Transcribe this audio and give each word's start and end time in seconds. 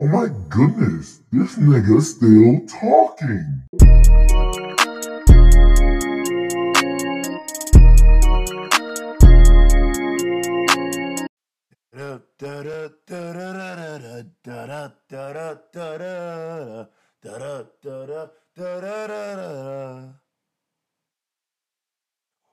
Oh 0.00 0.06
my 0.06 0.28
goodness, 0.48 1.22
this 1.32 1.56
nigga's 1.56 2.14
still 2.14 2.64
talking. 2.68 3.64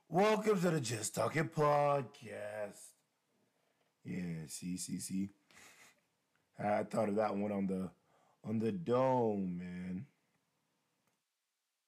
Welcome 0.08 0.60
to 0.62 0.70
the 0.70 0.80
Just 0.80 1.14
Talking 1.14 1.48
Podcast. 1.48 2.90
Yeah, 4.04 4.46
see, 4.48 4.76
see, 4.76 4.98
see. 4.98 5.30
I 6.58 6.84
thought 6.84 7.08
of 7.08 7.16
that 7.16 7.36
one 7.36 7.52
on 7.52 7.66
the 7.66 7.90
on 8.44 8.58
the 8.58 8.72
dome, 8.72 9.58
man. 9.58 10.06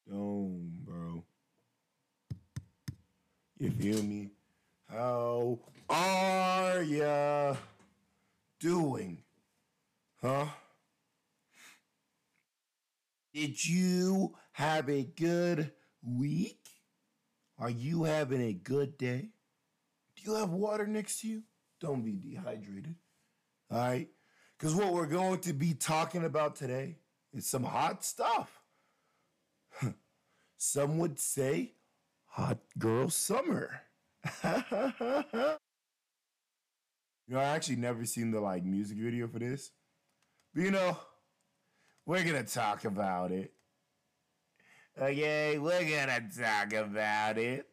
Dome, 0.08 0.72
bro. 0.84 1.24
You 3.58 3.70
feel 3.70 4.02
me? 4.02 4.30
How 4.88 5.58
are 5.88 6.82
ya 6.82 7.56
doing? 8.60 9.22
Huh? 10.20 10.46
Did 13.32 13.64
you 13.64 14.34
have 14.52 14.88
a 14.90 15.04
good 15.04 15.72
week? 16.02 16.68
Are 17.58 17.70
you 17.70 18.04
having 18.04 18.40
a 18.42 18.52
good 18.52 18.98
day? 18.98 19.28
Do 20.16 20.22
you 20.30 20.34
have 20.34 20.50
water 20.50 20.86
next 20.86 21.20
to 21.20 21.28
you? 21.28 21.42
Don't 21.80 22.04
be 22.04 22.12
dehydrated. 22.12 22.94
All 23.70 23.78
right? 23.78 24.08
Because 24.58 24.74
what 24.74 24.92
we're 24.92 25.06
going 25.06 25.38
to 25.40 25.52
be 25.52 25.72
talking 25.72 26.24
about 26.24 26.56
today 26.56 26.96
is 27.32 27.46
some 27.46 27.62
hot 27.62 28.04
stuff. 28.04 28.60
some 30.58 30.98
would 30.98 31.20
say 31.20 31.74
hot 32.26 32.58
girl 32.76 33.08
summer. 33.08 33.82
you 34.44 34.50
know, 37.28 37.38
I 37.38 37.44
actually 37.44 37.76
never 37.76 38.04
seen 38.04 38.32
the 38.32 38.40
like 38.40 38.64
music 38.64 38.98
video 38.98 39.28
for 39.28 39.38
this. 39.38 39.70
But 40.52 40.64
you 40.64 40.72
know, 40.72 40.96
we're 42.04 42.24
gonna 42.24 42.42
talk 42.42 42.84
about 42.84 43.30
it. 43.30 43.52
Okay, 45.00 45.58
we're 45.58 45.82
gonna 45.82 46.28
talk 46.36 46.72
about 46.72 47.38
it. 47.38 47.68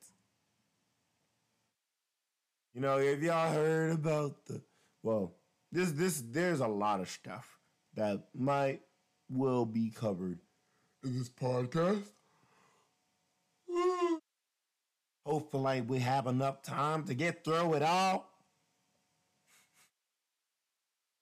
You 2.75 2.81
know, 2.81 2.99
have 2.99 3.23
y'all 3.23 3.53
heard 3.53 3.93
about 3.93 4.45
the 4.45 4.61
well, 5.01 5.33
this 5.75 5.91
this 5.91 6.23
there's 6.31 6.61
a 6.61 6.67
lot 6.67 7.01
of 7.01 7.09
stuff 7.09 7.59
that 7.95 8.23
might 8.33 8.81
will 9.29 9.65
be 9.65 9.89
covered 9.89 10.39
in 11.03 11.17
this 11.17 11.29
podcast. 11.29 12.03
Hopefully 15.25 15.81
we 15.81 15.99
have 15.99 16.27
enough 16.27 16.61
time 16.61 17.03
to 17.03 17.13
get 17.13 17.43
through 17.43 17.73
it 17.73 17.83
all. 17.83 18.31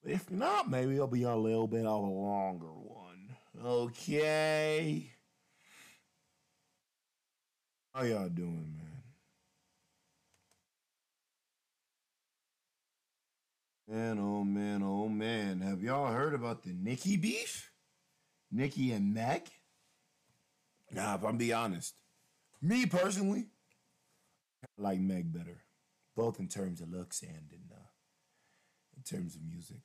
If 0.05 0.29
not, 0.29 0.69
maybe 0.69 0.95
it'll 0.95 1.07
be 1.07 1.23
a 1.23 1.35
little 1.35 1.67
bit 1.67 1.85
of 1.85 2.03
a 2.03 2.07
longer 2.07 2.67
one. 2.67 3.35
Okay. 3.65 5.09
How 7.95 8.03
y'all 8.03 8.27
doing, 8.27 8.75
man? 8.77 8.82
Man, 13.93 14.17
oh 14.19 14.43
man, 14.43 14.81
oh 14.81 15.07
man. 15.07 15.61
Have 15.61 15.83
y'all 15.83 16.11
heard 16.11 16.33
about 16.33 16.63
the 16.63 16.73
Nicki 16.73 17.15
beef? 17.15 17.71
Nicki 18.51 18.91
and 18.91 19.13
Meg? 19.13 19.47
Nah, 20.91 21.13
if 21.13 21.23
I'm 21.23 21.37
be 21.37 21.53
honest. 21.53 21.93
Me 22.59 22.87
personally, 22.87 23.49
I 24.63 24.81
like 24.81 24.99
Meg 24.99 25.31
better. 25.31 25.61
Both 26.15 26.39
in 26.39 26.47
terms 26.47 26.81
of 26.81 26.89
looks 26.89 27.21
and 27.21 27.51
in 27.51 27.59
uh, 27.71 27.85
in 28.97 29.03
terms 29.03 29.35
of 29.35 29.43
music. 29.43 29.77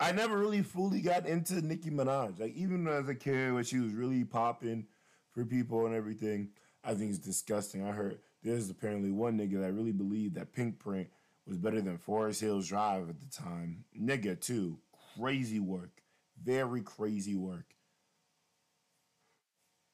I 0.00 0.12
never 0.12 0.38
really 0.38 0.62
fully 0.62 1.02
got 1.02 1.26
into 1.26 1.60
Nicki 1.60 1.90
Minaj. 1.90 2.40
Like 2.40 2.54
even 2.54 2.88
as 2.88 3.10
a 3.10 3.14
kid 3.14 3.52
when 3.52 3.64
she 3.64 3.78
was 3.78 3.92
really 3.92 4.24
popping 4.24 4.86
for 5.32 5.44
people 5.44 5.84
and 5.84 5.94
everything, 5.94 6.48
I 6.82 6.94
think 6.94 7.10
it's 7.10 7.18
disgusting. 7.18 7.86
I 7.86 7.90
heard 7.90 8.20
there's 8.42 8.70
apparently 8.70 9.10
one 9.10 9.36
nigga 9.36 9.60
that 9.60 9.74
really 9.74 9.92
believed 9.92 10.36
that 10.36 10.54
Pink 10.54 10.78
Print 10.78 11.08
was 11.46 11.58
better 11.58 11.80
than 11.80 11.98
Forest 11.98 12.40
Hills 12.40 12.68
Drive 12.68 13.08
at 13.08 13.20
the 13.20 13.30
time. 13.30 13.84
Nigga, 13.98 14.40
too. 14.40 14.78
Crazy 15.16 15.60
work. 15.60 16.02
Very 16.42 16.82
crazy 16.82 17.34
work. 17.36 17.66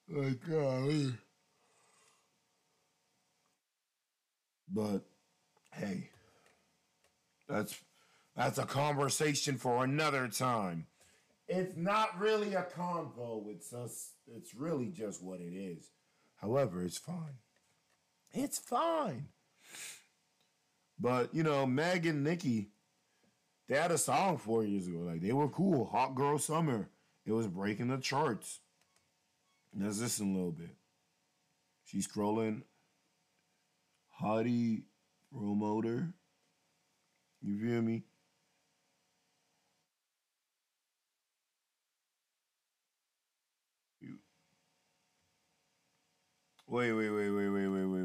Like, 0.08 0.40
golly. 0.48 1.14
But 4.68 5.02
hey, 5.72 6.10
that's 7.48 7.78
that's 8.36 8.58
a 8.58 8.66
conversation 8.66 9.56
for 9.56 9.84
another 9.84 10.28
time. 10.28 10.86
It's 11.48 11.76
not 11.76 12.18
really 12.18 12.54
a 12.54 12.64
convo. 12.76 13.48
It's 13.48 13.72
us. 13.72 14.12
It's 14.26 14.54
really 14.54 14.88
just 14.88 15.22
what 15.22 15.40
it 15.40 15.54
is. 15.54 15.90
However, 16.36 16.82
it's 16.82 16.98
fine. 16.98 17.38
It's 18.32 18.58
fine. 18.58 19.28
But 20.98 21.34
you 21.34 21.42
know, 21.42 21.66
Meg 21.66 22.06
and 22.06 22.24
Nicki, 22.24 22.70
they 23.68 23.76
had 23.76 23.90
a 23.90 23.98
song 23.98 24.38
four 24.38 24.64
years 24.64 24.86
ago. 24.86 24.98
Like 24.98 25.20
they 25.20 25.32
were 25.32 25.48
cool. 25.48 25.84
Hot 25.86 26.14
Girl 26.14 26.38
Summer. 26.38 26.88
It 27.24 27.32
was 27.32 27.48
breaking 27.48 27.88
the 27.88 27.98
charts. 27.98 28.60
Let's 29.78 30.00
listen 30.00 30.30
a 30.30 30.36
little 30.36 30.52
bit. 30.52 30.74
She's 31.84 32.06
scrolling. 32.08 32.62
Hottie 34.22 34.84
promoter. 35.30 36.14
You 37.42 37.58
feel 37.60 37.82
me? 37.82 38.04
You. 44.00 44.16
Wait, 46.66 46.92
wait, 46.92 47.10
wait, 47.10 47.30
wait, 47.30 47.48
wait, 47.48 47.66
wait, 47.68 47.84
wait. 47.84 48.04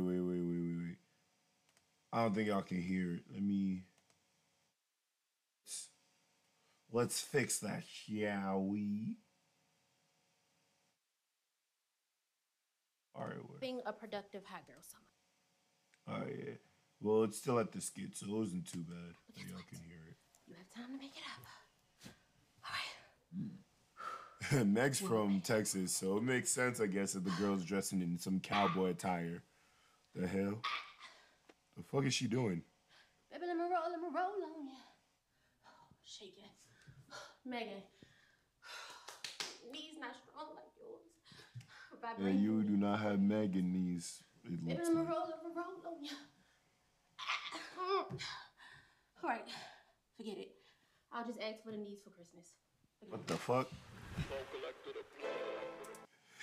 I 2.13 2.23
don't 2.23 2.35
think 2.35 2.47
y'all 2.47 2.61
can 2.61 2.81
hear 2.81 3.13
it. 3.13 3.21
Let 3.33 3.41
me. 3.41 3.83
Let's 6.91 7.21
fix 7.21 7.59
that, 7.59 7.83
shall 7.87 8.61
we? 8.63 9.15
All 13.15 13.23
right. 13.23 13.35
Wait. 13.35 13.61
Being 13.61 13.81
a 13.85 13.93
productive 13.93 14.43
hot 14.45 14.63
girl 14.67 14.81
summer. 14.81 16.19
Oh 16.19 16.27
Yeah. 16.27 16.53
Well, 17.01 17.23
it's 17.23 17.37
still 17.37 17.59
at 17.59 17.71
the 17.71 17.81
skit, 17.81 18.15
so 18.15 18.27
it 18.27 18.31
wasn't 18.31 18.67
too 18.67 18.83
bad. 18.83 19.15
that 19.35 19.49
y'all 19.49 19.61
can 19.69 19.79
hear 19.79 19.97
it. 20.09 20.17
You 20.47 20.55
have 20.55 20.69
time 20.69 20.95
to 20.95 21.01
make 21.01 21.15
it 21.15 21.23
up. 21.33 22.13
All 22.65 24.59
right. 24.59 24.65
Meg's 24.67 24.99
from 24.99 25.41
Texas, 25.41 25.93
so 25.93 26.17
it 26.17 26.23
makes 26.23 26.51
sense, 26.51 26.79
I 26.79 26.87
guess, 26.87 27.13
that 27.13 27.23
the 27.23 27.31
girl's 27.31 27.65
dressing 27.65 28.01
in 28.01 28.19
some 28.19 28.39
cowboy 28.39 28.89
attire. 28.91 29.41
The 30.13 30.27
hell? 30.27 30.61
The 31.77 31.83
fuck 31.83 32.05
is 32.05 32.13
she 32.13 32.27
doing? 32.27 32.61
Baby, 33.31 33.45
let 33.47 33.55
me 33.55 33.63
roll, 33.63 33.89
let 33.89 33.99
me 33.99 34.07
roll 34.13 34.43
on 34.43 34.65
you. 34.67 34.77
Oh, 35.65 35.87
shake 36.03 36.37
it. 36.37 36.51
Megan. 37.45 37.81
Knees 39.71 39.97
not 39.99 40.15
strong 40.15 40.47
like 40.55 40.71
yours. 40.77 41.07
Yeah, 41.91 42.15
Vibrating. 42.15 42.41
you 42.41 42.63
do 42.63 42.77
not 42.77 42.99
have 42.99 43.19
Megan 43.19 43.71
knees. 43.71 44.23
It 44.43 44.65
Baby, 44.65 44.79
let 44.83 44.93
me 44.93 45.01
roll, 45.01 45.27
let 45.29 45.43
me 45.43 45.51
roll 45.55 45.81
on 45.85 46.03
you. 46.03 46.11
All 49.23 49.29
right. 49.29 49.47
Forget 50.17 50.37
it. 50.37 50.51
I'll 51.11 51.25
just 51.25 51.39
ask 51.41 51.63
for 51.63 51.71
the 51.71 51.77
knees 51.77 51.99
for 52.03 52.09
Christmas. 52.09 52.53
Forget 52.99 53.11
What 53.11 53.27
the 53.27 53.37
fuck? 53.37 53.69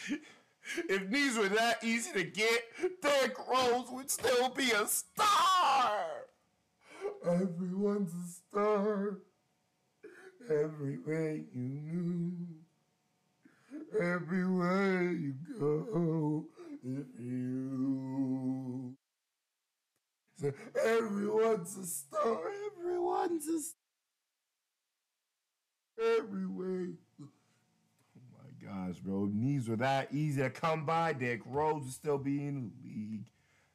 if 0.88 1.10
these 1.10 1.36
were 1.36 1.48
that 1.48 1.82
easy 1.82 2.12
to 2.12 2.24
get, 2.24 2.62
Derrick 3.02 3.36
Rose 3.48 3.88
would 3.90 4.10
still 4.10 4.50
be 4.50 4.70
a 4.70 4.86
star. 4.86 6.00
Everyone's 7.24 8.12
a 8.12 8.28
star. 8.28 9.18
Everywhere 10.50 11.34
you 11.34 11.48
move, 11.54 12.48
everywhere 14.00 15.12
you 15.12 15.34
go, 15.58 16.46
if 16.82 17.06
you. 17.20 18.96
So 20.36 20.52
everyone's 20.84 21.76
a 21.76 21.86
star. 21.86 22.40
Everyone's 22.78 23.46
a 23.48 23.60
star. 23.60 23.74
Everywhere. 26.18 26.88
My 28.68 28.86
gosh, 28.86 28.98
bro. 28.98 29.28
Knees 29.32 29.68
were 29.68 29.76
that 29.76 30.12
easy 30.12 30.42
to 30.42 30.50
come 30.50 30.84
by, 30.84 31.12
Derrick 31.12 31.42
Rose 31.46 31.84
would 31.84 31.92
still 31.92 32.18
be 32.18 32.46
in 32.46 32.72
the 32.82 32.88
league. 32.88 33.26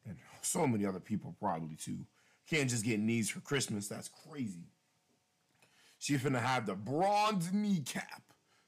And 0.06 0.18
so 0.42 0.68
many 0.68 0.86
other 0.86 1.00
people 1.00 1.36
probably 1.40 1.75
too. 1.75 2.06
Can't 2.50 2.69
just 2.69 2.84
get 2.84 3.00
knees 3.00 3.30
for 3.30 3.40
Christmas. 3.40 3.88
That's 3.88 4.10
crazy. 4.30 4.68
She 6.00 6.16
finna 6.16 6.42
have 6.42 6.66
the 6.66 6.75
bronze 6.75 7.54
kneecap 7.54 8.22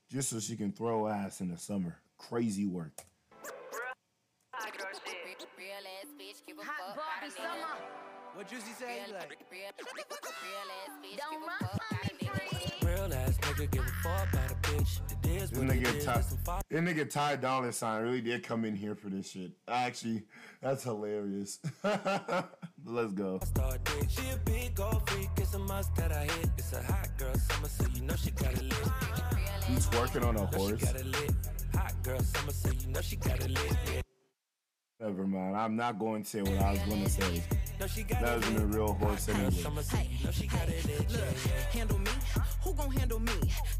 just 0.09 0.29
so 0.29 0.39
she 0.39 0.55
can 0.55 0.71
throw 0.71 1.07
ass 1.07 1.41
in 1.41 1.49
the 1.49 1.57
summer. 1.57 1.97
Crazy 2.17 2.65
work. 2.65 2.93
Hot 6.57 6.95
Barbie 6.95 7.33
summer. 7.35 7.75
What 8.35 8.47
Juicy 8.49 8.71
say? 8.79 9.01
Like, 9.13 9.37
Don't 11.17 11.41
run 11.41 11.84
nigga 13.55 13.71
give 13.71 13.85
a 13.85 13.89
fuck 14.03 14.33
about 14.33 14.51
a 14.51 14.55
bitch. 14.55 14.99
It 15.11 15.41
is 15.41 15.49
This 15.49 15.59
nigga. 15.59 16.03
Ty, 16.03 16.23
this 16.69 16.81
nigga 16.81 17.09
Ty 17.09 17.35
Dollar 17.37 17.71
Sign 17.71 18.03
really 18.03 18.21
did 18.21 18.43
come 18.43 18.65
in 18.65 18.75
here 18.75 18.95
for 18.95 19.09
this 19.09 19.31
shit. 19.31 19.51
Actually, 19.67 20.23
that's 20.61 20.83
hilarious. 20.83 21.59
Let's 22.85 23.13
go. 23.13 23.39
She 24.09 24.29
a 24.29 24.37
big 24.45 24.75
gold 24.75 25.09
freak. 25.09 25.29
It's 25.37 25.53
a 25.53 25.59
must 25.59 25.95
that 25.95 26.11
I 26.11 26.23
hit. 26.23 26.49
It's 26.57 26.73
a 26.73 26.83
hot 26.83 27.09
girl 27.17 27.33
summer, 27.35 27.67
so 27.67 27.85
you 27.93 28.01
know 28.01 28.15
she 28.15 28.31
got 28.31 28.53
it 28.53 28.63
lit. 28.63 28.89
He's 29.67 29.89
working 29.91 30.23
on 30.23 30.35
a 30.35 30.45
horse. 30.45 30.83
got 30.83 30.95
it 30.95 31.05
lit. 31.05 31.33
Hot 31.73 31.93
girl 32.03 32.19
summer, 32.19 32.51
so 32.51 32.71
you 32.71 32.87
know 32.87 33.01
she 33.01 33.15
got 33.15 33.39
it 33.41 33.49
lit. 33.49 34.03
Never 34.99 35.25
mind. 35.27 35.55
I'm 35.55 35.75
not 35.75 35.99
going 35.99 36.23
to 36.23 36.29
say 36.29 36.41
what 36.41 36.57
I 36.57 36.71
was 36.71 36.79
going 36.81 37.03
to 37.03 37.09
say. 37.09 37.43
Know 37.79 37.87
she 37.87 38.03
got 38.03 38.21
That 38.21 38.37
wasn't 38.37 38.59
a 38.61 38.65
real 38.67 38.93
horse 38.93 39.25
Hot 39.25 39.35
girl 39.35 39.45
anyway. 39.47 39.61
summer, 39.63 39.81
so 39.83 40.31
she 40.31 40.47
got 40.47 40.69
it 40.69 40.85
lit. 40.85 41.05
Yeah, 41.09 41.17
yeah. 41.17 41.51
handle 41.79 41.99
me? 41.99 42.11
Who 42.63 42.73
gon' 42.73 42.91
handle 42.91 43.19
me? 43.19 43.33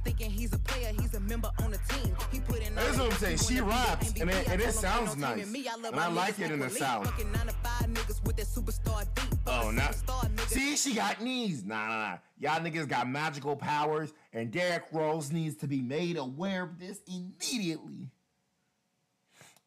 Thinking 0.03 0.30
he's 0.31 0.51
a 0.53 0.59
player, 0.59 0.92
he's 1.00 1.13
a 1.13 1.19
member 1.21 1.50
on 1.63 1.71
the 1.71 1.77
team. 1.89 2.13
He 2.31 2.39
put 2.42 2.62
in 2.62 2.75
That's 2.75 2.97
what 2.97 3.12
I'm 3.13 3.18
saying. 3.18 3.38
She 3.38 3.62
raps, 3.62 4.12
and 4.19 4.30
it- 4.30 4.47
and 4.50 4.62
it 4.62 4.74
sounds 4.74 5.15
nice. 5.15 5.47
And 5.47 5.95
I 6.00 6.07
like 6.07 6.39
it 6.39 6.51
in 6.51 6.59
the 6.59 6.69
South. 6.69 7.06
Fucking 7.06 7.31
nine 7.31 7.47
to 7.47 7.53
five 7.63 7.88
niggas 7.89 8.24
with 8.25 8.36
that 8.36 8.47
superstar 8.47 9.06
beat. 9.15 9.39
Oh, 9.47 9.62
Fucking 9.63 9.75
not. 9.75 9.92
superstar 9.94 10.36
niggas. 10.36 10.50
See, 10.50 10.75
she 10.75 10.94
got 10.94 11.21
knees. 11.21 11.63
Nah, 11.63 11.88
nah, 11.88 12.09
nah. 12.12 12.18
Y'all 12.38 12.59
niggas 12.59 12.88
got 12.89 13.09
magical 13.09 13.56
powers, 13.56 14.13
and 14.33 14.51
Derrick 14.51 14.83
Rose 14.91 15.31
needs 15.31 15.56
to 15.57 15.68
be 15.68 15.81
made 15.81 16.18
aware 16.18 16.63
of 16.63 16.80
this 16.80 17.00
immediately. 17.07 18.09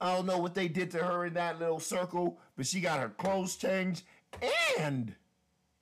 I 0.01 0.15
don't 0.15 0.27
know 0.27 0.39
what 0.39 0.55
they 0.55 0.69
did 0.69 0.93
to 0.93 0.99
her 0.99 1.27
in 1.27 1.35
that 1.35 1.59
little 1.59 1.81
circle, 1.81 2.39
but 2.57 2.67
she 2.67 2.81
got 2.81 3.01
her 3.01 3.09
clothes 3.09 3.57
changed 3.57 4.05
and, 4.79 5.15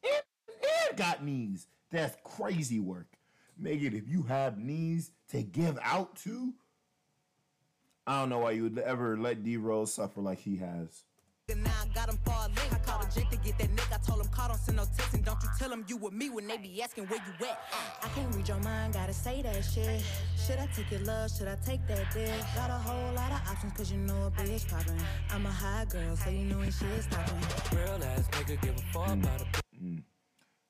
and, 0.03 0.97
got 0.97 1.25
knees. 1.25 1.67
That's 1.91 2.17
crazy 2.25 2.81
work. 2.81 3.07
Megan, 3.59 3.95
if 3.95 4.09
you 4.09 4.23
have 4.25 4.59
knees 4.59 5.11
to 5.31 5.43
give 5.43 5.79
out 5.83 6.17
to, 6.17 6.53
I 8.07 8.21
don't 8.21 8.29
know 8.29 8.41
why 8.41 8.53
you 8.53 8.65
would 8.65 8.79
ever 8.79 9.17
let 9.17 9.43
D 9.43 9.57
Rose 9.57 9.93
suffer 9.95 10.21
like 10.21 10.39
he 10.39 10.57
has. 10.57 11.05
Now 13.07 13.23
I 13.23 13.27
got 13.27 13.31
him 13.31 13.31
far 13.31 13.31
link. 13.31 13.31
I 13.31 13.31
called 13.31 13.31
a 13.31 13.31
jet 13.31 13.31
to 13.31 13.37
get 13.39 13.59
that 13.59 13.77
nigga. 13.77 13.95
I 13.95 13.99
told 13.99 14.21
him 14.21 14.29
call, 14.33 14.49
don't 14.49 14.59
send 14.59 14.77
no 14.77 14.85
text. 14.97 15.15
And 15.15 15.25
don't 15.25 15.43
you 15.43 15.49
tell 15.59 15.73
him 15.73 15.85
you 15.89 15.97
with 15.97 16.13
me 16.13 16.31
when 16.31 16.47
they 16.47 16.57
be 16.59 16.83
asking 16.83 17.05
where 17.07 17.21
you 17.21 17.47
at. 17.47 17.59
I 18.03 18.09
can't 18.09 18.35
read 18.35 18.49
your 18.49 18.61
mind, 18.61 18.95
gotta 18.95 19.13
say 19.13 19.43
that 19.43 19.63
shit. 19.65 20.03
Should 20.47 20.59
I 20.59 20.67
take 20.75 20.91
your 20.91 21.01
love? 21.01 21.31
Should 21.31 21.49
I 21.49 21.57
take 21.65 21.87
that 21.89 22.13
dick? 22.13 22.31
Got 22.55 22.71
a 22.71 22.75
whole 22.75 23.13
lot 23.15 23.33
of 23.33 23.41
options, 23.51 23.73
cause 23.77 23.91
you 23.93 23.99
know 23.99 24.27
a 24.27 24.31
bitch 24.31 24.69
poppin'. 24.69 24.99
I'm 25.31 25.47
a 25.47 25.51
high 25.51 25.85
girl, 25.87 26.17
so 26.17 26.31
you 26.31 26.45
know 26.47 26.59
when 26.59 26.71
shit 26.71 27.03
stoppin'. 27.03 27.77
Real 27.77 28.05
ass 28.05 28.29
nigga 28.33 28.61
give 28.61 28.75
a 28.77 28.83
fuck 28.93 29.09
Mm. 29.09 29.23
about 29.25 29.41
a 29.43 29.45
bitch. 29.45 30.03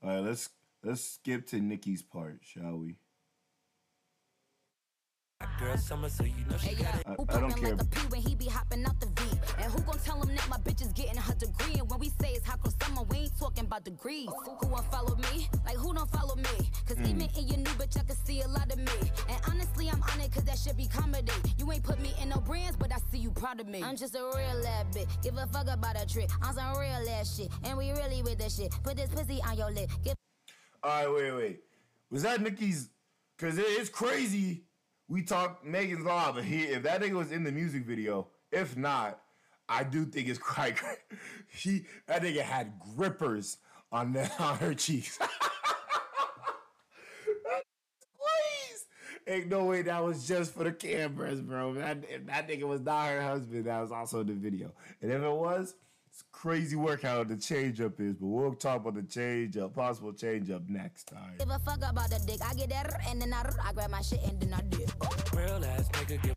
All 0.03 0.11
right, 0.11 0.21
let's 0.21 0.51
let's 0.85 1.03
skip 1.03 1.47
to 1.49 1.57
Nicki's 1.61 2.03
part, 2.03 2.39
shall 2.43 2.77
we? 2.79 2.97
Hot 5.43 5.61
girl 5.61 5.77
summer, 5.77 6.09
so 6.09 6.25
you 6.25 6.33
know 6.51 6.57
she 6.57 6.69
Hey, 6.69 6.83
got 6.83 6.95
it. 6.95 7.07
I- 7.07 7.11
Who 7.13 7.27
I 7.29 7.41
don't 7.41 7.51
poppin' 7.51 7.63
care. 7.65 7.75
like 7.77 7.83
a 7.83 7.85
P 7.85 8.01
when 8.09 8.23
he 8.23 8.35
be 8.35 8.47
hopping 8.47 8.87
out 8.87 8.99
the 9.01 9.07
V? 9.07 9.39
And 9.59 9.71
who 9.71 9.81
gon' 9.83 9.99
tell 9.99 10.23
him 10.23 10.35
that 10.35 10.49
my 10.49 10.57
bitch 10.57 10.81
is 10.81 10.93
getting 10.95 11.17
her 11.21 11.35
degree? 11.35 11.75
And 11.75 11.91
when 11.91 12.01
we 12.01 12.09
say 12.09 12.33
it's 12.33 12.47
hot 12.47 12.63
girl 12.63 12.73
summer, 12.83 13.03
we 13.03 13.17
ain't 13.19 13.39
talking 13.39 13.65
about 13.67 13.85
degrees. 13.85 14.31
Who 14.61 14.67
won't 14.69 14.91
follow 14.91 15.15
me? 15.17 15.47
Like 15.67 15.77
who 15.77 15.93
don't 15.93 16.11
follow 16.11 16.37
me? 16.37 16.71
Cause 16.87 16.97
Mm. 16.97 17.09
even 17.11 17.29
in 17.37 17.49
your 17.49 17.59
new 17.59 17.75
bitch, 17.77 17.99
I 18.01 18.05
can 18.05 18.17
see 18.25 18.41
a 18.41 18.49
lot 18.49 18.73
of 18.73 18.79
me. 18.79 19.11
And 19.29 19.39
honestly, 19.47 19.91
I'm 19.91 20.03
on 20.03 20.21
it 20.23 20.33
cause 20.33 20.45
that 20.45 20.59
shit 20.59 20.75
be 20.75 20.87
comedy. 20.87 21.33
You 21.59 21.71
ain't 21.71 21.85
put 21.85 22.01
me 22.01 22.15
in 22.23 22.31
no 22.31 22.41
brands, 22.41 22.77
but 22.79 22.91
I 22.91 22.99
see 23.13 23.19
you 23.19 23.31
proud 23.31 23.61
of 23.61 23.67
me. 23.67 23.83
I'm 23.83 23.97
just 23.97 24.15
a 24.15 24.21
real 24.25 24.67
ass 24.67 24.87
bitch. 24.95 25.23
Give 25.23 25.37
a 25.37 25.47
fuck 25.49 25.67
about 25.69 26.01
a 26.01 26.07
trick. 26.07 26.31
I'm 26.41 26.55
some 26.55 26.79
real 26.79 27.09
ass 27.11 27.37
shit. 27.37 27.51
And 27.65 27.77
we 27.77 27.91
really 27.93 28.23
with 28.23 28.39
the 28.39 28.49
shit. 28.49 28.71
Put 28.83 28.97
this 28.97 29.11
pussy 29.11 29.43
on 29.43 29.59
your 29.59 29.71
lip. 29.71 29.91
Give 30.03 30.15
All 30.83 30.91
right, 30.91 31.13
wait, 31.15 31.33
wait. 31.33 31.61
Was 32.11 32.23
that 32.23 32.41
Nicki's? 32.41 32.89
Cause 33.37 33.59
it's 33.59 33.91
crazy. 33.91 34.63
We 35.09 35.23
talked 35.23 35.65
Megan's 35.65 36.05
Law, 36.05 36.33
but 36.33 36.45
he 36.45 36.63
if 36.65 36.83
that 36.83 37.01
nigga 37.01 37.13
was 37.13 37.31
in 37.31 37.45
the 37.45 37.53
music 37.53 37.87
video, 37.87 38.29
if 38.51 38.77
not, 38.77 39.21
I 39.69 39.85
do 39.85 40.05
think 40.05 40.29
it's 40.29 40.39
quite. 40.39 40.77
great. 40.81 40.99
She 41.55 41.87
that 42.07 42.23
nigga 42.23 42.41
had 42.41 42.73
grippers 42.97 43.59
on 43.93 44.13
the, 44.13 44.31
on 44.43 44.57
her 44.59 44.75
cheeks. 44.75 45.19
Please. 48.19 48.87
Ain't 49.27 49.49
no 49.49 49.65
way 49.65 49.83
that 49.83 50.05
was 50.05 50.27
just 50.27 50.55
for 50.55 50.65
the 50.65 50.73
cameras, 50.73 51.41
bro. 51.41 51.75
That, 51.75 52.05
if 52.09 52.27
that 52.27 52.49
nigga 52.49 52.65
was 52.65 52.81
not 52.81 53.09
her 53.09 53.23
husband, 53.23 53.67
that 53.67 53.81
was 53.81 53.93
also 53.93 54.21
in 54.21 54.27
the 54.27 54.35
video. 54.35 54.73
And 55.01 55.13
if 55.13 55.23
it 55.23 55.33
was, 55.33 55.75
crazy 56.47 56.77
work 56.77 57.03
how 57.03 57.25
the 57.25 57.37
change 57.37 57.81
up 57.81 58.01
is. 58.01 58.15
But 58.15 58.27
we'll 58.27 58.55
talk 58.55 58.83
about 58.83 58.95
the 58.95 59.03
change 59.03 59.57
up, 59.57 59.75
possible 59.75 60.13
change 60.13 60.49
up 60.49 60.63
next 60.69 61.09
time. 61.09 61.35
Give 61.41 61.51
a 61.51 61.59
fuck 61.59 61.79
about 61.79 62.09
the 62.09 62.23
dick. 62.25 62.41
I 62.41 62.55
get 62.55 62.71
that 62.71 63.01
and 63.09 63.21
then 63.21 63.33
I, 63.33 63.51
I 63.65 63.73
grab 63.73 63.91
my 63.91 64.01
shit 64.01 64.23
and 64.23 64.41
then 64.41 64.55
I 64.55 64.61
dip. 64.69 64.89
Real 65.35 65.65
ass 65.65 65.89
nigga 65.89 66.23
give 66.23 66.35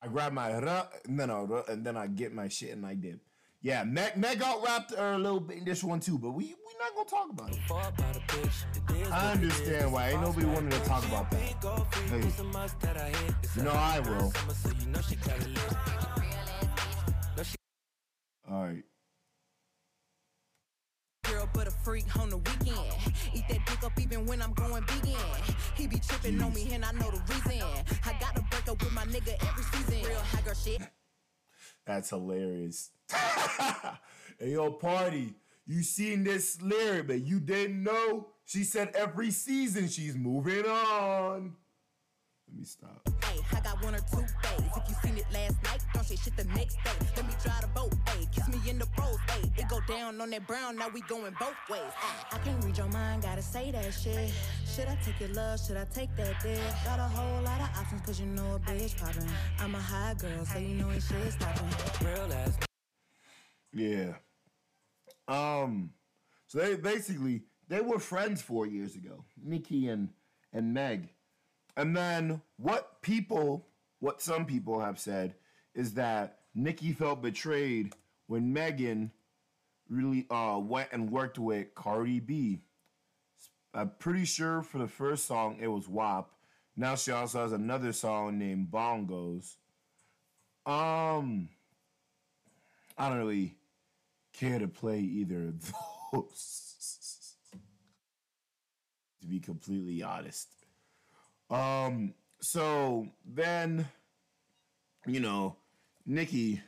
I 0.00 0.06
grab 0.06 0.32
my 0.32 0.56
ruh, 0.60 0.86
no, 1.08 1.26
no, 1.26 1.44
ruh, 1.44 1.62
and 1.68 1.84
then 1.84 1.96
I 1.96 2.06
get 2.06 2.32
my 2.32 2.46
shit 2.46 2.70
and 2.70 2.86
I 2.86 2.94
dip. 2.94 3.18
Yeah, 3.60 3.82
Meg, 3.82 4.16
Meg 4.16 4.40
out 4.40 4.62
rapped 4.64 4.94
her 4.94 5.14
a 5.14 5.18
little 5.18 5.40
bit 5.40 5.58
in 5.58 5.64
this 5.64 5.82
one 5.82 5.98
too, 5.98 6.16
but 6.16 6.30
we 6.30 6.44
we 6.44 6.72
not 6.78 6.94
gonna 6.94 7.08
talk 7.08 7.30
about 7.30 7.50
it. 7.50 7.56
a 7.56 7.68
fuck 7.68 7.98
about 7.98 8.16
a 8.16 8.20
bitch. 8.20 8.90
It 8.94 9.02
is 9.02 9.10
I 9.10 9.32
understand 9.32 9.92
why 9.92 10.10
ain't 10.10 10.20
nobody 10.20 10.46
wanted 10.46 10.70
to 10.70 10.80
talk 10.84 11.04
about 11.08 11.28
that. 11.32 11.40
Big 11.40 11.60
gold 11.60 11.92
freak, 11.92 12.22
Hey. 12.22 12.28
it's 12.28 12.38
a 12.38 12.44
must 12.44 12.78
that 12.82 12.96
I 12.96 13.12
You 13.56 13.62
know 13.64 13.72
I 13.72 13.98
will. 13.98 14.30
Summer, 14.30 14.54
so 14.54 14.70
you 14.78 14.86
know 14.86 15.00
she 15.00 15.16
got 15.16 15.40
it 15.40 15.48
lit. 15.48 15.76
Know 17.36 17.42
she 17.42 17.56
All 18.48 18.62
right, 18.62 18.84
But 21.52 21.68
a 21.68 21.70
freak 21.70 22.16
on 22.18 22.30
the 22.30 22.36
weekend. 22.36 22.78
Eat 23.34 23.44
that 23.48 23.66
dick 23.66 23.82
up 23.84 23.92
even 24.00 24.26
when 24.26 24.40
I'm 24.42 24.52
going 24.52 24.84
vegan. 24.84 25.16
He 25.76 25.86
be 25.86 25.98
tripping 25.98 26.40
on 26.42 26.52
me 26.52 26.68
and 26.72 26.84
I 26.84 26.92
know 26.92 27.10
the 27.10 27.20
reason. 27.32 27.62
I 28.04 28.12
gotta 28.20 28.42
break 28.50 28.68
up 28.68 28.82
with 28.82 28.92
my 28.92 29.04
nigga 29.04 29.34
every 29.48 29.64
season. 29.64 30.08
Real 30.08 30.20
high 30.20 30.40
girl 30.42 30.54
shit. 30.54 30.82
that's 31.84 32.10
hilarious. 32.10 32.90
hey 34.38 34.52
yo, 34.52 34.72
party, 34.72 35.34
you 35.66 35.82
seen 35.82 36.24
this 36.24 36.60
lyric, 36.62 37.06
but 37.08 37.20
you 37.22 37.40
didn't 37.40 37.82
know. 37.82 38.28
She 38.44 38.64
said 38.64 38.92
every 38.94 39.30
season 39.30 39.88
she's 39.88 40.16
moving 40.16 40.64
on. 40.64 41.54
Me 42.58 42.64
stop. 42.64 43.08
Hey, 43.24 43.38
I 43.56 43.60
got 43.60 43.84
one 43.84 43.94
or 43.94 44.00
two 44.10 44.18
days. 44.18 44.68
If 44.76 44.88
you 44.88 44.94
seen 45.04 45.16
it 45.16 45.26
last 45.32 45.62
night, 45.62 45.80
don't 45.94 46.04
say 46.04 46.16
shit 46.16 46.36
the 46.36 46.42
next 46.58 46.74
day. 46.82 46.90
Let 47.14 47.24
me 47.28 47.32
try 47.40 47.52
the 47.60 47.68
boat. 47.68 47.94
Hey, 48.08 48.26
kiss 48.34 48.48
me 48.48 48.58
in 48.68 48.80
the 48.80 48.86
pros. 48.96 49.16
Hey, 49.30 49.48
it 49.56 49.68
go 49.68 49.78
down 49.86 50.20
on 50.20 50.30
that 50.30 50.44
brown. 50.48 50.74
Now 50.76 50.88
we 50.88 51.00
going 51.02 51.36
both 51.38 51.54
ways. 51.70 51.92
Ah, 52.02 52.26
I 52.32 52.38
can't 52.38 52.64
read 52.64 52.76
your 52.76 52.88
mind. 52.88 53.22
Gotta 53.22 53.42
say 53.42 53.70
that 53.70 53.94
shit. 53.94 54.32
Should 54.74 54.88
I 54.88 54.98
take 55.04 55.20
your 55.20 55.28
love? 55.28 55.60
Should 55.64 55.76
I 55.76 55.84
take 55.94 56.14
that 56.16 56.42
dick? 56.42 56.58
Got 56.84 56.98
a 56.98 57.02
whole 57.02 57.42
lot 57.42 57.60
of 57.60 57.68
options, 57.78 58.00
cause 58.04 58.18
you 58.18 58.26
know 58.26 58.56
a 58.56 58.58
bitch 58.58 58.98
poppin'. 58.98 59.28
I'm 59.60 59.76
a 59.76 59.80
high 59.80 60.14
girl, 60.18 60.44
so 60.44 60.58
you 60.58 60.74
know 60.74 60.90
ain't 60.90 61.00
shit 61.00 61.32
stoppin'. 61.34 62.08
real 62.08 62.32
ass 62.32 62.58
Yeah. 63.72 64.14
Um. 65.28 65.90
So 66.48 66.58
they 66.58 66.74
basically 66.74 67.42
they 67.68 67.80
were 67.82 68.00
friends 68.00 68.42
four 68.42 68.66
years 68.66 68.96
ago, 68.96 69.24
Nicki 69.40 69.86
and 69.86 70.08
and 70.52 70.74
Meg, 70.74 71.10
and 71.78 71.96
then 71.96 72.42
what 72.56 73.00
people, 73.02 73.68
what 74.00 74.20
some 74.20 74.44
people 74.44 74.80
have 74.80 74.98
said, 74.98 75.36
is 75.76 75.94
that 75.94 76.40
Nicki 76.52 76.92
felt 76.92 77.22
betrayed 77.22 77.94
when 78.26 78.52
Megan 78.52 79.12
really 79.88 80.26
uh 80.28 80.58
went 80.60 80.88
and 80.90 81.08
worked 81.08 81.38
with 81.38 81.72
Cardi 81.76 82.18
B. 82.18 82.62
I'm 83.72 83.92
pretty 84.00 84.24
sure 84.24 84.62
for 84.62 84.78
the 84.78 84.88
first 84.88 85.26
song 85.26 85.58
it 85.60 85.68
was 85.68 85.88
WAP. 85.88 86.28
Now 86.76 86.96
she 86.96 87.12
also 87.12 87.42
has 87.42 87.52
another 87.52 87.92
song 87.92 88.38
named 88.40 88.72
Bongos. 88.72 89.54
Um, 90.66 91.48
I 92.98 93.08
don't 93.08 93.18
really 93.18 93.54
care 94.32 94.58
to 94.58 94.66
play 94.66 94.98
either 94.98 95.48
of 95.48 95.72
those. 96.12 97.36
to 99.20 99.26
be 99.28 99.38
completely 99.38 100.02
honest. 100.02 100.57
Um, 101.50 102.14
so 102.40 103.08
then, 103.24 103.88
you 105.06 105.20
know, 105.20 105.56
Nicki, 106.06 106.62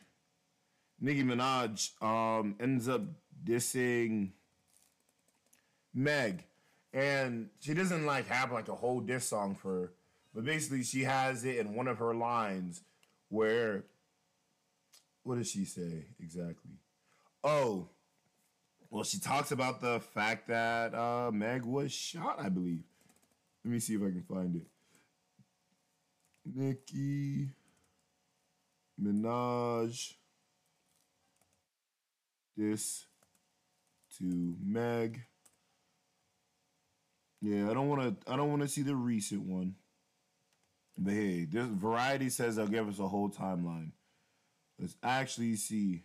Nicki 1.01 1.23
Minaj, 1.23 2.03
um, 2.03 2.57
ends 2.61 2.89
up 2.89 3.03
dissing 3.45 4.31
Meg, 5.93 6.45
and 6.93 7.51
she 7.61 7.75
doesn't 7.75 8.07
like 8.07 8.27
have 8.29 8.53
like 8.53 8.69
a 8.69 8.75
whole 8.75 9.01
diss 9.01 9.27
song 9.27 9.55
for 9.55 9.81
her, 9.81 9.93
but 10.35 10.45
basically 10.45 10.83
she 10.83 11.05
has 11.05 11.45
it 11.45 11.57
in 11.57 11.75
one 11.75 11.89
of 11.89 11.99
her 11.99 12.15
lines 12.15 12.83
where, 13.29 13.85
what 15.23 15.37
does 15.37 15.51
she 15.51 15.65
say 15.65 16.07
exactly? 16.21 16.73
Oh, 17.43 17.89
well, 18.91 19.05
she 19.05 19.21
talks 19.21 19.53
about 19.53 19.81
the 19.81 20.01
fact 20.01 20.49
that 20.49 20.95
uh, 20.95 21.31
Meg 21.33 21.65
was 21.65 21.93
shot, 21.93 22.41
I 22.41 22.49
believe. 22.49 22.85
Let 23.65 23.73
me 23.73 23.79
see 23.79 23.95
if 23.95 24.03
I 24.03 24.07
can 24.07 24.23
find 24.23 24.57
it. 24.57 24.67
Nicki 26.55 27.49
Minaj. 29.03 30.15
This 32.57 33.07
to 34.19 34.57
Meg. 34.63 35.23
Yeah, 37.41 37.71
I 37.71 37.75
don't 37.75 37.89
want 37.89 38.03
to. 38.03 38.33
I 38.33 38.37
don't 38.37 38.51
want 38.51 38.63
to 38.63 38.69
see 38.69 38.83
the 38.83 38.95
recent 38.95 39.43
one. 39.43 39.77
But 40.99 41.15
hey, 41.15 41.45
this 41.45 41.67
Variety 41.67 42.29
says 42.29 42.57
they'll 42.57 42.67
give 42.67 42.89
us 42.89 42.99
a 42.99 43.09
whole 43.09 43.31
timeline. 43.31 43.93
Let's 44.79 44.97
actually 45.03 45.57
see. 45.57 46.03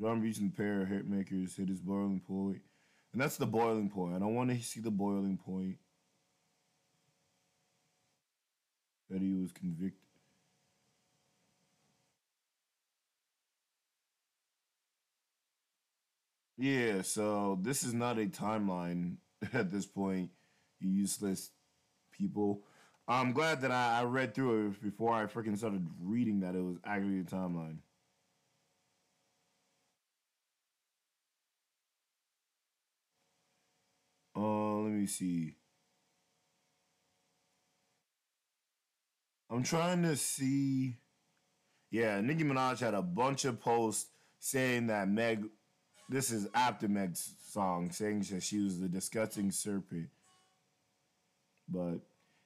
Drum 0.00 0.20
Beach 0.20 0.38
and 0.38 0.52
the 0.52 0.56
pair 0.56 0.82
of 0.82 0.88
hit 0.88 1.08
makers 1.08 1.56
hit 1.56 1.68
his 1.68 1.80
boiling 1.80 2.20
point. 2.20 2.60
And 3.12 3.20
that's 3.20 3.36
the 3.36 3.46
boiling 3.46 3.90
point. 3.90 4.14
I 4.14 4.18
don't 4.18 4.34
want 4.34 4.50
to 4.50 4.62
see 4.62 4.80
the 4.80 4.90
boiling 4.90 5.36
point. 5.38 5.76
That 9.10 9.20
he 9.20 9.34
was 9.34 9.52
convicted. 9.52 10.00
Yeah, 16.56 17.02
so 17.02 17.58
this 17.62 17.82
is 17.84 17.94
not 17.94 18.18
a 18.18 18.26
timeline 18.26 19.16
at 19.52 19.70
this 19.70 19.86
point, 19.86 20.30
you 20.80 20.90
useless 20.90 21.50
people. 22.12 22.62
I'm 23.08 23.32
glad 23.32 23.62
that 23.62 23.72
I, 23.72 24.00
I 24.00 24.04
read 24.04 24.34
through 24.34 24.68
it 24.68 24.82
before 24.82 25.14
I 25.14 25.26
freaking 25.26 25.58
started 25.58 25.86
reading 26.00 26.40
that 26.40 26.54
it 26.54 26.62
was 26.62 26.78
actually 26.84 27.20
a 27.20 27.24
timeline. 27.24 27.78
Uh, 34.34 34.76
let 34.88 35.00
me 35.00 35.06
see. 35.06 35.54
I'm 39.50 39.62
trying 39.62 40.02
to 40.02 40.16
see. 40.16 40.96
Yeah, 41.90 42.20
Nicki 42.20 42.44
Minaj 42.44 42.80
had 42.80 42.94
a 42.94 43.02
bunch 43.02 43.44
of 43.44 43.60
posts 43.60 44.10
saying 44.38 44.88
that 44.88 45.08
Meg, 45.08 45.44
this 46.08 46.30
is 46.30 46.48
after 46.54 46.86
Meg's 46.86 47.34
song, 47.46 47.90
saying 47.90 48.26
that 48.30 48.42
she 48.42 48.60
was 48.62 48.78
the 48.78 48.88
disgusting 48.88 49.50
serpent. 49.50 50.08
But 51.68 52.00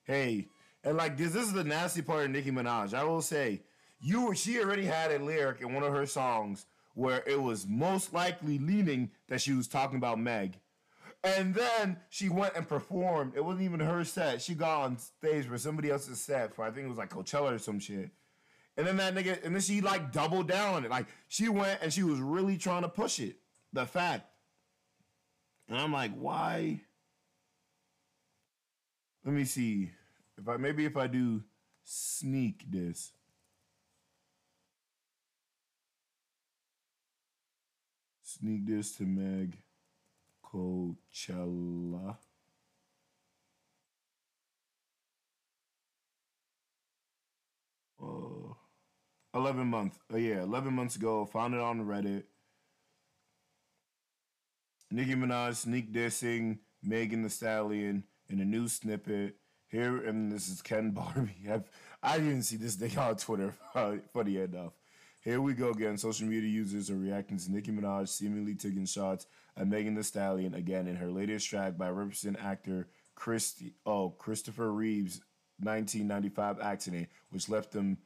hey, 0.05 0.49
and 0.85 0.97
like 0.97 1.17
this, 1.17 1.33
this 1.33 1.45
is 1.45 1.53
the 1.53 1.65
nasty 1.65 2.03
part 2.03 2.25
of 2.25 2.31
Nicki 2.31 2.51
Minaj. 2.51 2.95
I 2.95 3.05
will 3.05 3.23
say, 3.23 3.63
you 4.01 4.35
she 4.35 4.61
already 4.61 4.85
had 4.85 5.13
a 5.13 5.23
lyric 5.23 5.61
in 5.61 5.75
one 5.75 5.85
of 5.85 5.93
her 5.93 6.07
songs 6.07 6.67
where 6.95 7.23
it 7.27 7.41
was 7.41 7.67
most 7.67 8.13
likely 8.13 8.59
leaning 8.59 9.11
that 9.29 9.41
she 9.41 9.53
was 9.53 9.67
talking 9.67 9.97
about 9.97 10.19
Meg. 10.21 10.55
And 11.25 11.55
then 11.55 11.99
she 12.11 12.29
went 12.29 12.57
and 12.57 12.67
performed. 12.67 13.35
It 13.37 13.45
wasn't 13.45 13.65
even 13.65 13.81
her 13.81 14.05
set. 14.05 14.43
She 14.43 14.55
got 14.55 14.83
on 14.83 14.99
stage 14.99 15.47
for 15.47 15.57
somebody 15.57 15.91
else's 15.91 16.21
set 16.21 16.55
for 16.55 16.65
I 16.65 16.71
think 16.71 16.87
it 16.87 16.89
was 16.89 16.99
like 16.99 17.11
Coachella 17.11 17.55
or 17.55 17.59
some 17.59 17.79
shit. 17.79 18.11
And 18.77 18.87
then 18.87 18.97
that 18.97 19.15
nigga, 19.15 19.45
and 19.45 19.55
then 19.55 19.63
she 19.63 19.81
like 19.81 20.11
doubled 20.11 20.49
down 20.49 20.75
on 20.75 20.85
it. 20.85 20.91
Like 20.91 21.07
she 21.29 21.49
went 21.49 21.81
and 21.81 21.93
she 21.93 22.03
was 22.03 22.19
really 22.19 22.57
trying 22.57 22.83
to 22.83 22.89
push 22.89 23.21
it. 23.21 23.37
The 23.73 23.87
fact. 23.87 24.27
And 25.69 25.79
I'm 25.79 25.93
like, 25.93 26.13
why? 26.17 26.81
Let 29.25 29.35
me 29.35 29.45
see. 29.45 29.91
If 30.37 30.49
I 30.49 30.57
maybe 30.57 30.85
if 30.85 30.97
I 30.97 31.07
do 31.07 31.45
sneak 31.85 32.65
this. 32.69 33.13
Sneak 38.25 38.67
this 38.67 38.97
to 38.97 39.05
Meg 39.05 39.57
Coachella. 40.53 42.17
Uh, 48.03 48.55
11 49.35 49.67
months. 49.67 49.99
Oh, 50.13 50.17
yeah, 50.17 50.43
11 50.43 50.75
months 50.75 50.97
ago. 50.97 51.25
Found 51.27 51.55
it 51.55 51.61
on 51.61 51.81
Reddit. 51.87 52.25
Nicki 54.91 55.15
Minaj 55.15 55.57
sneak 55.57 55.93
dissing 55.93 56.59
Megan 56.83 57.23
Thee 57.23 57.31
Stallion 57.31 58.05
in 58.29 58.41
a 58.41 58.45
new 58.45 58.69
snippet. 58.69 59.37
Here, 59.69 60.07
and 60.07 60.31
this 60.31 60.49
is 60.51 60.61
Ken 60.61 60.91
Barbie. 60.93 61.47
I've, 61.51 61.71
I 62.03 62.19
didn't 62.19 62.43
see 62.43 62.57
this 62.57 62.75
thing 62.75 62.99
on 62.99 63.17
Twitter. 63.17 63.55
Funny 64.13 64.37
enough. 64.37 64.75
Here 65.23 65.41
we 65.41 65.55
go 65.55 65.71
again. 65.71 65.97
Social 65.97 66.27
media 66.27 66.51
users 66.51 66.91
are 66.91 66.97
reacting 66.97 67.39
to 67.39 67.51
Nicki 67.53 67.71
Minaj 67.71 68.09
seemingly 68.09 68.55
taking 68.55 68.85
shots 68.85 69.27
at 69.57 69.69
Megan 69.69 69.95
Thee 69.95 70.03
Stallion 70.03 70.55
again 70.55 70.87
in 70.87 70.97
her 70.97 71.11
latest 71.11 71.49
track 71.49 71.77
by 71.77 71.91
represent 71.91 72.39
actor 72.43 72.89
Christy, 73.15 73.75
oh, 73.85 74.11
Christopher 74.11 74.73
Reeve's 74.73 75.21
1995 75.61 76.61
accident, 76.61 77.09
which 77.31 77.49
left 77.49 77.75
him 77.75 77.99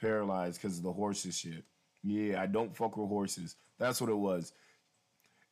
paralyzed 0.00 0.60
because 0.60 0.78
of 0.78 0.82
the 0.82 0.92
horses 0.92 1.38
shit. 1.38 1.64
Yeah, 2.02 2.40
I 2.40 2.46
don't 2.46 2.74
fuck 2.76 2.96
with 2.96 3.08
horses. 3.08 3.56
That's 3.78 4.00
what 4.00 4.10
it 4.10 4.16
was. 4.16 4.52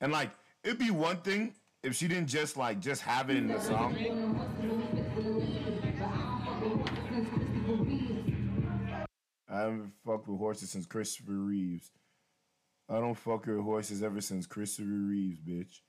And 0.00 0.12
like, 0.12 0.30
it'd 0.64 0.78
be 0.78 0.90
one 0.90 1.18
thing 1.18 1.54
if 1.82 1.94
she 1.94 2.08
didn't 2.08 2.28
just 2.28 2.56
like 2.56 2.80
just 2.80 3.02
have 3.02 3.30
it 3.30 3.36
in 3.36 3.48
the 3.48 3.60
song. 3.60 3.94
I 9.48 9.60
haven't 9.60 9.92
fucked 10.04 10.28
with 10.28 10.38
horses 10.38 10.70
since 10.70 10.86
Christopher 10.86 11.32
Reeves. 11.32 11.90
I 12.88 13.00
don't 13.00 13.14
fuck 13.14 13.46
with 13.46 13.60
horses 13.60 14.02
ever 14.02 14.20
since 14.20 14.46
Christopher 14.46 14.88
Reeves, 14.88 15.40
bitch. 15.40 15.80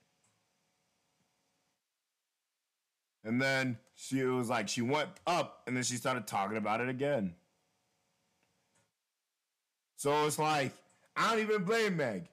And 3.24 3.42
then 3.42 3.77
she 3.96 4.24
was 4.24 4.50
like, 4.50 4.70
she 4.70 4.82
went 4.82 5.10
up 5.27 5.62
and 5.68 5.75
then 5.75 5.84
she 5.84 5.96
started 5.96 6.27
talking 6.27 6.58
about 6.58 6.82
it 6.82 6.89
again. 6.89 7.36
So 9.98 10.25
it's 10.25 10.39
like, 10.39 10.72
I 11.16 11.32
don't 11.32 11.42
even 11.42 11.63
blame 11.63 11.98
Meg. 11.98 12.30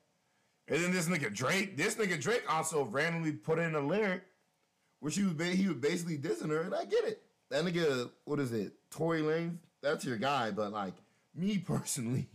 And 0.68 0.82
then 0.82 0.92
this 0.92 1.08
nigga 1.08 1.32
Drake, 1.34 1.76
this 1.76 1.96
nigga 1.96 2.20
Drake 2.20 2.44
also 2.48 2.84
randomly 2.84 3.32
put 3.32 3.58
in 3.58 3.74
a 3.74 3.80
lyric 3.80 4.22
where 5.00 5.12
she 5.12 5.22
was 5.22 5.34
he 5.54 5.68
was 5.68 5.76
basically 5.76 6.16
dissing 6.16 6.50
her, 6.50 6.62
and 6.62 6.74
I 6.74 6.84
get 6.84 7.04
it. 7.04 7.22
That 7.50 7.64
nigga, 7.64 8.10
what 8.24 8.40
is 8.40 8.52
it? 8.52 8.72
Tory 8.90 9.20
Lanez, 9.20 9.58
that's 9.82 10.04
your 10.04 10.16
guy, 10.16 10.50
but 10.50 10.72
like 10.72 10.94
me 11.34 11.58
personally, 11.66 12.28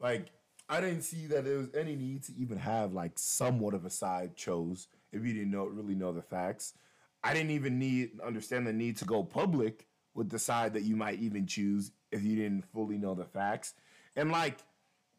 like 0.00 0.28
I 0.68 0.80
didn't 0.80 1.02
see 1.02 1.26
that 1.26 1.44
there 1.44 1.58
was 1.58 1.68
any 1.74 1.94
need 1.94 2.24
to 2.24 2.32
even 2.36 2.58
have 2.58 2.92
like 2.92 3.12
somewhat 3.16 3.74
of 3.74 3.84
a 3.84 3.90
side 3.90 4.36
chose 4.36 4.88
if 5.12 5.24
you 5.24 5.32
didn't 5.32 5.52
know 5.52 5.66
really 5.66 5.94
know 5.94 6.12
the 6.12 6.22
facts. 6.22 6.74
I 7.22 7.34
didn't 7.34 7.52
even 7.52 7.78
need 7.78 8.20
understand 8.24 8.66
the 8.66 8.72
need 8.72 8.96
to 8.98 9.04
go 9.04 9.22
public 9.22 9.86
with 10.14 10.30
the 10.30 10.38
side 10.38 10.74
that 10.74 10.82
you 10.82 10.96
might 10.96 11.20
even 11.20 11.46
choose 11.46 11.92
if 12.10 12.22
you 12.22 12.36
didn't 12.36 12.64
fully 12.72 12.98
know 12.98 13.14
the 13.14 13.24
facts. 13.24 13.74
And 14.16 14.32
like, 14.32 14.58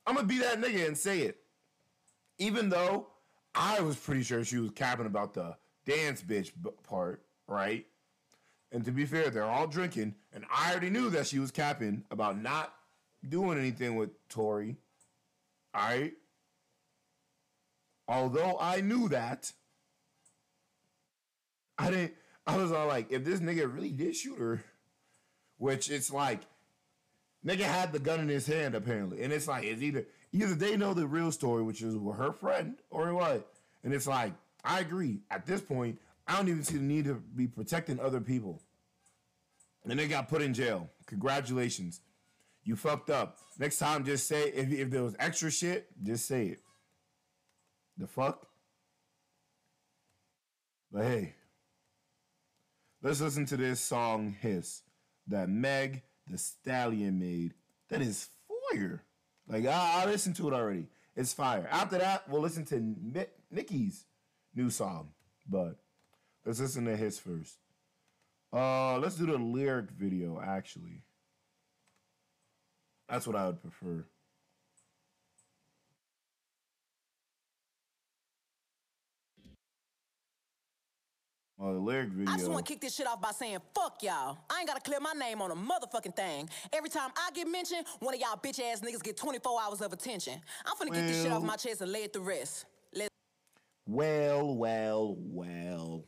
I'm 0.06 0.16
gonna 0.16 0.28
be 0.28 0.40
that 0.40 0.60
nigga 0.60 0.88
and 0.88 0.98
say 0.98 1.22
it. 1.22 1.38
Even 2.40 2.70
though 2.70 3.08
I 3.56 3.80
was 3.82 3.96
pretty 3.96 4.24
sure 4.24 4.44
she 4.44 4.58
was 4.58 4.72
capping 4.72 5.06
about 5.06 5.34
the 5.34 5.56
dance 5.86 6.22
bitch 6.22 6.52
part, 6.84 7.24
right? 7.48 7.86
And 8.72 8.84
to 8.86 8.92
be 8.92 9.06
fair, 9.06 9.30
they're 9.30 9.46
all 9.46 9.68
drinking, 9.68 10.16
and 10.34 10.46
I 10.54 10.72
already 10.72 10.90
knew 10.90 11.10
that 11.12 11.28
she 11.28 11.40
was 11.40 11.52
capping 11.52 12.04
about 12.12 12.42
not 12.42 12.74
doing 13.28 13.58
anything 13.58 13.96
with 13.96 14.10
Tory. 14.28 14.76
Right. 15.78 16.14
Although 18.08 18.58
I 18.60 18.82
knew 18.82 19.10
that, 19.10 19.52
I 21.78 21.92
didn't. 21.92 22.14
I 22.48 22.58
was 22.58 22.72
all 22.72 22.88
like, 22.88 23.12
if 23.12 23.24
this 23.24 23.42
nigga 23.42 23.72
really 23.72 23.92
did 23.92 24.16
shoot 24.16 24.40
her, 24.40 24.64
which 25.58 25.92
it's 25.92 26.12
like, 26.12 26.42
nigga 27.46 27.62
had 27.62 27.92
the 27.92 28.00
gun 28.00 28.22
in 28.22 28.28
his 28.28 28.48
hand 28.48 28.74
apparently, 28.74 29.22
and 29.22 29.32
it's 29.32 29.48
like 29.48 29.66
it's 29.66 29.84
either 29.84 30.08
either 30.32 30.56
they 30.56 30.78
know 30.78 30.96
the 30.96 31.06
real 31.06 31.32
story, 31.32 31.62
which 31.62 31.84
is 31.84 31.94
her 31.94 32.32
friend, 32.32 32.78
or 32.90 33.14
what, 33.14 33.48
and 33.84 33.94
it's 33.94 34.08
like 34.08 34.34
I 34.64 34.80
agree. 34.80 35.20
At 35.30 35.46
this 35.46 35.62
point, 35.62 36.00
I 36.26 36.38
don't 36.38 36.50
even 36.50 36.64
see 36.64 36.78
the 36.78 36.84
need 36.84 37.06
to 37.06 37.22
be 37.36 37.46
protecting 37.46 38.00
other 38.00 38.22
people, 38.22 38.64
and 39.84 40.00
they 40.00 40.08
got 40.08 40.28
put 40.28 40.42
in 40.42 40.56
jail. 40.56 40.90
Congratulations, 41.06 42.02
you 42.68 42.76
fucked 42.76 43.10
up. 43.10 43.38
Next 43.58 43.78
time, 43.78 44.04
just 44.04 44.28
say 44.28 44.50
if 44.50 44.72
if 44.72 44.90
there 44.90 45.04
was 45.04 45.16
extra 45.20 45.50
shit, 45.50 45.88
just 46.04 46.26
say 46.26 46.48
it. 46.48 46.60
The 47.98 48.08
fuck. 48.08 48.46
But 50.92 51.04
hey, 51.04 51.36
let's 53.02 53.22
listen 53.22 53.46
to 53.48 53.58
this 53.58 53.80
song 53.80 54.36
Hiss 54.42 54.82
that 55.28 55.48
Meg 55.48 56.04
the 56.30 56.38
Stallion 56.38 57.20
made. 57.20 57.54
That 57.90 58.02
is 58.02 58.28
fire. 58.70 59.02
Like 59.48 59.66
I, 59.66 60.04
I 60.04 60.06
listened 60.06 60.36
to 60.36 60.50
it 60.50 60.54
already. 60.54 60.88
It's 61.16 61.34
fire. 61.34 61.70
After 61.72 61.98
that, 61.98 62.30
we'll 62.30 62.42
listen 62.42 62.66
to 62.66 62.96
Nicki's 63.50 64.06
new 64.54 64.70
song. 64.70 65.12
But 65.50 65.78
let's 66.46 66.60
listen 66.60 66.84
to 66.84 66.98
his 66.98 67.18
first. 67.18 67.56
Uh, 68.52 69.00
let's 69.00 69.16
do 69.16 69.26
the 69.26 69.38
lyric 69.38 69.90
video. 69.92 70.42
Actually, 70.46 71.04
that's 73.10 73.26
what 73.28 73.36
I 73.36 73.48
would 73.48 73.62
prefer. 73.62 74.06
Oh, 81.60 81.74
the 81.74 81.80
lyric 81.80 82.10
video. 82.10 82.32
I 82.32 82.38
just 82.38 82.52
want 82.52 82.66
to 82.66 82.72
kick 82.72 82.82
this 82.82 82.96
shit 82.96 83.08
off 83.08 83.20
by 83.20 83.32
saying, 83.32 83.58
fuck 83.74 84.04
y'all. 84.04 84.38
I 84.50 84.60
ain't 84.60 84.68
got 84.68 84.76
to 84.76 84.82
clear 84.82 85.00
my 85.00 85.14
name 85.14 85.42
on 85.42 85.50
a 85.50 85.56
motherfucking 85.56 86.16
thing. 86.16 86.48
Every 86.72 86.90
time 86.90 87.10
I 87.18 87.32
get 87.34 87.48
mentioned, 87.48 87.86
one 88.00 88.14
of 88.14 88.20
y'all 88.20 88.38
bitch 88.38 88.62
ass 88.62 88.82
niggas 88.82 89.02
get 89.02 89.18
24 89.18 89.60
hours 89.62 89.82
of 89.82 89.92
attention. 89.92 90.40
I'm 90.66 90.76
finna 90.78 90.94
get 90.94 91.08
this 91.08 91.24
shit 91.24 91.32
off 91.32 91.42
my 91.42 91.56
chest 91.56 91.82
and 91.82 91.92
lay 91.92 92.04
it 92.04 92.14
to 92.14 92.20
rest. 92.20 92.66
Let 92.94 93.10
Well, 93.88 94.56
well, 94.56 95.16
well. 95.18 96.04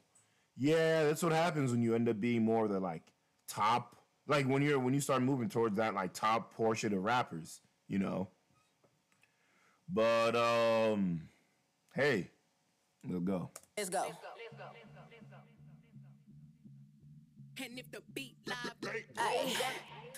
Yeah, 0.56 1.06
that's 1.06 1.24
what 1.24 1.32
happens 1.32 1.72
when 1.72 1.82
you 1.82 1.96
end 1.96 2.10
up 2.10 2.20
being 2.20 2.46
more 2.46 2.66
of 2.66 2.72
the 2.72 2.80
like 2.80 3.02
top, 3.48 3.96
like 4.30 4.46
when 4.46 4.62
you're 4.62 4.80
when 4.80 4.94
you 4.94 5.02
start 5.02 5.22
moving 5.22 5.50
towards 5.50 5.76
that 5.78 5.94
like 5.94 6.14
top 6.14 6.54
portion 6.54 6.94
of 6.94 7.04
rappers, 7.04 7.60
you 7.88 8.00
know. 8.00 8.30
But 9.92 10.36
um, 10.36 11.22
hey, 11.96 12.30
we'll 13.04 13.20
go. 13.20 13.50
Let's 13.76 13.90
go. 13.90 14.02
Let's 14.02 14.14
go. 14.14 14.28
Let's 14.38 14.56
go. 14.58 14.66
Let's 14.74 14.94
go. 14.96 14.96
Let's 14.96 14.96
go. 14.96 15.02
Let's 15.12 15.26
go, 15.30 15.36
let's 15.36 15.46
go. 17.58 17.66
And 17.66 17.80
if 17.80 17.92
the 17.92 18.02
beat 18.14 18.36
live, 18.46 18.94
Ay, 19.18 19.54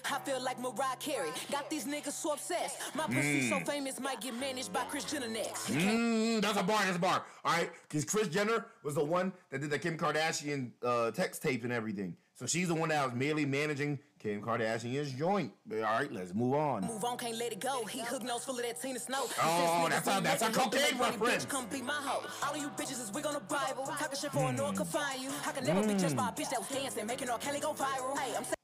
I 0.05 0.19
feel 0.19 0.43
like 0.43 0.59
Mariah 0.59 0.97
Carey. 0.99 1.29
Got 1.51 1.69
these 1.69 1.85
niggas 1.85 2.11
so 2.11 2.33
obsessed. 2.33 2.77
My 2.93 3.05
pussy 3.05 3.49
so 3.49 3.59
famous 3.61 3.99
might 3.99 4.19
get 4.21 4.35
managed 4.35 4.73
by 4.73 4.83
Kris 4.83 5.05
Jenner 5.05 5.27
next. 5.29 5.71
Mm, 5.71 6.41
that's 6.41 6.59
a 6.59 6.63
bar. 6.63 6.83
That's 6.83 6.97
a 6.97 6.99
bar. 6.99 7.23
All 7.45 7.53
right, 7.53 7.69
because 7.87 8.05
Kris 8.05 8.27
Jenner 8.27 8.65
was 8.83 8.95
the 8.95 9.03
one 9.03 9.31
that 9.49 9.61
did 9.61 9.69
the 9.69 9.79
Kim 9.79 9.97
Kardashian 9.97 10.71
uh, 10.83 11.11
text 11.11 11.41
tape 11.41 11.63
and 11.63 11.71
everything. 11.73 12.15
So 12.41 12.47
she's 12.47 12.69
the 12.69 12.73
one 12.73 12.89
that 12.89 13.05
was 13.05 13.13
merely 13.13 13.45
managing 13.45 13.99
Kim 14.17 14.41
Kardashian's 14.41 15.11
joint. 15.11 15.53
All 15.71 15.77
right, 15.77 16.11
let's 16.11 16.33
move 16.33 16.55
on. 16.55 16.81
Move 16.81 17.03
on, 17.05 17.15
can't 17.15 17.37
let 17.37 17.51
it 17.51 17.59
go. 17.59 17.85
He 17.85 17.99
hook 17.99 18.23
nose 18.23 18.43
full 18.43 18.55
of 18.57 18.63
that 18.63 18.81
Tina 18.81 18.97
Snow. 18.97 19.27
He 19.27 19.33
Oh, 19.43 19.85
that's 19.87 20.07
a- 20.07 20.21
that's 20.21 20.41
a 20.41 20.49
cocaine 20.49 20.97
reference. 20.97 21.45
Bitch, 21.45 21.49
come 21.49 21.67
be 21.67 21.83
my 21.83 21.93
hoe. 21.93 22.25
All 22.41 22.55
of 22.55 22.59
you 22.59 22.69
bitches 22.69 22.99
is 22.99 23.11
wig 23.11 23.27
on 23.27 23.35
the 23.35 23.41
Bible. 23.41 23.85
Talking 23.85 24.17
shit 24.17 24.31
for 24.31 24.49
a 24.49 24.53
no 24.53 24.63
one 24.63 24.75
can 24.75 24.87
find 24.87 25.21
you. 25.21 25.29
I 25.45 25.51
can 25.51 25.65
never 25.65 25.87
be 25.87 25.93
judged 25.93 26.17
by 26.17 26.29
a 26.29 26.31
bitch 26.31 26.49
that 26.49 26.57
was 26.57 26.67
hmm. 26.67 26.73
dancing, 26.73 27.05
making 27.05 27.29
R. 27.29 27.37
Kelly 27.37 27.59
go 27.59 27.73
viral. 27.73 28.17
Hey, 28.17 28.35
I'm 28.35 28.43
saying. 28.43 28.55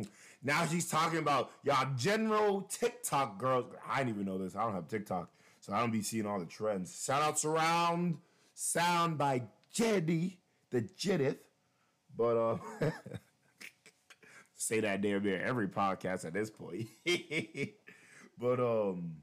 Mm. 0.00 0.06
Now 0.42 0.66
she's 0.66 0.90
talking 0.90 1.20
about 1.20 1.52
y'all 1.62 1.88
general 1.96 2.60
TikTok 2.68 3.38
girls. 3.38 3.72
I 3.88 4.00
didn't 4.00 4.10
even 4.16 4.26
know 4.26 4.36
this. 4.36 4.54
I 4.54 4.62
don't 4.62 4.74
have 4.74 4.88
TikTok, 4.88 5.30
so 5.60 5.72
I 5.72 5.80
don't 5.80 5.90
be 5.90 6.02
seeing 6.02 6.26
all 6.26 6.38
the 6.38 6.44
trends. 6.44 7.02
Shout 7.02 7.22
out 7.22 7.38
Surround 7.38 8.18
Sound 8.52 9.16
by 9.16 9.44
Jetty, 9.72 10.38
the 10.74 10.82
Jittith. 10.82 11.38
But 12.16 12.36
uh 12.36 12.58
say 14.54 14.80
that 14.80 15.00
damn 15.02 15.22
near 15.22 15.40
every 15.40 15.68
podcast 15.68 16.24
at 16.24 16.34
this 16.34 16.50
point. 16.50 16.88
but 18.38 18.60
um 18.60 19.16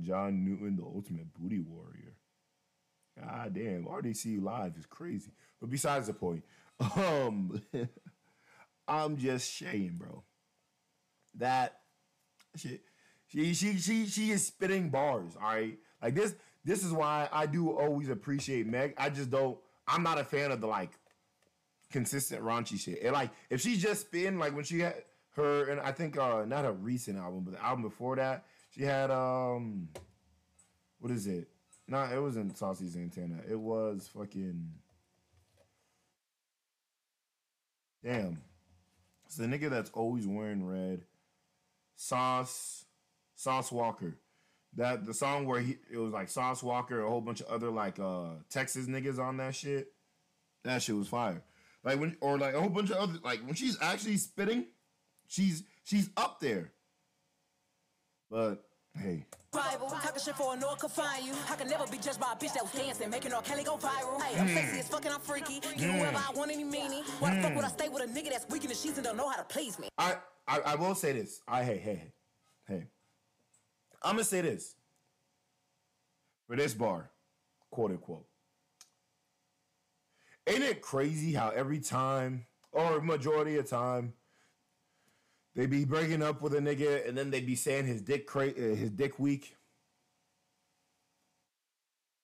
John 0.00 0.44
Newton, 0.44 0.76
the 0.76 0.82
ultimate 0.82 1.32
booty 1.34 1.60
warrior. 1.60 2.14
God 3.18 3.52
damn, 3.54 3.84
RDC 3.84 4.42
live 4.42 4.76
is 4.78 4.86
crazy. 4.86 5.32
But 5.60 5.68
besides 5.68 6.06
the 6.06 6.14
point, 6.14 6.42
um, 6.96 7.60
I'm 8.88 9.18
just 9.18 9.58
saying, 9.58 9.96
bro. 9.98 10.24
That 11.34 11.80
shit, 12.56 12.80
she 13.28 13.52
she 13.52 13.76
she 13.76 14.06
she 14.06 14.30
is 14.30 14.46
spitting 14.46 14.88
bars. 14.88 15.36
All 15.36 15.48
right, 15.48 15.78
like 16.02 16.14
this. 16.14 16.34
This 16.64 16.84
is 16.84 16.92
why 16.92 17.28
I 17.32 17.46
do 17.46 17.70
always 17.70 18.08
appreciate 18.08 18.66
Meg. 18.66 18.94
I 18.96 19.10
just 19.10 19.30
don't. 19.30 19.58
I'm 19.86 20.02
not 20.02 20.18
a 20.18 20.24
fan 20.24 20.50
of 20.52 20.60
the 20.60 20.66
like 20.66 20.90
consistent 21.90 22.42
raunchy 22.42 22.78
shit. 22.78 23.02
And 23.02 23.12
like 23.12 23.30
if 23.48 23.60
she's 23.60 23.82
just 23.82 24.10
been 24.12 24.38
like 24.38 24.54
when 24.54 24.64
she 24.64 24.80
had 24.80 24.94
her, 25.36 25.68
and 25.70 25.80
I 25.80 25.92
think 25.92 26.18
uh 26.18 26.44
not 26.46 26.64
a 26.64 26.72
recent 26.72 27.18
album, 27.18 27.42
but 27.44 27.54
the 27.54 27.64
album 27.64 27.82
before 27.82 28.16
that, 28.16 28.44
she 28.70 28.82
had 28.82 29.10
um, 29.10 29.88
what 30.98 31.10
is 31.10 31.26
it? 31.26 31.48
No, 31.88 32.02
it 32.04 32.20
wasn't 32.20 32.56
Saucy 32.56 32.88
Santana. 32.88 33.38
It 33.50 33.58
was 33.58 34.08
fucking. 34.14 34.70
Damn. 38.04 38.40
It's 39.26 39.36
the 39.36 39.46
nigga 39.46 39.68
that's 39.70 39.90
always 39.90 40.26
wearing 40.26 40.64
red. 40.64 41.02
Sauce. 41.96 42.84
Sauce 43.34 43.72
Walker. 43.72 44.16
That 44.76 45.04
the 45.04 45.14
song 45.14 45.46
where 45.46 45.60
he 45.60 45.78
it 45.92 45.98
was 45.98 46.12
like 46.12 46.28
Sauce 46.28 46.62
Walker, 46.62 47.02
a 47.02 47.08
whole 47.08 47.20
bunch 47.20 47.40
of 47.40 47.48
other 47.48 47.70
like 47.70 47.98
uh 47.98 48.34
Texas 48.50 48.86
niggas 48.86 49.18
on 49.18 49.36
that 49.38 49.54
shit. 49.54 49.88
That 50.64 50.82
shit 50.82 50.94
was 50.94 51.08
fire. 51.08 51.42
Like 51.82 51.98
when 51.98 52.16
or 52.20 52.38
like 52.38 52.54
a 52.54 52.60
whole 52.60 52.68
bunch 52.68 52.90
of 52.90 52.96
other 52.96 53.18
like 53.24 53.40
when 53.44 53.54
she's 53.54 53.76
actually 53.82 54.16
spitting, 54.18 54.66
she's 55.26 55.64
she's 55.82 56.10
up 56.16 56.38
there. 56.40 56.72
But 58.30 58.62
hey, 58.94 59.26
Bible. 59.50 59.88
Talking 59.88 60.22
shit 60.22 60.36
for 60.36 60.54
a 60.54 60.56
no 60.56 60.74
can 60.74 60.88
find 60.88 61.24
you. 61.26 61.32
I 61.50 61.56
can 61.56 61.68
never 61.68 61.86
be 61.88 61.98
judged 61.98 62.20
by 62.20 62.32
a 62.32 62.36
bitch 62.36 62.52
that 62.54 62.62
was 62.62 62.72
dancing, 62.72 63.10
making 63.10 63.32
R. 63.32 63.42
Kelly 63.42 63.64
go 63.64 63.76
viral. 63.76 64.22
Hey, 64.22 64.38
I'm 64.38 64.48
sexy 64.48 64.78
as 64.78 64.88
fucking, 64.88 65.10
I'm 65.10 65.20
freaky. 65.20 65.60
Get 65.60 65.78
whoever 65.78 66.16
I 66.16 66.30
want, 66.34 66.52
any 66.52 66.64
meanie. 66.64 67.02
Why 67.18 67.34
the 67.34 67.42
fuck 67.42 67.56
would 67.56 67.64
I 67.64 67.68
stay 67.68 67.88
with 67.88 68.02
a 68.02 68.06
nigga 68.06 68.30
that's 68.30 68.48
weak 68.48 68.62
in 68.62 68.68
the 68.68 68.76
sheets 68.76 68.98
and 68.98 69.04
don't 69.04 69.16
know 69.16 69.28
how 69.28 69.36
to 69.36 69.44
please 69.44 69.78
me? 69.78 69.88
I, 69.98 70.16
I 70.46 70.60
I 70.60 70.74
will 70.76 70.94
say 70.94 71.12
this. 71.12 71.40
I 71.48 71.64
hey 71.64 71.78
hey 71.78 71.96
hey. 71.96 72.12
I'm 74.02 74.12
gonna 74.12 74.24
say 74.24 74.40
this 74.40 74.74
for 76.46 76.56
this 76.56 76.74
bar, 76.74 77.10
quote 77.70 77.90
unquote. 77.90 78.26
Ain't 80.46 80.62
it 80.62 80.82
crazy 80.82 81.32
how 81.32 81.50
every 81.50 81.80
time 81.80 82.46
or 82.72 83.00
majority 83.00 83.56
of 83.56 83.68
time 83.68 84.14
they 85.54 85.66
be 85.66 85.84
breaking 85.84 86.22
up 86.22 86.40
with 86.40 86.54
a 86.54 86.58
nigga 86.60 87.06
and 87.06 87.16
then 87.16 87.30
they 87.30 87.40
be 87.40 87.54
saying 87.54 87.86
his 87.86 88.00
dick 88.00 88.26
cra- 88.26 88.48
uh, 88.50 88.74
his 88.74 88.90
dick 88.90 89.18
weak. 89.18 89.54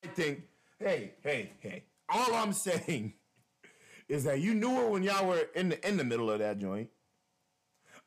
I 0.05 0.09
think 0.09 0.43
hey 0.79 1.12
hey 1.23 1.53
hey. 1.61 1.85
All 2.09 2.35
I'm 2.35 2.53
saying 2.55 3.15
is 4.09 4.25
that 4.25 4.41
you 4.41 4.55
knew 4.55 4.75
her 4.77 4.89
when 4.89 5.03
y'all 5.03 5.27
were 5.27 5.47
in 5.55 5.69
the 5.71 5.89
in 5.89 5.97
the 5.97 6.05
middle 6.05 6.31
of 6.31 6.39
that 6.39 6.59
joint. 6.59 6.89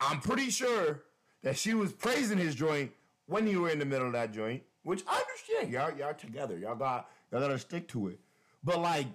I'm 0.01 0.21
pretty 0.21 0.49
sure 0.49 1.03
that 1.43 1.57
she 1.57 1.73
was 1.73 1.91
praising 1.91 2.37
his 2.37 2.55
joint 2.55 2.91
when 3.29 3.47
you 3.47 3.61
were 3.61 3.69
in 3.69 3.79
the 3.79 3.85
middle 3.85 4.07
of 4.07 4.13
that 4.13 4.33
joint, 4.33 4.63
which 4.83 5.03
I 5.07 5.21
understand. 5.21 5.71
Y'all, 5.71 5.97
y'all 5.97 6.15
together. 6.15 6.57
Y'all 6.57 6.75
got 6.75 7.09
y'all 7.31 7.41
gotta 7.41 7.59
stick 7.59 7.87
to 7.89 8.07
it. 8.07 8.19
But 8.63 8.81
like, 8.81 9.07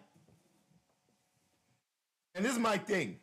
and 2.35 2.45
this 2.45 2.53
is 2.53 2.59
my 2.59 2.79
thing. 2.79 3.19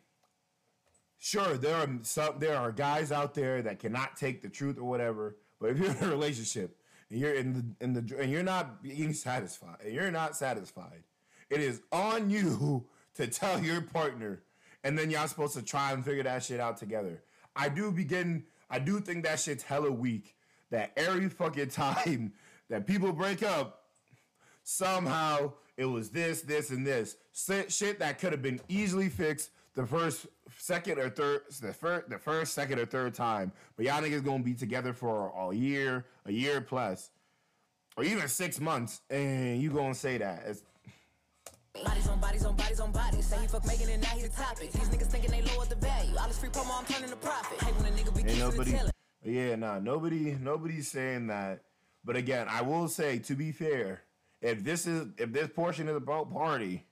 Sure, 1.18 1.56
there 1.56 1.76
are 1.76 1.88
some 2.02 2.34
there 2.38 2.56
are 2.56 2.70
guys 2.70 3.10
out 3.10 3.34
there 3.34 3.62
that 3.62 3.78
cannot 3.78 4.16
take 4.16 4.42
the 4.42 4.48
truth 4.48 4.78
or 4.78 4.84
whatever. 4.84 5.36
But 5.60 5.70
if 5.70 5.78
you're 5.78 5.90
in 5.90 6.04
a 6.04 6.08
relationship 6.08 6.76
and 7.10 7.18
you're 7.18 7.34
in 7.34 7.52
the 7.54 7.84
in 7.84 7.92
the 7.94 8.18
and 8.18 8.30
you're 8.30 8.42
not 8.42 8.82
being 8.82 9.14
satisfied, 9.14 9.78
and 9.84 9.94
you're 9.94 10.10
not 10.10 10.36
satisfied, 10.36 11.04
it 11.48 11.60
is 11.60 11.80
on 11.90 12.28
you 12.28 12.84
to 13.14 13.26
tell 13.26 13.62
your 13.62 13.80
partner, 13.80 14.42
and 14.84 14.98
then 14.98 15.10
y'all 15.10 15.28
supposed 15.28 15.54
to 15.54 15.62
try 15.62 15.92
and 15.92 16.04
figure 16.04 16.24
that 16.24 16.42
shit 16.42 16.60
out 16.60 16.76
together. 16.76 17.22
I 17.56 17.70
do 17.70 17.90
begin. 17.92 18.44
I 18.68 18.78
do 18.78 19.00
think 19.00 19.24
that 19.24 19.40
shit's 19.40 19.62
hella 19.62 19.90
weak. 19.90 20.34
That 20.72 20.92
every 20.96 21.28
fucking 21.28 21.68
time 21.68 22.32
that 22.70 22.86
people 22.86 23.12
break 23.12 23.42
up, 23.42 23.84
somehow 24.64 25.52
it 25.76 25.84
was 25.84 26.08
this, 26.10 26.40
this, 26.42 26.70
and 26.70 26.86
this 26.86 27.16
shit, 27.68 27.98
that 27.98 28.18
could 28.18 28.32
have 28.32 28.42
been 28.42 28.60
easily 28.68 29.10
fixed 29.10 29.50
the 29.74 29.86
first, 29.86 30.26
second, 30.58 30.98
or 30.98 31.10
third, 31.10 31.42
the 31.60 31.72
first, 31.74 32.08
the 32.08 32.18
first, 32.18 32.54
second, 32.54 32.78
or 32.78 32.86
third 32.86 33.14
time. 33.14 33.52
But 33.76 33.84
y'all 33.86 34.02
niggas 34.02 34.24
gonna 34.24 34.42
be 34.42 34.54
together 34.54 34.94
for 34.94 35.32
a 35.50 35.54
year, 35.54 36.06
a 36.24 36.32
year 36.32 36.62
plus, 36.62 37.10
or 37.96 38.04
even 38.04 38.26
six 38.28 38.58
months, 38.58 39.02
and 39.10 39.60
you 39.60 39.70
gonna 39.70 39.94
say 39.94 40.18
that? 40.18 40.42
It's, 40.46 40.62
Bodies 41.84 42.06
on 42.08 42.20
bodies 42.20 42.44
on 42.44 42.54
bodies 42.54 42.80
on 42.80 42.92
bodies. 42.92 43.26
Say 43.26 43.40
he 43.40 43.46
fuck 43.46 43.66
making 43.66 43.88
it, 43.88 44.00
now 44.00 44.08
he 44.08 44.22
the 44.22 44.28
topic. 44.28 44.72
These 44.72 44.88
niggas 44.90 45.06
thinking 45.06 45.30
they 45.30 45.40
the 45.40 45.76
value. 45.76 46.16
All 46.18 46.28
this 46.28 46.38
free 46.38 46.50
promo, 46.50 46.78
I'm 46.78 46.84
turning 46.84 47.08
to 47.08 47.16
profit. 47.16 47.62
Hey, 47.62 47.72
when 47.72 47.86
a 47.92 47.96
nigga 47.96 48.14
be 48.14 48.20
Ain't 48.20 48.28
kissing 48.28 48.40
nobody. 48.40 48.70
the 48.72 48.76
telling. 48.76 48.91
Yeah, 49.24 49.54
nah, 49.56 49.78
nobody, 49.78 50.36
nobody's 50.40 50.88
saying 50.88 51.28
that. 51.28 51.62
But 52.04 52.16
again, 52.16 52.46
I 52.50 52.62
will 52.62 52.88
say, 52.88 53.18
to 53.20 53.34
be 53.34 53.52
fair, 53.52 54.02
if 54.40 54.64
this 54.64 54.86
is 54.86 55.06
if 55.18 55.32
this 55.32 55.48
portion 55.48 55.88
is 55.88 55.96
about 55.96 56.32
party, 56.32 56.84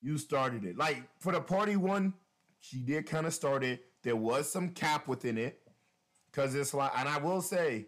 you 0.00 0.16
started 0.16 0.64
it. 0.64 0.78
Like 0.78 1.02
for 1.18 1.32
the 1.32 1.40
party 1.40 1.76
one, 1.76 2.14
she 2.60 2.78
did 2.78 3.06
kind 3.06 3.26
of 3.26 3.34
start 3.34 3.62
it. 3.62 3.84
There 4.02 4.16
was 4.16 4.50
some 4.50 4.70
cap 4.70 5.06
within 5.06 5.36
it, 5.36 5.60
cause 6.32 6.54
it's 6.54 6.72
like, 6.72 6.92
and 6.96 7.08
I 7.08 7.18
will 7.18 7.42
say, 7.42 7.86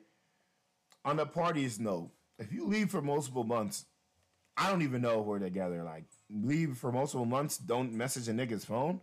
on 1.04 1.16
the 1.16 1.26
parties 1.26 1.80
note, 1.80 2.10
if 2.38 2.52
you 2.52 2.66
leave 2.66 2.90
for 2.90 3.00
multiple 3.00 3.44
months, 3.44 3.87
I 4.56 4.70
don't 4.70 4.82
even 4.82 5.00
know 5.02 5.16
where 5.16 5.40
we're 5.40 5.46
together. 5.46 5.82
Like 5.82 6.04
leave 6.30 6.76
for 6.76 6.92
multiple 6.92 7.24
months, 7.24 7.56
don't 7.56 7.92
message 7.94 8.28
a 8.28 8.32
nigga's 8.32 8.66
phone. 8.66 9.00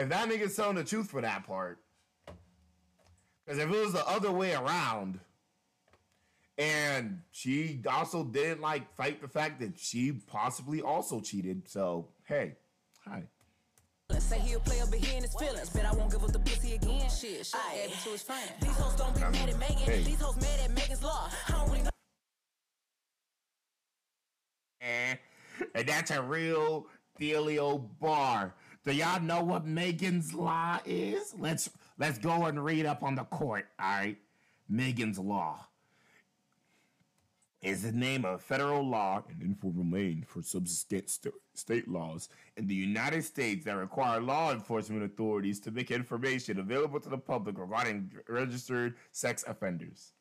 If 0.00 0.08
that 0.08 0.30
nigga's 0.30 0.56
telling 0.56 0.76
the 0.76 0.84
truth 0.84 1.10
for 1.10 1.20
that 1.20 1.46
part, 1.46 1.78
because 3.44 3.58
if 3.58 3.70
it 3.70 3.78
was 3.78 3.92
the 3.92 4.06
other 4.08 4.32
way 4.32 4.54
around, 4.54 5.20
and 6.56 7.20
she 7.32 7.82
also 7.86 8.24
didn't 8.24 8.62
like 8.62 8.90
fight 8.96 9.20
the 9.20 9.28
fact 9.28 9.60
that 9.60 9.78
she 9.78 10.12
possibly 10.12 10.80
also 10.80 11.20
cheated, 11.20 11.68
so 11.68 12.08
hey, 12.24 12.56
hi. 13.06 13.24
Say 14.18 14.38
he'll 14.38 14.60
play 14.60 14.78
in 14.78 15.22
his 15.22 15.34
feelings, 15.38 15.68
but 15.68 15.84
I 15.84 15.92
won't 15.92 16.10
give 16.10 16.24
up 16.24 16.32
the 16.32 16.38
pussy 16.38 16.76
again. 16.76 17.10
Shit, 17.10 17.44
shit 17.44 17.60
gave 17.74 17.90
it 17.90 17.98
to 18.04 18.08
his 18.08 18.22
friend. 18.22 18.50
These 18.62 18.70
hoes 18.70 18.96
don't 18.96 19.14
be 19.14 19.20
mad 19.20 19.50
at 19.50 19.58
Megan. 19.58 19.76
Hey. 19.76 20.02
These 20.02 20.18
hoes 20.18 20.36
mad 20.36 20.60
at 20.64 20.70
Megan's 20.70 21.02
law. 21.02 21.28
I 21.46 21.52
don't 21.52 21.68
really 21.68 21.82
know. 21.82 21.90
Eh, 24.80 25.14
and 25.74 25.86
that's 25.86 26.10
a 26.10 26.22
real 26.22 26.86
dealio 27.20 27.86
bar. 28.00 28.54
Do 28.84 28.92
y'all 28.92 29.20
know 29.20 29.42
what 29.42 29.66
Megan's 29.66 30.32
Law 30.32 30.78
is? 30.86 31.34
Let's 31.38 31.68
let's 31.98 32.18
go 32.18 32.46
and 32.46 32.64
read 32.64 32.86
up 32.86 33.02
on 33.02 33.14
the 33.14 33.24
court, 33.24 33.66
all 33.78 33.86
right? 33.88 34.16
Megan's 34.68 35.18
Law 35.18 35.66
is 37.62 37.82
the 37.82 37.92
name 37.92 38.24
of 38.24 38.40
federal 38.40 38.82
law 38.82 39.22
and 39.28 39.42
informal 39.42 39.84
name 39.84 40.24
for 40.26 40.42
subsequent 40.42 41.10
st- 41.10 41.34
state 41.54 41.86
laws 41.88 42.30
in 42.56 42.66
the 42.66 42.74
United 42.74 43.22
States 43.22 43.66
that 43.66 43.76
require 43.76 44.18
law 44.18 44.50
enforcement 44.50 45.02
authorities 45.02 45.60
to 45.60 45.70
make 45.70 45.90
information 45.90 46.58
available 46.58 46.98
to 46.98 47.10
the 47.10 47.18
public 47.18 47.58
regarding 47.58 48.10
registered 48.28 48.94
sex 49.12 49.44
offenders. 49.46 50.12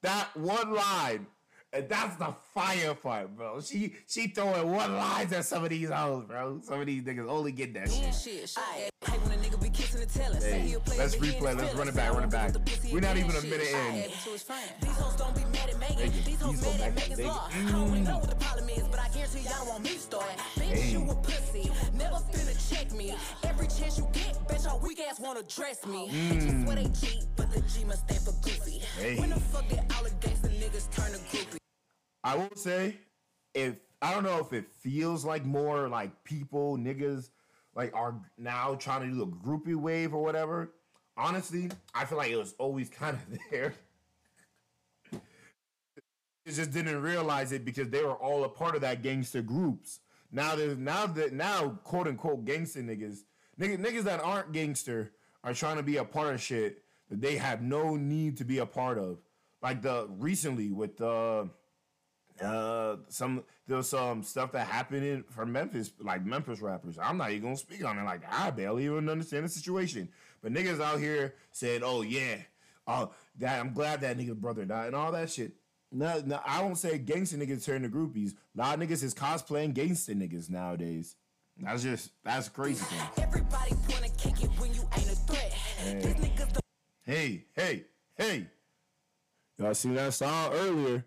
That 0.00 0.34
one 0.34 0.72
line, 0.72 1.26
and 1.74 1.88
that's 1.88 2.16
the 2.16 2.34
firefight, 2.56 3.34
bro. 3.36 3.60
She 3.60 3.94
she 4.06 4.28
throwing 4.28 4.70
one 4.70 4.94
lines 4.96 5.32
at 5.32 5.44
some 5.44 5.64
of 5.64 5.70
these 5.70 5.90
hoes, 5.90 6.24
bro. 6.24 6.60
Some 6.62 6.80
of 6.80 6.86
these 6.86 7.02
niggas 7.02 7.28
only 7.28 7.52
get 7.52 7.74
that 7.74 7.90
shit. 7.90 8.14
Shit, 8.14 8.48
shit. 8.48 8.90
Hey, 9.04 9.18
when 9.18 9.32
a 9.32 9.42
nigga 9.42 9.60
be 9.60 9.68
kissing 9.70 10.00
and 10.00 10.10
telling, 10.10 10.40
say 10.40 10.60
Hey, 10.60 10.68
he'll 10.68 10.80
play 10.80 10.96
let's 10.96 11.16
but 11.16 11.26
he 11.26 11.34
ain't 11.34 11.44
replay, 11.44 11.58
let's 11.58 11.74
run 11.74 11.88
it 11.88 11.94
back, 11.94 12.12
run 12.12 12.24
it 12.24 12.30
back. 12.30 12.52
With 12.52 12.64
the 12.64 12.70
pussy 12.70 12.92
We're 12.92 13.00
not 13.00 13.16
even 13.16 13.30
a 13.30 13.42
minute 13.42 13.68
in. 13.68 13.74
Add 13.74 14.10
to 14.10 14.30
his 14.30 14.42
friend. 14.42 14.70
These 14.80 14.90
hoes 14.98 15.16
don't 15.16 15.34
be 15.34 15.44
mad 15.44 15.68
at 15.68 15.78
Megan. 15.78 15.96
Megan, 15.98 16.24
These 16.24 16.40
hoes 16.40 16.62
mad 16.62 16.80
at 16.80 16.94
Megan's 16.94 17.20
law. 17.20 17.48
I 17.52 17.70
don't 17.70 17.90
really 17.90 18.00
know 18.00 18.18
what 18.18 18.30
the 18.30 18.36
problem 18.36 18.68
is, 18.68 18.82
but 18.84 19.00
I 19.00 19.08
guarantee 19.08 19.40
y'all 19.40 19.52
don't 19.58 19.68
want 19.68 19.82
me 19.82 19.90
to 19.90 19.98
start. 19.98 20.30
Bitch, 20.56 20.62
Hey. 20.62 20.90
you 20.92 21.10
a 21.10 21.14
pussy. 21.14 21.70
Never 21.94 22.16
finna 22.32 22.54
check 22.70 22.92
me. 22.92 23.14
Every 23.42 23.66
chance 23.66 23.98
you 23.98 24.08
get, 24.12 24.38
bet 24.48 24.62
your 24.62 24.78
weak 24.78 25.00
ass 25.00 25.20
wanna 25.20 25.42
dress 25.42 25.84
me. 25.86 26.08
Hmm. 26.08 26.64
Swear 26.64 26.76
they 26.76 26.88
cheat, 26.90 27.24
but 27.36 27.50
the 27.52 27.60
G 27.62 27.84
must 27.84 28.08
stand 28.08 28.22
for 28.22 28.32
goofy. 28.42 28.78
Hey. 28.98 29.18
When 29.18 29.30
the 29.30 29.40
fuck 29.40 29.68
did 29.68 29.80
all 29.96 30.04
the 30.04 30.10
gangsta 30.10 30.48
niggas 30.48 30.88
turn 30.94 31.12
to 31.12 31.18
groupie? 31.18 31.58
I 32.24 32.36
will 32.36 32.56
say, 32.56 32.96
if 33.52 33.76
I 34.00 34.14
don't 34.14 34.24
know 34.24 34.38
if 34.38 34.52
it 34.54 34.70
feels 34.80 35.24
like 35.26 35.44
more 35.44 35.88
like 35.88 36.24
people, 36.24 36.78
niggas, 36.78 37.28
like 37.74 37.94
are 37.94 38.14
now 38.38 38.74
trying 38.76 39.02
to 39.02 39.14
do 39.14 39.22
a 39.22 39.26
groupie 39.26 39.76
wave 39.76 40.14
or 40.14 40.22
whatever. 40.22 40.72
Honestly, 41.16 41.70
I 41.94 42.06
feel 42.06 42.18
like 42.18 42.30
it 42.30 42.36
was 42.36 42.54
always 42.58 42.88
kind 42.88 43.16
of 43.16 43.38
there. 43.50 43.74
They 45.12 46.52
just 46.52 46.72
didn't 46.72 47.00
realize 47.00 47.52
it 47.52 47.64
because 47.64 47.90
they 47.90 48.02
were 48.02 48.16
all 48.16 48.44
a 48.44 48.48
part 48.48 48.74
of 48.74 48.80
that 48.80 49.02
gangster 49.02 49.42
groups. 49.42 50.00
Now 50.32 50.56
there's 50.56 50.78
now 50.78 51.06
that 51.06 51.32
now 51.32 51.78
quote 51.84 52.08
unquote 52.08 52.44
gangster 52.44 52.80
niggas, 52.80 53.18
niggas, 53.60 53.78
niggas 53.78 54.02
that 54.04 54.20
aren't 54.20 54.52
gangster 54.52 55.12
are 55.42 55.54
trying 55.54 55.76
to 55.76 55.82
be 55.82 55.98
a 55.98 56.04
part 56.04 56.34
of 56.34 56.40
shit 56.40 56.82
that 57.10 57.20
they 57.20 57.36
have 57.36 57.62
no 57.62 57.96
need 57.96 58.38
to 58.38 58.44
be 58.44 58.58
a 58.58 58.66
part 58.66 58.98
of. 58.98 59.18
Like 59.62 59.82
the 59.82 60.06
recently 60.10 60.72
with 60.72 60.96
the 60.96 61.48
uh 62.42 62.96
some 63.08 63.44
there's 63.66 63.88
some 63.88 64.22
stuff 64.22 64.52
that 64.52 64.66
happened 64.66 65.04
in 65.04 65.22
for 65.24 65.46
Memphis, 65.46 65.92
like 66.00 66.24
Memphis 66.24 66.60
rappers. 66.60 66.98
I'm 67.00 67.16
not 67.16 67.30
even 67.30 67.42
gonna 67.42 67.56
speak 67.56 67.84
on 67.84 67.98
it. 67.98 68.04
Like 68.04 68.22
I 68.30 68.50
barely 68.50 68.84
even 68.84 69.08
understand 69.08 69.44
the 69.44 69.48
situation. 69.48 70.08
But 70.42 70.52
niggas 70.52 70.80
out 70.80 70.98
here 70.98 71.34
said, 71.52 71.82
"Oh 71.84 72.02
yeah, 72.02 72.36
oh 72.86 73.12
that 73.38 73.60
I'm 73.60 73.72
glad 73.72 74.00
that 74.00 74.18
nigga's 74.18 74.34
brother 74.34 74.64
died 74.64 74.88
and 74.88 74.96
all 74.96 75.12
that 75.12 75.30
shit." 75.30 75.52
No, 75.92 76.20
no, 76.26 76.40
I 76.44 76.60
won't 76.60 76.78
say 76.78 76.98
gangster 76.98 77.36
niggas 77.36 77.64
turn 77.64 77.82
to 77.82 77.88
groupies. 77.88 78.34
A 78.56 78.58
lot 78.58 78.80
of 78.80 78.88
niggas 78.88 79.04
is 79.04 79.14
cosplaying 79.14 79.74
gangster 79.74 80.12
niggas 80.12 80.50
nowadays. 80.50 81.14
That's 81.56 81.84
just 81.84 82.10
that's 82.24 82.48
crazy. 82.48 82.84
Everybody 83.16 83.74
wanna 83.88 84.08
kick 84.18 84.42
it 84.42 84.50
when 84.58 84.74
you 84.74 84.82
ain't 84.96 85.12
a 85.12 85.14
threat. 85.14 85.54
The 85.84 86.62
Hey, 87.02 87.44
hey, 87.54 87.84
hey. 88.16 88.46
Y'all 89.58 89.74
seen 89.74 89.94
that 89.94 90.14
song 90.14 90.52
earlier. 90.52 91.04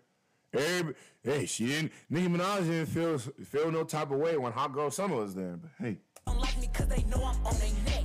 Every, 0.54 0.94
hey, 1.28 1.46
she 1.46 1.66
didn't, 1.66 1.92
Nicki 2.10 2.28
Minaj 2.28 2.60
didn't 2.60 2.86
feel, 2.86 3.18
feel 3.18 3.70
no 3.70 3.84
type 3.84 4.10
of 4.10 4.18
way 4.18 4.36
when 4.36 4.52
Hot 4.52 4.72
Girl 4.72 4.90
Summer 4.90 5.16
was 5.16 5.34
there. 5.34 5.56
But 5.56 5.70
hey, 5.78 5.98
don't 6.26 6.40
like 6.40 6.58
me 6.60 6.68
cause 6.72 6.86
they 6.88 7.02
know 7.04 7.24
I'm 7.24 7.46
on 7.46 7.58
their 7.58 7.70
neck. 7.86 8.04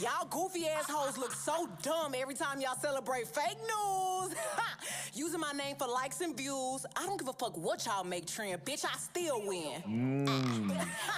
Y'all 0.00 0.26
goofy 0.30 0.66
assholes 0.66 1.18
look 1.18 1.32
so 1.32 1.68
dumb 1.82 2.14
every 2.16 2.34
time 2.34 2.60
y'all 2.60 2.76
celebrate 2.80 3.26
fake 3.26 3.58
news. 3.58 4.34
Using 5.14 5.40
my 5.40 5.52
name 5.52 5.76
for 5.76 5.88
likes 5.88 6.20
and 6.20 6.36
views. 6.36 6.86
I 6.96 7.04
don't 7.04 7.18
give 7.18 7.28
a 7.28 7.32
fuck 7.32 7.56
what 7.56 7.84
y'all 7.84 8.04
make 8.04 8.26
trend. 8.26 8.64
Bitch, 8.64 8.84
I 8.84 8.96
still 8.96 9.42
win. 9.44 9.82
Mm. 9.86 10.26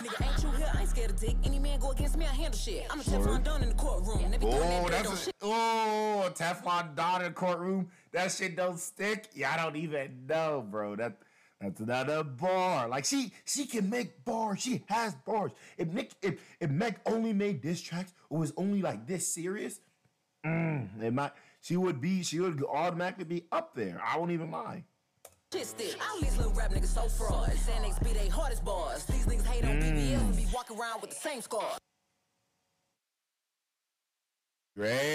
Nigga, 0.03 0.33
ain't 0.33 0.42
you 0.42 0.50
here? 0.53 0.70
I 0.74 0.81
ain't 0.81 0.88
scared 0.88 1.11
of 1.11 1.20
dick. 1.20 1.37
Any 1.44 1.59
man 1.59 1.79
go 1.79 1.90
against 1.90 2.16
me, 2.16 2.24
I 2.24 2.29
handle 2.29 2.59
shit. 2.59 2.87
I'm 2.90 3.00
a 3.00 3.03
Teflon 3.03 3.44
Don 3.44 3.62
in 3.62 3.68
the 3.68 3.74
courtroom. 3.74 4.20
Oh, 4.42 4.88
that 4.88 5.05
that's 5.05 5.29
a, 5.29 5.33
oh, 5.42 6.31
Teflon 6.35 6.94
Don 6.96 7.20
in 7.20 7.29
the 7.29 7.35
courtroom. 7.35 7.88
That 8.12 8.33
shit 8.33 8.57
don't 8.57 8.79
stick. 8.79 9.29
I 9.46 9.57
don't 9.57 9.76
even 9.76 10.26
know, 10.26 10.66
bro. 10.68 10.96
That 10.96 11.18
that's 11.61 11.81
another 11.81 12.25
bar. 12.25 12.88
Like 12.88 13.05
she 13.05 13.33
she 13.44 13.66
can 13.66 13.90
make 13.90 14.25
bars. 14.25 14.62
She 14.62 14.83
has 14.87 15.14
bars. 15.27 15.53
If 15.77 15.88
Nick 15.88 16.12
if 16.23 16.40
if 16.59 16.70
Meg 16.70 16.99
only 17.05 17.33
made 17.33 17.61
diss 17.61 17.83
tracks 17.83 18.14
or 18.31 18.38
was 18.38 18.53
only 18.57 18.81
like 18.81 19.07
this 19.07 19.27
serious, 19.27 19.81
mm, 20.46 20.88
it 21.03 21.12
might 21.12 21.33
she 21.61 21.77
would 21.77 22.01
be 22.01 22.23
she 22.23 22.40
would 22.40 22.64
automatically 22.64 23.25
be 23.25 23.44
up 23.53 23.75
there. 23.75 24.01
I 24.05 24.16
won't 24.16 24.31
even 24.31 24.51
lie. 24.51 24.85
All 26.01 26.20
these 26.20 26.37
little 26.37 26.53
rap 26.53 26.70
niggas 26.70 26.87
so 26.87 27.09
fraud. 27.09 27.51
Xanax 27.51 28.03
be 28.03 28.12
they 28.12 28.29
hardest 28.29 28.64
bars. 28.64 29.05
These 29.05 29.27
niggas 29.27 29.46
hate 29.46 29.64
on 29.64 29.81
BBL 29.81 30.20
and 30.20 30.37
be 30.37 30.46
walking 30.55 30.79
around 30.79 31.01
with 31.03 31.11
the 31.11 31.16
same 31.16 31.42
scars. 31.42 31.79
Drake. 34.77 35.09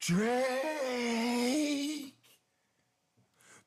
Drake. 0.00 1.91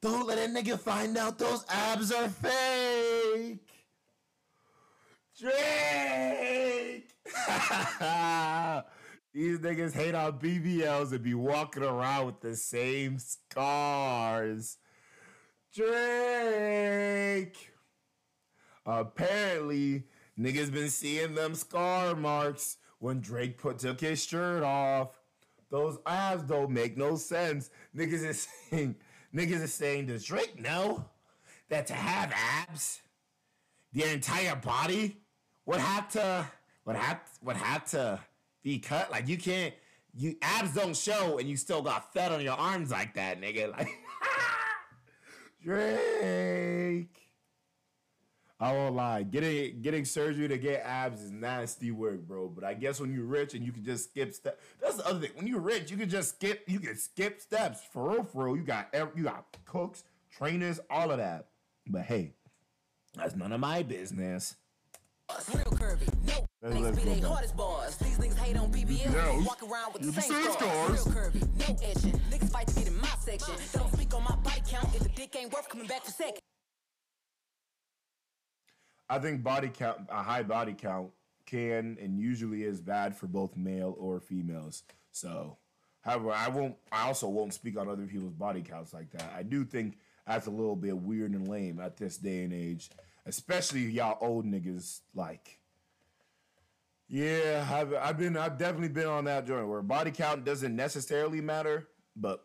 Don't 0.05 0.27
let 0.27 0.37
a 0.37 0.41
nigga 0.41 0.79
find 0.79 1.17
out 1.17 1.39
those 1.39 1.65
abs 1.67 2.11
are 2.11 2.29
fake. 2.29 3.71
Drake. 5.35 7.09
These 9.33 9.57
niggas 9.57 9.93
hate 9.93 10.13
on 10.13 10.33
BBLs 10.33 11.11
and 11.11 11.23
be 11.23 11.33
walking 11.33 11.81
around 11.81 12.27
with 12.27 12.39
the 12.39 12.55
same 12.55 13.17
scars. 13.17 14.77
Drake. 15.73 17.71
Apparently, 18.85 20.03
niggas 20.39 20.71
been 20.71 20.91
seeing 20.91 21.33
them 21.33 21.55
scar 21.55 22.15
marks 22.15 22.77
when 22.99 23.21
Drake 23.21 23.57
put 23.57 23.79
took 23.79 24.01
his 24.01 24.23
shirt 24.23 24.61
off. 24.61 25.19
Those 25.71 25.97
abs 26.05 26.43
don't 26.43 26.69
make 26.69 26.95
no 26.95 27.15
sense. 27.15 27.71
Niggas 27.97 28.23
is 28.23 28.47
saying, 28.69 28.97
niggas 29.36 29.62
is 29.62 29.74
saying, 29.74 30.08
does 30.08 30.24
Drake 30.24 30.60
know 30.60 31.06
that 31.69 31.88
to 31.88 31.93
have 31.93 32.34
abs, 32.69 33.02
the 33.93 34.04
entire 34.12 34.56
body 34.56 35.17
would 35.65 35.80
have 35.80 36.10
to 36.10 36.48
would 36.86 36.95
have 36.95 37.19
would 37.41 37.58
have 37.58 37.86
to 37.91 38.19
be 38.63 38.80
cut? 38.80 39.12
Like 39.12 39.28
you 39.28 39.38
can't 39.38 39.74
you 40.13 40.38
abs 40.41 40.74
don't 40.74 40.95
show 40.95 41.38
and 41.38 41.50
you 41.50 41.58
still 41.58 41.82
got 41.82 42.13
fat 42.13 42.32
on 42.32 42.41
your 42.41 42.54
arms 42.56 42.91
like 42.91 43.15
that, 43.15 43.41
nigga. 43.41 43.71
Like 43.78 43.89
Drake. 45.63 47.24
I 48.59 48.71
won't 48.71 48.95
lie. 48.95 49.23
Getting 49.23 49.81
getting 49.81 50.05
surgery 50.05 50.47
to 50.47 50.57
get 50.57 50.81
abs 50.85 51.21
is 51.21 51.31
nasty 51.31 51.91
work, 51.91 52.21
bro. 52.21 52.47
But 52.47 52.63
I 52.63 52.73
guess 52.73 53.01
when 53.01 53.13
you're 53.13 53.25
rich 53.25 53.53
and 53.53 53.65
you 53.65 53.71
can 53.73 53.83
just 53.83 54.05
skip 54.11 54.33
steps. 54.33 54.63
That's 54.81 54.95
the 54.95 55.05
other 55.07 55.19
thing. 55.19 55.31
When 55.35 55.45
you're 55.47 55.59
rich, 55.59 55.91
you 55.91 55.97
can 55.97 56.09
just 56.09 56.35
skip. 56.35 56.63
You 56.67 56.79
can 56.79 56.95
skip 56.95 57.41
steps 57.41 57.81
for 57.91 58.11
real, 58.11 58.23
for 58.23 58.45
real. 58.45 58.55
You 58.57 58.63
got 58.63 58.87
you 59.15 59.23
got 59.23 59.45
cooks, 59.65 60.03
trainers, 60.31 60.79
all 60.89 61.11
of 61.11 61.17
that. 61.17 61.47
But 61.87 62.03
hey, 62.03 62.31
that's 63.15 63.35
none 63.35 63.51
of 63.51 63.59
my 63.59 63.83
business. 63.83 64.55
Real 65.53 65.65
curvy. 65.65 66.07
No. 66.25 66.45
Let's- 66.61 66.75
Niggas 66.77 66.81
let's 66.83 66.97
be 66.99 67.03
they 67.09 67.19
hardest 67.19 67.57
bars. 67.57 67.97
These 67.97 68.17
niggas 68.17 68.37
hate 68.37 68.57
on 68.57 68.71
BBL. 68.71 69.45
Walk 69.45 69.61
around 69.63 69.93
with 69.93 70.01
the 70.03 70.21
same, 70.21 70.31
same 70.31 70.51
scars. 70.53 71.01
scars. 71.01 71.07
Real 71.07 71.15
curvy. 71.15 71.59
No 71.59 71.75
etching. 71.83 72.19
Niggas 72.31 72.49
fight 72.51 72.67
to 72.67 72.75
get 72.75 72.87
in 72.87 72.97
my 73.01 73.07
section. 73.19 73.53
Don't 73.73 73.91
speak 73.93 74.13
on 74.13 74.23
my 74.23 74.35
body 74.37 74.61
count 74.67 74.93
if 74.95 75.01
the 75.03 75.09
dick 75.09 75.35
ain't 75.35 75.51
worth 75.53 75.67
coming 75.67 75.87
back 75.87 76.03
for 76.05 76.11
second. 76.11 76.39
I 79.09 79.19
think 79.19 79.43
body 79.43 79.69
count, 79.69 80.01
a 80.09 80.23
high 80.23 80.43
body 80.43 80.73
count, 80.73 81.11
can 81.45 81.97
and 82.01 82.19
usually 82.19 82.63
is 82.63 82.81
bad 82.81 83.15
for 83.15 83.27
both 83.27 83.55
male 83.55 83.95
or 83.99 84.19
females. 84.19 84.83
So, 85.11 85.57
however, 86.01 86.31
I 86.31 86.49
won't. 86.49 86.75
I 86.91 87.07
also 87.07 87.29
won't 87.29 87.53
speak 87.53 87.77
on 87.77 87.87
other 87.87 88.05
people's 88.05 88.33
body 88.33 88.61
counts 88.61 88.93
like 88.93 89.11
that. 89.11 89.31
I 89.35 89.43
do 89.43 89.63
think 89.63 89.97
that's 90.25 90.47
a 90.47 90.51
little 90.51 90.75
bit 90.75 90.97
weird 90.97 91.31
and 91.31 91.47
lame 91.47 91.79
at 91.79 91.97
this 91.97 92.17
day 92.17 92.43
and 92.43 92.53
age, 92.53 92.89
especially 93.25 93.81
y'all 93.81 94.17
old 94.21 94.45
niggas. 94.45 95.01
Like, 95.13 95.59
yeah, 97.07 97.67
I've 97.71 97.93
I've 97.93 98.17
been 98.17 98.35
I've 98.35 98.57
definitely 98.57 98.89
been 98.89 99.07
on 99.07 99.25
that 99.25 99.45
joint 99.45 99.67
where 99.67 99.81
body 99.81 100.11
count 100.11 100.45
doesn't 100.45 100.75
necessarily 100.75 101.41
matter, 101.41 101.87
but 102.15 102.43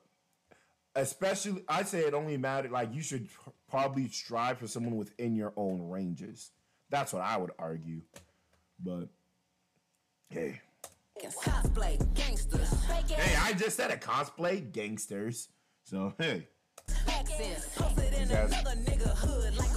especially 0.95 1.65
I 1.69 1.83
say 1.83 2.01
it 2.01 2.15
only 2.15 2.37
matter 2.37 2.69
like 2.69 2.95
you 2.95 3.03
should 3.03 3.29
probably 3.69 4.09
strive 4.09 4.59
for 4.59 4.67
someone 4.67 4.97
within 4.97 5.35
your 5.35 5.53
own 5.57 5.89
ranges. 5.89 6.51
That's 6.91 7.13
what 7.13 7.23
I 7.23 7.37
would 7.37 7.53
argue. 7.59 8.01
But 8.83 9.09
hey, 10.29 10.61
Cosplay, 11.29 11.99
gangsters. 12.15 12.73
Hey, 12.85 13.37
I 13.41 13.53
just 13.53 13.77
said 13.77 13.91
a 13.91 13.97
cosplay 13.97 14.73
gangsters. 14.73 15.49
So 15.85 16.15
hey, 16.19 16.49
accents. 17.09 17.69
Posted 17.77 18.15
in 18.15 18.31
another 18.31 18.77
nigga 18.77 19.15
hood 19.17 19.57
like 19.57 19.70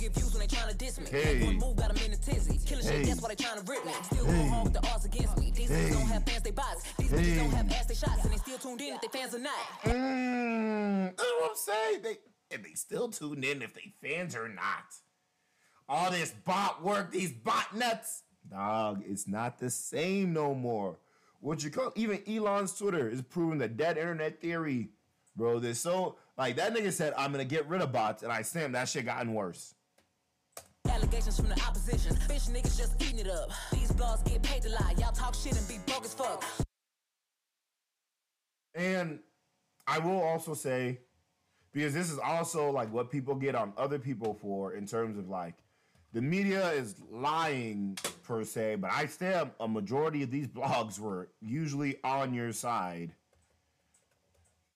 get 0.00 0.14
views 0.14 0.32
when 0.32 0.40
they 0.40 0.46
tryna 0.46 0.76
diss 0.78 0.98
me. 0.98 1.06
Hey. 1.10 1.44
One 1.44 1.56
move 1.58 1.76
got 1.76 1.90
'em 1.90 1.96
in 2.04 2.12
a 2.12 2.16
tizzy. 2.16 2.58
Killing 2.64 2.84
Hey. 2.84 2.98
shit, 3.00 3.06
that's 3.06 3.20
why 3.20 3.28
they 3.28 3.36
tryna 3.36 3.68
rip 3.68 3.84
me. 3.84 3.92
Still 4.04 4.24
Hey. 4.24 4.32
going 4.32 4.48
hard 4.48 4.64
with 4.64 4.72
the 4.72 4.88
odds 4.90 5.04
against 5.04 5.36
me. 5.38 5.50
These 5.50 5.68
Hey. 5.68 5.90
don't 5.90 6.02
have 6.02 6.24
fans, 6.24 6.42
they 6.42 6.50
bots. 6.50 6.82
These 6.98 7.10
Hey. 7.10 7.36
don't 7.36 7.50
have 7.50 7.70
ass, 7.72 7.86
they 7.86 7.94
shots. 7.94 8.24
And 8.24 8.32
they 8.32 8.38
still 8.38 8.58
tuned 8.58 8.80
in 8.80 8.94
if 8.94 9.00
they 9.02 9.08
fans 9.08 9.34
or 9.34 9.38
not. 9.38 9.66
Mm, 9.84 11.16
that's 11.16 11.28
what 11.40 11.50
I'm 11.50 11.56
saying. 11.56 12.02
They 12.02 12.18
and 12.52 12.64
they 12.64 12.74
still 12.74 13.08
tuned 13.08 13.44
in 13.44 13.62
if 13.62 13.74
they 13.74 13.92
fans 14.02 14.34
or 14.34 14.48
not. 14.48 14.84
All 15.88 16.10
this 16.10 16.30
bot 16.32 16.82
work, 16.82 17.12
these 17.12 17.32
bot 17.32 17.76
nuts. 17.76 18.22
Dog, 18.48 19.04
it's 19.06 19.28
not 19.28 19.58
the 19.58 19.70
same 19.70 20.32
no 20.32 20.54
more. 20.54 20.98
What 21.40 21.62
you 21.62 21.70
call 21.70 21.92
even 21.94 22.22
Elon's 22.28 22.76
Twitter 22.76 23.08
is 23.08 23.22
proving 23.22 23.58
the 23.58 23.68
dead 23.68 23.98
internet 23.98 24.40
theory. 24.40 24.90
Bro, 25.36 25.60
there's 25.60 25.78
so 25.78 26.16
like 26.36 26.56
that 26.56 26.74
nigga 26.74 26.92
said, 26.92 27.12
I'm 27.16 27.30
gonna 27.30 27.44
get 27.44 27.68
rid 27.68 27.82
of 27.82 27.92
bots, 27.92 28.22
and 28.24 28.32
I 28.32 28.42
stand 28.42 28.74
that 28.74 28.88
shit 28.88 29.04
gotten 29.04 29.32
worse. 29.32 29.74
Allegations 30.90 31.36
from 31.36 31.48
the 31.48 31.60
opposition. 31.62 32.14
Bitch 32.28 32.50
niggas 32.50 32.76
just 32.76 33.00
eating 33.02 33.20
it 33.20 33.28
up. 33.28 33.50
These 33.72 33.92
blogs 33.92 34.24
get 34.24 34.42
paid 34.42 34.62
to 34.62 34.68
lie. 34.70 34.94
Y'all 34.98 35.12
talk 35.12 35.34
shit 35.34 35.56
and 35.56 35.68
be 35.68 35.78
broke 35.86 36.04
as 36.04 36.14
fuck. 36.14 36.44
And 38.74 39.20
I 39.86 39.98
will 39.98 40.20
also 40.20 40.54
say, 40.54 41.00
because 41.72 41.94
this 41.94 42.10
is 42.10 42.18
also 42.18 42.70
like 42.70 42.92
what 42.92 43.10
people 43.10 43.34
get 43.34 43.54
on 43.54 43.72
other 43.76 43.98
people 43.98 44.34
for 44.34 44.74
in 44.74 44.86
terms 44.86 45.18
of 45.18 45.28
like 45.28 45.54
the 46.12 46.20
media 46.20 46.70
is 46.72 46.96
lying 47.10 47.96
per 48.24 48.44
se, 48.44 48.76
but 48.76 48.90
I 48.92 49.06
say 49.06 49.42
a 49.60 49.68
majority 49.68 50.22
of 50.22 50.30
these 50.30 50.46
blogs 50.48 50.98
were 50.98 51.28
usually 51.40 51.98
on 52.02 52.34
your 52.34 52.52
side. 52.52 53.12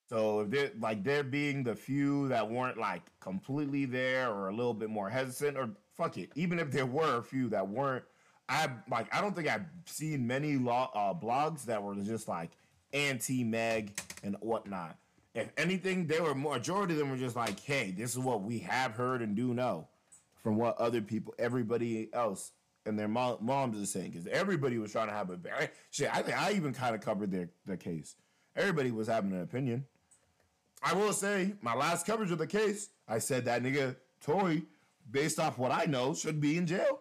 So 0.09 0.41
if 0.41 0.51
they're 0.51 0.71
like 0.79 1.03
they're 1.03 1.25
being 1.25 1.65
the 1.65 1.75
few 1.75 2.29
that 2.29 2.49
weren't 2.49 2.79
like 2.79 3.03
completely 3.21 3.85
there 3.85 4.31
or 4.31 4.49
a 4.49 4.55
little 4.55 4.75
bit 4.75 4.91
more 4.91 5.09
hesitant, 5.09 5.57
or 5.57 5.71
fuck 5.97 6.19
it, 6.19 6.31
even 6.35 6.59
if 6.59 6.71
there 6.71 6.87
were 6.87 7.19
a 7.19 7.23
few 7.23 7.49
that 7.51 7.69
weren't, 7.69 8.05
I 8.49 8.69
like 8.91 9.15
I 9.15 9.21
don't 9.21 9.35
think 9.35 9.49
I've 9.49 9.67
seen 9.87 10.27
many 10.27 10.55
uh, 10.55 11.15
blogs 11.15 11.65
that 11.65 11.83
were 11.83 11.95
just 11.97 12.29
like 12.29 12.51
anti 12.93 13.43
Meg 13.45 13.99
and 14.23 14.37
whatnot. 14.41 14.97
If 15.35 15.51
anything, 15.57 16.07
they 16.07 16.21
were 16.21 16.35
majority 16.35 16.95
of 16.95 17.01
them 17.01 17.11
were 17.11 17.17
just 17.17 17.37
like, 17.37 17.59
hey, 17.61 17.91
this 17.91 18.13
is 18.13 18.19
what 18.19 18.43
we 18.43 18.59
have 18.61 18.93
heard 18.93 19.23
and 19.23 19.35
do 19.35 19.55
know 19.55 19.89
from 20.43 20.57
what 20.57 20.77
other 20.79 21.01
people, 21.01 21.35
everybody 21.39 22.09
else 22.13 22.53
and 22.87 22.99
their 22.99 23.09
mom, 23.09 23.39
moms 23.41 23.81
are 23.81 23.87
saying, 23.87 24.11
because 24.11 24.27
everybody 24.27 24.79
was 24.79 24.93
trying 24.93 25.09
to 25.09 25.15
have 25.15 25.31
a 25.31 25.39
shit. 25.91 26.15
I 26.15 26.23
think 26.23 26.39
I 26.39 26.53
even 26.53 26.75
kind 26.75 26.95
of 26.95 27.01
covered 27.01 27.31
their 27.31 27.49
their 27.67 27.77
case. 27.77 28.15
Everybody 28.55 28.91
was 28.91 29.09
having 29.09 29.33
an 29.33 29.43
opinion. 29.43 29.87
I 30.83 30.93
will 30.93 31.15
say, 31.15 31.55
my 31.63 31.75
last 31.75 32.07
coverage 32.07 32.31
of 32.31 32.39
the 32.39 32.47
case, 32.47 32.91
I 33.09 33.19
said 33.19 33.47
that 33.47 33.63
nigga 33.63 33.97
Tory, 34.21 34.65
based 35.11 35.39
off 35.39 35.59
what 35.59 35.71
I 35.73 35.85
know, 35.87 36.15
should 36.15 36.41
be 36.41 36.57
in 36.57 36.67
jail. 36.67 37.01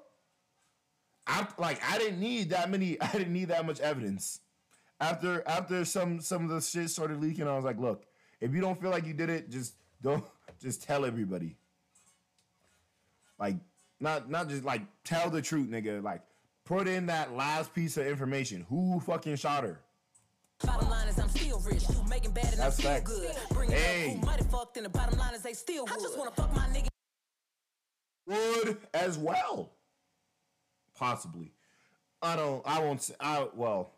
I 1.26 1.48
like 1.58 1.82
I 1.90 1.98
didn't 1.98 2.20
need 2.20 2.50
that 2.50 2.70
many. 2.70 3.00
I 3.02 3.12
didn't 3.12 3.34
need 3.34 3.50
that 3.50 3.66
much 3.66 3.80
evidence. 3.80 4.40
After 5.00 5.44
after 5.48 5.86
some 5.86 6.20
some 6.22 6.44
of 6.44 6.50
the 6.50 6.62
shit 6.62 6.90
started 6.90 7.20
leaking, 7.22 7.48
I 7.48 7.56
was 7.56 7.66
like, 7.66 7.80
look, 7.80 8.06
if 8.42 8.54
you 8.54 8.62
don't 8.62 8.80
feel 8.80 8.92
like 8.92 9.06
you 9.06 9.14
did 9.14 9.30
it, 9.30 9.50
just 9.50 9.76
don't 10.02 10.24
just 10.62 10.84
tell 10.84 11.06
everybody. 11.06 11.58
Like 13.40 13.56
not 14.00 14.30
not 14.30 14.50
just 14.50 14.64
like 14.64 14.82
tell 15.04 15.30
the 15.30 15.42
truth, 15.42 15.70
nigga. 15.70 16.04
Like 16.04 16.22
put 16.66 16.88
in 16.88 17.06
that 17.08 17.36
last 17.36 17.74
piece 17.74 17.98
of 17.98 18.06
information. 18.06 18.66
Who 18.70 19.00
fucking 19.00 19.36
shot 19.38 19.64
her? 19.64 19.80
Bottom 20.66 20.90
line 20.90 21.08
is 21.10 21.20
I'm 21.20 21.28
still 21.30 21.60
rich. 21.60 21.84
You 21.90 22.04
making 22.10 22.32
bad 22.32 22.46
and 22.46 22.54
That's 22.54 22.78
I'm 22.78 22.80
still 22.80 22.92
facts. 22.92 23.12
good. 23.12 23.36
Bring 23.56 23.72
Hey. 23.72 24.12
up 24.12 24.20
who 24.20 24.26
might 24.26 24.38
have 24.40 24.50
fucked 24.52 24.78
and 24.78 24.86
the 24.86 24.90
bottom 24.90 25.18
line 25.20 25.34
is 25.34 25.42
they 25.42 25.54
still 25.54 25.84
would. 25.84 25.92
I 25.94 25.96
just 25.96 26.18
wanna 26.18 26.32
fuck 26.32 26.54
my 26.56 26.68
nigga. 26.68 26.88
Would 28.26 28.78
as 28.94 29.18
well. 29.18 29.72
Possibly. 30.96 31.52
I 32.22 32.36
don't 32.36 32.62
I 32.66 32.80
won't 32.80 33.02
say 33.02 33.16
I 33.20 33.48
well 33.56 33.92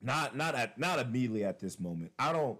not 0.00 0.36
not 0.36 0.54
at 0.54 0.78
not 0.78 0.98
immediately 0.98 1.44
at 1.44 1.60
this 1.60 1.78
moment. 1.78 2.12
I 2.18 2.32
don't 2.32 2.58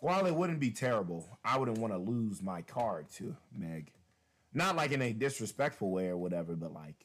while 0.00 0.26
it 0.26 0.34
wouldn't 0.34 0.60
be 0.60 0.70
terrible, 0.70 1.38
I 1.44 1.58
wouldn't 1.58 1.78
want 1.78 1.92
to 1.92 1.98
lose 1.98 2.40
my 2.42 2.62
card 2.62 3.10
to 3.16 3.36
Meg. 3.52 3.92
Not 4.54 4.76
like 4.76 4.92
in 4.92 5.02
a 5.02 5.12
disrespectful 5.12 5.90
way 5.90 6.08
or 6.08 6.16
whatever, 6.16 6.54
but 6.54 6.72
like 6.72 7.04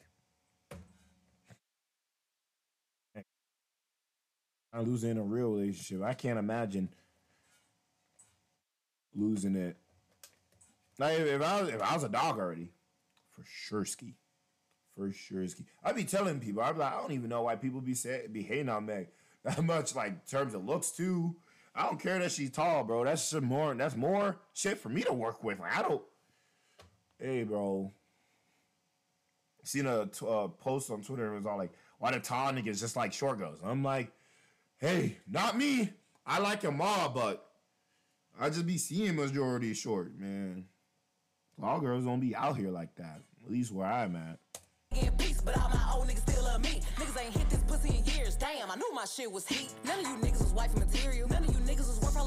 I 4.74 4.80
losing 4.80 5.12
in 5.12 5.18
a 5.18 5.22
real 5.22 5.52
relationship. 5.52 6.02
I 6.02 6.14
can't 6.14 6.38
imagine 6.38 6.88
losing 9.14 9.54
it. 9.54 9.76
Like 10.98 11.18
if, 11.18 11.26
if 11.26 11.42
I 11.42 11.60
was 11.60 11.70
if 11.70 11.82
I 11.82 11.94
was 11.94 12.04
a 12.04 12.08
dog 12.08 12.38
already, 12.38 12.70
for 13.32 13.44
sure 13.44 13.84
ski, 13.84 14.14
for 14.94 15.10
sure 15.12 15.46
ski. 15.48 15.64
I'd 15.82 15.96
be 15.96 16.04
telling 16.04 16.40
people. 16.40 16.62
I'd 16.62 16.74
be 16.74 16.80
like, 16.80 16.94
I 16.94 17.00
don't 17.00 17.12
even 17.12 17.30
know 17.30 17.42
why 17.42 17.56
people 17.56 17.80
be 17.80 17.94
say, 17.94 18.26
be 18.30 18.42
hating 18.42 18.68
on 18.68 18.86
Meg 18.86 19.08
that 19.44 19.62
much. 19.62 19.94
Like 19.94 20.26
terms 20.28 20.54
of 20.54 20.64
looks 20.64 20.90
too. 20.90 21.36
I 21.74 21.86
don't 21.86 22.00
care 22.00 22.18
that 22.20 22.30
she's 22.30 22.50
tall, 22.50 22.84
bro. 22.84 23.04
That's 23.04 23.22
some 23.22 23.44
more. 23.44 23.74
That's 23.74 23.96
more 23.96 24.36
shit 24.52 24.78
for 24.78 24.88
me 24.88 25.02
to 25.02 25.12
work 25.12 25.42
with. 25.42 25.58
Like 25.58 25.76
I 25.76 25.82
don't. 25.82 26.02
Hey, 27.18 27.42
bro. 27.42 27.92
Seen 29.64 29.86
a 29.86 30.02
uh, 30.02 30.48
post 30.48 30.90
on 30.90 31.02
Twitter. 31.02 31.32
It 31.32 31.36
was 31.36 31.46
all 31.46 31.56
like, 31.56 31.72
"Why 31.98 32.12
the 32.12 32.20
tall 32.20 32.52
niggas 32.52 32.80
just 32.80 32.96
like 32.96 33.12
short 33.12 33.38
girls?" 33.38 33.60
I'm 33.64 33.82
like, 33.82 34.12
hey, 34.78 35.16
not 35.28 35.56
me. 35.56 35.90
I 36.26 36.38
like 36.38 36.60
them 36.60 36.80
all, 36.80 37.08
but 37.08 37.46
I 38.38 38.48
just 38.50 38.66
be 38.66 38.78
seeing 38.78 39.16
majority 39.16 39.74
short, 39.74 40.18
man. 40.18 40.66
All 41.62 41.80
girls 41.80 42.04
don't 42.04 42.20
be 42.20 42.34
out 42.34 42.56
here 42.56 42.70
like 42.70 42.94
that. 42.96 43.20
At 43.44 43.50
least 43.50 43.72
where 43.72 43.86
I'm 43.86 44.16
at. 44.16 44.38
in 44.94 45.12
peace, 45.16 45.40
but 45.40 45.58
all 45.60 45.68
my 45.68 45.92
old 45.94 46.06
niggas 46.08 46.28
still 46.30 46.44
love 46.44 46.62
me. 46.62 46.80
Niggas 46.96 47.24
ain't 47.24 47.36
hit 47.36 47.50
this 47.50 47.62
pussy 47.66 47.98
in 47.98 48.04
years. 48.04 48.36
Damn, 48.36 48.70
I 48.70 48.76
knew 48.76 48.90
my 48.94 49.04
shit 49.04 49.30
was 49.30 49.46
heat. 49.46 49.72
None 49.84 50.00
of 50.00 50.06
you 50.06 50.16
niggas 50.16 50.40
was 50.40 50.52
wife 50.52 50.74
material. 50.76 51.28
None 51.28 51.44
of 51.44 51.54
you 51.54 51.60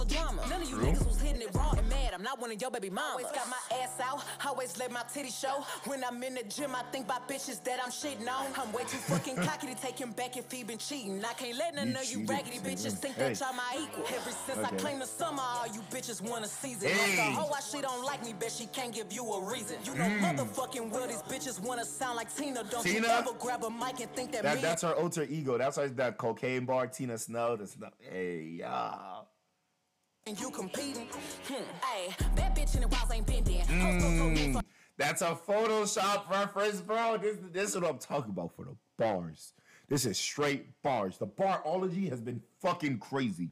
drama. 0.07 0.41
None 0.49 0.61
of 0.61 0.69
you 0.69 0.77
niggas 0.77 1.05
was 1.07 1.19
hitting 1.21 1.41
it 1.41 1.49
raw 1.53 1.71
and 1.77 1.87
mad. 1.89 2.13
I'm 2.13 2.23
not 2.23 2.39
one 2.39 2.51
of 2.51 2.59
your 2.61 2.71
baby 2.71 2.89
mamas. 2.89 3.11
Always 3.11 3.27
got 3.27 3.47
my 3.49 3.77
ass 3.83 3.99
out. 4.01 4.23
Always 4.45 4.77
let 4.79 4.91
my 4.91 5.01
titty 5.13 5.29
show. 5.29 5.63
When 5.85 6.03
I'm 6.03 6.21
in 6.23 6.35
the 6.35 6.43
gym, 6.43 6.73
I 6.75 6.83
think 6.91 7.05
about 7.05 7.27
bitches 7.29 7.63
that 7.63 7.79
I'm 7.83 7.91
shitting 7.91 8.27
on. 8.27 8.47
I'm 8.57 8.71
way 8.73 8.83
too 8.83 8.97
fucking 8.97 9.35
cocky 9.37 9.67
to 9.67 9.75
take 9.75 9.99
him 9.99 10.11
back 10.11 10.37
if 10.37 10.51
he 10.51 10.63
been 10.63 10.77
cheating. 10.77 11.23
I 11.23 11.33
can't 11.33 11.57
let 11.57 11.75
none 11.75 11.87
You 11.89 11.95
of 11.97 12.11
you 12.11 12.25
raggedy 12.25 12.57
bitches 12.59 12.93
think 12.97 13.15
Hey. 13.15 13.33
that 13.33 13.39
y'all 13.39 13.53
my 13.53 13.77
equal. 13.81 14.05
Ever 14.07 14.31
since 14.45 14.57
I 14.59 14.67
Okay. 14.67 14.77
claimed 14.77 15.01
the 15.01 15.05
summer, 15.07 15.41
all 15.43 15.67
you 15.67 15.81
bitches 15.91 16.21
want 16.21 16.45
a 16.45 16.47
season. 16.47 16.89
Hey. 16.89 16.97
Like 17.07 17.15
the 17.17 17.39
hoe, 17.41 17.47
why 17.47 17.59
she 17.59 17.81
don't 17.81 18.03
like 18.03 18.23
me, 18.25 18.33
bet 18.33 18.51
she 18.51 18.65
can't 18.67 18.93
give 18.93 19.11
you 19.11 19.23
a 19.31 19.41
reason. 19.51 19.77
You 19.83 19.95
know, 19.95 20.05
motherfucking 20.05 20.89
well, 20.89 21.07
these 21.07 21.21
bitches 21.23 21.59
wanna 21.59 21.85
sound 21.85 22.15
like 22.17 22.33
Tina. 22.35 22.63
Don't 22.63 22.81
Mm. 22.83 22.83
Tina? 22.83 23.07
you 23.07 23.13
ever 23.13 23.33
grab 23.39 23.63
a 23.63 23.69
mic 23.69 23.99
and 23.99 24.11
think 24.15 24.31
that, 24.31 24.43
That 24.43 24.55
me 24.57 24.61
that's 24.61 24.81
her 24.83 24.93
alter 24.93 25.23
ego. 25.23 25.57
That's 25.57 25.77
why 25.77 25.87
that 25.87 26.17
cocaine 26.17 26.65
bar 26.65 26.87
Tina 26.87 27.17
Snow. 27.17 27.55
The 27.55 27.67
Snow. 27.67 27.89
Hey, 28.11 28.41
y'all. 28.59 29.26
And 30.27 30.39
you 30.39 30.51
competing. 30.51 31.07
Hmm. 31.47 31.63
Hey, 31.83 32.13
that 32.35 32.55
bitch 32.55 32.75
in 32.75 32.81
the 32.81 32.87
walls 32.89 33.09
ain't 33.11 33.25
been 33.25 33.43
there. 33.45 33.63
Hoes 33.63 34.03
go 34.03 34.17
told 34.17 34.33
me 34.33 34.53
Mm, 34.53 34.61
that's 34.97 35.21
a 35.21 35.37
Photoshop 35.47 36.29
reference, 36.29 36.81
bro. 36.81 37.17
This 37.17 37.37
this 37.51 37.69
is 37.69 37.75
what 37.79 37.89
I'm 37.89 37.97
talking 37.97 38.31
about 38.31 38.53
for 38.55 38.65
the 38.65 38.75
bars. 38.97 39.53
This 39.87 40.05
is 40.05 40.17
straight 40.17 40.65
bars. 40.81 41.17
The 41.17 41.27
barology 41.27 42.09
has 42.09 42.19
been 42.19 42.41
fucking 42.61 42.99
crazy. 42.99 43.51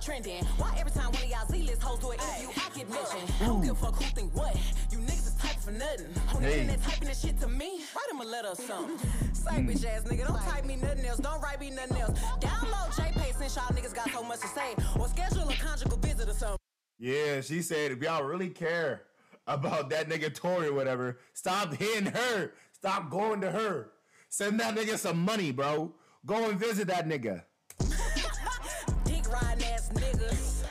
trending. 0.00 0.44
Why 0.56 0.74
every 0.78 0.92
time 0.92 1.12
one 1.12 1.22
of 1.22 1.28
y'all 1.28 1.46
Z-list 1.46 1.82
hoes 1.82 1.98
do 1.98 2.10
an 2.10 2.20
interview, 2.20 2.48
I 2.56 2.78
get 2.78 2.88
mentioned? 2.88 3.32
I 3.42 3.46
don't 3.46 3.60
give 3.60 3.72
a 3.72 3.74
fuck 3.74 3.96
who 3.96 4.04
think 4.14 4.34
what. 4.34 4.56
You 4.90 4.98
niggas 4.98 5.19
for 5.60 5.72
nothing. 5.72 6.06
On 6.34 6.42
the 6.42 6.52
internet 6.52 6.82
typing 6.82 7.08
this 7.08 7.20
shit 7.20 7.38
to 7.40 7.48
me. 7.48 7.80
Write 7.94 8.10
him 8.10 8.20
a 8.20 8.24
letter 8.24 8.48
or 8.48 8.56
something. 8.56 8.98
Say 9.32 9.50
bitch 9.50 9.84
ass 9.84 10.04
nigga, 10.04 10.26
don't 10.26 10.40
type 10.40 10.64
me 10.64 10.76
nothing 10.76 11.04
else. 11.04 11.18
Don't 11.18 11.40
write 11.40 11.60
me 11.60 11.70
nothing 11.70 11.98
else. 11.98 12.18
Download 12.40 12.90
JPay 12.92 13.38
since 13.38 13.56
y'all 13.56 13.74
niggas 13.76 13.94
got 13.94 14.10
so 14.10 14.22
much 14.22 14.40
to 14.40 14.48
say. 14.48 14.74
Or 14.98 15.08
schedule 15.08 15.48
a 15.48 15.54
conjugal 15.54 15.98
visit 15.98 16.28
or 16.28 16.32
something. 16.34 16.58
Yeah, 16.98 17.40
she 17.40 17.62
said 17.62 17.92
if 17.92 18.02
y'all 18.02 18.24
really 18.24 18.48
care 18.48 19.02
about 19.46 19.90
that 19.90 20.08
nigga 20.08 20.34
Tory 20.34 20.68
or 20.68 20.74
whatever, 20.74 21.18
stop 21.34 21.74
hitting 21.74 22.06
her. 22.12 22.52
Stop 22.72 23.10
going 23.10 23.40
to 23.42 23.50
her. 23.50 23.90
Send 24.28 24.60
that 24.60 24.76
nigga 24.76 24.96
some 24.96 25.22
money, 25.22 25.50
bro. 25.50 25.92
Go 26.24 26.48
and 26.48 26.58
visit 26.58 26.88
that 26.88 27.08
nigga. 27.08 27.42
Dick 29.04 29.30
riding 29.32 29.64
ass 29.64 29.90
niggas. 29.92 30.64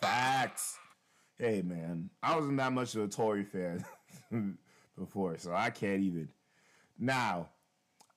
Facts. 0.00 0.78
Hey 1.36 1.62
man, 1.62 2.10
I 2.22 2.36
wasn't 2.36 2.58
that 2.58 2.72
much 2.72 2.94
of 2.94 3.02
a 3.02 3.08
Tory 3.08 3.44
fan 3.44 3.84
before, 4.98 5.38
so 5.38 5.54
I 5.54 5.70
can't 5.70 6.02
even. 6.02 6.28
Now, 6.98 7.50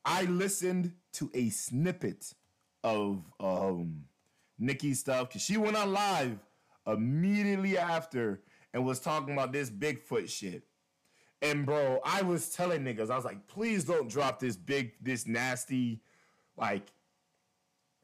I 0.06 0.24
listened 0.24 0.94
to 1.14 1.32
a 1.34 1.50
snippet 1.50 2.34
of 2.84 3.24
um 3.40 4.06
Nicki's 4.60 5.00
stuff 5.00 5.30
because 5.30 5.42
she 5.44 5.58
went 5.58 5.78
on 5.78 5.94
live 5.94 6.40
immediately 6.88 7.78
after 7.78 8.42
and 8.74 8.86
was 8.86 9.00
talking 9.00 9.34
about 9.34 9.52
this 9.54 9.70
Bigfoot 9.70 10.30
shit. 10.30 10.64
And 11.42 11.66
bro, 11.66 12.00
I 12.06 12.24
was 12.24 12.50
telling 12.50 12.84
niggas, 12.84 13.10
I 13.12 13.16
was 13.16 13.26
like, 13.26 13.48
please 13.48 13.86
don't 13.86 14.10
drop 14.10 14.40
this 14.40 14.58
big, 14.58 14.94
this 15.02 15.28
nasty, 15.28 16.02
like 16.58 16.88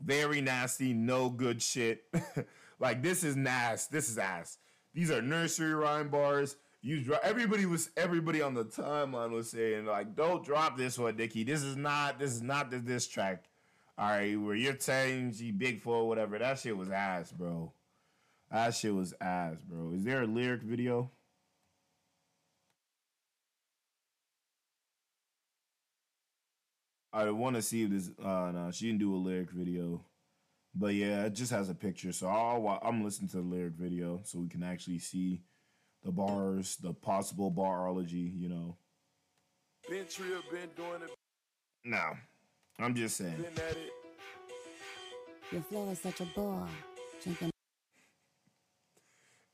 Very 0.01 0.41
nasty, 0.41 0.93
no 0.93 1.29
good 1.29 1.61
shit. 1.61 2.03
like 2.79 3.01
this 3.01 3.23
is 3.23 3.35
nasty. 3.35 3.95
This 3.95 4.09
is 4.09 4.17
ass. 4.17 4.57
These 4.93 5.11
are 5.11 5.21
nursery 5.21 5.73
rhyme 5.73 6.09
bars. 6.09 6.55
You 6.85 7.01
dro- 7.01 7.17
everybody 7.23 7.65
was 7.65 7.91
everybody 7.95 8.41
on 8.41 8.55
the 8.55 8.65
timeline 8.65 9.31
was 9.31 9.49
saying 9.49 9.85
like, 9.85 10.17
don't 10.17 10.43
drop 10.43 10.77
this 10.77 10.99
one, 10.99 11.15
Dickie. 11.15 11.45
This 11.45 11.63
is 11.63 11.77
not 11.77 12.19
this 12.19 12.31
is 12.31 12.41
not 12.41 12.69
the 12.69 12.79
diss 12.79 13.07
track. 13.07 13.45
All 13.97 14.09
right, 14.09 14.37
where 14.37 14.53
you're 14.53 14.77
saying 14.77 15.31
she 15.33 15.51
big 15.51 15.81
four 15.81 16.05
whatever. 16.09 16.37
That 16.37 16.59
shit 16.59 16.75
was 16.75 16.89
ass, 16.91 17.31
bro. 17.31 17.71
That 18.51 18.75
shit 18.75 18.93
was 18.93 19.13
ass, 19.21 19.55
bro. 19.65 19.93
Is 19.93 20.03
there 20.03 20.23
a 20.23 20.27
lyric 20.27 20.61
video? 20.61 21.09
I 27.13 27.31
want 27.31 27.55
to 27.55 27.61
see 27.61 27.83
if 27.83 27.91
this. 27.91 28.11
Uh, 28.21 28.51
no, 28.53 28.71
she 28.73 28.87
didn't 28.87 28.99
do 28.99 29.15
a 29.15 29.17
lyric 29.17 29.51
video, 29.51 30.03
but 30.75 30.95
yeah, 30.95 31.27
it 31.27 31.33
just 31.33 31.51
has 31.51 31.69
a 31.69 31.75
picture. 31.75 32.11
So 32.11 32.27
I'll, 32.27 32.77
I'm 32.83 33.05
listening 33.05 33.29
to 33.29 33.37
the 33.37 33.43
lyric 33.43 33.75
video 33.75 34.19
so 34.25 34.39
we 34.39 34.49
can 34.49 34.63
actually 34.63 34.99
see 34.99 35.43
the 36.03 36.11
bars, 36.11 36.77
the 36.77 36.93
possible 36.93 37.51
barology. 37.51 38.31
You 38.39 38.49
know. 38.49 38.77
Been 39.89 40.05
trill, 40.07 40.41
been 40.51 40.69
doing 40.77 41.01
it, 41.03 41.11
No, 41.83 42.11
I'm 42.79 42.95
just 42.95 43.17
saying. 43.17 43.35
been 43.35 43.65
at 43.65 43.75
it. 43.75 43.91
Your 45.51 45.61
flow 45.61 45.89
is 45.89 45.99
such 45.99 46.21
a 46.21 46.25
bore. 46.35 46.67
Drinking 47.21 47.49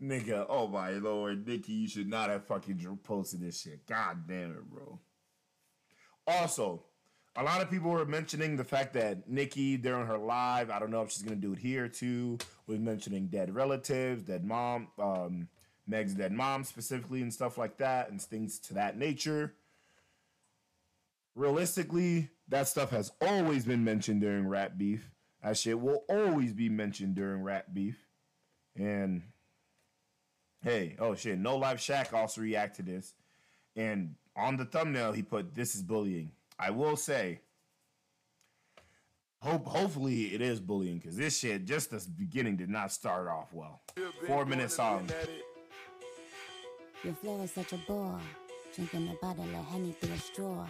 Nigga, 0.01 0.45
oh 0.47 0.67
my 0.67 0.91
lord, 0.91 1.45
Nicki, 1.45 1.73
you 1.73 1.88
should 1.88 2.07
not 2.07 2.29
have 2.29 2.45
fucking 2.45 2.99
posted 3.03 3.41
this 3.41 3.62
shit. 3.62 3.85
God 3.85 4.25
damn 4.27 4.51
it, 4.51 4.69
bro. 4.69 4.97
Also, 6.25 6.83
a 7.35 7.43
lot 7.43 7.62
of 7.62 7.69
people 7.69 7.91
were 7.91 8.05
mentioning 8.05 8.55
the 8.55 8.63
fact 8.63 8.93
that 8.93 9.27
Nicki 9.27 9.75
during 9.75 10.05
her 10.05 10.17
live, 10.17 10.69
I 10.69 10.79
don't 10.79 10.91
know 10.91 11.01
if 11.01 11.12
she's 11.12 11.23
gonna 11.23 11.35
do 11.35 11.51
it 11.53 11.59
here 11.59 11.89
too, 11.89 12.38
was 12.65 12.79
mentioning 12.79 13.27
dead 13.27 13.53
relatives, 13.53 14.23
dead 14.23 14.45
mom, 14.45 14.88
um, 14.99 15.49
Meg's 15.89 16.13
dead 16.13 16.32
mom 16.32 16.63
specifically, 16.63 17.21
and 17.21 17.34
stuff 17.34 17.58
like 17.58 17.78
that, 17.78 18.10
and 18.10 18.21
things 18.21 18.60
to 18.60 18.73
that 18.75 18.97
nature. 18.97 19.56
Realistically, 21.36 22.30
that 22.47 22.67
stuff 22.67 22.91
has 22.91 23.12
always 23.21 23.65
been 23.65 23.84
mentioned 23.84 24.21
during 24.21 24.47
rap 24.47 24.78
beef. 24.78 25.12
That 25.43 25.58
shit 25.58 25.80
will 25.80 26.04
always 26.10 26.54
be 26.54 26.69
mentioned 26.69 27.15
during 27.15 27.43
rap 27.43 27.67
beef. 27.73 27.97
And 28.75 29.23
Hey, 30.62 30.97
oh 30.99 31.15
shit, 31.15 31.39
No 31.39 31.56
Life 31.56 31.80
Shaq 31.80 32.13
also 32.13 32.41
react 32.41 32.75
to 32.78 32.84
this. 32.84 33.13
And 33.75 34.15
on 34.36 34.58
the 34.58 34.65
thumbnail 34.65 35.13
he 35.13 35.21
put 35.21 35.56
this 35.56 35.75
is 35.75 35.82
bullying. 35.82 36.32
I 36.58 36.71
will 36.71 36.97
say 36.97 37.39
hope 39.41 39.65
hopefully 39.65 40.34
it 40.34 40.41
is 40.41 40.60
bullying 40.60 40.97
because 40.97 41.15
this 41.15 41.39
shit 41.39 41.63
just 41.63 41.91
the 41.91 42.06
beginning 42.17 42.58
did 42.58 42.69
not 42.69 42.91
start 42.91 43.28
off 43.28 43.54
well. 43.54 43.82
Four 44.28 44.45
minute 44.45 44.71
song. 44.71 45.10
Been 47.03 47.09
at 47.09 47.15
it. 47.15 47.23
Your 47.23 47.35
flow 47.35 47.43
is 47.43 47.51
such 47.51 47.73
a 47.73 47.77
bore. 47.88 48.19
Drinking 48.75 49.09
a 49.09 49.25
bottle 49.25 49.43
of 49.43 49.65
honey 49.65 49.95
through 49.99 50.13
a 50.13 50.19
straw. 50.19 50.67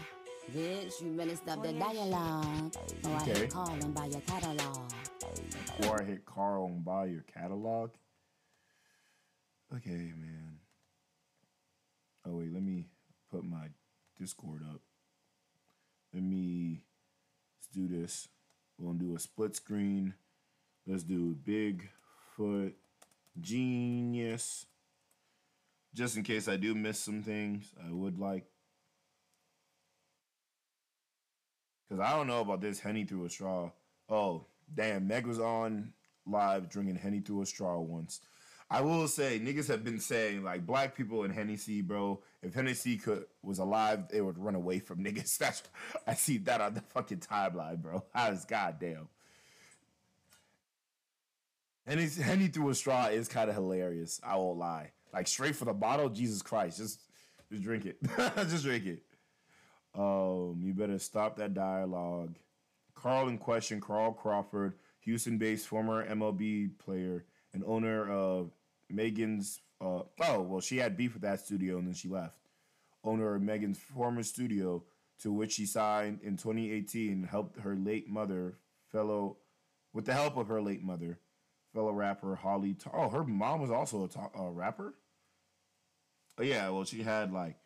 Bitch, 0.55 1.01
you 1.01 1.11
better 1.11 1.35
stop 1.35 1.61
the 1.63 1.73
dialogue. 1.73 2.73
Or 3.03 3.15
I 3.15 3.23
hit 3.23 3.53
call 3.53 3.69
and 3.69 3.93
buy 3.93 4.05
your 4.05 4.21
catalog. 4.21 4.91
Before 5.77 6.01
I 6.01 6.05
hit 6.05 6.25
Carl 6.25 6.65
and 6.65 6.83
buy 6.83 7.05
your 7.05 7.23
catalog. 7.33 7.91
Okay, 9.75 9.89
man. 9.89 10.59
Oh 12.25 12.37
wait, 12.37 12.51
let 12.53 12.63
me 12.63 12.87
put 13.31 13.43
my 13.43 13.67
Discord 14.19 14.63
up. 14.73 14.81
Let 16.13 16.23
me 16.23 16.81
let's 17.57 17.67
do 17.67 17.87
this. 17.87 18.27
We're 18.77 18.87
gonna 18.87 18.99
do 18.99 19.15
a 19.15 19.19
split 19.19 19.55
screen. 19.55 20.15
Let's 20.87 21.03
do 21.03 21.35
Bigfoot 21.45 22.73
Genius. 23.39 24.65
Just 25.93 26.17
in 26.17 26.23
case 26.23 26.47
I 26.47 26.55
do 26.55 26.75
miss 26.75 26.99
some 26.99 27.23
things, 27.23 27.71
I 27.85 27.91
would 27.91 28.19
like. 28.19 28.45
Cause 31.89 31.99
I 31.99 32.15
don't 32.15 32.27
know 32.27 32.41
about 32.41 32.61
this 32.61 32.79
Henny 32.79 33.03
through 33.03 33.25
a 33.25 33.29
straw. 33.29 33.71
Oh, 34.07 34.45
damn, 34.73 35.07
Meg 35.07 35.25
was 35.25 35.39
on 35.39 35.93
live 36.27 36.69
drinking 36.69 36.95
Henny 36.95 37.19
through 37.19 37.41
a 37.41 37.45
straw 37.45 37.79
once. 37.79 38.21
I 38.71 38.81
will 38.81 39.07
say, 39.07 39.39
niggas 39.39 39.67
have 39.67 39.83
been 39.83 39.99
saying 39.99 40.43
like 40.43 40.67
black 40.67 40.95
people 40.95 41.23
in 41.23 41.31
Hennessy, 41.31 41.81
bro. 41.81 42.21
If 42.43 42.53
Hennessy 42.53 42.97
could 42.97 43.25
was 43.41 43.57
alive, 43.57 44.07
they 44.09 44.21
would 44.21 44.37
run 44.37 44.53
away 44.53 44.79
from 44.79 44.99
niggas. 45.03 45.37
That's 45.37 45.63
I 46.05 46.13
see 46.13 46.37
that 46.39 46.61
on 46.61 46.75
the 46.75 46.81
fucking 46.81 47.19
timeline, 47.19 47.81
bro. 47.81 48.05
I 48.13 48.29
was 48.29 48.45
goddamn. 48.45 49.09
Henny, 51.87 52.07
Henny 52.07 52.47
through 52.49 52.69
a 52.69 52.75
straw 52.75 53.07
is 53.07 53.27
kind 53.27 53.49
of 53.49 53.55
hilarious. 53.55 54.21
I 54.23 54.35
won't 54.35 54.59
lie. 54.59 54.91
Like 55.13 55.27
straight 55.27 55.55
for 55.55 55.65
the 55.65 55.73
bottle, 55.73 56.09
Jesus 56.09 56.41
Christ, 56.41 56.77
just 56.77 57.01
just 57.51 57.63
drink 57.63 57.85
it. 57.85 57.97
just 58.47 58.63
drink 58.63 58.85
it. 58.85 59.03
Um, 59.95 60.59
you 60.61 60.73
better 60.73 60.99
stop 60.99 61.37
that 61.37 61.53
dialogue. 61.53 62.35
Carl 62.93 63.27
in 63.27 63.37
question, 63.37 63.81
Carl 63.81 64.13
Crawford, 64.13 64.75
Houston-based 65.01 65.67
former 65.67 66.07
MLB 66.07 66.77
player 66.77 67.25
and 67.53 67.63
owner 67.65 68.09
of 68.09 68.51
Megan's. 68.89 69.61
Uh, 69.81 70.03
oh, 70.21 70.41
well, 70.41 70.59
she 70.61 70.77
had 70.77 70.97
beef 70.97 71.13
with 71.13 71.23
that 71.23 71.39
studio 71.39 71.77
and 71.77 71.87
then 71.87 71.93
she 71.93 72.09
left. 72.09 72.37
Owner 73.03 73.35
of 73.35 73.41
Megan's 73.41 73.79
former 73.79 74.23
studio, 74.23 74.83
to 75.21 75.31
which 75.31 75.53
she 75.53 75.65
signed 75.65 76.19
in 76.21 76.35
2018, 76.35 77.23
helped 77.23 77.59
her 77.61 77.75
late 77.75 78.09
mother, 78.09 78.57
fellow, 78.91 79.37
with 79.93 80.05
the 80.05 80.13
help 80.13 80.35
of 80.37 80.49
her 80.49 80.61
late 80.61 80.83
mother, 80.83 81.17
fellow 81.73 81.91
rapper 81.91 82.35
Holly. 82.35 82.75
Oh, 82.93 83.09
her 83.09 83.23
mom 83.23 83.61
was 83.61 83.71
also 83.71 84.09
a, 84.35 84.51
rapper. 84.51 84.93
Oh 86.37 86.43
yeah, 86.43 86.69
well, 86.69 86.85
she 86.85 87.03
had 87.03 87.31
like 87.31 87.57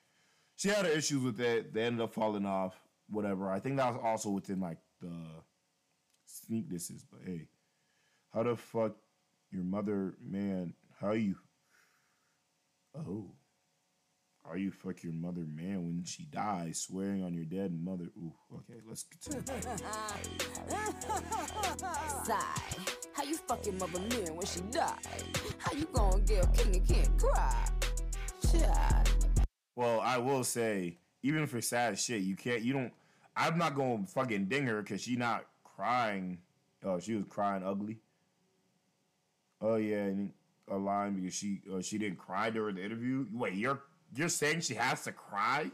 she 0.55 0.69
had 0.69 0.85
her 0.85 0.91
issues 0.91 1.23
with 1.23 1.39
it. 1.39 1.73
They 1.73 1.83
ended 1.83 2.01
up 2.01 2.13
falling 2.13 2.45
off. 2.45 2.75
Whatever. 3.09 3.49
I 3.49 3.59
think 3.59 3.77
that 3.77 3.93
was 3.93 4.01
also 4.03 4.29
within 4.29 4.59
like 4.59 4.77
the 5.01 5.15
sneak. 6.25 6.69
But 6.69 7.21
hey, 7.25 7.47
how 8.33 8.43
the 8.43 8.55
fuck 8.55 8.95
your 9.51 9.63
mother, 9.63 10.15
man? 10.21 10.73
How 10.99 11.11
you? 11.11 11.35
Oh, 12.95 13.31
how 14.45 14.55
you 14.55 14.71
fuck 14.71 15.03
your 15.03 15.13
mother, 15.13 15.45
man, 15.47 15.85
when 15.85 16.03
she 16.03 16.25
dies, 16.25 16.81
swearing 16.81 17.23
on 17.23 17.33
your 17.33 17.45
dead 17.45 17.73
mother? 17.73 18.09
Ooh, 18.17 18.33
okay, 18.53 18.81
let's 18.85 19.03
continue. 19.03 19.41
Sigh. 22.25 23.02
How 23.23 23.29
you 23.29 23.37
fucking 23.37 23.77
mother 23.77 23.99
man 23.99 24.35
when 24.35 24.45
she 24.45 24.59
died? 24.69 24.97
How 25.57 25.71
you 25.71 25.85
gonna 25.93 26.19
get 26.23 26.43
a 26.43 26.47
king 26.49 26.75
and 26.75 26.85
can't 26.85 27.17
cry? 27.17 27.69
Child. 28.51 29.09
Well, 29.77 30.01
I 30.01 30.17
will 30.17 30.43
say, 30.43 30.97
even 31.21 31.47
for 31.47 31.61
sad 31.61 31.97
shit, 31.97 32.23
you 32.23 32.35
can't. 32.35 32.63
You 32.63 32.73
don't. 32.73 32.91
I'm 33.33 33.57
not 33.57 33.75
gonna 33.75 34.05
fucking 34.07 34.47
ding 34.47 34.67
her 34.67 34.81
because 34.81 35.01
she 35.01 35.15
not 35.15 35.45
crying. 35.63 36.39
Oh, 36.83 36.99
she 36.99 37.15
was 37.15 37.23
crying 37.29 37.63
ugly. 37.63 37.99
Oh 39.61 39.77
yeah, 39.77 40.03
and 40.03 40.33
a 40.69 40.75
line 40.75 41.13
because 41.13 41.33
she 41.33 41.61
uh, 41.73 41.79
she 41.79 41.97
didn't 41.97 42.17
cry 42.17 42.49
during 42.49 42.75
the 42.75 42.83
interview. 42.83 43.25
Wait, 43.31 43.53
you're 43.53 43.83
you're 44.13 44.27
saying 44.27 44.59
she 44.59 44.73
has 44.73 45.05
to 45.05 45.13
cry? 45.13 45.71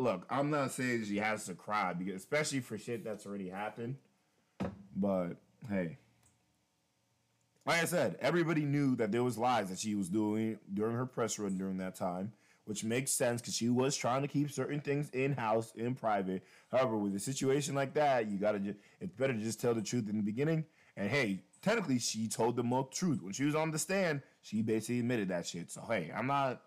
Look, 0.00 0.26
I'm 0.28 0.50
not 0.50 0.72
saying 0.72 1.04
she 1.04 1.18
has 1.18 1.46
to 1.46 1.54
cry 1.54 1.92
because 1.92 2.16
especially 2.16 2.58
for 2.58 2.76
shit 2.76 3.04
that's 3.04 3.24
already 3.24 3.50
happened. 3.50 3.98
But 4.96 5.36
hey, 5.68 5.98
like 7.64 7.82
I 7.82 7.84
said, 7.84 8.16
everybody 8.20 8.64
knew 8.64 8.96
that 8.96 9.12
there 9.12 9.22
was 9.22 9.38
lies 9.38 9.70
that 9.70 9.78
she 9.78 9.94
was 9.94 10.08
doing 10.08 10.58
during 10.72 10.96
her 10.96 11.06
press 11.06 11.38
run 11.38 11.56
during 11.56 11.78
that 11.78 11.94
time, 11.94 12.32
which 12.64 12.82
makes 12.82 13.12
sense 13.12 13.40
because 13.40 13.54
she 13.54 13.68
was 13.68 13.96
trying 13.96 14.22
to 14.22 14.28
keep 14.28 14.50
certain 14.50 14.80
things 14.80 15.08
in 15.10 15.32
house, 15.32 15.72
in 15.76 15.94
private. 15.94 16.42
However, 16.70 16.96
with 16.96 17.14
a 17.14 17.20
situation 17.20 17.74
like 17.74 17.94
that, 17.94 18.28
you 18.28 18.38
gotta 18.38 18.58
just 18.58 18.78
it's 19.00 19.14
better 19.14 19.32
to 19.32 19.38
just 19.38 19.60
tell 19.60 19.74
the 19.74 19.82
truth 19.82 20.08
in 20.08 20.16
the 20.16 20.22
beginning. 20.22 20.64
And 20.96 21.08
hey, 21.08 21.44
technically, 21.62 21.98
she 21.98 22.28
told 22.28 22.56
the 22.56 22.86
truth 22.90 23.22
when 23.22 23.32
she 23.32 23.44
was 23.44 23.54
on 23.54 23.70
the 23.70 23.78
stand. 23.78 24.22
She 24.42 24.60
basically 24.62 24.98
admitted 24.98 25.28
that 25.28 25.46
shit. 25.46 25.70
So 25.70 25.84
hey, 25.88 26.10
I'm 26.14 26.26
not. 26.26 26.60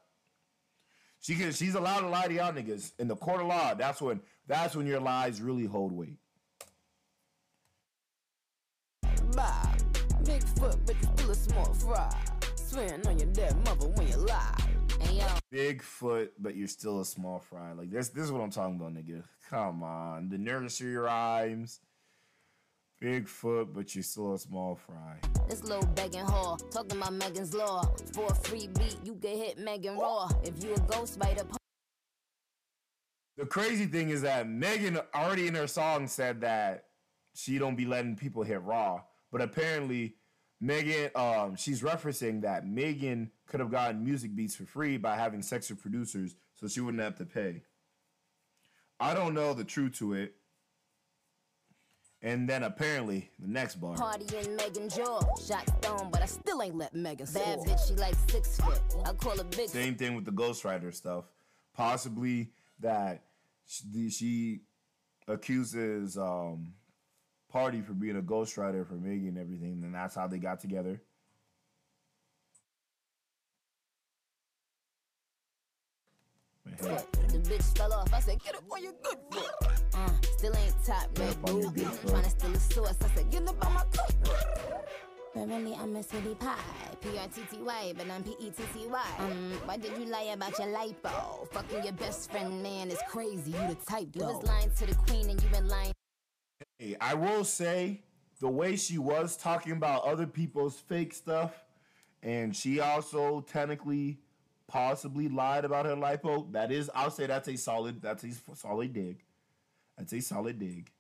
She 1.19 1.35
can. 1.35 1.51
She's 1.51 1.75
allowed 1.75 2.01
to 2.01 2.07
lie 2.07 2.27
to 2.27 2.33
y'all 2.33 2.53
niggas 2.53 2.93
in 2.99 3.07
the 3.07 3.15
court 3.15 3.41
of 3.41 3.47
law. 3.47 3.73
That's 3.73 4.01
when. 4.01 4.21
That's 4.47 4.75
when 4.75 4.87
your 4.87 5.01
lies 5.01 5.41
really 5.41 5.65
hold 5.65 5.91
weight. 5.91 6.19
Bye. 9.35 9.75
Bigfoot, 10.23 10.77
but 10.85 10.95
you 10.95 11.09
still 11.17 11.31
a 11.31 11.35
small 11.35 11.73
fry. 11.73 12.09
Swearing 12.55 13.05
on 13.05 13.19
your 13.19 13.27
dead 13.33 13.55
mother 13.65 13.87
when 13.89 14.07
you 14.07 14.15
lie. 14.17 14.55
Hey 15.01 15.17
yo. 15.17 15.25
Bigfoot, 15.53 16.29
but 16.39 16.55
you're 16.55 16.69
still 16.69 17.01
a 17.01 17.05
small 17.05 17.39
fry. 17.39 17.73
Like 17.73 17.91
this, 17.91 18.09
this 18.09 18.23
is 18.23 18.31
what 18.31 18.41
I'm 18.41 18.49
talking 18.49 18.77
about, 18.77 18.93
nigga. 18.93 19.23
Come 19.49 19.83
on, 19.83 20.29
the 20.29 20.37
nursery 20.37 20.95
rhymes. 20.95 21.81
Bigfoot, 23.01 23.73
but 23.73 23.93
you're 23.93 24.03
still 24.03 24.35
a 24.35 24.39
small 24.39 24.75
fry. 24.75 25.17
This 25.49 25.63
little 25.63 25.85
begging 25.87 26.23
whore, 26.23 26.57
talking 26.71 26.97
about 26.97 27.13
Megan's 27.13 27.53
law. 27.53 27.83
For 28.13 28.27
a 28.27 28.35
free 28.35 28.67
beat, 28.67 28.97
you 29.03 29.15
can 29.15 29.37
hit 29.37 29.57
Megan 29.59 29.97
raw. 29.97 30.29
If 30.43 30.63
you 30.63 30.73
a 30.73 30.79
ghost 30.79 31.15
spider, 31.15 31.43
The 33.35 33.45
crazy 33.45 33.85
thing 33.85 34.09
is 34.09 34.21
that 34.21 34.47
Megan 34.47 34.97
already 35.13 35.47
in 35.47 35.55
her 35.55 35.67
song 35.67 36.07
said 36.07 36.39
that 36.41 36.85
she 37.33 37.59
don't 37.59 37.75
be 37.75 37.85
letting 37.85 38.15
people 38.15 38.43
hit 38.43 38.61
Raw. 38.61 39.01
But 39.35 39.41
apparently, 39.41 40.15
Megan, 40.61 41.11
um, 41.13 41.57
she's 41.57 41.81
referencing 41.81 42.43
that 42.43 42.65
Megan 42.65 43.31
could 43.47 43.59
have 43.59 43.69
gotten 43.69 44.01
music 44.01 44.33
beats 44.33 44.55
for 44.55 44.63
free 44.63 44.95
by 44.95 45.17
having 45.17 45.41
sex 45.41 45.69
with 45.69 45.81
producers, 45.81 46.37
so 46.57 46.69
she 46.69 46.79
wouldn't 46.79 47.03
have 47.03 47.17
to 47.17 47.25
pay. 47.25 47.63
I 48.97 49.13
don't 49.13 49.33
know 49.33 49.53
the 49.53 49.65
truth 49.65 49.97
to 49.97 50.13
it. 50.13 50.35
And 52.21 52.47
then 52.47 52.63
apparently 52.63 53.29
the 53.37 53.49
next 53.49 53.75
bar. 53.75 53.97
Pardi 53.97 54.31
in 54.41 54.55
Megan 54.55 54.87
jaw. 54.87 55.19
Shot 55.45 55.67
stone, 55.83 56.11
but 56.13 56.21
I 56.21 56.27
still 56.27 56.61
ain't 56.61 56.77
let 56.77 56.95
Megan 56.95 57.27
Bad 57.33 57.59
bitch, 57.59 57.89
she 57.89 57.95
like 57.95 58.15
six 58.29 58.57
foot. 58.61 58.79
I 59.03 59.11
call 59.11 59.35
her 59.37 59.43
big. 59.43 59.67
Same 59.67 59.95
thing 59.95 60.15
with 60.15 60.23
the 60.23 60.31
Ghostwriter 60.31 60.93
stuff. 60.93 61.25
Possibly 61.73 62.51
that 62.79 63.25
she, 63.65 64.09
she 64.09 64.61
accuses 65.27 66.17
um, 66.17 66.71
Pardi 67.55 67.85
for 67.85 67.93
being 67.93 68.17
a 68.17 68.21
ghostwriter 68.21 68.85
for 68.85 68.95
Megan 68.95 69.29
and 69.29 69.37
everything, 69.37 69.81
and 69.85 69.95
that's 69.95 70.13
how 70.13 70.27
they 70.27 70.39
got 70.39 70.59
together. 70.59 71.01
The 76.81 77.41
bitch 77.49 77.77
fell 77.77 77.93
off. 77.93 78.13
I 78.13 78.19
said, 78.19 78.43
get 78.43 78.55
up 78.55 78.63
on 78.69 78.83
your 78.83 78.93
good 79.01 79.17
foot. 79.31 79.51
Uh, 79.93 80.09
still 80.37 80.53
ain't 80.57 80.75
top 80.85 81.17
red 81.17 81.29
up 81.29 81.49
on 81.49 81.61
your 81.61 81.69
ruby. 81.69 81.81
good 81.81 81.93
foot. 81.93 82.11
Tryna 82.11 82.29
steal 82.29 82.53
a 82.53 82.59
source. 82.59 82.97
I 83.01 83.15
said, 83.15 83.31
get 83.31 83.47
up 83.47 83.65
on 83.65 83.73
my 83.73 83.83
cook. 83.93 84.85
But 85.33 85.47
really, 85.47 85.73
I'm 85.75 85.95
a 85.95 86.03
city 86.03 86.35
pie. 86.35 86.57
P-R-T-T-Y, 87.01 87.93
but 87.95 88.09
I'm 88.09 88.23
P-E-T-T-Y. 88.23 89.05
Um, 89.19 89.51
why 89.63 89.77
did 89.77 89.97
you 89.97 90.05
lie 90.05 90.31
about 90.33 90.59
your 90.59 90.67
lipo? 90.67 91.47
Fucking 91.53 91.83
your 91.83 91.93
best 91.93 92.29
friend, 92.31 92.61
man, 92.61 92.91
is 92.91 92.99
crazy. 93.09 93.51
You 93.51 93.67
the 93.69 93.77
type, 93.89 94.09
though. 94.13 94.27
You 94.27 94.35
was 94.35 94.43
lying 94.45 94.71
to 94.77 94.85
the 94.85 94.95
queen 94.95 95.29
and 95.29 95.41
you 95.41 95.49
been 95.49 95.69
lying. 95.69 95.93
Hey, 96.77 96.95
I 96.99 97.13
will 97.13 97.43
say 97.43 98.03
the 98.39 98.49
way 98.49 98.75
she 98.75 98.97
was 98.97 99.37
talking 99.37 99.71
about 99.71 100.03
other 100.03 100.27
people's 100.27 100.77
fake 100.77 101.13
stuff, 101.13 101.63
and 102.21 102.55
she 102.55 102.79
also 102.79 103.41
technically 103.41 104.19
possibly 104.67 105.29
lied 105.29 105.63
about 105.63 105.85
her 105.85 105.95
lipo. 105.95 106.51
That 106.51 106.71
is, 106.71 106.89
I'll 106.93 107.11
say 107.11 107.27
that's 107.27 107.47
a 107.47 107.55
solid. 107.55 108.01
That's 108.01 108.23
a 108.23 108.31
solid 108.55 108.93
dig. 108.93 109.23
That's 109.97 110.13
a 110.13 110.19
solid 110.19 110.59
dig. 110.59 110.91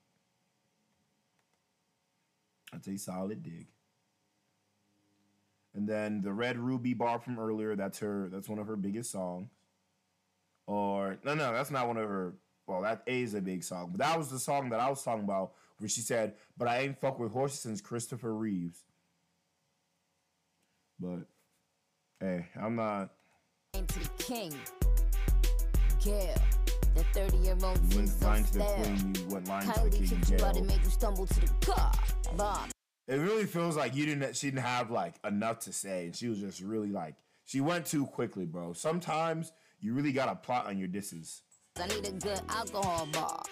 That's 2.71 2.87
a 2.87 2.97
solid 2.97 3.43
dig. 3.43 3.67
And 5.73 5.89
then 5.89 6.21
the 6.21 6.31
Red 6.31 6.57
Ruby 6.57 6.93
bar 6.93 7.19
from 7.19 7.37
earlier. 7.37 7.75
That's 7.75 7.99
her. 7.99 8.29
That's 8.31 8.47
one 8.47 8.59
of 8.59 8.67
her 8.67 8.77
biggest 8.77 9.11
songs. 9.11 9.49
Or 10.67 11.17
no, 11.23 11.35
no, 11.35 11.51
that's 11.53 11.71
not 11.71 11.87
one 11.87 11.97
of 11.97 12.07
her. 12.07 12.33
Well, 12.67 12.81
that 12.81 13.03
is 13.05 13.35
a 13.35 13.41
big 13.41 13.63
song, 13.63 13.89
but 13.91 13.99
that 13.99 14.17
was 14.17 14.29
the 14.29 14.39
song 14.39 14.69
that 14.69 14.79
I 14.79 14.89
was 14.89 15.03
talking 15.03 15.23
about, 15.23 15.51
where 15.79 15.89
she 15.89 16.01
said, 16.01 16.35
"But 16.57 16.67
I 16.67 16.79
ain't 16.79 16.99
fuck 16.99 17.19
with 17.19 17.31
horses 17.31 17.59
since 17.59 17.81
Christopher 17.81 18.33
Reeves." 18.33 18.83
But 20.99 21.27
hey, 22.19 22.47
I'm 22.59 22.75
not. 22.75 23.11
to 23.73 23.99
the 23.99 24.09
king. 24.17 24.53
Gail, 26.01 26.35
the 26.93 27.03
30 27.13 27.37
year 27.37 27.57
old 27.61 27.91
You 27.91 27.97
went 27.97 28.09
so 28.09 28.43
to 28.43 28.53
the 28.53 28.63
queen. 28.63 29.15
You 29.15 29.27
went 29.27 29.47
lying 29.47 29.71
to 29.71 29.79
the 29.81 29.89
king. 29.89 30.07
kicked 30.07 30.29
you 30.29 30.45
out 30.45 30.55
and 30.55 30.67
made 30.67 30.83
you 30.83 30.89
stumble 30.89 31.27
to 31.27 31.39
the 31.41 31.65
car. 31.65 31.91
Bob. 32.37 32.69
It 33.07 33.17
really 33.17 33.45
feels 33.45 33.75
like 33.75 33.95
you 33.95 34.05
didn't. 34.05 34.35
She 34.35 34.47
didn't 34.47 34.63
have 34.63 34.91
like 34.91 35.15
enough 35.25 35.59
to 35.61 35.73
say, 35.73 36.05
and 36.05 36.15
she 36.15 36.27
was 36.27 36.39
just 36.39 36.61
really 36.61 36.89
like 36.89 37.15
she 37.45 37.61
went 37.61 37.85
too 37.85 38.07
quickly, 38.07 38.45
bro. 38.45 38.73
Sometimes 38.73 39.51
you 39.79 39.93
really 39.93 40.11
gotta 40.11 40.35
plot 40.35 40.65
on 40.65 40.77
your 40.77 40.87
disses. 40.87 41.43
I 41.77 41.87
need 41.87 42.07
a 42.07 42.11
good 42.11 42.39
alcohol 42.47 43.05
bar. 43.11 43.43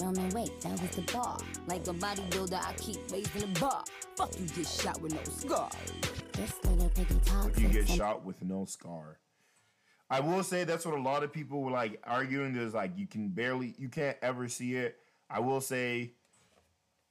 Roman, 0.00 0.28
wait, 0.30 0.60
that 0.62 0.72
was 0.72 0.90
the 0.90 1.02
bar. 1.12 1.38
Like 1.68 1.86
a 1.86 1.92
bodybuilder, 1.92 2.60
I 2.60 2.72
keep 2.72 2.98
raising 3.12 3.52
the 3.52 3.60
bar. 3.60 3.84
Fuck 4.16 4.40
you, 4.40 4.46
get 4.48 4.66
shot 4.66 5.00
with 5.00 5.14
no 5.14 5.22
scar. 5.22 5.70
This 6.32 6.52
little 6.64 6.88
piggy 6.88 7.14
talks. 7.24 7.60
You 7.60 7.68
get 7.68 7.88
shot 7.88 8.24
with 8.24 8.42
no 8.42 8.64
scar. 8.64 9.20
I 10.10 10.18
will 10.18 10.42
say 10.42 10.64
that's 10.64 10.84
what 10.84 10.98
a 10.98 11.00
lot 11.00 11.22
of 11.22 11.32
people 11.32 11.62
were 11.62 11.70
like 11.70 12.02
arguing. 12.04 12.54
There's 12.54 12.74
like 12.74 12.98
you 12.98 13.06
can 13.06 13.28
barely, 13.28 13.76
you 13.78 13.88
can't 13.88 14.16
ever 14.20 14.48
see 14.48 14.74
it. 14.74 14.96
I 15.30 15.38
will 15.38 15.60
say, 15.60 16.14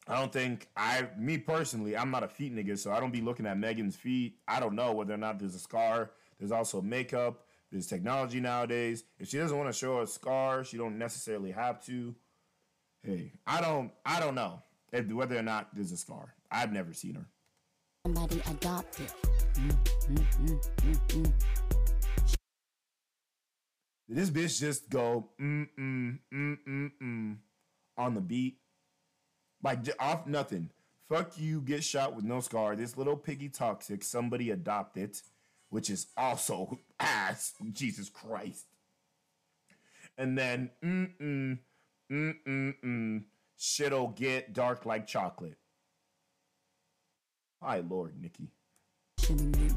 I 0.10 0.20
don't 0.20 0.34
think 0.34 0.68
I, 0.76 1.08
me 1.18 1.38
personally, 1.38 1.96
I'm 1.96 2.12
not 2.12 2.24
a 2.24 2.28
feet 2.28 2.54
nigga, 2.54 2.78
so 2.78 2.92
I 2.92 3.00
don't 3.00 3.14
be 3.14 3.22
looking 3.22 3.46
at 3.46 3.58
Megan's 3.58 3.96
feet. 3.96 4.36
I 4.46 4.60
don't 4.60 4.76
know 4.76 4.92
whether 4.92 5.14
or 5.14 5.18
not 5.18 5.40
there's 5.40 5.56
a 5.56 5.60
scar. 5.60 6.12
There's 6.38 6.52
also 6.52 6.82
makeup. 6.82 7.46
There's 7.72 7.88
technology 7.88 8.42
nowadays. 8.42 9.06
If 9.18 9.30
she 9.30 9.38
doesn't 9.38 9.58
want 9.58 9.70
to 9.70 9.78
show 9.78 10.02
a 10.02 10.08
scar, 10.08 10.64
she 10.64 10.78
don't 10.78 10.98
necessarily 10.98 11.52
have 11.52 11.84
to. 11.86 12.14
Hey, 13.02 13.32
I 13.48 13.62
don't, 13.62 13.92
I 14.06 14.20
don't 14.20 14.36
know 14.36 14.62
if, 14.92 15.08
whether 15.08 15.38
or 15.38 15.42
not 15.42 15.70
there's 15.74 15.92
a 15.94 15.98
scar. 15.98 16.36
I've 16.52 16.74
never 16.74 16.94
seen 16.94 17.16
her. 17.16 17.26
Somebody 18.06 18.42
adopted. 18.50 19.12
Did 24.08 24.18
this 24.18 24.30
bitch 24.30 24.60
just 24.60 24.90
go 24.90 25.30
mm 25.40 25.68
mm 25.80 26.20
mm 26.34 26.58
mm 26.68 26.92
mm 27.02 27.38
on 27.98 28.14
the 28.16 28.22
beat? 28.22 28.58
Like 29.64 29.80
off 30.00 30.28
nothing. 30.28 30.72
Fuck 31.08 31.38
you, 31.38 31.62
get 31.62 31.84
shot 31.84 32.16
with 32.16 32.26
no 32.26 32.42
scar. 32.42 32.76
This 32.76 32.98
little 32.98 33.16
piggy 33.16 33.50
toxic, 33.50 34.04
somebody 34.04 34.50
adopt 34.50 34.98
it, 34.98 35.22
which 35.72 35.90
is 35.90 36.08
also 36.16 36.78
ass. 37.00 37.54
Jesus 37.72 38.10
Christ. 38.10 38.68
And 40.18 40.38
then 40.38 40.70
mm 40.84 41.10
mm 41.20 41.58
mm 42.12 42.36
mm 42.48 42.74
mm 42.86 43.24
shit'll 43.58 44.10
get 44.10 44.54
dark 44.54 44.86
like 44.86 45.08
chocolate. 45.08 45.58
Hi, 47.62 47.80
Lord, 47.88 48.14
Nicki. 48.20 48.50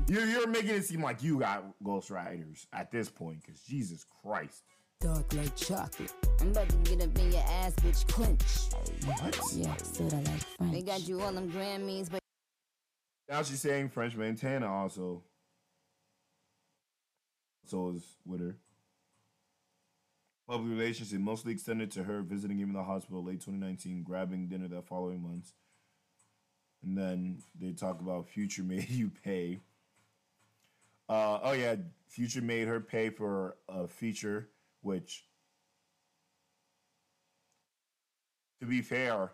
You're, 0.09 0.25
you're 0.25 0.49
making 0.49 0.71
it 0.71 0.85
seem 0.85 1.03
like 1.03 1.23
you 1.23 1.39
got 1.39 1.65
Ghost 1.83 2.11
Riders 2.11 2.67
at 2.73 2.91
this 2.91 3.09
point, 3.11 3.43
because 3.45 3.61
Jesus 3.61 4.05
Christ. 4.23 4.63
Dark 5.01 5.33
like 5.35 5.55
chocolate. 5.55 6.13
I'm 6.41 6.49
about 6.49 6.69
to 6.71 6.77
get 6.79 7.03
up 7.03 7.19
in 7.19 7.33
your 7.33 7.43
ass, 7.43 7.75
bitch, 7.77 8.07
clench. 8.09 8.43
What? 9.21 9.39
Yeah, 9.53 9.77
sorta 9.77 10.17
like 10.17 10.27
French. 10.57 10.73
They 10.73 10.83
got 10.83 11.07
you 11.07 11.21
all 11.21 11.33
them 11.33 11.53
Grammys, 11.53 12.11
but 12.11 12.21
Now 13.29 13.43
she's 13.43 13.61
saying 13.61 13.91
French 13.91 14.17
Montana 14.17 14.67
also. 14.73 15.23
So 17.67 17.91
is 17.97 18.05
with 18.25 18.41
her. 18.41 18.57
Public 20.47 20.79
relationship 20.79 21.21
mostly 21.21 21.53
extended 21.53 21.91
to 21.93 22.05
her 22.05 22.21
visiting 22.21 22.59
him 22.59 22.69
in 22.69 22.75
the 22.75 22.83
hospital 22.83 23.25
late 23.25 23.41
2019, 23.41 24.03
grabbing 24.03 24.49
dinner 24.49 24.69
that 24.69 24.87
following 24.87 25.23
months. 25.23 25.55
And 26.83 26.99
then 26.99 27.43
they 27.59 27.73
talk 27.73 28.01
about 28.01 28.29
Future 28.29 28.63
made 28.65 28.91
you 28.91 29.11
pay. 29.25 29.61
Uh, 31.09 31.39
oh 31.43 31.53
yeah, 31.53 31.77
Future 32.09 32.43
made 32.43 32.69
her 32.69 32.81
pay 32.81 33.09
for 33.09 33.57
a 33.69 33.89
feature, 33.89 34.49
which, 34.83 35.25
to 38.61 38.67
be 38.67 38.83
fair, 38.83 39.33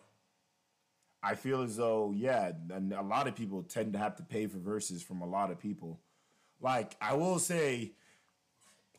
I 1.23 1.35
feel 1.35 1.63
as 1.63 1.77
though 1.77 2.13
yeah, 2.17 2.53
and 2.73 2.93
a 2.93 3.03
lot 3.03 3.29
of 3.29 3.35
people 3.35 3.63
tend 3.63 3.93
to 3.93 3.99
have 3.99 4.17
to 4.17 4.23
pay 4.23 4.47
for 4.47 4.59
verses 4.59 5.03
from 5.03 5.21
a 5.21 5.27
lot 5.27 5.51
of 5.51 5.59
people. 5.59 6.01
Like 6.61 6.97
I 7.01 7.15
will 7.15 7.39
say, 7.39 7.93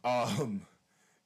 um, 0.03 0.65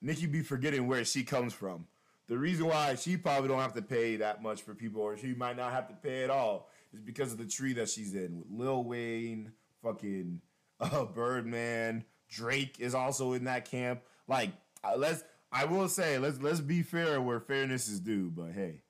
Nicki 0.02 0.26
be 0.26 0.42
forgetting 0.42 0.88
where 0.88 1.06
she 1.06 1.24
comes 1.24 1.54
from. 1.54 1.88
The 2.28 2.38
reason 2.38 2.66
why 2.68 2.96
she 2.96 3.18
probably 3.18 3.50
don't 3.50 3.60
have 3.60 3.74
to 3.74 3.82
pay 3.82 4.18
that 4.18 4.42
much 4.42 4.64
for 4.64 4.74
people, 4.74 5.02
or 5.02 5.16
she 5.16 5.34
might 5.34 5.58
not 5.58 5.72
have 5.72 5.88
to 5.90 5.94
pay 5.96 6.24
at 6.24 6.30
all, 6.30 6.70
is 6.94 7.00
because 7.00 7.32
of 7.32 7.38
the 7.38 7.46
tree 7.46 7.74
that 7.74 7.90
she's 7.90 8.16
in 8.16 8.40
with 8.40 8.48
Lil 8.50 8.84
Wayne, 8.84 9.52
fucking 9.84 10.42
uh, 10.80 11.06
Birdman, 11.06 12.04
Drake 12.30 12.80
is 12.80 12.96
also 12.96 13.34
in 13.34 13.44
that 13.44 13.70
camp. 13.70 14.02
Like 14.28 14.52
uh, 14.84 14.96
let's, 14.98 15.24
I 15.52 15.66
will 15.66 15.88
say, 15.88 16.18
let's 16.18 16.42
let's 16.42 16.60
be 16.60 16.82
fair 16.82 17.22
where 17.22 17.40
fairness 17.40 17.88
is 17.88 18.00
due. 18.00 18.32
But 18.36 18.54
hey, 18.54 18.82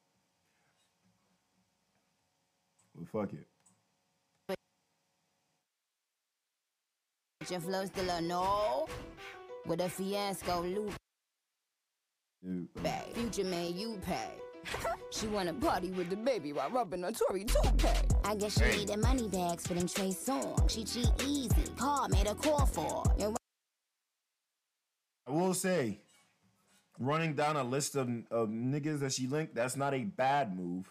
well, 2.96 3.06
fuck 3.12 3.34
it. 3.34 3.48
flow 7.60 7.86
still 7.86 8.10
a 8.10 8.22
no. 8.22 8.88
With 9.66 9.82
a 9.82 9.90
fiasco 9.90 10.62
loop 10.62 10.94
Dude, 12.44 12.68
uh. 12.86 12.90
Future 13.14 13.44
man, 13.46 13.76
you 13.76 14.00
pay. 14.06 14.30
she 15.12 15.26
wanna 15.28 15.54
party 15.54 15.90
with 15.92 16.10
the 16.10 16.16
baby 16.16 16.54
while 16.54 16.70
rubbing 16.70 17.04
a 17.04 17.12
Tory 17.12 17.44
toupee. 17.44 17.88
I 18.24 18.36
guess 18.36 18.58
she 18.58 18.64
Hey. 18.64 18.78
needed 18.78 19.00
money 19.00 19.28
bags 19.28 19.66
for 19.66 19.74
them 19.74 19.88
Trey 19.88 20.10
Songz. 20.10 20.70
She 20.70 20.84
cheat 20.84 21.10
easy. 21.24 21.72
Call 21.78 22.08
made 22.10 22.28
a 22.28 22.36
call 22.36 22.66
for. 22.66 23.04
Your 23.18 23.34
I 25.28 25.32
will 25.32 25.56
say, 25.56 26.02
running 27.00 27.34
down 27.34 27.56
a 27.58 27.64
list 27.64 27.96
of, 27.96 28.08
of 28.30 28.50
niggas 28.50 29.00
that 29.00 29.12
she 29.14 29.26
linked, 29.26 29.56
that's 29.56 29.76
not 29.76 29.96
a 29.96 30.04
bad 30.04 30.56
move. 30.56 30.88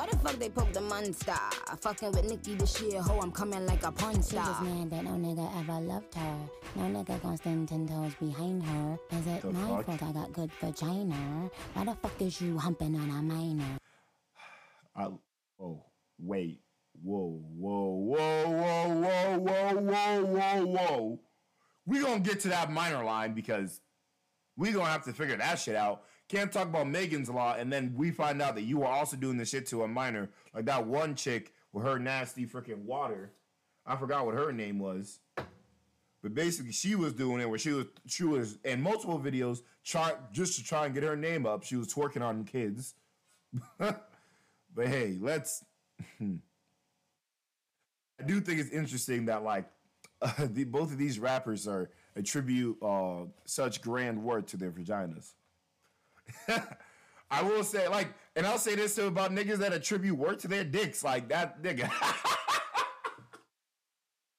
Why 0.00 0.06
the 0.06 0.16
fuck 0.16 0.38
they 0.38 0.48
poke 0.48 0.72
the 0.72 0.80
monster? 0.80 1.34
Fucking 1.82 2.12
with 2.12 2.24
Nicki 2.24 2.54
this 2.54 2.80
year, 2.80 3.02
ho, 3.02 3.20
I'm 3.20 3.30
coming 3.30 3.66
like 3.66 3.84
a 3.84 3.92
porn 3.92 4.14
She 4.14 4.22
star. 4.22 4.46
just 4.46 4.62
mad 4.62 4.90
that 4.92 5.04
no 5.04 5.10
nigga 5.10 5.58
ever 5.60 5.78
loved 5.78 6.14
her. 6.14 6.36
No 6.74 6.84
nigga 6.84 7.20
gon' 7.20 7.36
stand 7.36 7.68
ten 7.68 7.86
toes 7.86 8.14
behind 8.14 8.62
her. 8.62 8.98
Is 9.10 9.26
it 9.26 9.42
The 9.42 9.52
my 9.52 9.68
fuck? 9.68 9.84
fault 9.84 10.02
I 10.02 10.12
got 10.12 10.32
good 10.32 10.50
vagina? 10.58 11.50
Why 11.74 11.84
the 11.84 11.94
fuck 11.96 12.18
is 12.18 12.40
you 12.40 12.56
humping 12.56 12.96
on 12.96 13.10
a 13.10 13.20
minor? 13.22 13.76
I, 14.96 15.08
oh, 15.60 15.84
wait. 16.18 16.62
Whoa, 17.02 17.38
whoa, 17.58 17.90
whoa, 17.90 18.48
whoa, 18.48 18.88
whoa, 18.88 19.38
whoa, 19.38 19.80
whoa, 19.82 20.24
whoa, 20.24 20.64
whoa. 20.64 21.20
We 21.84 22.00
gonna 22.00 22.20
get 22.20 22.40
to 22.40 22.48
that 22.48 22.72
minor 22.72 23.04
line 23.04 23.34
because 23.34 23.82
we 24.56 24.72
gonna 24.72 24.86
have 24.88 25.04
to 25.04 25.12
figure 25.12 25.36
that 25.36 25.58
shit 25.58 25.76
out. 25.76 26.04
Can't 26.30 26.52
talk 26.52 26.68
about 26.68 26.88
Megan's 26.88 27.28
Law 27.28 27.56
and 27.58 27.72
then 27.72 27.92
we 27.96 28.12
find 28.12 28.40
out 28.40 28.54
that 28.54 28.62
you 28.62 28.78
were 28.78 28.86
also 28.86 29.16
doing 29.16 29.36
the 29.36 29.44
shit 29.44 29.66
to 29.66 29.82
a 29.82 29.88
minor. 29.88 30.30
Like 30.54 30.66
that 30.66 30.86
one 30.86 31.16
chick 31.16 31.52
with 31.72 31.84
her 31.84 31.98
nasty 31.98 32.46
freaking 32.46 32.84
water. 32.84 33.32
I 33.84 33.96
forgot 33.96 34.26
what 34.26 34.36
her 34.36 34.52
name 34.52 34.78
was. 34.78 35.18
But 36.22 36.34
basically, 36.34 36.70
she 36.70 36.94
was 36.94 37.14
doing 37.14 37.40
it 37.40 37.48
where 37.48 37.58
she 37.58 37.72
was 37.72 37.86
she 38.06 38.24
was 38.24 38.58
in 38.64 38.80
multiple 38.80 39.18
videos 39.18 39.62
try 39.84 40.12
just 40.32 40.56
to 40.56 40.64
try 40.64 40.84
and 40.84 40.94
get 40.94 41.02
her 41.02 41.16
name 41.16 41.46
up. 41.46 41.64
She 41.64 41.74
was 41.74 41.92
twerking 41.92 42.22
on 42.22 42.44
kids. 42.44 42.94
but 43.78 44.06
hey, 44.76 45.16
let's. 45.20 45.64
I 46.20 46.38
do 48.24 48.40
think 48.40 48.60
it's 48.60 48.70
interesting 48.70 49.24
that 49.26 49.42
like 49.42 49.64
uh, 50.22 50.32
the, 50.50 50.64
both 50.64 50.92
of 50.92 50.98
these 50.98 51.18
rappers 51.18 51.66
are 51.66 51.90
attribute 52.14 52.76
uh, 52.82 53.24
such 53.46 53.80
grand 53.80 54.22
worth 54.22 54.46
to 54.46 54.56
their 54.56 54.70
vaginas. 54.70 55.32
I 57.30 57.42
will 57.42 57.62
say 57.64 57.86
like, 57.88 58.08
and 58.36 58.46
I'll 58.46 58.58
say 58.58 58.74
this 58.74 58.94
too 58.96 59.06
about 59.06 59.32
niggas 59.32 59.58
that 59.58 59.72
attribute 59.72 60.16
work 60.16 60.38
to 60.40 60.48
their 60.48 60.64
dicks. 60.64 61.04
Like 61.04 61.28
that 61.28 61.62
nigga. 61.62 61.90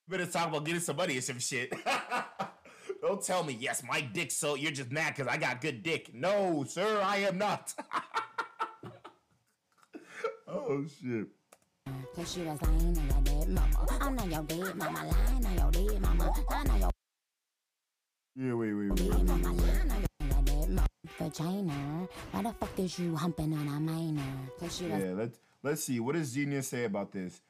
Better 0.07 0.25
talk 0.25 0.49
about 0.49 0.65
getting 0.65 0.81
some 0.81 0.97
money 0.97 1.17
or 1.17 1.21
some 1.21 1.39
shit. 1.39 1.73
Don't 3.01 3.23
tell 3.23 3.43
me, 3.43 3.57
yes, 3.59 3.81
my 3.87 4.01
dick 4.01 4.29
so 4.29 4.55
you're 4.55 4.71
just 4.71 4.91
mad 4.91 5.15
because 5.15 5.31
I 5.31 5.37
got 5.37 5.61
good 5.61 5.81
dick. 5.83 6.13
No, 6.13 6.65
sir, 6.67 7.01
I 7.03 7.17
am 7.19 7.37
not. 7.37 7.73
oh 10.47 10.85
shit. 10.85 11.27
Cause 12.15 12.33
she 12.33 12.41
was 12.41 12.61
lying 12.61 12.97
on 12.97 13.07
your 13.07 13.21
dead 13.23 13.49
mama. 13.49 13.85
I'm 14.01 14.15
not 14.15 14.27
your 14.27 14.43
dead 14.43 14.75
mama, 14.75 14.99
lying 15.07 15.45
on 15.45 15.53
your 15.57 15.71
dead 15.71 16.01
mama. 16.01 16.33
Lying 16.49 16.69
on 16.69 16.79
your 16.81 16.91
Yeah, 18.35 18.53
wait, 18.53 18.73
wait, 18.73 18.89
wait. 18.89 18.97
dead 18.97 19.25
Vagina. 21.31 22.07
Why 22.31 22.43
the 22.43 22.51
fuck 22.51 22.77
is 22.77 22.99
you 22.99 23.15
humping 23.15 23.53
on 23.53 23.67
a 23.67 23.79
minor? 23.79 24.21
She 24.69 24.85
was 24.85 25.01
Yeah, 25.03 25.13
let's 25.15 25.39
let's 25.63 25.83
see. 25.83 25.99
What 25.99 26.15
does 26.15 26.33
Genius 26.33 26.67
say 26.67 26.83
about 26.83 27.11
this? 27.11 27.41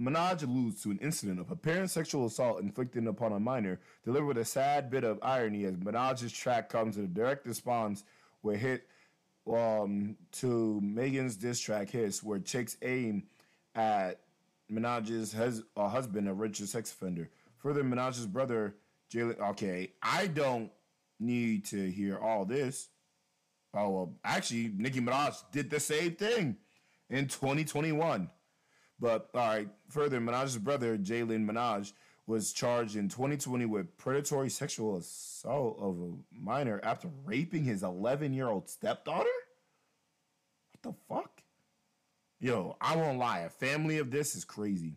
Minaj 0.00 0.42
alludes 0.42 0.82
to 0.82 0.90
an 0.90 0.98
incident 0.98 1.38
of 1.38 1.50
apparent 1.50 1.90
sexual 1.90 2.24
assault 2.24 2.62
inflicted 2.62 3.06
upon 3.06 3.32
a 3.32 3.40
minor, 3.40 3.78
delivered 4.04 4.26
with 4.26 4.38
a 4.38 4.44
sad 4.44 4.90
bit 4.90 5.04
of 5.04 5.18
irony 5.22 5.64
as 5.66 5.76
Minaj's 5.76 6.32
track 6.32 6.70
comes 6.70 6.96
in 6.96 7.04
a 7.04 7.08
direct 7.08 7.46
response 7.46 8.04
where 8.40 8.56
hit 8.56 8.86
um, 9.46 10.16
to 10.32 10.80
Megan's 10.82 11.36
diss 11.36 11.60
track 11.60 11.90
hits, 11.90 12.22
where 12.22 12.38
chicks 12.38 12.78
aim 12.80 13.24
at 13.74 14.20
Minaj's 14.72 15.34
hus- 15.34 15.62
uh, 15.76 15.88
husband, 15.88 16.26
a 16.26 16.32
registered 16.32 16.70
sex 16.70 16.90
offender. 16.92 17.28
Further, 17.58 17.84
Minaj's 17.84 18.26
brother, 18.26 18.76
Jalen. 19.12 19.38
Okay, 19.50 19.92
I 20.02 20.28
don't 20.28 20.70
need 21.18 21.66
to 21.66 21.90
hear 21.90 22.18
all 22.18 22.46
this. 22.46 22.88
Oh 23.72 23.88
well, 23.90 24.14
actually, 24.24 24.72
Nicki 24.76 25.00
Minaj 25.00 25.36
did 25.52 25.70
the 25.70 25.80
same 25.80 26.12
thing 26.12 26.56
in 27.08 27.28
2021. 27.28 28.28
But 28.98 29.30
all 29.34 29.48
right, 29.48 29.68
further, 29.88 30.20
Minaj's 30.20 30.58
brother, 30.58 30.98
Jalen 30.98 31.48
Minaj, 31.48 31.92
was 32.26 32.52
charged 32.52 32.96
in 32.96 33.08
2020 33.08 33.64
with 33.66 33.96
predatory 33.96 34.50
sexual 34.50 34.96
assault 34.96 35.78
of 35.80 35.98
a 36.00 36.12
minor 36.32 36.80
after 36.82 37.08
raping 37.24 37.64
his 37.64 37.82
11 37.82 38.32
year 38.32 38.48
old 38.48 38.68
stepdaughter. 38.68 39.28
What 40.72 40.82
the 40.82 40.94
fuck? 41.08 41.42
Yo, 42.38 42.76
I 42.80 42.96
won't 42.96 43.18
lie, 43.18 43.40
a 43.40 43.50
family 43.50 43.98
of 43.98 44.10
this 44.10 44.34
is 44.34 44.44
crazy. 44.44 44.94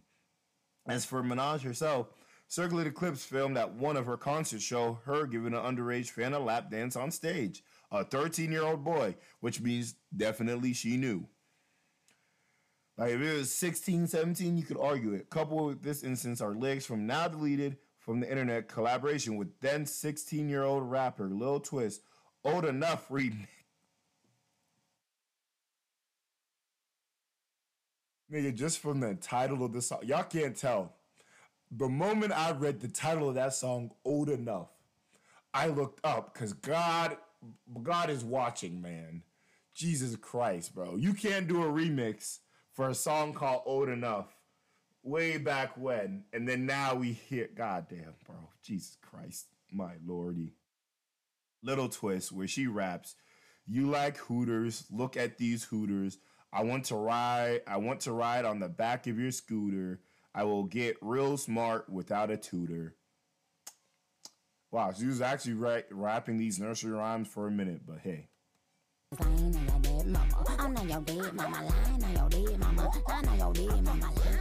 As 0.88 1.06
for 1.06 1.24
Minaj 1.24 1.62
herself, 1.62 2.08
circulated 2.48 2.94
clips 2.94 3.24
filmed 3.26 3.58
at 3.58 3.74
one 3.74 3.98
of 3.98 4.06
her 4.06 4.18
concerts 4.18 4.64
show 4.64 5.00
her 5.06 5.26
giving 5.26 5.54
an 5.54 5.62
underage 5.62 6.10
fan 6.10 6.34
a 6.34 6.40
lap 6.40 6.70
dance 6.70 6.96
on 6.96 7.12
stage. 7.12 7.64
A 7.94 8.04
13 8.04 8.52
year 8.52 8.64
old 8.64 8.84
boy, 8.84 9.16
which 9.40 9.62
means 9.62 9.96
definitely 10.16 10.74
she 10.74 10.98
knew. 10.98 11.28
Like 12.98 13.12
if 13.12 13.22
it 13.22 13.38
was 13.38 13.52
16, 13.54 14.08
17, 14.08 14.58
you 14.58 14.64
could 14.64 14.80
argue 14.80 15.14
it. 15.14 15.30
Coupled 15.30 15.68
with 15.68 15.84
this 15.84 16.04
instance 16.04 16.42
are 16.42 16.56
lyrics 16.56 16.88
from 16.88 17.06
now 17.06 17.28
deleted 17.28 17.78
from 18.00 18.20
the 18.20 18.30
internet 18.30 18.68
collaboration 18.68 19.38
with 19.38 19.60
then 19.62 19.86
16 19.86 20.50
year 20.50 20.64
old 20.64 20.90
rapper 20.90 21.30
Lil 21.30 21.60
Twist, 21.60 22.02
Old 22.44 22.66
Enough 22.66 23.08
remix. 23.10 23.48
Nigga, 28.32 28.56
just 28.56 28.80
from 28.80 29.00
the 29.00 29.14
title 29.14 29.64
of 29.64 29.72
the 29.72 29.82
song, 29.82 30.00
y'all 30.04 30.24
can't 30.24 30.58
tell. 30.58 30.94
The 31.70 31.88
moment 31.88 32.32
I 32.32 32.52
read 32.52 32.80
the 32.80 32.88
title 32.88 33.30
of 33.30 33.36
that 33.36 33.54
song, 33.54 33.92
Old 34.04 34.30
Enough, 34.30 34.70
I 35.54 35.68
looked 35.68 36.04
up 36.04 36.34
because 36.34 36.54
God, 36.54 37.18
God 37.82 38.10
is 38.10 38.24
watching, 38.24 38.82
man. 38.82 39.24
Jesus 39.74 40.16
Christ, 40.16 40.76
bro. 40.76 40.96
You 40.96 41.14
can't 41.14 41.48
do 41.48 41.64
a 41.64 41.68
remix 41.68 42.40
for 42.72 42.90
a 42.90 42.96
song 42.96 43.34
called 43.34 43.64
Old 43.66 43.90
Enough 43.90 44.36
way 45.04 45.38
back 45.38 45.78
when. 45.78 46.24
And 46.34 46.48
then 46.48 46.66
now 46.66 46.96
we 46.96 47.12
hear, 47.14 47.50
goddamn, 47.54 48.16
bro. 48.26 48.36
Jesus 48.64 48.98
Christ, 49.02 49.48
my 49.72 49.94
lordy. 50.06 50.54
Little 51.62 51.90
twist 51.90 52.32
where 52.32 52.48
she 52.48 52.68
raps, 52.68 53.16
You 53.68 53.90
like 53.90 54.18
Hooters, 54.18 54.86
look 54.92 55.16
at 55.18 55.38
these 55.38 55.64
Hooters. 55.64 56.18
I 56.52 56.64
want 56.64 56.86
to 56.86 56.96
ride, 56.96 57.62
I 57.66 57.78
want 57.78 58.02
to 58.02 58.12
ride 58.12 58.46
on 58.46 58.60
the 58.60 58.70
back 58.70 59.08
of 59.08 59.18
your 59.18 59.32
scooter. 59.32 60.02
I 60.36 60.44
will 60.44 60.64
get 60.64 60.98
real 61.02 61.38
smart 61.38 61.90
without 61.90 62.32
a 62.32 62.38
tutor. 62.38 62.96
Wow, 64.74 64.92
she 64.92 65.06
was 65.06 65.22
actually 65.22 65.54
ra- 65.54 65.82
rapping 65.92 66.40
these 66.40 66.60
nursery 66.60 66.94
rhymes 66.94 67.28
for 67.28 67.46
a 67.46 67.52
minute, 67.52 67.82
but 67.86 68.00
hey. 68.00 68.28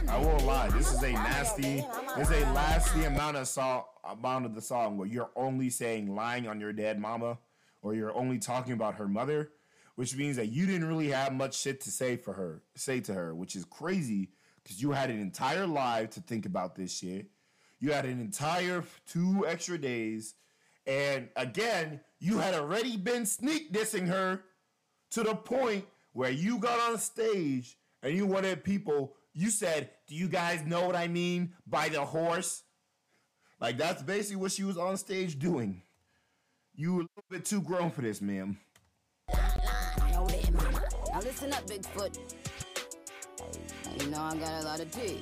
I 0.09 0.17
on 0.17 0.25
won't 0.25 0.43
lie. 0.43 0.69
This 0.69 0.91
is 0.91 1.03
a 1.03 1.11
nasty. 1.11 1.85
This 2.17 2.31
is 2.31 2.41
a 2.41 2.45
nasty 2.51 3.03
amount 3.03 3.37
of 3.37 3.47
song, 3.47 3.83
amount 4.03 4.47
of 4.47 4.55
the 4.55 4.61
song 4.61 4.97
where 4.97 5.07
you're 5.07 5.29
only 5.35 5.69
saying 5.69 6.15
lying 6.15 6.47
on 6.47 6.59
your 6.59 6.73
dead 6.73 6.99
mama, 6.99 7.37
or 7.83 7.93
you're 7.93 8.17
only 8.17 8.39
talking 8.39 8.73
about 8.73 8.95
her 8.95 9.07
mother, 9.07 9.51
which 9.93 10.15
means 10.15 10.37
that 10.37 10.47
you 10.47 10.65
didn't 10.65 10.87
really 10.87 11.09
have 11.09 11.31
much 11.31 11.59
shit 11.59 11.79
to 11.81 11.91
say 11.91 12.17
for 12.17 12.33
her, 12.33 12.63
say 12.75 12.99
to 13.01 13.13
her, 13.13 13.35
which 13.35 13.55
is 13.55 13.65
crazy 13.65 14.31
because 14.63 14.81
you 14.81 14.93
had 14.93 15.11
an 15.11 15.19
entire 15.19 15.67
life 15.67 16.09
to 16.09 16.21
think 16.21 16.47
about 16.47 16.75
this 16.75 16.91
shit. 16.91 17.27
You 17.83 17.91
had 17.91 18.05
an 18.05 18.21
entire 18.21 18.81
two 19.05 19.45
extra 19.45 19.77
days, 19.77 20.35
and 20.87 21.27
again, 21.35 21.99
you 22.17 22.37
had 22.37 22.53
already 22.53 22.95
been 22.95 23.25
sneak 23.25 23.73
dissing 23.73 24.07
her 24.07 24.39
to 25.11 25.21
the 25.21 25.35
point 25.35 25.83
where 26.13 26.31
you 26.31 26.59
got 26.59 26.79
on 26.79 26.97
stage 26.97 27.77
and 28.01 28.15
you 28.15 28.25
wanted 28.25 28.63
people, 28.63 29.15
you 29.33 29.49
said, 29.49 29.89
Do 30.07 30.15
you 30.15 30.29
guys 30.29 30.65
know 30.65 30.87
what 30.87 30.95
I 30.95 31.09
mean 31.09 31.55
by 31.67 31.89
the 31.89 32.05
horse? 32.05 32.63
Like, 33.59 33.77
that's 33.77 34.01
basically 34.01 34.37
what 34.37 34.53
she 34.53 34.63
was 34.63 34.77
on 34.77 34.95
stage 34.95 35.37
doing. 35.37 35.81
You 36.75 36.93
were 36.93 37.01
a 37.01 37.07
little 37.17 37.25
bit 37.29 37.43
too 37.43 37.61
grown 37.61 37.91
for 37.91 37.99
this, 37.99 38.21
ma'am. 38.21 38.59
Yo, 39.29 40.25
there, 40.25 40.51
mama. 40.53 40.81
Now 41.11 41.19
listen 41.19 41.51
up, 41.51 41.67
Bigfoot. 41.67 42.17
You 43.99 44.07
know 44.09 44.21
I 44.21 44.37
got 44.37 44.61
a 44.61 44.65
lot 44.65 44.79
of 44.79 44.89
tea. 44.89 45.19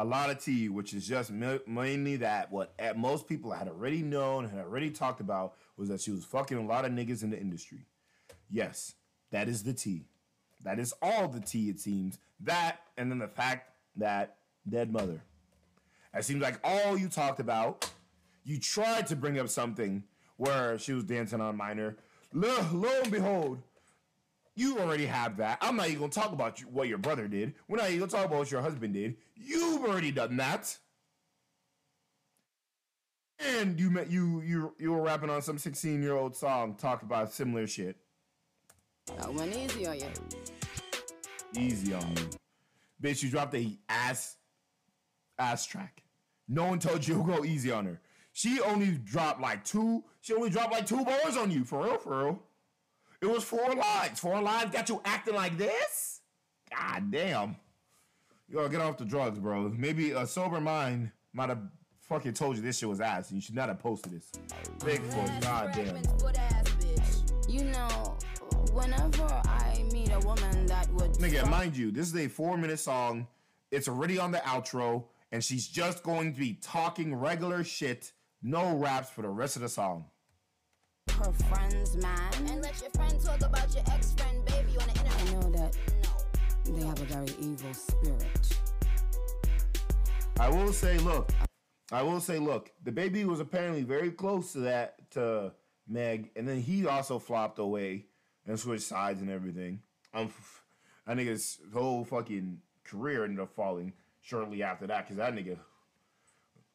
A 0.00 0.04
lot 0.04 0.30
of 0.30 0.38
tea, 0.38 0.68
which 0.68 0.94
is 0.94 1.06
just 1.08 1.32
mainly 1.32 2.16
that 2.16 2.52
what 2.52 2.72
at 2.78 2.96
most 2.96 3.26
people 3.26 3.50
had 3.50 3.66
already 3.66 4.00
known, 4.00 4.48
had 4.48 4.60
already 4.60 4.90
talked 4.90 5.20
about, 5.20 5.54
was 5.76 5.88
that 5.88 6.00
she 6.00 6.12
was 6.12 6.24
fucking 6.24 6.56
a 6.56 6.64
lot 6.64 6.84
of 6.84 6.92
niggas 6.92 7.24
in 7.24 7.30
the 7.30 7.38
industry. 7.38 7.80
Yes, 8.48 8.94
that 9.32 9.48
is 9.48 9.64
the 9.64 9.74
tea. 9.74 10.06
That 10.62 10.78
is 10.78 10.94
all 11.02 11.26
the 11.26 11.40
tea, 11.40 11.68
it 11.68 11.80
seems. 11.80 12.18
That, 12.40 12.78
and 12.96 13.10
then 13.10 13.18
the 13.18 13.28
fact 13.28 13.72
that 13.96 14.36
dead 14.68 14.92
mother. 14.92 15.20
It 16.14 16.24
seems 16.24 16.42
like 16.42 16.60
all 16.62 16.96
you 16.96 17.08
talked 17.08 17.40
about, 17.40 17.90
you 18.44 18.58
tried 18.58 19.08
to 19.08 19.16
bring 19.16 19.38
up 19.38 19.48
something 19.48 20.04
where 20.36 20.78
she 20.78 20.92
was 20.92 21.04
dancing 21.04 21.40
on 21.40 21.56
minor. 21.56 21.96
Lo, 22.32 22.54
lo 22.72 22.90
and 23.02 23.10
behold, 23.10 23.58
you 24.58 24.78
already 24.78 25.06
have 25.06 25.36
that. 25.36 25.58
I'm 25.60 25.76
not 25.76 25.86
even 25.86 26.00
gonna 26.00 26.10
talk 26.10 26.32
about 26.32 26.60
you, 26.60 26.66
what 26.66 26.88
your 26.88 26.98
brother 26.98 27.28
did. 27.28 27.54
We're 27.68 27.76
not 27.76 27.88
even 27.88 28.00
gonna 28.00 28.10
talk 28.10 28.26
about 28.26 28.38
what 28.38 28.50
your 28.50 28.60
husband 28.60 28.92
did. 28.92 29.16
You've 29.36 29.84
already 29.84 30.10
done 30.10 30.36
that. 30.38 30.76
And 33.38 33.78
you 33.78 33.88
met 33.88 34.10
you 34.10 34.40
you 34.40 34.74
you 34.78 34.92
were 34.92 35.00
rapping 35.00 35.30
on 35.30 35.42
some 35.42 35.58
16 35.58 36.02
year 36.02 36.14
old 36.14 36.34
song 36.34 36.74
talking 36.74 37.06
about 37.06 37.32
similar 37.32 37.68
shit. 37.68 37.96
I 39.22 39.28
went 39.30 39.54
easy 39.54 39.86
on 39.86 40.00
you. 40.00 40.06
Easy 41.54 41.94
on 41.94 42.16
you. 42.16 42.28
Bitch, 43.00 43.22
you 43.22 43.30
dropped 43.30 43.54
a 43.54 43.78
ass 43.88 44.36
ass 45.38 45.66
track. 45.66 46.02
No 46.48 46.64
one 46.64 46.80
told 46.80 47.06
you 47.06 47.14
to 47.14 47.22
go 47.22 47.44
easy 47.44 47.70
on 47.70 47.86
her. 47.86 48.00
She 48.32 48.60
only 48.60 48.98
dropped 48.98 49.40
like 49.40 49.64
two, 49.64 50.02
she 50.20 50.34
only 50.34 50.50
dropped 50.50 50.72
like 50.72 50.86
two 50.86 51.04
bars 51.04 51.36
on 51.36 51.50
you, 51.50 51.64
for 51.64 51.84
real, 51.84 51.98
for 51.98 52.24
real. 52.24 52.42
It 53.20 53.26
was 53.26 53.42
four 53.42 53.74
lines. 53.74 54.20
Four 54.20 54.40
lines 54.40 54.72
got 54.72 54.88
you 54.88 55.00
acting 55.04 55.34
like 55.34 55.58
this? 55.58 56.20
God 56.70 57.10
damn. 57.10 57.56
You 58.48 58.56
gotta 58.56 58.68
get 58.68 58.80
off 58.80 58.96
the 58.96 59.04
drugs, 59.04 59.38
bro. 59.38 59.68
Maybe 59.76 60.12
a 60.12 60.26
sober 60.26 60.60
mind 60.60 61.10
might 61.32 61.48
have 61.48 61.60
fucking 62.08 62.32
told 62.32 62.56
you 62.56 62.62
this 62.62 62.78
shit 62.78 62.88
was 62.88 63.00
ass 63.00 63.30
you 63.30 63.40
should 63.40 63.54
not 63.54 63.68
have 63.68 63.78
posted 63.78 64.12
this. 64.12 64.30
Bigfoot, 64.78 65.42
god 65.42 65.72
damn. 65.74 65.96
You 67.48 67.64
know, 67.64 68.16
whenever 68.72 69.24
I 69.24 69.84
meet 69.92 70.12
a 70.12 70.20
woman 70.20 70.66
that 70.66 70.88
would. 70.92 71.12
Nigga, 71.14 71.48
mind 71.50 71.76
you, 71.76 71.90
this 71.90 72.06
is 72.08 72.16
a 72.16 72.28
four 72.28 72.56
minute 72.56 72.78
song. 72.78 73.26
It's 73.70 73.88
already 73.88 74.18
on 74.18 74.30
the 74.30 74.38
outro, 74.38 75.04
and 75.32 75.42
she's 75.42 75.66
just 75.66 76.02
going 76.02 76.32
to 76.32 76.38
be 76.38 76.54
talking 76.62 77.14
regular 77.14 77.64
shit, 77.64 78.12
no 78.42 78.76
raps 78.76 79.10
for 79.10 79.22
the 79.22 79.28
rest 79.28 79.56
of 79.56 79.62
the 79.62 79.68
song. 79.68 80.06
Her 81.18 81.32
friend's 81.32 81.96
man. 81.96 82.32
And 82.46 82.62
let 82.62 82.80
your 82.80 82.90
friend 82.90 83.14
talk 83.22 83.40
about 83.42 83.74
your 83.74 83.82
ex 83.90 84.12
friend, 84.12 84.44
baby, 84.44 84.78
on 84.80 84.86
the 84.86 84.94
internet. 84.94 85.20
I 85.20 85.32
know 85.32 85.50
that 85.50 85.76
they 86.64 86.86
have 86.86 87.00
a 87.00 87.04
very 87.04 87.34
evil 87.40 87.74
spirit. 87.74 88.58
I 90.38 90.48
will 90.48 90.72
say, 90.72 90.96
look, 90.98 91.32
I 91.90 92.02
will 92.02 92.20
say, 92.20 92.38
look, 92.38 92.70
DaBaby 92.84 93.24
was 93.24 93.40
apparently 93.40 93.82
very 93.82 94.12
close 94.12 94.52
to 94.52 94.60
that 94.60 95.10
to 95.12 95.52
Meg, 95.88 96.30
and 96.36 96.46
then 96.46 96.60
he 96.60 96.86
also 96.86 97.18
flopped 97.18 97.58
away 97.58 98.06
and 98.46 98.58
switched 98.58 98.84
sides 98.84 99.20
and 99.20 99.30
everything. 99.30 99.80
Um, 100.14 100.32
I 101.06 101.16
think 101.16 101.28
his 101.28 101.58
whole 101.72 102.04
fucking 102.04 102.58
career 102.84 103.24
ended 103.24 103.40
up 103.40 103.54
falling 103.56 103.92
shortly 104.20 104.62
after 104.62 104.86
that 104.86 105.04
because 105.04 105.16
that 105.16 105.34
nigga 105.34 105.58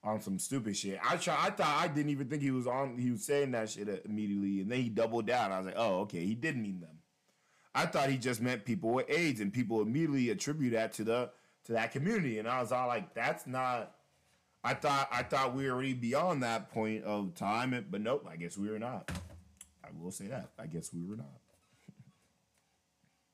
on 0.04 0.22
some 0.22 0.38
stupid 0.38 0.76
shit. 0.76 1.00
I 1.04 1.16
try, 1.18 1.36
I 1.40 1.50
thought 1.50 1.82
I 1.82 1.88
didn't 1.88 2.12
even 2.12 2.28
think 2.28 2.42
he 2.42 2.52
was 2.52 2.68
on. 2.68 2.98
He 2.98 3.12
was 3.12 3.24
saying 3.24 3.52
that 3.52 3.70
shit 3.70 3.88
immediately, 4.06 4.62
and 4.62 4.72
then 4.72 4.82
he 4.82 4.90
doubled 4.90 5.26
down. 5.26 5.52
I 5.52 5.58
was 5.58 5.66
like, 5.68 5.78
oh, 5.78 6.02
okay, 6.02 6.26
he 6.26 6.36
did 6.36 6.58
mean 6.58 6.82
them. 6.82 6.98
I 7.74 7.86
thought 7.86 8.10
he 8.10 8.18
just 8.18 8.42
meant 8.42 8.66
people 8.66 8.92
with 8.92 9.10
AIDS, 9.10 9.40
and 9.40 9.52
people 9.52 9.82
immediately 9.82 10.30
attribute 10.30 10.74
that 10.74 10.94
to 10.94 11.04
the 11.04 11.32
to 11.66 11.72
that 11.72 11.92
community. 11.92 12.40
And 12.40 12.48
I 12.48 12.62
was 12.62 12.72
all 12.72 12.88
like, 12.88 13.14
that's 13.14 13.48
not. 13.48 13.96
I 14.64 14.74
thought 14.74 15.08
I 15.12 15.24
thought 15.24 15.56
we 15.56 15.66
were 15.66 15.72
already 15.74 15.94
beyond 15.94 16.44
that 16.44 16.72
point 16.72 17.04
of 17.04 17.34
time, 17.36 17.86
but 17.90 18.02
nope. 18.02 18.28
I 18.30 18.36
guess 18.36 18.58
we 18.58 18.70
were 18.70 18.80
not. 18.80 19.10
I 19.84 19.88
will 20.00 20.12
say 20.12 20.28
that. 20.28 20.50
I 20.60 20.68
guess 20.68 20.94
we 20.94 21.04
were 21.04 21.18
not. 21.18 21.26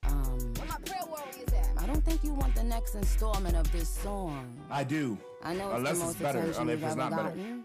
Um, 0.04 0.54
Where 0.56 0.68
my 0.68 0.78
prayer 0.86 1.04
warriors 1.08 1.54
at? 1.54 1.70
I 1.78 1.86
don't 1.86 2.04
think 2.04 2.24
you 2.24 2.34
want 2.34 2.56
the 2.56 2.64
next 2.64 2.96
installment 2.96 3.56
of 3.56 3.72
this 3.72 3.90
song. 3.90 4.58
I 4.72 4.84
do. 4.84 5.18
I 5.44 5.54
know 5.54 5.70
it's 5.70 5.78
Unless 5.78 5.84
the 5.84 5.90
it's 5.98 6.00
most 6.06 6.20
better, 6.22 6.40
attention 6.40 6.62
unless 6.62 6.74
you've 6.74 6.84
it's 6.84 6.92
ever 6.92 7.02
not 7.02 7.12
better. 7.12 7.24
gotten. 7.30 7.64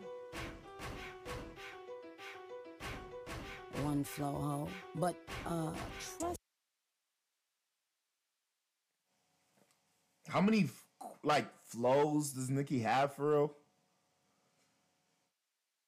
One 3.83 4.05
flow 4.05 4.33
ho, 4.33 4.68
but 4.95 5.16
uh, 5.47 5.72
trust. 6.18 6.39
How 10.29 10.41
many 10.41 10.68
like 11.22 11.47
flows 11.64 12.31
does 12.33 12.49
Nicki 12.51 12.81
have 12.81 13.14
for 13.14 13.31
real? 13.33 13.53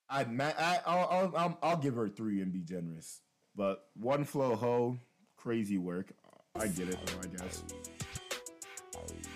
I 0.08 0.20
I 0.22 0.80
I'll, 0.86 1.08
I'll, 1.10 1.36
I'll 1.36 1.58
I'll 1.62 1.76
give 1.76 1.94
her 1.94 2.08
three 2.08 2.40
and 2.42 2.52
be 2.52 2.60
generous, 2.60 3.20
but 3.54 3.84
one 3.94 4.24
flow 4.24 4.56
ho, 4.56 4.98
crazy 5.36 5.78
work. 5.78 6.12
I 6.56 6.68
get 6.68 6.88
it, 6.88 6.98
though, 7.06 7.20
I 7.22 7.26
guess. 7.36 7.62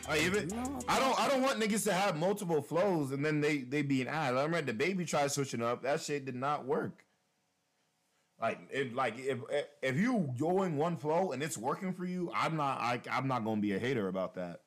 I 0.09 0.19
even 0.19 0.53
I 0.89 0.99
don't 0.99 1.21
I 1.21 1.29
don't 1.29 1.43
want 1.43 1.61
niggas 1.61 1.85
to 1.85 1.93
have 1.93 2.17
multiple 2.17 2.63
flows 2.63 3.13
and 3.13 3.25
then 3.25 3.41
they 3.41 3.59
they 3.59 3.83
be 3.83 4.03
an 4.03 4.09
ad. 4.09 4.37
I 4.37 4.43
remember 4.43 4.73
DaBaby 4.73 5.07
tried 5.07 5.31
switching 5.31 5.63
up. 5.63 5.83
That 5.83 6.01
shit 6.01 6.25
did 6.25 6.35
not 6.35 6.67
work. 6.67 7.05
Like 8.41 8.59
it 8.71 8.95
like 8.95 9.19
if 9.19 9.39
if 9.83 9.97
you 9.97 10.33
going 10.39 10.77
one 10.77 10.97
flow 10.97 11.33
and 11.33 11.43
it's 11.43 11.59
working 11.59 11.93
for 11.93 12.07
you, 12.07 12.33
I'm 12.35 12.57
not 12.57 12.81
I, 12.81 13.01
I'm 13.11 13.29
not 13.29 13.45
gonna 13.45 13.61
be 13.61 13.75
a 13.75 13.79
hater 13.79 14.09
about 14.09 14.35
that. 14.35 14.63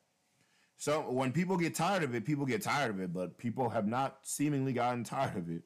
So 0.77 1.09
when 1.09 1.31
people 1.31 1.57
get 1.57 1.73
tired 1.75 2.03
of 2.03 2.13
it, 2.13 2.25
people 2.25 2.45
get 2.45 2.61
tired 2.61 2.91
of 2.91 2.99
it, 2.99 3.11
but 3.13 3.37
people 3.37 3.69
have 3.69 3.87
not 3.87 4.19
seemingly 4.23 4.73
gotten 4.73 5.03
tired 5.03 5.37
of 5.37 5.49
it. 5.49 5.63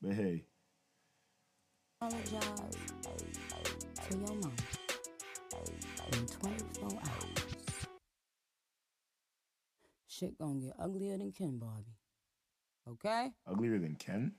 But 0.00 0.12
hey, 0.12 0.44
apologize 2.00 2.76
to 3.02 4.18
your 4.18 4.20
mom 4.20 4.52
in 6.12 6.26
24 6.26 6.85
Shit 10.18 10.38
gonna 10.38 10.60
get 10.60 10.74
uglier 10.78 11.18
than 11.18 11.32
Ken 11.32 11.58
Barbie. 11.58 11.98
Okay? 12.88 13.32
uglier 13.46 13.78
than 13.78 13.96
Ken. 13.96 14.32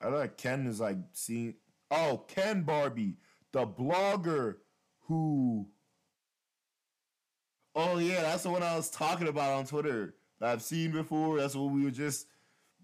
I 0.00 0.10
thought 0.10 0.36
Ken 0.36 0.66
is 0.66 0.78
like 0.78 0.98
seeing. 1.12 1.54
Oh, 1.90 2.24
Ken 2.28 2.62
Barbie, 2.62 3.16
the 3.50 3.66
blogger 3.66 4.56
who. 5.06 5.66
Oh 7.74 7.98
yeah, 7.98 8.22
that's 8.22 8.44
the 8.44 8.50
one 8.50 8.62
I 8.62 8.76
was 8.76 8.88
talking 8.90 9.26
about 9.26 9.52
on 9.52 9.66
Twitter. 9.66 10.14
I've 10.40 10.62
seen 10.62 10.92
before. 10.92 11.38
That's 11.38 11.56
what 11.56 11.72
we 11.72 11.84
were 11.84 11.90
just. 11.90 12.26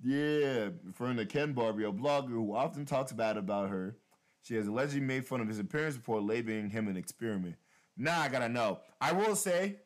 Yeah, 0.03 0.71
referring 0.85 1.17
to 1.19 1.27
Ken 1.27 1.53
Barbie, 1.53 1.85
a 1.85 1.93
blogger 1.93 2.31
who 2.31 2.55
often 2.55 2.85
talks 2.87 3.13
bad 3.13 3.37
about 3.37 3.69
her. 3.69 3.97
She 4.43 4.55
has 4.55 4.67
allegedly 4.67 5.01
made 5.01 5.27
fun 5.27 5.41
of 5.41 5.49
his 5.49 5.59
appearance 5.59 5.97
before 5.97 6.21
labeling 6.21 6.71
him 6.71 6.89
an 6.89 6.97
experiment. 6.97 7.57
Now 7.97 8.21
I 8.21 8.29
gotta 8.29 8.49
know. 8.49 8.81
I 9.01 9.13
will 9.13 9.37
say, 9.37 9.77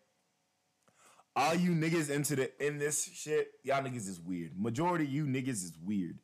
all 1.34 1.54
you 1.54 1.70
niggas 1.70 2.10
into 2.10 2.36
the 2.36 2.64
in 2.64 2.78
this 2.78 3.04
shit, 3.04 3.52
y'all 3.62 3.82
niggas 3.82 4.08
is 4.08 4.20
weird. 4.20 4.52
Majority 4.58 5.04
of 5.04 5.10
you 5.10 5.26
niggas 5.26 5.48
is 5.48 5.72
weird. 5.82 6.18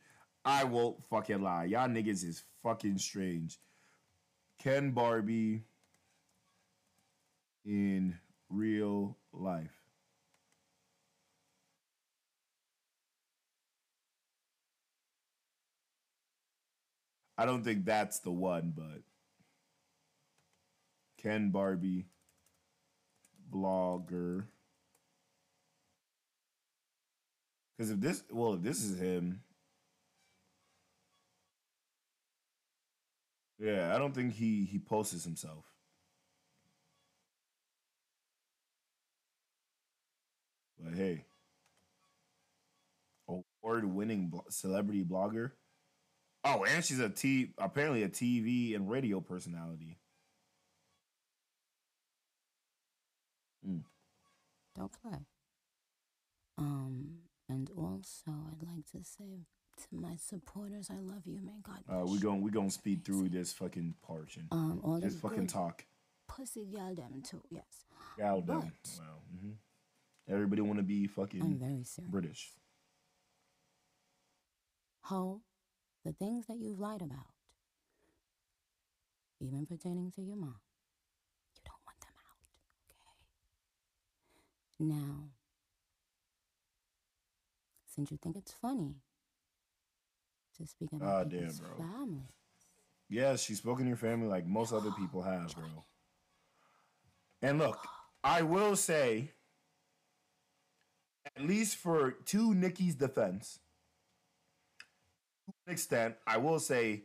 I 0.45 0.65
won't 0.65 1.05
fucking 1.09 1.43
lie. 1.43 1.65
Y'all 1.65 1.89
niggas 1.89 2.25
is 2.25 2.43
fucking 2.63 2.99
strange. 2.99 3.59
Ken 4.59 4.91
Barbie 4.91 5.65
in 7.65 8.19
real 8.49 9.17
life. 9.33 9.71
I 17.37 17.47
don't 17.47 17.63
think 17.63 17.85
that's 17.85 18.19
the 18.19 18.33
one, 18.33 18.73
but 18.77 19.03
Ken 21.19 21.51
Barbie 21.51 22.07
blogger. 23.53 24.47
Because 27.79 27.93
if 27.93 28.01
this, 28.01 28.25
well, 28.31 28.55
if 28.55 28.63
this 28.63 28.85
is 28.85 28.99
him, 29.01 29.43
yeah, 33.59 33.95
I 33.95 33.99
don't 33.99 34.15
think 34.15 34.35
he 34.35 34.65
he 34.65 34.79
posts 34.79 35.25
himself. 35.25 35.65
But 40.79 40.95
hey, 40.95 41.27
award-winning 43.29 44.33
celebrity 44.49 45.05
blogger. 45.05 45.53
Oh, 46.45 46.65
and 46.65 46.85
she's 46.85 47.01
a 47.01 47.11
t 47.11 47.53
apparently 47.59 48.03
a 48.03 48.09
TV 48.09 48.75
and 48.75 48.91
radio 48.91 49.21
personality. 49.21 49.99
Don't 54.75 54.91
play. 55.03 55.27
Um, 56.59 57.18
and 57.49 57.71
also, 57.77 58.31
I'd 58.31 58.67
like 58.67 58.87
to 58.93 59.03
say 59.05 59.47
to 59.79 59.87
my 59.97 60.17
supporters, 60.17 60.89
I 60.91 60.99
love 60.99 61.23
you. 61.27 61.41
May 61.41 61.61
God 61.63 61.83
Uh, 61.89 62.05
we 62.07 62.19
gon' 62.19 62.43
we 62.43 62.51
gonna 62.51 62.71
speed 62.71 63.05
through 63.05 63.29
this 63.31 63.53
fucking 63.53 63.95
portion. 64.03 64.49
Um, 64.51 64.81
all 64.83 65.01
the 65.01 65.11
fucking 65.11 65.41
good 65.47 65.49
talk. 65.49 65.87
pussy 66.27 66.67
gal 66.67 66.95
them 66.95 67.23
too. 67.23 67.43
Yes, 67.51 67.85
Gal 68.17 68.43
them. 68.43 68.61
But- 68.83 68.99
Wow. 68.99 69.23
hmm 69.31 69.53
Everybody 70.27 70.61
want 70.63 70.79
to 70.79 70.83
be 70.83 71.07
fucking 71.07 71.41
I'm 71.41 71.59
very 71.59 71.85
serious. 71.85 72.11
British. 72.11 72.53
Ho, 75.05 75.43
the 76.05 76.13
things 76.13 76.47
that 76.49 76.59
you've 76.59 76.79
lied 76.79 77.01
about, 77.01 77.33
even 79.41 79.65
pertaining 79.65 80.11
to 80.13 80.21
your 80.23 80.37
mom, 80.37 80.61
you 81.55 81.63
don't 81.65 81.81
want 81.87 81.99
them 82.01 82.13
out, 82.29 82.45
okay? 82.93 83.17
Now, 84.81 85.31
since 87.99 88.13
you 88.13 88.19
think 88.23 88.37
it's 88.37 88.53
funny 88.53 88.95
to 90.57 90.65
speak 90.65 90.89
about 90.93 91.09
Ah, 91.09 91.25
damn, 91.25 91.53
bro. 91.57 91.85
family, 91.85 92.23
Yeah, 93.09 93.35
she's 93.35 93.59
spoken 93.59 93.87
to 93.87 93.89
your 93.89 93.97
family 93.97 94.29
like 94.29 94.47
most 94.47 94.73
other 94.73 94.93
people 94.93 95.23
have, 95.23 95.53
bro. 95.57 95.67
And 97.43 97.59
look, 97.59 97.85
I 98.23 98.43
will 98.43 98.77
say, 98.77 99.33
at 101.35 101.43
least 101.43 101.75
for 101.77 102.13
to 102.13 102.55
Nicki's 102.55 102.95
defense, 102.95 103.59
to 105.47 105.53
an 105.67 105.73
extent, 105.73 106.15
I 106.25 106.37
will 106.37 106.61
say 106.61 107.03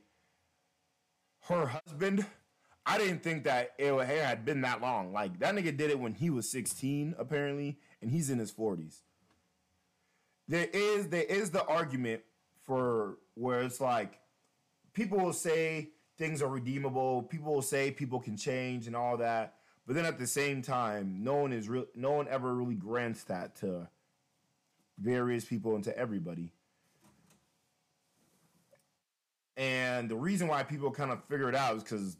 her 1.49 1.65
husband, 1.87 2.23
I 2.85 2.99
didn't 2.99 3.23
think 3.23 3.45
that 3.45 3.71
it 3.79 3.91
had 4.05 4.45
been 4.45 4.61
that 4.61 4.79
long. 4.79 5.11
Like 5.11 5.39
that 5.39 5.55
nigga 5.55 5.75
did 5.75 5.89
it 5.89 5.97
when 5.99 6.13
he 6.13 6.29
was 6.29 6.51
16, 6.51 7.15
apparently, 7.17 7.79
and 7.99 8.11
he's 8.11 8.29
in 8.29 8.37
his 8.37 8.51
40s. 8.51 8.99
There 10.47 10.67
is 10.73 11.07
there 11.07 11.23
is 11.23 11.51
the 11.51 11.65
argument 11.65 12.21
for 12.63 13.17
where 13.35 13.61
it's 13.61 13.79
like 13.79 14.19
people 14.93 15.19
will 15.19 15.33
say 15.33 15.91
things 16.17 16.41
are 16.41 16.49
redeemable, 16.49 17.23
people 17.23 17.53
will 17.53 17.61
say 17.61 17.91
people 17.91 18.19
can 18.19 18.37
change 18.37 18.87
and 18.87 18.95
all 18.95 19.17
that, 19.17 19.55
but 19.85 19.95
then 19.95 20.05
at 20.05 20.19
the 20.19 20.27
same 20.27 20.61
time, 20.61 21.23
no 21.23 21.35
one 21.35 21.53
is 21.53 21.67
real 21.69 21.85
no 21.95 22.11
one 22.11 22.27
ever 22.27 22.53
really 22.53 22.75
grants 22.75 23.23
that 23.25 23.55
to 23.57 23.87
various 24.99 25.45
people 25.45 25.75
and 25.75 25.83
to 25.83 25.97
everybody. 25.97 26.51
And 29.55 30.09
the 30.09 30.15
reason 30.15 30.47
why 30.47 30.63
people 30.63 30.89
kind 30.91 31.11
of 31.11 31.23
figure 31.25 31.47
it 31.49 31.55
out 31.55 31.75
is 31.77 31.83
because 31.83 32.17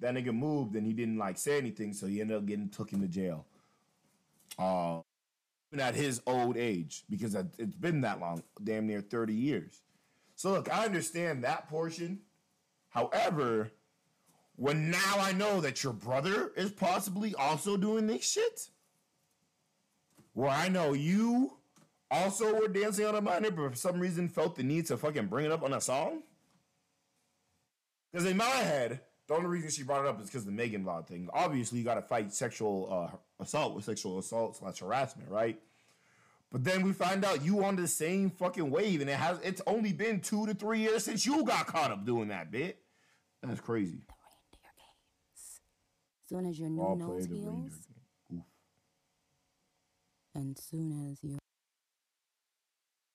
that 0.00 0.14
nigga 0.14 0.34
moved 0.34 0.76
and 0.76 0.86
he 0.86 0.92
didn't 0.92 1.16
like 1.16 1.38
say 1.38 1.56
anything, 1.56 1.92
so 1.92 2.06
he 2.06 2.20
ended 2.20 2.36
up 2.36 2.46
getting 2.46 2.68
took 2.68 2.92
into 2.92 3.08
jail. 3.08 3.46
Uh, 4.58 5.00
at 5.72 5.94
his 5.94 6.22
old 6.26 6.56
age, 6.56 7.04
because 7.10 7.34
it- 7.34 7.54
it's 7.58 7.76
been 7.76 8.00
that 8.02 8.20
long, 8.20 8.42
damn 8.62 8.86
near 8.86 9.00
30 9.00 9.34
years. 9.34 9.82
So 10.34 10.52
look, 10.52 10.70
I 10.72 10.84
understand 10.84 11.44
that 11.44 11.68
portion. 11.68 12.24
However, 12.90 13.72
when 14.54 14.90
now 14.90 15.18
I 15.18 15.32
know 15.32 15.60
that 15.60 15.82
your 15.82 15.92
brother 15.92 16.52
is 16.54 16.72
possibly 16.72 17.34
also 17.34 17.76
doing 17.76 18.06
this 18.06 18.24
shit, 18.24 18.70
where 20.32 20.50
I 20.50 20.68
know 20.68 20.92
you 20.92 21.58
also 22.10 22.58
were 22.58 22.68
dancing 22.68 23.04
on 23.06 23.14
a 23.14 23.20
minor, 23.20 23.50
but 23.50 23.70
for 23.70 23.76
some 23.76 24.00
reason 24.00 24.28
felt 24.28 24.56
the 24.56 24.62
need 24.62 24.86
to 24.86 24.96
fucking 24.96 25.26
bring 25.26 25.46
it 25.46 25.52
up 25.52 25.62
on 25.62 25.72
a 25.72 25.80
song. 25.80 26.22
Because 28.12 28.26
in 28.26 28.36
my 28.36 28.44
head, 28.44 29.00
the 29.28 29.34
only 29.34 29.48
reason 29.48 29.70
she 29.70 29.82
brought 29.82 30.04
it 30.04 30.08
up 30.08 30.20
is 30.20 30.26
because 30.26 30.44
the 30.44 30.52
Megan 30.52 30.84
Law 30.84 31.02
thing. 31.02 31.28
Obviously, 31.32 31.78
you 31.78 31.84
got 31.84 31.94
to 31.94 32.02
fight 32.02 32.32
sexual 32.32 33.10
uh, 33.12 33.42
assault 33.42 33.74
with 33.74 33.84
sexual 33.84 34.18
assault 34.18 34.56
slash 34.56 34.78
harassment, 34.78 35.28
right? 35.28 35.58
But 36.52 36.62
then 36.62 36.82
we 36.82 36.92
find 36.92 37.24
out 37.24 37.44
you 37.44 37.64
on 37.64 37.76
the 37.76 37.88
same 37.88 38.30
fucking 38.30 38.70
wave, 38.70 39.00
and 39.00 39.10
it 39.10 39.16
has 39.16 39.38
it's 39.42 39.60
only 39.66 39.92
been 39.92 40.20
two 40.20 40.46
to 40.46 40.54
three 40.54 40.80
years 40.80 41.04
since 41.04 41.26
you 41.26 41.44
got 41.44 41.66
caught 41.66 41.90
up 41.90 42.06
doing 42.06 42.28
that 42.28 42.50
bit. 42.50 42.78
That's 43.42 43.60
crazy. 43.60 44.00
Soon 46.28 46.46
as 46.46 46.58
your 46.58 46.68
new 46.68 46.82
All 46.82 46.96
nose 46.96 47.26
heals, 47.26 47.72
and 50.34 50.58
soon 50.58 51.10
as 51.10 51.22
you 51.22 51.38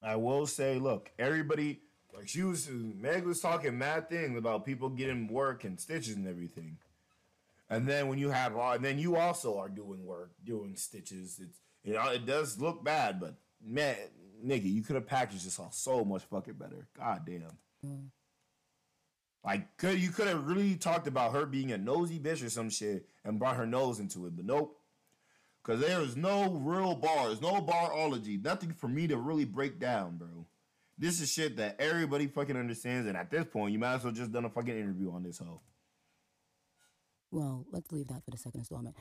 I 0.04 0.16
will 0.16 0.48
say, 0.48 0.80
look, 0.80 1.12
everybody 1.20 1.82
like 2.14 2.28
she 2.28 2.44
was 2.44 2.70
Meg 2.70 3.26
was 3.26 3.40
talking 3.40 3.78
mad 3.78 4.10
things 4.10 4.38
about 4.38 4.66
people 4.66 4.90
getting 4.90 5.28
work 5.28 5.64
and 5.64 5.80
stitches 5.80 6.16
and 6.16 6.28
everything. 6.28 6.78
And 7.70 7.88
then 7.88 8.10
when 8.10 8.20
you 8.20 8.30
have 8.30 8.58
uh, 8.58 8.72
and 8.72 8.84
then 8.84 9.00
you 9.00 9.16
also 9.16 9.58
are 9.58 9.70
doing 9.70 10.06
work, 10.06 10.32
doing 10.44 10.76
stitches. 10.76 11.40
It's 11.42 11.60
you 11.84 11.94
know, 11.94 12.10
it 12.10 12.26
does 12.26 12.60
look 12.60 12.84
bad, 12.84 13.20
but 13.20 13.36
man, 13.66 13.96
nigga, 14.46 14.72
you 14.72 14.84
could 14.84 14.96
have 14.96 15.08
packaged 15.08 15.46
this 15.46 15.58
all 15.58 15.72
so 15.72 16.04
much 16.04 16.24
fucking 16.24 16.56
better. 16.56 16.88
God 16.98 17.22
damn. 17.26 17.58
Mm. 17.86 18.08
Like 19.44 19.78
could 19.78 20.00
you 20.00 20.10
could 20.10 20.28
have 20.28 20.46
really 20.46 20.76
talked 20.76 21.08
about 21.08 21.34
her 21.34 21.46
being 21.46 21.72
a 21.72 21.78
nosy 21.78 22.20
bitch 22.20 22.46
or 22.46 22.50
some 22.50 22.70
shit 22.70 23.08
and 23.24 23.40
brought 23.40 23.56
her 23.56 23.66
nose 23.66 24.00
into 24.00 24.26
it, 24.26 24.36
but 24.36 24.46
nope. 24.46 24.78
Cause 25.64 25.80
there 25.80 26.02
is 26.02 26.18
no 26.18 26.52
real 26.52 26.96
bars, 26.96 27.40
no 27.40 27.62
barology, 27.62 28.44
nothing 28.44 28.74
for 28.74 28.88
me 28.88 29.08
to 29.08 29.18
really 29.18 29.46
break 29.46 29.80
down, 29.80 30.18
bro. 30.18 30.48
This 31.02 31.20
is 31.20 31.32
shit 31.32 31.58
that 31.58 31.78
everybody 31.80 32.28
fucking 32.28 32.56
understands, 32.56 33.08
and 33.08 33.18
at 33.18 33.32
this 33.32 33.46
point, 33.46 33.74
you 33.74 33.80
might 33.80 33.96
as 33.96 34.04
well 34.04 34.14
just 34.14 34.32
done 34.32 34.46
a 34.46 34.52
fucking 34.52 34.78
interview 34.78 35.12
on 35.12 35.24
this 35.24 35.40
hoe. 35.40 35.60
well, 37.32 37.66
let's 37.72 37.92
leave 37.92 38.08
that 38.08 38.24
for 38.24 38.30
the 38.30 38.38
second 38.38 38.60
installment. 38.60 38.96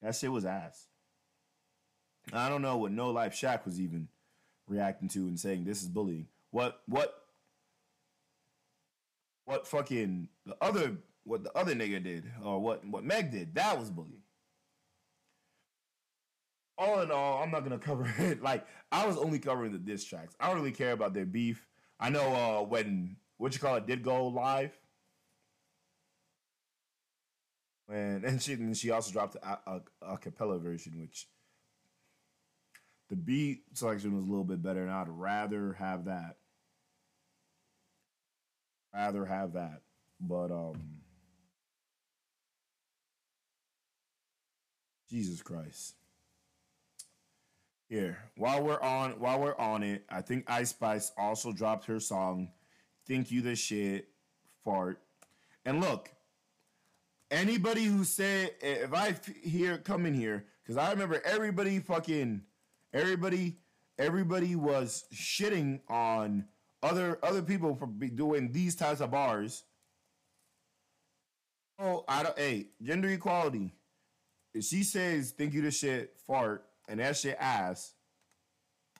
That 0.00 0.14
shit 0.16 0.32
was 0.32 0.46
ass. 0.46 0.86
I 2.32 2.48
don't 2.48 2.62
know 2.62 2.78
what 2.78 2.92
No 2.92 3.10
Life 3.10 3.34
Shaq 3.34 3.66
was 3.66 3.78
even 3.78 4.08
reacting 4.66 5.08
to 5.10 5.18
and 5.20 5.38
saying 5.38 5.64
this 5.64 5.82
is 5.82 5.88
bullying. 5.88 6.28
What 6.50 6.80
what 6.86 7.14
what 9.44 9.66
fucking 9.66 10.28
the 10.46 10.56
other 10.62 10.96
what 11.24 11.44
the 11.44 11.52
other 11.54 11.74
nigga 11.74 12.02
did 12.02 12.24
or 12.42 12.58
what 12.58 12.86
what 12.86 13.04
Meg 13.04 13.30
did, 13.30 13.54
that 13.56 13.78
was 13.78 13.90
bullying. 13.90 14.22
All 16.80 17.02
in 17.02 17.10
all, 17.10 17.42
I'm 17.42 17.50
not 17.50 17.62
gonna 17.62 17.78
cover 17.78 18.10
it. 18.18 18.42
Like 18.42 18.66
I 18.90 19.06
was 19.06 19.18
only 19.18 19.38
covering 19.38 19.70
the 19.70 19.78
diss 19.78 20.02
tracks. 20.02 20.34
I 20.40 20.48
don't 20.48 20.56
really 20.56 20.72
care 20.72 20.92
about 20.92 21.12
their 21.12 21.26
beef. 21.26 21.68
I 22.00 22.08
know 22.08 22.22
uh 22.22 22.62
when 22.64 23.16
what 23.36 23.52
you 23.52 23.60
call 23.60 23.76
it 23.76 23.86
did 23.86 24.02
go 24.02 24.28
live. 24.28 24.72
And 27.92 28.24
and 28.24 28.40
she 28.40 28.54
and 28.54 28.74
she 28.74 28.90
also 28.90 29.12
dropped 29.12 29.36
a, 29.36 29.58
a, 29.66 29.80
a 30.00 30.16
cappella 30.16 30.58
version, 30.58 30.98
which 30.98 31.28
the 33.10 33.16
beat 33.16 33.64
selection 33.74 34.14
was 34.14 34.24
a 34.24 34.28
little 34.28 34.44
bit 34.44 34.62
better, 34.62 34.80
and 34.80 34.90
I'd 34.90 35.08
rather 35.08 35.74
have 35.74 36.06
that. 36.06 36.36
Rather 38.94 39.26
have 39.26 39.52
that, 39.52 39.82
but 40.18 40.50
um, 40.50 40.80
Jesus 45.10 45.42
Christ. 45.42 45.94
Here, 47.90 48.18
while 48.36 48.62
we're 48.62 48.80
on, 48.80 49.18
while 49.18 49.40
we're 49.40 49.58
on 49.58 49.82
it, 49.82 50.04
I 50.08 50.20
think 50.20 50.48
Ice 50.48 50.70
Spice 50.70 51.10
also 51.18 51.50
dropped 51.50 51.86
her 51.86 51.98
song, 51.98 52.52
"Think 53.04 53.32
You 53.32 53.42
the 53.42 53.56
Shit," 53.56 54.08
fart, 54.62 55.02
and 55.64 55.80
look, 55.80 56.08
anybody 57.32 57.86
who 57.86 58.04
said 58.04 58.52
if 58.60 58.94
I 58.94 59.16
hear 59.42 59.76
come 59.76 60.06
in 60.06 60.14
here 60.14 60.46
because 60.62 60.76
I 60.76 60.92
remember 60.92 61.20
everybody 61.24 61.80
fucking 61.80 62.42
everybody 62.92 63.58
everybody 63.98 64.54
was 64.54 65.06
shitting 65.12 65.80
on 65.88 66.46
other 66.84 67.18
other 67.24 67.42
people 67.42 67.74
for 67.74 67.86
doing 67.86 68.52
these 68.52 68.76
types 68.76 69.00
of 69.00 69.10
bars. 69.10 69.64
Oh, 71.76 72.04
I 72.06 72.22
don't. 72.22 72.38
Hey, 72.38 72.68
gender 72.80 73.08
equality. 73.08 73.74
If 74.54 74.62
she 74.62 74.84
says 74.84 75.32
"thank 75.32 75.54
you" 75.54 75.62
to 75.62 75.72
shit 75.72 76.20
fart 76.24 76.69
and 76.88 77.00
that 77.00 77.16
shit 77.16 77.36
ass, 77.38 77.94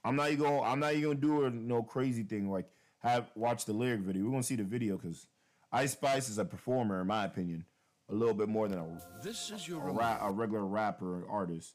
I'm 0.05 0.17
not 0.17 0.31
even 0.31 0.45
gonna. 0.45 0.63
I'm 0.63 0.81
not 0.81 0.93
even 0.95 1.11
gonna 1.11 1.21
do 1.21 1.45
a, 1.45 1.51
no 1.51 1.83
crazy 1.83 2.23
thing 2.23 2.51
like 2.51 2.67
have 3.01 3.31
watch 3.35 3.65
the 3.65 3.73
lyric 3.73 4.01
video. 4.01 4.25
We're 4.25 4.31
gonna 4.31 4.43
see 4.43 4.57
the 4.57 4.65
video 4.65 4.97
because 4.97 5.27
Ice 5.73 5.93
Spice 5.93 6.29
is 6.29 6.39
a 6.39 6.45
performer, 6.45 7.01
in 7.01 7.07
my 7.07 7.25
opinion, 7.25 7.65
a 8.09 8.15
little 8.15 8.35
bit 8.35 8.49
more 8.49 8.69
than 8.69 8.79
a 8.79 9.23
This 9.23 9.51
is 9.51 9.69
your 9.69 9.89
a, 9.89 9.93
ra- 9.93 10.19
a 10.21 10.33
regular 10.33 10.65
rapper 10.65 11.23
or 11.23 11.31
artist 11.31 11.75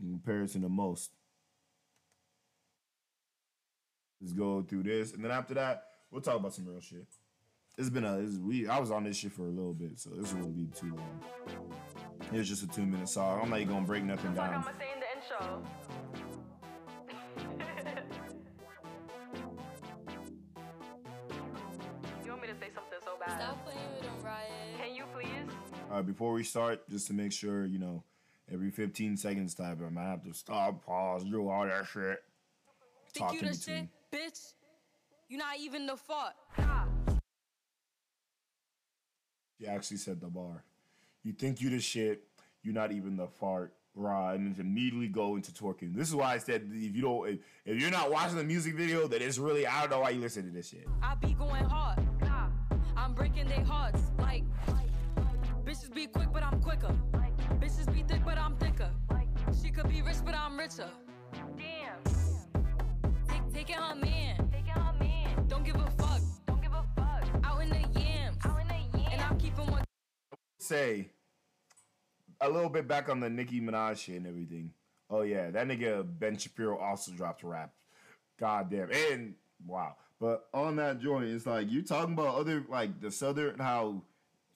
in 0.00 0.10
comparison 0.10 0.62
to 0.62 0.68
most. 0.68 1.10
Let's 4.20 4.32
go 4.32 4.62
through 4.62 4.82
this, 4.84 5.12
and 5.12 5.24
then 5.24 5.30
after 5.30 5.54
that, 5.54 5.84
we'll 6.10 6.22
talk 6.22 6.36
about 6.36 6.54
some 6.54 6.66
real 6.66 6.80
shit. 6.80 7.06
It's 7.76 7.90
been 7.90 8.04
a 8.04 8.18
it's, 8.18 8.36
we. 8.36 8.66
I 8.66 8.80
was 8.80 8.90
on 8.90 9.04
this 9.04 9.16
shit 9.16 9.32
for 9.32 9.42
a 9.42 9.50
little 9.50 9.74
bit, 9.74 9.98
so 9.98 10.10
this 10.10 10.32
won't 10.32 10.56
be 10.56 10.66
too 10.66 10.94
long. 10.96 11.20
It's 12.32 12.48
just 12.48 12.62
a 12.62 12.66
two 12.66 12.86
minute 12.86 13.08
song. 13.08 13.40
I'm 13.42 13.50
not 13.50 13.60
even 13.60 13.74
gonna 13.74 13.86
break 13.86 14.04
nothing 14.04 14.34
Like 14.34 14.50
down. 14.50 14.62
I'ma 14.62 14.70
say 14.78 14.86
in 14.94 15.00
the 15.00 15.06
intro. 15.16 15.62
you 22.24 22.30
want 22.30 22.42
me 22.42 22.48
to 22.48 22.54
say 22.54 22.68
something 22.74 22.98
so 23.04 23.12
bad? 23.18 23.40
Stop 23.40 23.64
playing 23.64 23.78
with 23.94 24.02
them, 24.02 24.12
Riot. 24.24 24.50
Can 24.78 24.94
you 24.94 25.04
please? 25.14 25.52
All 25.90 25.96
right, 25.96 26.06
before 26.06 26.32
we 26.32 26.44
start, 26.44 26.88
just 26.90 27.06
to 27.08 27.14
make 27.14 27.32
sure, 27.32 27.64
you 27.64 27.78
know, 27.78 28.02
every 28.52 28.70
15 28.70 29.16
seconds 29.16 29.54
type, 29.54 29.78
I 29.84 29.88
might 29.88 30.04
have 30.04 30.22
to 30.24 30.34
stop, 30.34 30.84
pause, 30.84 31.24
do 31.24 31.48
all 31.48 31.64
that 31.64 31.86
shit. 31.86 32.18
Think 33.14 33.26
Talk 33.26 33.32
you 33.34 33.40
in 33.40 33.46
the 33.46 33.52
between. 33.52 33.88
shit, 34.12 34.32
bitch? 34.32 34.52
You're 35.28 35.38
not 35.38 35.58
even 35.58 35.86
the 35.86 35.96
fuck. 35.96 36.34
She 39.58 39.66
actually 39.66 39.96
said 39.96 40.20
the 40.20 40.28
bar. 40.28 40.62
You 41.24 41.32
think 41.32 41.60
you 41.60 41.70
the 41.70 41.80
shit, 41.80 42.24
you're 42.62 42.74
not 42.74 42.92
even 42.92 43.16
the 43.16 43.26
fart. 43.26 43.74
Right, 43.94 44.34
and 44.34 44.54
then 44.54 44.64
immediately 44.64 45.08
go 45.08 45.34
into 45.34 45.50
twerking. 45.50 45.92
This 45.92 46.08
is 46.08 46.14
why 46.14 46.32
I 46.32 46.38
said 46.38 46.70
if 46.72 46.94
you 46.94 47.02
don't, 47.02 47.28
if, 47.28 47.38
if 47.64 47.80
you're 47.80 47.90
not 47.90 48.12
watching 48.12 48.36
the 48.36 48.44
music 48.44 48.76
video, 48.76 49.08
that 49.08 49.20
it's 49.20 49.38
really 49.38 49.66
I 49.66 49.80
don't 49.80 49.90
know 49.90 50.00
why 50.00 50.10
you 50.10 50.20
listen 50.20 50.44
to 50.44 50.52
this 50.52 50.68
shit. 50.68 50.86
I 51.02 51.16
be 51.16 51.32
going 51.34 51.64
hard. 51.64 51.98
I'm 52.96 53.14
breaking 53.14 53.48
their 53.48 53.64
hearts. 53.64 54.02
Like, 54.18 54.44
bitches 55.64 55.92
be 55.94 56.06
quick, 56.06 56.28
but 56.32 56.42
I'm 56.42 56.60
quicker. 56.60 56.94
Bitches 57.60 57.92
be 57.92 58.02
thick, 58.02 58.22
but 58.24 58.36
I'm 58.36 58.56
thicker. 58.56 58.90
She 59.62 59.70
could 59.70 59.88
be 59.88 60.02
rich, 60.02 60.18
but 60.24 60.34
I'm 60.34 60.58
richer. 60.58 60.90
Damn. 61.56 62.02
Take, 63.28 63.52
taking 63.52 63.76
her 63.76 63.94
man. 63.94 64.48
Taking 64.52 64.72
her 64.74 64.92
man. 65.00 65.46
Don't 65.48 65.64
give 65.64 65.76
a 65.76 65.90
Say 70.68 71.08
a 72.42 72.50
little 72.50 72.68
bit 72.68 72.86
back 72.86 73.08
on 73.08 73.20
the 73.20 73.30
Nicki 73.30 73.58
Minaj 73.58 73.96
shit 73.96 74.16
and 74.16 74.26
everything. 74.26 74.72
Oh 75.08 75.22
yeah, 75.22 75.50
that 75.50 75.66
nigga 75.66 76.06
Ben 76.18 76.36
Shapiro 76.36 76.76
also 76.76 77.10
dropped 77.12 77.42
rap. 77.42 77.72
God 78.38 78.70
damn, 78.70 78.90
and 78.90 79.34
wow. 79.66 79.96
But 80.20 80.46
on 80.52 80.76
that 80.76 81.00
joint, 81.00 81.24
it's 81.24 81.46
like 81.46 81.70
you 81.70 81.80
talking 81.80 82.12
about 82.12 82.34
other 82.34 82.66
like 82.68 83.00
the 83.00 83.10
southern 83.10 83.58
how 83.58 84.02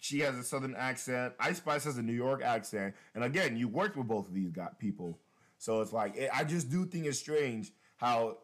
she 0.01 0.21
has 0.21 0.37
a 0.37 0.45
southern 0.45 0.75
accent. 0.77 1.33
Ice 1.41 1.57
Spice 1.57 1.85
has 1.85 1.97
a 1.97 2.03
New 2.03 2.13
York 2.13 2.43
accent, 2.43 2.95
and 3.15 3.25
again, 3.25 3.57
you 3.57 3.67
worked 3.67 3.97
with 3.97 4.07
both 4.07 4.29
of 4.29 4.35
these 4.35 4.51
got 4.51 4.79
people, 4.79 5.19
so 5.57 5.81
it's 5.81 5.95
like 5.95 6.15
it, 6.15 6.29
I 6.31 6.45
just 6.45 6.71
do 6.71 6.85
think 6.85 7.07
it's 7.07 7.19
strange 7.19 7.73
how 7.97 8.37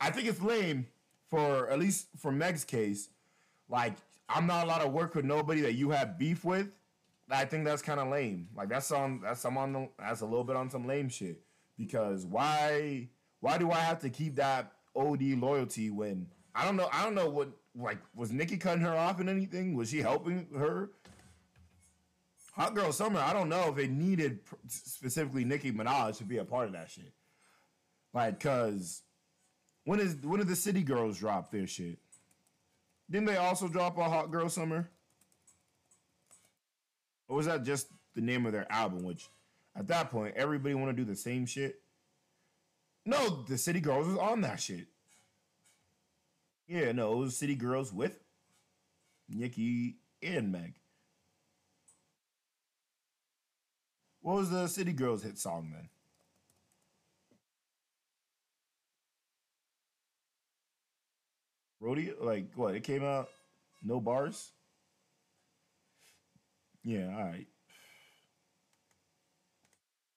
I 0.00 0.10
think 0.10 0.28
it's 0.28 0.40
lame 0.40 0.86
for 1.28 1.68
at 1.70 1.80
least 1.80 2.06
for 2.20 2.30
Meg's 2.30 2.64
case. 2.64 3.08
Like 3.68 3.94
I'm 4.28 4.46
not 4.46 4.64
allowed 4.64 4.84
to 4.84 4.88
work 4.88 5.16
with 5.16 5.24
nobody 5.24 5.60
that 5.62 5.74
you 5.74 5.90
have 5.90 6.20
beef 6.20 6.44
with. 6.44 6.68
I 7.30 7.44
think 7.44 7.64
that's 7.64 7.82
kind 7.82 8.00
of 8.00 8.08
lame. 8.08 8.48
Like 8.54 8.68
that's 8.68 8.90
on 8.92 9.20
that's 9.22 9.40
some 9.40 9.56
on 9.56 9.72
the, 9.72 9.88
that's 9.98 10.20
a 10.20 10.26
little 10.26 10.44
bit 10.44 10.56
on 10.56 10.70
some 10.70 10.86
lame 10.86 11.08
shit. 11.08 11.40
Because 11.78 12.26
why 12.26 13.08
why 13.40 13.58
do 13.58 13.70
I 13.70 13.80
have 13.80 14.00
to 14.00 14.10
keep 14.10 14.36
that 14.36 14.72
OD 14.94 15.22
loyalty 15.38 15.90
when 15.90 16.26
I 16.54 16.64
don't 16.64 16.76
know 16.76 16.88
I 16.92 17.04
don't 17.04 17.14
know 17.14 17.30
what 17.30 17.48
like 17.74 17.98
was 18.14 18.32
Nicki 18.32 18.56
cutting 18.56 18.82
her 18.82 18.96
off 18.96 19.20
in 19.20 19.28
anything? 19.28 19.74
Was 19.74 19.90
she 19.90 20.00
helping 20.00 20.48
her? 20.56 20.90
Hot 22.54 22.74
Girl 22.74 22.92
Summer, 22.92 23.18
I 23.18 23.32
don't 23.32 23.48
know 23.48 23.68
if 23.68 23.78
it 23.78 23.90
needed 23.90 24.38
specifically 24.68 25.44
Nicki 25.44 25.72
Minaj 25.72 26.18
to 26.18 26.24
be 26.24 26.38
a 26.38 26.44
part 26.44 26.66
of 26.66 26.74
that 26.74 26.88
shit. 26.88 27.12
Like, 28.12 28.38
cause 28.38 29.02
when 29.84 29.98
is 29.98 30.16
when 30.22 30.38
did 30.38 30.48
the 30.48 30.54
City 30.54 30.82
Girls 30.82 31.18
drop 31.18 31.50
their 31.50 31.66
shit? 31.66 31.98
Didn't 33.10 33.26
they 33.26 33.36
also 33.36 33.66
drop 33.66 33.98
a 33.98 34.04
Hot 34.04 34.30
Girl 34.30 34.48
Summer? 34.48 34.88
Or 37.28 37.36
was 37.36 37.46
that 37.46 37.64
just 37.64 37.88
the 38.14 38.20
name 38.20 38.46
of 38.46 38.52
their 38.52 38.70
album? 38.70 39.02
Which 39.02 39.28
at 39.76 39.88
that 39.88 40.10
point 40.10 40.34
everybody 40.36 40.74
want 40.74 40.96
to 40.96 41.04
do 41.04 41.08
the 41.08 41.16
same 41.16 41.46
shit. 41.46 41.80
No, 43.06 43.44
the 43.48 43.58
City 43.58 43.80
Girls 43.80 44.06
was 44.06 44.16
on 44.16 44.40
that 44.42 44.60
shit. 44.60 44.86
Yeah, 46.66 46.92
no, 46.92 47.12
it 47.12 47.16
was 47.16 47.36
City 47.36 47.54
Girls 47.54 47.92
with 47.92 48.18
Nicki 49.28 49.96
and 50.22 50.50
Meg. 50.50 50.74
What 54.22 54.36
was 54.36 54.50
the 54.50 54.66
City 54.68 54.94
Girls 54.94 55.22
hit 55.22 55.38
song 55.38 55.70
then? 55.74 55.88
Rodeo? 61.78 62.14
Like 62.18 62.46
what? 62.54 62.74
It 62.74 62.84
came 62.84 63.04
out 63.04 63.28
no 63.82 64.00
bars? 64.00 64.52
Yeah, 66.84 67.08
alright. 67.16 67.46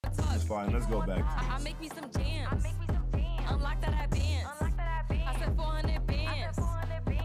It's 0.04 0.44
fine. 0.44 0.72
Let's 0.74 0.86
go 0.86 1.00
back. 1.02 1.24
I, 1.24 1.56
I 1.56 1.64
make 1.64 1.80
me 1.80 1.90
some 1.90 2.12
jams. 2.12 2.66
Unlock 3.48 3.82
that 3.82 3.94
I 3.94 4.08
bands. 4.08 4.50
I 5.10 5.40
said 5.40 5.56
400 5.56 6.06
bands. 6.06 6.58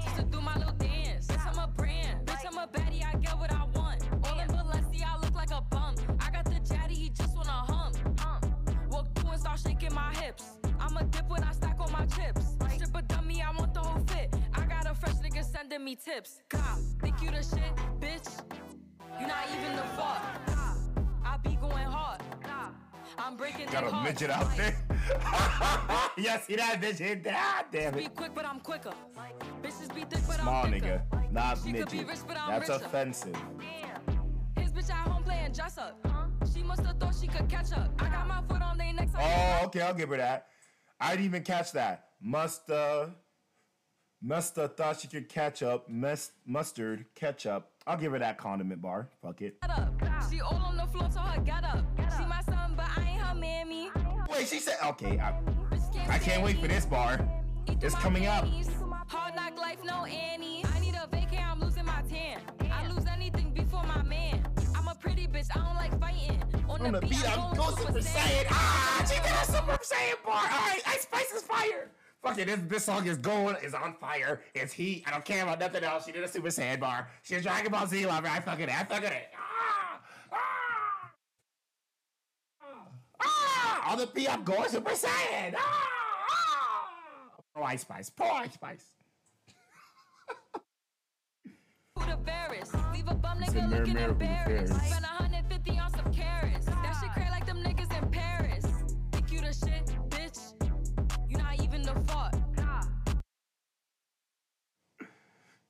Just 0.04 0.16
to 0.16 0.22
do 0.22 0.40
my 0.40 0.56
little 0.56 0.72
dance. 0.74 1.26
Bitch, 1.26 1.46
I'm 1.46 1.58
a 1.58 1.66
brand. 1.66 2.24
Bitch, 2.24 2.46
I'm 2.46 2.56
a 2.56 2.68
baddie. 2.68 3.04
I 3.04 3.16
get 3.18 3.36
what 3.36 3.52
I 3.52 3.64
want. 3.74 4.08
All 4.24 4.38
in 4.38 4.50
I 5.04 5.18
look 5.20 5.34
like 5.34 5.50
a 5.50 5.60
bum. 5.60 5.96
I 6.20 6.30
got 6.30 6.44
the 6.44 6.88
he 6.88 7.08
just 7.10 7.34
wanna 7.34 7.50
hump. 7.50 7.96
Walk 8.90 9.12
through 9.14 9.30
and 9.30 9.40
start 9.40 9.58
shaking 9.58 9.92
my 9.92 10.14
hips. 10.14 10.44
I'm 10.78 10.96
a 10.96 11.04
dip 11.04 11.28
when 11.28 11.42
I 11.42 11.52
stack 11.52 11.80
on 11.80 11.90
my 11.90 12.06
chips. 12.06 12.56
Strip 12.74 12.94
a 12.94 13.02
dummy, 13.02 13.42
I 13.42 13.50
want 13.58 13.74
the 13.74 13.80
whole 13.80 14.04
fit. 14.06 14.34
I 14.54 14.64
got 14.66 14.86
a 14.90 14.94
fresh 14.94 15.16
nigga 15.16 15.44
sending 15.44 15.84
me 15.84 15.96
tips. 15.96 16.42
God, 16.48 16.78
think 17.00 17.20
you 17.22 17.30
the 17.30 17.42
shit? 17.42 17.81
You 19.22 19.28
not 19.28 19.44
even 19.56 19.76
the 19.76 19.82
fuck. 19.94 20.22
I 21.24 21.36
be 21.44 21.54
going 21.54 21.84
hard. 21.86 22.20
I'm 23.16 23.36
breaking 23.36 23.66
Got 23.66 23.82
their 23.82 23.84
a 23.84 23.90
hearts. 23.92 24.20
midget 24.20 24.30
out 24.30 24.56
there. 24.56 24.76
yeah, 26.18 26.40
see 26.40 26.56
that 26.56 26.80
midget? 26.80 27.24
Ah, 27.30 27.64
damn 27.70 27.94
Be 27.94 28.06
it. 28.06 28.16
quick, 28.16 28.34
but 28.34 28.44
I'm 28.44 28.58
quicker. 28.58 28.90
Bitches 29.62 29.94
be 29.94 30.00
thick, 30.00 30.22
but 30.26 30.40
Small 30.40 30.64
I'm 30.64 30.72
thicker. 30.72 31.02
nigga, 31.12 31.32
not 31.32 31.58
She 31.58 31.72
could 31.72 31.92
midget. 31.92 32.08
rich, 32.08 32.18
That's 32.26 32.68
richer. 32.68 32.84
offensive. 32.84 33.36
His 34.58 34.72
bitch 34.72 34.90
at 34.90 35.06
home 35.06 35.22
playing 35.22 35.52
dress 35.52 35.78
up. 35.78 35.96
She 36.52 36.64
must 36.64 36.82
have 36.82 36.98
thought 36.98 37.14
she 37.14 37.28
could 37.28 37.48
catch 37.48 37.72
up. 37.72 37.92
I 38.02 38.08
got 38.08 38.26
my 38.26 38.42
foot 38.48 38.60
on 38.62 38.76
their 38.76 38.92
necks. 38.92 39.12
Oh, 39.16 39.60
okay, 39.66 39.82
I'll 39.82 39.94
give 39.94 40.08
her 40.08 40.16
that. 40.16 40.48
I 40.98 41.10
didn't 41.12 41.26
even 41.26 41.42
catch 41.44 41.70
that. 41.72 42.06
Musta, 42.20 43.14
musta 44.20 44.66
thought 44.66 44.98
she 45.00 45.06
could 45.06 45.28
catch 45.28 45.62
up. 45.62 45.88
Must, 45.88 46.32
mustard, 46.44 47.06
ketchup. 47.14 47.68
I'll 47.86 47.96
give 47.96 48.12
her 48.12 48.18
that 48.18 48.38
condiment 48.38 48.80
bar. 48.80 49.08
Fuck 49.20 49.42
it. 49.42 49.56
She 50.30 50.40
all 50.40 50.54
on 50.54 50.76
the 50.76 50.86
floor, 50.86 51.08
told 51.12 51.26
her 51.26 51.40
get 51.40 51.64
up. 51.64 51.84
She 52.16 52.24
my 52.24 52.40
son, 52.42 52.74
but 52.76 52.86
I 52.96 53.00
ain't 53.00 53.20
her 53.20 53.34
mammy. 53.34 53.90
Wait, 54.30 54.46
she 54.46 54.58
said, 54.58 54.76
okay, 54.84 55.18
I, 55.18 55.34
I 56.08 56.18
can't 56.18 56.42
wait 56.42 56.60
for 56.60 56.68
this 56.68 56.86
bar. 56.86 57.20
It's 57.80 57.94
coming 57.96 58.26
up. 58.26 58.46
Hard 59.08 59.34
knock 59.34 59.58
life, 59.58 59.78
no 59.84 60.04
Annie. 60.04 60.64
I 60.74 60.78
need 60.80 60.94
a 60.94 61.08
vacay, 61.14 61.42
I'm 61.44 61.60
losing 61.60 61.84
my 61.84 62.02
tan. 62.08 62.40
I 62.70 62.88
lose 62.88 63.04
anything 63.06 63.52
before 63.52 63.82
my 63.84 64.02
man. 64.02 64.46
I'm 64.74 64.88
a 64.88 64.94
pretty 64.94 65.26
bitch, 65.26 65.48
I 65.54 65.64
don't 65.64 65.74
like 65.74 65.98
fighting. 66.00 66.42
On, 66.68 66.80
On 66.80 66.92
the 66.92 67.00
beat, 67.00 67.28
I'm 67.28 67.54
go 67.56 67.70
Super 67.74 67.98
Saiyan. 67.98 68.46
Ah, 68.50 69.04
she 69.06 69.16
did 69.16 69.32
a 69.32 69.44
Super 69.44 69.78
Saiyan 69.82 70.24
bar. 70.24 70.34
All 70.34 70.40
right, 70.42 70.80
Ice 70.86 71.02
Spice 71.02 71.32
is 71.32 71.42
fire. 71.42 71.90
Fuck 72.22 72.38
it, 72.38 72.46
this, 72.46 72.60
this 72.68 72.84
song 72.84 73.06
is 73.06 73.16
going, 73.16 73.56
is 73.64 73.74
on 73.74 73.94
fire. 73.94 74.42
It's 74.54 74.72
heat. 74.72 75.02
I 75.06 75.10
don't 75.10 75.24
care 75.24 75.42
about 75.42 75.58
nothing 75.58 75.82
else. 75.82 76.06
She 76.06 76.12
did 76.12 76.22
a 76.22 76.28
Super 76.28 76.48
Saiyan 76.48 76.78
bar. 76.78 77.08
She's 77.22 77.38
a 77.38 77.42
Dragon 77.42 77.72
Ball 77.72 77.86
Z 77.86 78.06
lover. 78.06 78.28
I 78.28 78.38
fucking 78.40 78.68
it. 78.68 78.80
I 78.80 78.84
fucking 78.84 79.10
it. 79.10 79.28
Ah, 79.36 80.00
ah, 80.32 81.10
ah. 83.20 83.92
On 83.92 83.98
the 83.98 84.06
beat, 84.06 84.32
I'm 84.32 84.44
going 84.44 84.68
Super 84.68 84.92
Saiyan. 84.92 85.54
Ah, 85.56 85.88
ah. 86.30 86.88
Poor 87.54 87.64
Ice 87.64 87.80
Spice. 87.80 88.10
Poor 88.10 88.30
Ice 88.30 88.54
Spice. 88.54 88.84
Who 91.98 92.06
the? 92.06 92.32
Leave 92.92 93.08
a 93.08 93.14
bum 93.14 93.38
nigga 93.38 93.68
looking 93.68 93.94
mirror, 93.94 94.12
who 94.12 94.18
the 94.18 94.24
embarrassed. 94.24 94.72
fairest? 94.74 94.90
Spend 94.90 95.04
150 95.04 95.78
on 95.78 95.90
some 95.90 96.12
carrots. 96.12 96.66
That 96.66 96.96
shit 97.00 97.10
cray 97.12 97.28
like 97.30 97.46
them 97.46 97.58
niggas 97.58 97.71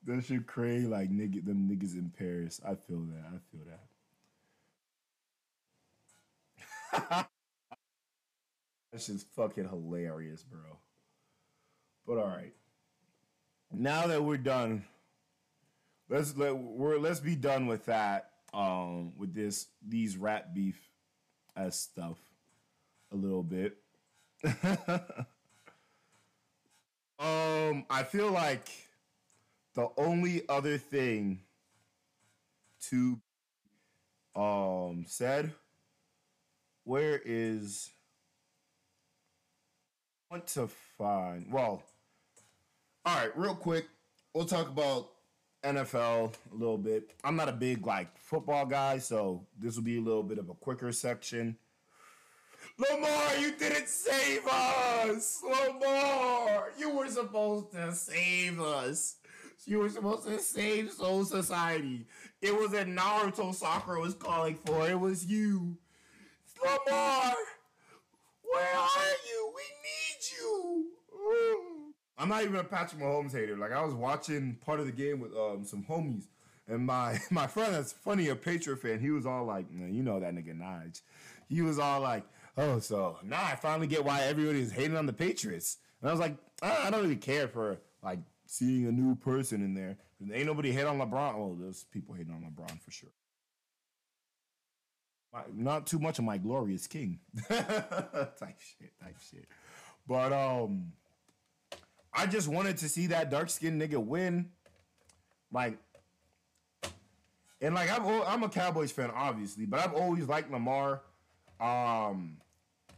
That 0.04 0.24
shit 0.24 0.46
cray 0.46 0.80
like 0.80 1.10
nigga, 1.10 1.44
them 1.44 1.68
niggas 1.70 1.94
in 1.94 2.12
Paris. 2.16 2.60
I 2.64 2.74
feel 2.74 3.04
that. 3.12 3.24
I 3.28 3.38
feel 3.50 3.64
that. 6.98 7.28
That 8.92 9.00
shit's 9.00 9.24
fucking 9.34 9.68
hilarious, 9.68 10.42
bro. 10.42 10.60
But 12.06 12.18
all 12.18 12.28
right, 12.28 12.52
now 13.72 14.06
that 14.06 14.22
we're 14.22 14.36
done, 14.36 14.84
let's 16.10 16.36
let 16.36 16.54
we're 16.54 16.98
let's 16.98 17.20
be 17.20 17.34
done 17.34 17.66
with 17.66 17.86
that. 17.86 18.28
Um, 18.52 19.16
with 19.16 19.32
this 19.32 19.68
these 19.86 20.18
rat 20.18 20.52
beef 20.54 20.78
as 21.56 21.78
stuff 21.78 22.18
a 23.12 23.16
little 23.16 23.42
bit. 23.42 23.78
um, 27.18 27.86
I 27.88 28.02
feel 28.06 28.30
like 28.30 28.68
the 29.74 29.88
only 29.96 30.42
other 30.48 30.78
thing 30.78 31.40
to 32.88 33.20
um 34.34 35.04
said 35.06 35.52
where 36.84 37.20
is 37.24 37.90
I 40.30 40.34
want 40.34 40.46
to 40.48 40.68
find 40.98 41.52
well 41.52 41.82
all 43.04 43.16
right 43.16 43.36
real 43.36 43.54
quick 43.54 43.86
we'll 44.34 44.46
talk 44.46 44.68
about 44.68 45.10
NFL 45.64 46.34
a 46.50 46.54
little 46.54 46.78
bit. 46.78 47.14
I'm 47.22 47.36
not 47.36 47.48
a 47.48 47.52
big 47.52 47.86
like 47.86 48.18
football 48.18 48.66
guy 48.66 48.98
so 48.98 49.46
this 49.58 49.76
will 49.76 49.84
be 49.84 49.98
a 49.98 50.00
little 50.00 50.22
bit 50.22 50.38
of 50.38 50.48
a 50.48 50.54
quicker 50.54 50.92
section. 50.92 51.56
Lamar 52.78 53.36
you 53.38 53.52
didn't 53.56 53.88
save 53.88 54.46
us! 54.46 55.42
Lamar 55.44 56.72
you 56.78 56.90
were 56.90 57.08
supposed 57.08 57.70
to 57.72 57.92
save 57.94 58.60
us 58.60 59.16
you 59.66 59.78
were 59.78 59.88
supposed 59.88 60.26
to 60.26 60.38
save 60.38 60.90
Soul 60.90 61.24
Society. 61.24 62.06
It 62.40 62.54
was 62.54 62.72
a 62.72 62.84
Naruto 62.84 63.54
Sakura 63.54 64.00
was 64.00 64.14
calling 64.14 64.56
for. 64.66 64.88
It 64.88 64.98
was 64.98 65.24
you. 65.26 65.78
Lamar, 66.62 67.34
where 68.42 68.76
are 68.76 69.16
you? 69.26 69.52
We 69.54 69.62
need 69.82 70.38
you. 70.38 70.86
Mm. 71.14 71.92
I'm 72.18 72.28
not 72.28 72.42
even 72.42 72.56
a 72.56 72.64
Patrick 72.64 73.00
Mahomes 73.00 73.32
hater. 73.32 73.56
Like 73.56 73.72
I 73.72 73.84
was 73.84 73.94
watching 73.94 74.56
part 74.64 74.80
of 74.80 74.86
the 74.86 74.92
game 74.92 75.20
with 75.20 75.32
um, 75.34 75.64
some 75.64 75.84
homies, 75.84 76.26
and 76.68 76.86
my 76.86 77.18
my 77.30 77.46
friend 77.46 77.74
that's 77.74 77.92
funny 77.92 78.28
a 78.28 78.36
Patriot 78.36 78.80
fan. 78.80 79.00
He 79.00 79.10
was 79.10 79.26
all 79.26 79.44
like, 79.44 79.70
"Man, 79.72 79.94
"You 79.94 80.02
know 80.02 80.20
that 80.20 80.34
nigga 80.34 80.56
Nige." 80.56 81.02
He 81.48 81.62
was 81.62 81.78
all 81.78 82.00
like, 82.00 82.24
"Oh, 82.56 82.78
so 82.78 83.18
now 83.24 83.42
I 83.42 83.56
finally 83.56 83.86
get 83.86 84.04
why 84.04 84.22
everybody 84.22 84.60
is 84.60 84.72
hating 84.72 84.96
on 84.96 85.06
the 85.06 85.12
Patriots." 85.12 85.78
And 86.00 86.10
I 86.10 86.12
was 86.12 86.20
like, 86.20 86.36
I, 86.60 86.86
I 86.86 86.90
don't 86.90 87.02
really 87.02 87.16
care 87.16 87.48
for 87.48 87.78
like 88.02 88.18
seeing 88.52 88.86
a 88.86 88.92
new 88.92 89.14
person 89.14 89.62
in 89.62 89.72
there. 89.72 89.96
Ain't 90.30 90.44
nobody 90.44 90.72
hate 90.72 90.84
on 90.84 90.98
LeBron. 90.98 91.38
Well, 91.38 91.56
there's 91.58 91.84
people 91.84 92.14
hating 92.14 92.34
on 92.34 92.42
LeBron 92.42 92.78
for 92.82 92.90
sure. 92.90 93.08
My- 95.32 95.44
not 95.54 95.86
too 95.86 95.98
much 95.98 96.18
of 96.18 96.26
my 96.26 96.36
glorious 96.36 96.86
king 96.86 97.20
type 97.48 98.60
shit, 98.60 98.92
type 99.02 99.16
shit. 99.30 99.46
But 100.06 100.34
um, 100.34 100.92
I 102.12 102.26
just 102.26 102.46
wanted 102.46 102.76
to 102.78 102.90
see 102.90 103.06
that 103.06 103.30
dark 103.30 103.48
skinned 103.48 103.80
nigga 103.80 103.96
win. 104.04 104.50
Like, 105.50 105.78
and 107.62 107.74
like 107.74 107.90
I'm 107.90 108.04
I'm 108.26 108.42
a 108.42 108.50
Cowboys 108.50 108.92
fan, 108.92 109.10
obviously, 109.14 109.64
but 109.64 109.80
I've 109.80 109.94
always 109.94 110.28
liked 110.28 110.50
Lamar. 110.50 111.00
Um, 111.58 112.36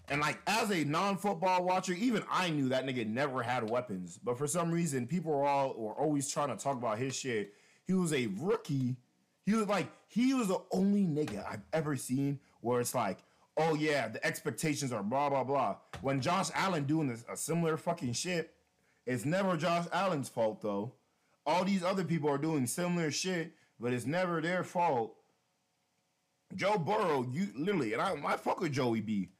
and 0.09 0.21
like 0.21 0.39
as 0.47 0.71
a 0.71 0.85
non-football 0.85 1.65
watcher, 1.65 1.95
even 1.95 2.25
I 2.31 2.51
knew 2.51 2.69
that 2.69 2.85
nigga 2.87 3.07
never 3.07 3.43
had 3.43 3.69
weapons. 3.69 4.19
But 4.23 4.37
for 4.37 4.47
some 4.47 4.71
reason, 4.71 5.07
people 5.07 5.33
were 5.33 5.47
all 5.47 5.75
were 5.75 5.95
always 5.95 6.29
trying 6.29 6.49
to 6.49 6.63
talk 6.63 6.77
about 6.77 6.99
his 6.99 7.17
shit. 7.17 7.55
He 7.87 7.95
was 7.95 8.13
a 8.13 8.29
rookie. 8.39 8.97
He 9.47 9.55
was 9.55 9.69
like 9.69 9.89
he 10.09 10.35
was 10.35 10.49
the 10.49 10.61
only 10.73 11.05
nigga 11.05 11.45
I've 11.51 11.65
ever 11.73 11.97
seen 11.97 12.41
where 12.61 12.81
it's 12.81 12.95
like, 12.95 13.19
oh 13.57 13.75
yeah, 13.75 14.09
the 14.09 14.25
expectations 14.25 14.93
are 14.93 15.03
blah 15.03 15.31
blah 15.31 15.45
blah. 15.45 15.77
When 16.03 16.21
Josh 16.21 16.51
Allen 16.55 16.85
doing 16.85 17.09
this 17.09 17.25
a 17.31 17.37
similar 17.37 17.77
fucking 17.77 18.13
shit, 18.13 18.55
it's 19.07 19.25
never 19.25 19.57
Josh 19.57 19.87
Allen's 19.93 20.29
fault 20.29 20.61
though. 20.61 20.93
All 21.47 21.65
these 21.65 21.85
other 21.85 22.05
people 22.05 22.31
are 22.31 22.39
doing 22.39 22.67
similar 22.67 23.11
shit, 23.11 23.53
but 23.81 23.93
it's 23.93 24.07
never 24.07 24.41
their 24.41 24.65
fault. 24.65 25.15
Joe 26.55 26.79
Burrow, 26.79 27.27
you 27.31 27.49
literally, 27.57 27.93
and 27.95 28.03
I, 28.03 28.15
I 28.25 28.37
fuck 28.37 28.61
with 28.61 28.73
Joey 28.73 29.01
B, 29.01 29.31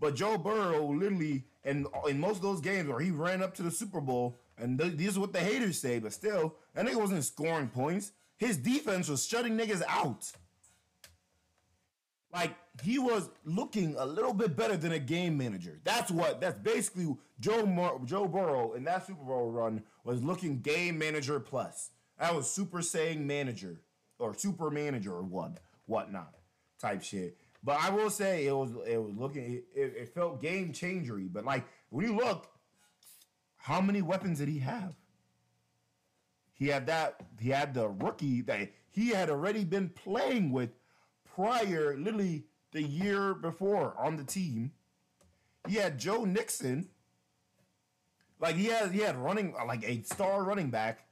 but 0.00 0.14
Joe 0.14 0.38
Burrow 0.38 0.86
literally, 0.92 1.44
and 1.64 1.86
in 2.08 2.20
most 2.20 2.36
of 2.36 2.42
those 2.42 2.60
games 2.60 2.88
where 2.88 3.00
he 3.00 3.10
ran 3.10 3.42
up 3.42 3.54
to 3.56 3.62
the 3.62 3.70
Super 3.70 4.00
Bowl, 4.00 4.38
and 4.56 4.78
th- 4.78 4.96
these 4.96 5.16
are 5.16 5.20
what 5.20 5.32
the 5.32 5.40
haters 5.40 5.78
say, 5.78 5.98
but 5.98 6.12
still, 6.12 6.54
that 6.74 6.86
nigga 6.86 6.96
wasn't 6.96 7.24
scoring 7.24 7.68
points. 7.68 8.12
His 8.36 8.56
defense 8.56 9.08
was 9.08 9.26
shutting 9.26 9.56
niggas 9.56 9.82
out. 9.88 10.30
Like 12.32 12.54
he 12.82 12.98
was 12.98 13.30
looking 13.44 13.96
a 13.98 14.04
little 14.04 14.34
bit 14.34 14.56
better 14.56 14.76
than 14.76 14.92
a 14.92 14.98
game 14.98 15.36
manager. 15.36 15.80
That's 15.82 16.10
what. 16.10 16.40
That's 16.40 16.58
basically 16.58 17.16
Joe 17.40 17.64
Mar- 17.66 18.00
Joe 18.04 18.28
Burrow 18.28 18.74
in 18.74 18.84
that 18.84 19.06
Super 19.06 19.24
Bowl 19.24 19.50
run 19.50 19.82
was 20.04 20.22
looking 20.22 20.60
game 20.60 20.98
manager 20.98 21.40
plus. 21.40 21.90
That 22.18 22.34
was 22.34 22.50
super 22.50 22.82
saying 22.82 23.26
manager 23.26 23.80
or 24.18 24.34
super 24.34 24.70
manager 24.70 25.14
or 25.14 25.22
what 25.22 25.58
whatnot 25.86 26.34
type 26.78 27.02
shit. 27.02 27.36
But 27.68 27.82
I 27.82 27.90
will 27.90 28.08
say 28.08 28.46
it 28.46 28.56
was 28.56 28.70
it 28.86 28.96
was 28.96 29.14
looking 29.14 29.62
it, 29.74 29.92
it, 29.94 30.14
felt 30.14 30.40
game 30.40 30.72
changery. 30.72 31.28
But 31.30 31.44
like 31.44 31.66
when 31.90 32.06
you 32.06 32.16
look, 32.16 32.48
how 33.58 33.82
many 33.82 34.00
weapons 34.00 34.38
did 34.38 34.48
he 34.48 34.60
have? 34.60 34.94
He 36.54 36.68
had 36.68 36.86
that. 36.86 37.20
He 37.38 37.50
had 37.50 37.74
the 37.74 37.86
rookie 37.86 38.40
that 38.40 38.70
he 38.88 39.10
had 39.10 39.28
already 39.28 39.64
been 39.64 39.90
playing 39.90 40.50
with 40.50 40.70
prior, 41.34 41.94
literally 41.94 42.46
the 42.72 42.82
year 42.82 43.34
before 43.34 43.94
on 43.98 44.16
the 44.16 44.24
team. 44.24 44.72
He 45.68 45.74
had 45.74 45.98
Joe 45.98 46.24
Mixon. 46.24 46.88
Like 48.40 48.56
he 48.56 48.68
had 48.68 48.92
he 48.92 49.00
had 49.00 49.18
running 49.18 49.54
like 49.66 49.86
a 49.86 50.00
star 50.04 50.42
running 50.42 50.70
back. 50.70 51.04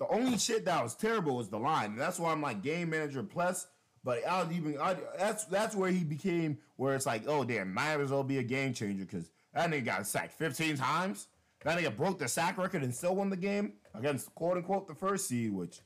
The 0.00 0.08
only 0.08 0.38
shit 0.38 0.64
that 0.64 0.82
was 0.82 0.96
terrible 0.96 1.36
was 1.36 1.50
the 1.50 1.60
line. 1.60 1.92
And 1.92 2.00
That's 2.00 2.18
why 2.18 2.32
I'm 2.32 2.42
like 2.42 2.64
game 2.64 2.90
manager 2.90 3.22
plus. 3.22 3.68
But 4.04 4.26
I 4.26 4.42
was 4.42 4.52
even 4.52 4.78
I, 4.80 4.96
that's 5.16 5.44
that's 5.44 5.76
where 5.76 5.90
he 5.90 6.02
became 6.02 6.58
where 6.76 6.94
it's 6.94 7.06
like, 7.06 7.22
oh 7.26 7.44
damn, 7.44 7.72
might 7.72 8.00
as 8.00 8.10
well 8.10 8.24
be 8.24 8.38
a 8.38 8.42
game 8.42 8.74
changer 8.74 9.04
because 9.04 9.30
that 9.54 9.70
nigga 9.70 9.84
got 9.84 10.06
sacked 10.06 10.32
15 10.32 10.76
times. 10.76 11.28
That 11.64 11.78
nigga 11.78 11.96
broke 11.96 12.18
the 12.18 12.26
sack 12.26 12.58
record 12.58 12.82
and 12.82 12.92
still 12.92 13.14
won 13.14 13.30
the 13.30 13.36
game 13.36 13.74
against 13.94 14.34
quote 14.34 14.56
unquote 14.56 14.88
the 14.88 14.94
first 14.94 15.28
seed, 15.28 15.52
which 15.52 15.80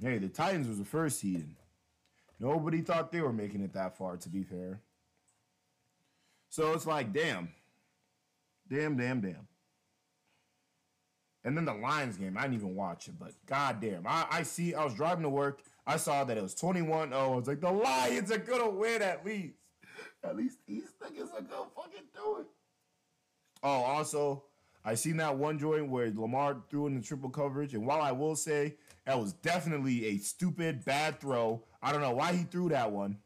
hey, 0.00 0.18
the 0.18 0.28
Titans 0.28 0.68
was 0.68 0.78
the 0.78 0.84
first 0.84 1.18
seed. 1.18 1.48
Nobody 2.38 2.80
thought 2.80 3.12
they 3.12 3.20
were 3.20 3.32
making 3.32 3.62
it 3.62 3.72
that 3.74 3.96
far, 3.96 4.16
to 4.16 4.28
be 4.28 4.42
fair. 4.42 4.80
So 6.48 6.72
it's 6.72 6.86
like, 6.86 7.12
damn. 7.12 7.48
Damn, 8.68 8.96
damn, 8.96 9.20
damn. 9.20 9.46
And 11.44 11.56
then 11.56 11.64
the 11.64 11.74
Lions 11.74 12.16
game, 12.16 12.36
I 12.36 12.42
didn't 12.42 12.54
even 12.54 12.74
watch 12.74 13.08
it, 13.08 13.18
but 13.18 13.32
goddamn. 13.46 14.06
I, 14.06 14.26
I 14.30 14.42
see, 14.42 14.74
I 14.74 14.84
was 14.84 14.94
driving 14.94 15.22
to 15.22 15.28
work. 15.28 15.62
I 15.86 15.96
saw 15.96 16.24
that 16.24 16.36
it 16.36 16.42
was 16.42 16.54
21 16.54 17.10
0. 17.10 17.20
I 17.20 17.36
was 17.36 17.48
like, 17.48 17.60
the 17.60 17.70
Lions 17.70 18.30
are 18.30 18.38
going 18.38 18.62
to 18.62 18.70
win 18.70 19.02
at 19.02 19.24
least. 19.24 19.54
At 20.24 20.36
least 20.36 20.58
these 20.66 20.84
niggas 21.02 21.32
are 21.32 21.42
going 21.42 21.68
to 21.68 21.74
fucking 21.74 22.06
do 22.14 22.38
it. 22.40 22.46
Oh, 23.62 23.68
also, 23.68 24.44
I 24.84 24.94
seen 24.94 25.16
that 25.18 25.36
one 25.36 25.58
joint 25.58 25.88
where 25.88 26.12
Lamar 26.14 26.62
threw 26.70 26.86
in 26.86 26.94
the 26.94 27.00
triple 27.00 27.30
coverage. 27.30 27.74
And 27.74 27.86
while 27.86 28.00
I 28.00 28.12
will 28.12 28.36
say 28.36 28.76
that 29.04 29.18
was 29.18 29.32
definitely 29.32 30.06
a 30.06 30.18
stupid, 30.18 30.84
bad 30.84 31.20
throw, 31.20 31.64
I 31.82 31.92
don't 31.92 32.00
know 32.00 32.14
why 32.14 32.32
he 32.32 32.44
threw 32.44 32.68
that 32.68 32.90
one. 32.92 33.18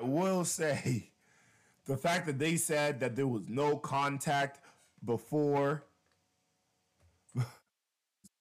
I 0.00 0.04
will 0.04 0.44
say 0.44 1.10
the 1.86 1.96
fact 1.96 2.26
that 2.26 2.38
they 2.38 2.56
said 2.56 3.00
that 3.00 3.16
there 3.16 3.26
was 3.26 3.42
no 3.48 3.76
contact 3.76 4.60
before 5.04 5.84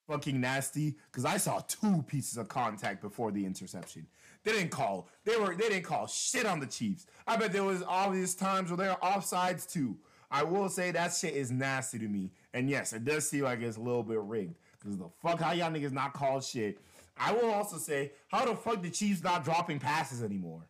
fucking 0.09 0.41
nasty 0.41 0.95
because 1.11 1.23
I 1.23 1.37
saw 1.37 1.59
two 1.59 2.03
pieces 2.07 2.37
of 2.37 2.47
contact 2.47 3.01
before 3.01 3.31
the 3.31 3.45
interception. 3.45 4.07
They 4.43 4.53
didn't 4.53 4.71
call. 4.71 5.07
They 5.23 5.37
were. 5.37 5.55
They 5.55 5.69
didn't 5.69 5.83
call 5.83 6.07
shit 6.07 6.45
on 6.45 6.59
the 6.59 6.65
Chiefs. 6.65 7.05
I 7.27 7.37
bet 7.37 7.53
there 7.53 7.63
was 7.63 7.83
obvious 7.83 8.33
times 8.33 8.71
where 8.71 8.77
they're 8.77 8.95
offsides 8.95 9.71
too. 9.71 9.97
I 10.31 10.43
will 10.43 10.69
say 10.69 10.91
that 10.91 11.13
shit 11.13 11.35
is 11.35 11.51
nasty 11.51 11.99
to 11.99 12.07
me. 12.07 12.31
And 12.53 12.69
yes, 12.69 12.93
it 12.93 13.03
does 13.03 13.29
seem 13.29 13.43
like 13.43 13.61
it's 13.61 13.77
a 13.77 13.81
little 13.81 14.03
bit 14.03 14.19
rigged. 14.21 14.55
Cause 14.83 14.97
the 14.97 15.09
fuck 15.21 15.39
how 15.39 15.51
y'all 15.51 15.71
niggas 15.71 15.91
not 15.91 16.13
call 16.13 16.39
shit. 16.39 16.79
I 17.17 17.33
will 17.33 17.51
also 17.51 17.77
say 17.77 18.13
how 18.29 18.45
the 18.45 18.55
fuck 18.55 18.81
the 18.81 18.89
Chiefs 18.89 19.23
not 19.23 19.43
dropping 19.43 19.79
passes 19.79 20.23
anymore. 20.23 20.61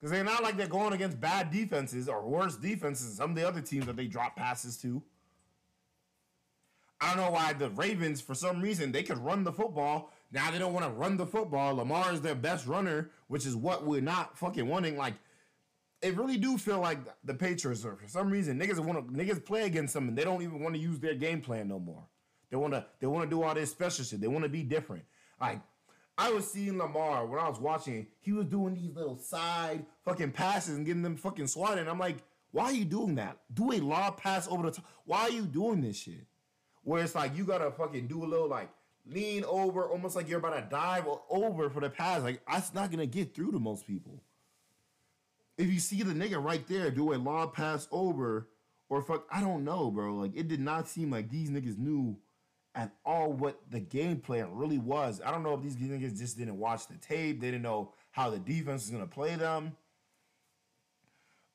Cause 0.00 0.10
they're 0.10 0.24
not 0.24 0.42
like 0.42 0.56
they're 0.56 0.66
going 0.66 0.92
against 0.92 1.20
bad 1.20 1.50
defenses 1.50 2.08
or 2.08 2.22
worse 2.22 2.56
defenses 2.56 3.16
some 3.16 3.30
of 3.30 3.36
the 3.36 3.46
other 3.46 3.60
teams 3.60 3.86
that 3.86 3.96
they 3.96 4.06
drop 4.06 4.36
passes 4.36 4.76
to. 4.78 5.02
I 7.02 7.08
don't 7.08 7.24
know 7.24 7.30
why 7.32 7.52
the 7.52 7.68
Ravens, 7.70 8.20
for 8.20 8.34
some 8.34 8.62
reason, 8.62 8.92
they 8.92 9.02
could 9.02 9.18
run 9.18 9.42
the 9.42 9.52
football. 9.52 10.12
Now 10.30 10.52
they 10.52 10.58
don't 10.58 10.72
want 10.72 10.86
to 10.86 10.92
run 10.92 11.16
the 11.16 11.26
football. 11.26 11.74
Lamar 11.74 12.12
is 12.12 12.20
their 12.20 12.36
best 12.36 12.64
runner, 12.66 13.10
which 13.26 13.44
is 13.44 13.56
what 13.56 13.84
we're 13.84 14.00
not 14.00 14.38
fucking 14.38 14.68
wanting. 14.68 14.96
Like, 14.96 15.14
it 16.00 16.16
really 16.16 16.36
do 16.36 16.56
feel 16.56 16.78
like 16.78 16.98
the 17.24 17.34
Patriots 17.34 17.84
are 17.84 17.96
for 17.96 18.08
some 18.08 18.30
reason 18.30 18.58
niggas 18.58 18.78
want 18.78 19.06
to 19.06 19.14
niggas 19.14 19.44
play 19.44 19.66
against 19.66 19.94
them 19.94 20.08
and 20.08 20.18
they 20.18 20.24
don't 20.24 20.42
even 20.42 20.60
want 20.60 20.74
to 20.74 20.80
use 20.80 20.98
their 20.98 21.14
game 21.14 21.40
plan 21.40 21.68
no 21.68 21.78
more. 21.78 22.04
They 22.50 22.56
want 22.56 22.72
to 22.74 22.84
they 23.00 23.06
want 23.06 23.28
to 23.28 23.30
do 23.30 23.42
all 23.42 23.54
this 23.54 23.70
special 23.70 24.04
shit. 24.04 24.20
They 24.20 24.28
want 24.28 24.44
to 24.44 24.48
be 24.48 24.62
different. 24.62 25.04
Like 25.40 25.60
I 26.18 26.30
was 26.32 26.50
seeing 26.50 26.76
Lamar 26.76 27.26
when 27.26 27.38
I 27.38 27.48
was 27.48 27.60
watching. 27.60 28.08
He 28.20 28.32
was 28.32 28.46
doing 28.46 28.74
these 28.74 28.94
little 28.94 29.18
side 29.18 29.86
fucking 30.04 30.32
passes 30.32 30.76
and 30.76 30.84
getting 30.84 31.02
them 31.02 31.16
fucking 31.16 31.46
swatted. 31.46 31.78
And 31.78 31.88
I'm 31.88 31.98
like, 31.98 32.18
why 32.50 32.64
are 32.64 32.72
you 32.72 32.84
doing 32.84 33.14
that? 33.14 33.38
Do 33.52 33.72
a 33.72 33.78
lob 33.78 34.18
pass 34.18 34.48
over 34.48 34.64
the 34.64 34.72
top. 34.72 34.84
Why 35.04 35.20
are 35.20 35.30
you 35.30 35.42
doing 35.42 35.80
this 35.80 35.96
shit? 35.96 36.26
Where 36.84 37.02
it's 37.02 37.14
like 37.14 37.36
you 37.36 37.44
gotta 37.44 37.70
fucking 37.70 38.08
do 38.08 38.24
a 38.24 38.26
little 38.26 38.48
like 38.48 38.70
lean 39.06 39.44
over, 39.44 39.88
almost 39.88 40.16
like 40.16 40.28
you're 40.28 40.38
about 40.38 40.56
to 40.56 40.66
dive 40.68 41.06
over 41.30 41.70
for 41.70 41.80
the 41.80 41.90
pass. 41.90 42.22
Like 42.22 42.42
that's 42.50 42.74
not 42.74 42.90
gonna 42.90 43.06
get 43.06 43.34
through 43.34 43.52
to 43.52 43.58
most 43.58 43.86
people. 43.86 44.22
If 45.58 45.72
you 45.72 45.78
see 45.78 46.02
the 46.02 46.14
nigga 46.14 46.42
right 46.42 46.66
there 46.66 46.90
do 46.90 47.12
a 47.12 47.16
lob 47.16 47.54
pass 47.54 47.86
over, 47.92 48.48
or 48.88 49.02
fuck, 49.02 49.26
I 49.30 49.40
don't 49.40 49.64
know, 49.64 49.90
bro. 49.90 50.16
Like 50.16 50.32
it 50.34 50.48
did 50.48 50.60
not 50.60 50.88
seem 50.88 51.10
like 51.10 51.30
these 51.30 51.50
niggas 51.50 51.78
knew 51.78 52.16
at 52.74 52.90
all 53.04 53.32
what 53.32 53.60
the 53.70 53.80
game 53.80 54.18
plan 54.18 54.54
really 54.54 54.78
was. 54.78 55.20
I 55.24 55.30
don't 55.30 55.42
know 55.42 55.54
if 55.54 55.62
these 55.62 55.76
niggas 55.76 56.18
just 56.18 56.38
didn't 56.38 56.58
watch 56.58 56.86
the 56.88 56.96
tape. 56.96 57.40
They 57.40 57.48
didn't 57.48 57.62
know 57.62 57.92
how 58.10 58.30
the 58.30 58.38
defense 58.38 58.82
was 58.82 58.90
gonna 58.90 59.06
play 59.06 59.36
them. 59.36 59.76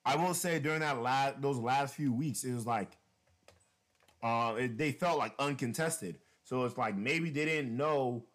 I 0.06 0.16
will 0.16 0.34
say 0.34 0.60
during 0.60 0.80
that 0.80 1.02
last 1.02 1.42
those 1.42 1.58
last 1.58 1.96
few 1.96 2.14
weeks, 2.14 2.44
it 2.44 2.54
was 2.54 2.66
like 2.66 2.98
uh, 4.24 4.56
it, 4.58 4.78
they 4.78 4.92
felt 4.92 5.18
like 5.18 5.34
uncontested. 5.40 6.20
So 6.44 6.64
it's 6.66 6.78
like 6.78 6.96
maybe 6.96 7.30
they 7.30 7.46
didn't 7.46 7.76
know 7.76 8.26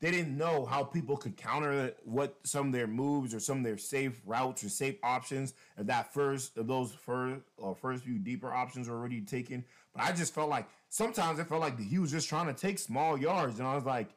they 0.00 0.10
didn't 0.12 0.36
know 0.36 0.64
how 0.64 0.84
people 0.84 1.16
could 1.16 1.36
counter 1.36 1.92
what 2.04 2.36
some 2.44 2.68
of 2.68 2.72
their 2.72 2.86
moves 2.86 3.34
or 3.34 3.40
some 3.40 3.58
of 3.58 3.64
their 3.64 3.78
safe 3.78 4.20
routes 4.24 4.62
or 4.62 4.68
safe 4.68 4.96
options 5.02 5.54
if 5.76 5.86
that 5.88 6.14
first 6.14 6.56
if 6.56 6.66
those 6.66 6.92
first 6.92 7.42
or 7.56 7.74
first 7.74 8.04
few 8.04 8.18
deeper 8.18 8.52
options 8.52 8.88
were 8.88 8.96
already 8.96 9.20
taken. 9.20 9.64
But 9.94 10.04
I 10.04 10.12
just 10.12 10.34
felt 10.34 10.48
like 10.48 10.68
sometimes 10.88 11.38
it 11.38 11.48
felt 11.48 11.60
like 11.60 11.78
he 11.78 11.98
was 11.98 12.10
just 12.10 12.28
trying 12.28 12.46
to 12.46 12.54
take 12.54 12.78
small 12.78 13.18
yards, 13.18 13.58
and 13.58 13.66
I 13.66 13.74
was 13.74 13.84
like, 13.84 14.08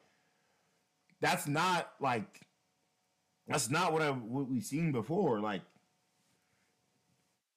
that's 1.20 1.46
not 1.48 1.90
like 2.00 2.46
that's 3.48 3.68
not 3.68 3.92
what 3.92 4.02
I 4.02 4.10
what 4.10 4.48
we've 4.48 4.64
seen 4.64 4.92
before. 4.92 5.40
Like 5.40 5.62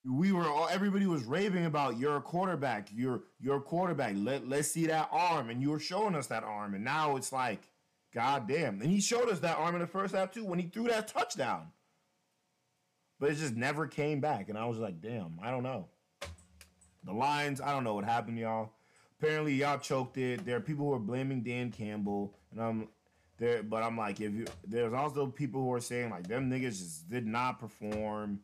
we 0.06 0.32
were 0.32 0.47
all 0.47 0.68
everybody 0.70 1.08
was 1.08 1.24
raving 1.24 1.66
about 1.66 1.97
your 1.97 2.22
quarterback, 2.22 2.89
your 2.93 3.24
your 3.39 3.60
quarterback. 3.60 4.14
Let 4.16 4.47
let's 4.47 4.70
see 4.70 4.86
that 4.88 5.10
arm, 5.12 5.49
and 5.49 5.62
you 5.62 5.72
were 5.72 5.80
showing 5.80 6.16
us 6.16 6.28
that 6.28 6.43
arm, 6.43 6.76
and 6.76 6.84
now 6.84 7.16
it's 7.16 7.32
like, 7.32 7.62
god 8.14 8.47
damn. 8.47 8.82
And 8.82 8.89
he 8.89 9.01
showed 9.01 9.30
us 9.30 9.39
that 9.39 9.58
arm 9.58 9.76
in 9.76 9.82
the 9.82 9.88
first 9.88 10.14
half 10.14 10.32
too 10.32 10.45
when 10.45 10.60
he 10.60 10.68
threw 10.68 10.88
that 10.88 11.08
touchdown. 11.08 11.68
But 13.20 13.32
it 13.32 13.36
just 13.36 13.56
never 13.56 13.88
came 13.88 14.20
back, 14.20 14.49
and 14.49 14.58
I 14.58 14.66
was 14.66 14.78
like, 14.78 15.01
damn, 15.01 15.39
I 15.41 15.49
don't 15.49 15.64
know. 15.64 15.88
The 17.06 17.14
Lions, 17.14 17.62
I 17.62 17.72
don't 17.72 17.84
know 17.84 17.93
what 17.93 18.03
happened, 18.03 18.38
y'all. 18.38 18.72
Apparently, 19.20 19.53
y'all 19.53 19.80
choked 19.80 20.18
it. 20.18 20.45
There 20.45 20.58
are 20.58 20.62
people 20.62 20.86
who 20.86 20.93
are 20.93 20.99
blaming 20.99 21.41
Dan 21.41 21.72
Campbell, 21.72 22.36
and 22.51 22.62
I'm 22.62 22.88
there, 23.38 23.64
but 23.64 23.84
I'm 23.84 23.97
like, 23.97 24.20
if 24.20 24.34
you, 24.34 24.45
there's 24.68 24.93
also 24.93 25.28
people 25.28 25.62
who 25.62 25.74
are 25.74 25.80
saying 25.80 26.10
like 26.10 26.28
them 26.28 26.49
niggas 26.49 26.78
just 26.78 27.10
did 27.10 27.26
not 27.26 27.60
perform. 27.60 28.41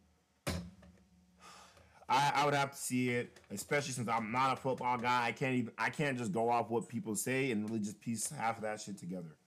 I, 2.11 2.31
I 2.35 2.45
would 2.45 2.53
have 2.53 2.71
to 2.71 2.77
see 2.77 3.09
it, 3.09 3.39
especially 3.49 3.93
since 3.93 4.09
I'm 4.09 4.33
not 4.33 4.51
a 4.51 4.55
football 4.57 4.97
guy. 4.97 5.27
I 5.27 5.31
can't 5.31 5.55
even 5.55 5.71
I 5.77 5.89
can't 5.89 6.17
just 6.17 6.33
go 6.33 6.49
off 6.49 6.69
what 6.69 6.89
people 6.89 7.15
say 7.15 7.51
and 7.51 7.67
really 7.69 7.79
just 7.79 8.01
piece 8.01 8.29
half 8.29 8.57
of 8.57 8.63
that 8.63 8.81
shit 8.81 8.97
together. 8.97 9.37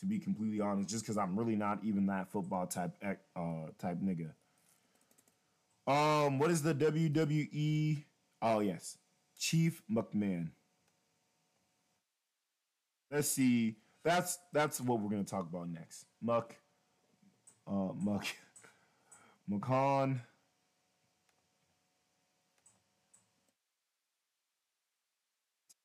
To 0.00 0.06
be 0.06 0.18
completely 0.18 0.58
honest, 0.58 0.88
just 0.88 1.04
because 1.04 1.18
I'm 1.18 1.38
really 1.38 1.54
not 1.54 1.80
even 1.84 2.06
that 2.06 2.32
football 2.32 2.66
type 2.66 2.92
uh 3.36 3.66
type 3.78 3.98
nigga. 4.02 4.30
Um, 5.86 6.38
what 6.38 6.50
is 6.50 6.62
the 6.62 6.74
WWE? 6.74 8.04
Oh 8.40 8.60
yes, 8.60 8.96
Chief 9.38 9.82
McMahon. 9.90 10.48
Let's 13.10 13.28
see. 13.28 13.76
That's 14.02 14.38
that's 14.52 14.80
what 14.80 15.00
we're 15.00 15.10
gonna 15.10 15.24
talk 15.24 15.46
about 15.48 15.68
next. 15.68 16.06
Muck, 16.22 16.56
uh, 17.66 17.92
Muck, 17.94 18.24
McCon. 19.50 20.20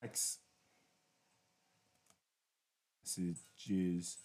Text 0.00 0.40
messages. 3.18 4.18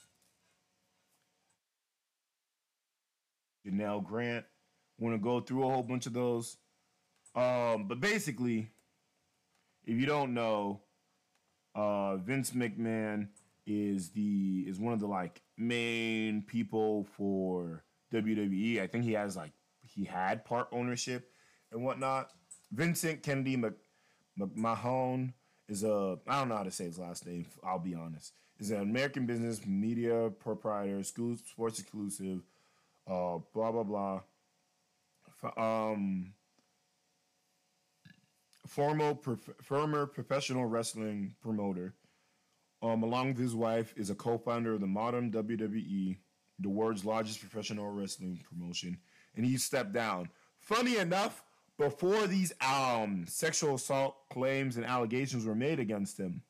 Janelle 3.66 4.04
Grant. 4.04 4.46
Want 4.98 5.16
to 5.16 5.20
go 5.20 5.42
through 5.42 5.68
a 5.68 5.72
whole 5.72 5.84
bunch 5.84 6.06
of 6.06 6.14
those. 6.14 6.58
Um, 7.36 7.88
but 7.88 8.00
basically, 8.00 8.70
if 9.84 10.00
you 10.00 10.06
don't 10.06 10.34
know, 10.34 10.82
uh, 11.74 12.16
Vince 12.18 12.52
McMahon 12.52 13.28
is 13.68 14.12
the 14.12 14.64
is 14.68 14.80
one 14.80 14.94
of 14.94 15.00
the 15.00 15.08
like 15.08 15.42
main 15.58 16.44
people 16.44 17.08
for 17.18 17.84
WWE. 18.14 18.82
I 18.82 18.88
think 18.88 19.04
he 19.04 19.14
has 19.14 19.36
like 19.36 19.52
he 19.82 20.06
had 20.06 20.46
part 20.46 20.68
ownership 20.72 21.30
and 21.72 21.84
whatnot. 21.84 22.30
Vincent 22.72 23.22
Kennedy 23.22 23.58
Mc, 23.58 23.74
McMahon 24.40 25.34
is 25.68 25.84
a 25.84 26.18
I 26.28 26.40
don't 26.40 26.50
know 26.50 26.58
how 26.58 26.64
to 26.64 26.72
say 26.72 26.86
his 26.86 27.00
last 27.00 27.26
name. 27.26 27.46
I'll 27.64 27.80
be 27.80 27.96
honest. 27.96 28.34
Is 28.60 28.72
an 28.72 28.82
American 28.82 29.26
business 29.26 29.66
media 29.66 30.30
proprietor, 30.40 31.04
school 31.04 31.36
sports 31.38 31.80
exclusive, 31.80 32.40
uh, 33.08 33.40
blah 33.54 33.72
blah 33.72 33.84
blah. 33.84 34.22
F- 35.44 35.58
Um, 35.58 36.34
former 38.68 39.14
prof- 39.14 39.56
former 39.62 40.06
professional 40.06 40.66
wrestling 40.66 41.36
promoter. 41.42 41.94
Um, 42.82 43.04
along 43.04 43.30
with 43.30 43.38
his 43.38 43.56
wife, 43.56 43.94
is 43.98 44.10
a 44.10 44.16
co-founder 44.16 44.74
of 44.74 44.82
the 44.82 44.88
modern 44.88 45.32
WWE, 45.32 46.18
the 46.60 46.70
world's 46.70 47.04
largest 47.06 47.40
professional 47.40 47.90
wrestling 47.90 48.44
promotion, 48.48 48.98
and 49.36 49.46
he 49.46 49.58
stepped 49.58 49.94
down. 49.94 50.30
Funny 50.60 50.98
enough, 50.98 51.44
before 51.78 52.28
these 52.28 52.54
um 52.62 53.26
sexual 53.28 53.76
assault 53.76 54.18
claims 54.30 54.78
and 54.78 54.86
allegations 54.86 55.46
were 55.46 55.56
made 55.56 55.80
against 55.80 56.20
him, 56.20 56.44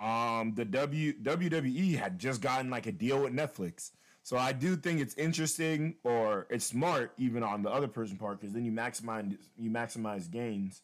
um 0.00 0.54
the 0.54 0.64
W 0.64 1.12
WWE 1.22 1.96
had 1.96 2.18
just 2.18 2.40
gotten 2.40 2.70
like 2.70 2.86
a 2.86 2.92
deal 2.92 3.22
with 3.22 3.32
Netflix. 3.32 3.90
So 4.22 4.36
I 4.36 4.52
do 4.52 4.76
think 4.76 5.00
it's 5.00 5.14
interesting 5.14 5.96
or 6.04 6.46
it's 6.50 6.66
smart 6.66 7.12
even 7.16 7.42
on 7.42 7.62
the 7.62 7.70
other 7.70 7.88
person 7.88 8.16
part 8.18 8.40
because 8.40 8.54
then 8.54 8.64
you 8.64 8.72
maximize 8.72 9.36
you 9.56 9.70
maximize 9.70 10.30
gains. 10.30 10.82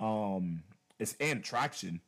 Um 0.00 0.62
it's 0.98 1.14
and 1.20 1.44
traction. 1.44 2.00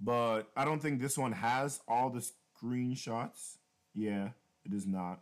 But 0.00 0.44
I 0.56 0.64
don't 0.64 0.80
think 0.80 1.00
this 1.00 1.16
one 1.18 1.32
has 1.32 1.80
all 1.88 2.10
the 2.10 2.20
screenshots. 2.62 3.56
Yeah, 3.94 4.30
it 4.64 4.72
is 4.74 4.86
not. 4.86 5.20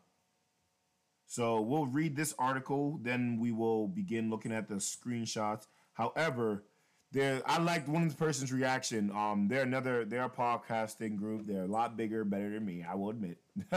So 1.35 1.61
we'll 1.61 1.87
read 1.87 2.15
this 2.15 2.33
article, 2.39 3.01
then 3.03 3.41
we 3.41 3.51
will 3.51 3.89
begin 3.89 4.31
looking 4.31 4.53
at 4.53 4.69
the 4.69 4.77
screenshots. 4.77 5.67
However, 5.95 6.63
there 7.11 7.43
I 7.45 7.59
liked 7.59 7.89
one 7.89 8.05
of 8.05 8.11
the 8.11 8.17
person's 8.17 8.53
reaction. 8.53 9.11
Um, 9.11 9.49
they're 9.49 9.65
another 9.65 10.05
they're 10.05 10.27
a 10.27 10.31
podcasting 10.31 11.17
group. 11.17 11.45
They're 11.45 11.65
a 11.65 11.67
lot 11.67 11.97
bigger, 11.97 12.25
better 12.25 12.51
than 12.51 12.65
me. 12.65 12.87
I 12.89 12.95
will 12.95 13.11
admit. 13.11 13.39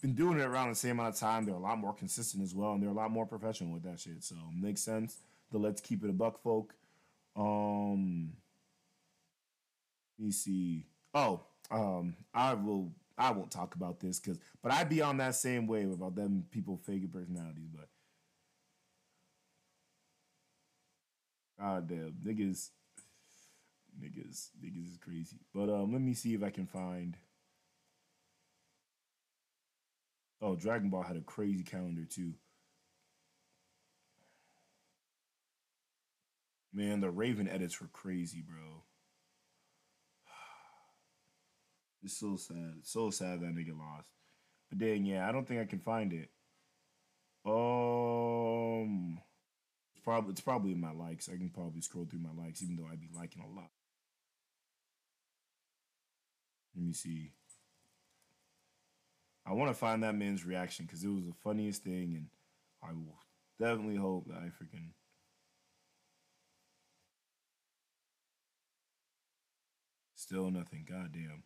Been 0.00 0.14
doing 0.14 0.40
it 0.40 0.44
around 0.44 0.70
the 0.70 0.74
same 0.74 0.92
amount 0.92 1.16
of 1.16 1.20
time. 1.20 1.44
They're 1.44 1.54
a 1.54 1.58
lot 1.58 1.76
more 1.76 1.92
consistent 1.92 2.42
as 2.42 2.54
well, 2.54 2.72
and 2.72 2.82
they're 2.82 2.88
a 2.88 2.94
lot 2.94 3.10
more 3.10 3.26
professional 3.26 3.70
with 3.70 3.82
that 3.82 4.00
shit. 4.00 4.24
So 4.24 4.36
makes 4.58 4.80
sense. 4.80 5.18
The 5.52 5.58
let's 5.58 5.82
keep 5.82 6.02
it 6.02 6.08
a 6.08 6.14
buck 6.14 6.42
folk. 6.42 6.72
Um, 7.36 8.32
let 10.18 10.24
me 10.24 10.32
see. 10.32 10.86
Oh, 11.12 11.42
um, 11.70 12.16
I 12.32 12.54
will. 12.54 12.92
I 13.18 13.32
won't 13.32 13.50
talk 13.50 13.74
about 13.74 14.00
this 14.00 14.20
because, 14.20 14.38
but 14.62 14.72
I'd 14.72 14.88
be 14.88 15.02
on 15.02 15.16
that 15.18 15.34
same 15.34 15.66
wave 15.66 15.90
about 15.90 16.14
them 16.14 16.44
people 16.50 16.80
faking 16.86 17.08
personalities. 17.08 17.68
But 17.74 17.88
God 21.58 21.88
damn, 21.88 22.14
niggas, 22.24 22.70
niggas, 24.00 24.50
niggas 24.64 24.92
is 24.92 24.98
crazy. 25.00 25.38
But 25.52 25.68
um, 25.68 25.92
let 25.92 26.00
me 26.00 26.14
see 26.14 26.34
if 26.34 26.42
I 26.42 26.50
can 26.50 26.66
find. 26.66 27.16
Oh, 30.40 30.54
Dragon 30.54 30.88
Ball 30.88 31.02
had 31.02 31.16
a 31.16 31.20
crazy 31.20 31.64
calendar 31.64 32.04
too. 32.04 32.34
Man, 36.72 37.00
the 37.00 37.10
Raven 37.10 37.48
edits 37.48 37.80
were 37.80 37.88
crazy, 37.88 38.40
bro. 38.40 38.84
It's 42.02 42.18
so 42.18 42.36
sad. 42.36 42.74
It's 42.78 42.92
so 42.92 43.10
sad 43.10 43.40
that 43.40 43.54
nigga 43.54 43.76
lost. 43.76 44.08
But 44.70 44.78
then, 44.78 45.04
yeah, 45.04 45.28
I 45.28 45.32
don't 45.32 45.46
think 45.46 45.60
I 45.60 45.64
can 45.64 45.80
find 45.80 46.12
it. 46.12 46.30
Um, 47.44 49.18
it's 49.94 50.02
probably 50.04 50.32
it's 50.32 50.40
probably 50.40 50.72
in 50.72 50.80
my 50.80 50.92
likes. 50.92 51.28
I 51.28 51.36
can 51.36 51.50
probably 51.50 51.80
scroll 51.80 52.06
through 52.08 52.20
my 52.20 52.32
likes, 52.44 52.62
even 52.62 52.76
though 52.76 52.88
I'd 52.90 53.00
be 53.00 53.08
liking 53.14 53.42
a 53.42 53.54
lot. 53.54 53.70
Let 56.74 56.84
me 56.84 56.92
see. 56.92 57.32
I 59.46 59.52
want 59.54 59.70
to 59.70 59.74
find 59.74 60.02
that 60.02 60.14
man's 60.14 60.44
reaction 60.44 60.84
because 60.84 61.02
it 61.02 61.08
was 61.08 61.24
the 61.24 61.32
funniest 61.42 61.82
thing, 61.82 62.14
and 62.14 62.26
I 62.82 62.92
will 62.92 63.18
definitely 63.58 63.96
hope 63.96 64.26
that 64.28 64.36
I 64.36 64.46
freaking. 64.46 64.90
Still 70.14 70.50
nothing. 70.50 70.86
Goddamn. 70.86 71.44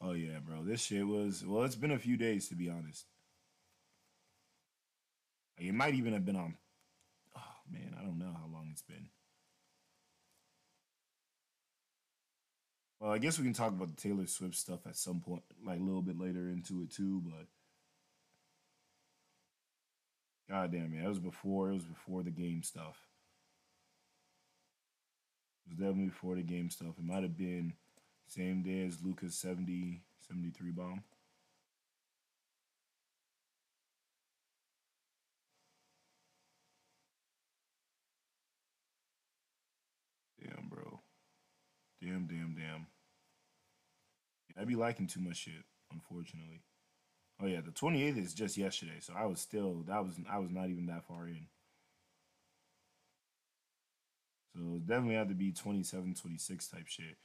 Oh 0.00 0.12
yeah, 0.12 0.38
bro. 0.44 0.64
This 0.64 0.82
shit 0.82 1.06
was 1.06 1.44
well. 1.44 1.64
It's 1.64 1.74
been 1.74 1.90
a 1.90 1.98
few 1.98 2.16
days 2.16 2.48
to 2.48 2.54
be 2.54 2.70
honest. 2.70 3.06
It 5.58 5.74
might 5.74 5.94
even 5.94 6.14
have 6.14 6.24
been 6.24 6.36
on. 6.36 6.56
Oh 7.36 7.40
man, 7.70 7.94
I 7.98 8.02
don't 8.02 8.18
know 8.18 8.32
how 8.32 8.48
long 8.50 8.68
it's 8.72 8.82
been. 8.82 9.08
Well, 12.98 13.12
I 13.12 13.18
guess 13.18 13.38
we 13.38 13.44
can 13.44 13.54
talk 13.54 13.68
about 13.72 13.88
the 13.94 14.00
Taylor 14.00 14.26
Swift 14.26 14.54
stuff 14.54 14.86
at 14.86 14.96
some 14.96 15.20
point, 15.20 15.42
like 15.64 15.80
a 15.80 15.82
little 15.82 16.02
bit 16.02 16.18
later 16.18 16.48
into 16.48 16.82
it 16.82 16.90
too. 16.90 17.22
But 17.24 17.46
God 20.48 20.72
damn 20.72 20.94
it, 20.94 21.04
it 21.04 21.08
was 21.08 21.18
before. 21.18 21.70
It 21.70 21.74
was 21.74 21.84
before 21.84 22.22
the 22.22 22.30
game 22.30 22.62
stuff. 22.62 22.98
It 25.66 25.70
was 25.70 25.78
definitely 25.78 26.06
before 26.06 26.36
the 26.36 26.42
game 26.42 26.70
stuff. 26.70 26.98
It 26.98 27.04
might 27.04 27.22
have 27.22 27.36
been 27.36 27.74
same 28.30 28.62
day 28.62 28.86
as 28.86 29.02
Luka's 29.02 29.34
70, 29.34 30.02
73 30.28 30.70
bomb. 30.70 31.02
Damn, 40.40 40.68
bro. 40.68 41.00
Damn, 42.00 42.26
damn, 42.28 42.54
damn. 42.56 42.86
I 44.56 44.64
be 44.64 44.76
liking 44.76 45.08
too 45.08 45.20
much 45.20 45.38
shit, 45.38 45.64
unfortunately. 45.92 46.62
Oh 47.42 47.46
yeah, 47.46 47.62
the 47.64 47.72
28th 47.72 48.18
is 48.24 48.32
just 48.32 48.56
yesterday, 48.56 48.98
so 49.00 49.12
I 49.16 49.26
was 49.26 49.40
still 49.40 49.82
that 49.88 50.04
was 50.04 50.14
I 50.30 50.38
was 50.38 50.50
not 50.50 50.68
even 50.68 50.86
that 50.86 51.04
far 51.04 51.26
in. 51.26 51.46
So 54.54 54.78
definitely 54.86 55.16
had 55.16 55.28
to 55.30 55.34
be 55.34 55.50
27, 55.50 56.14
26 56.14 56.68
type 56.68 56.86
shit. 56.86 57.16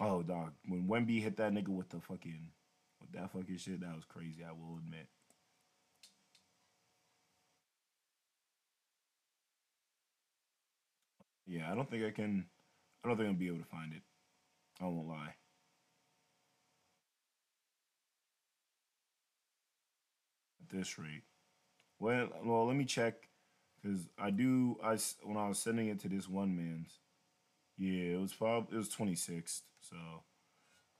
Oh 0.00 0.22
dog, 0.22 0.52
when 0.66 0.88
Wemby 0.88 1.22
hit 1.22 1.36
that 1.36 1.52
nigga 1.52 1.68
with 1.68 1.90
the 1.90 2.00
fucking 2.00 2.50
with 3.00 3.12
that 3.12 3.32
fucking 3.32 3.58
shit, 3.58 3.80
that 3.80 3.94
was 3.94 4.04
crazy, 4.06 4.44
I 4.44 4.52
will 4.52 4.78
admit. 4.78 5.06
Yeah, 11.46 11.70
I 11.70 11.74
don't 11.74 11.90
think 11.90 12.04
I 12.04 12.10
can 12.10 12.46
I 13.04 13.08
don't 13.08 13.16
think 13.16 13.28
I'll 13.28 13.34
be 13.34 13.48
able 13.48 13.58
to 13.58 13.64
find 13.64 13.92
it. 13.92 14.02
I 14.80 14.84
won't 14.86 15.08
lie. 15.08 15.34
At 20.62 20.70
this 20.70 20.98
rate. 20.98 21.24
Well, 21.98 22.28
well, 22.44 22.66
let 22.66 22.76
me 22.76 22.84
check 22.84 23.28
because 23.82 24.08
I 24.18 24.30
do. 24.30 24.78
I 24.82 24.98
when 25.24 25.36
I 25.36 25.48
was 25.48 25.58
sending 25.58 25.88
it 25.88 26.00
to 26.00 26.08
this 26.08 26.28
one 26.28 26.56
man's, 26.56 26.98
yeah, 27.78 28.14
it 28.16 28.20
was 28.20 28.34
probably 28.34 28.76
it 28.76 28.78
was 28.78 28.88
twenty 28.90 29.16
sixth. 29.16 29.62
So 29.90 29.96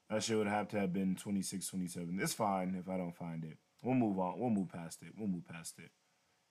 that 0.08 0.22
shit 0.22 0.36
would 0.36 0.46
have 0.46 0.68
to 0.68 0.80
have 0.80 0.92
been 0.92 1.16
26, 1.16 1.68
27. 1.68 2.18
It's 2.20 2.32
fine 2.32 2.76
if 2.78 2.88
I 2.88 2.96
don't 2.96 3.14
find 3.14 3.44
it. 3.44 3.58
We'll 3.82 3.94
move 3.94 4.18
on. 4.18 4.38
We'll 4.38 4.50
move 4.50 4.68
past 4.70 5.02
it. 5.02 5.12
We'll 5.16 5.28
move 5.28 5.46
past 5.48 5.78
it. 5.78 5.90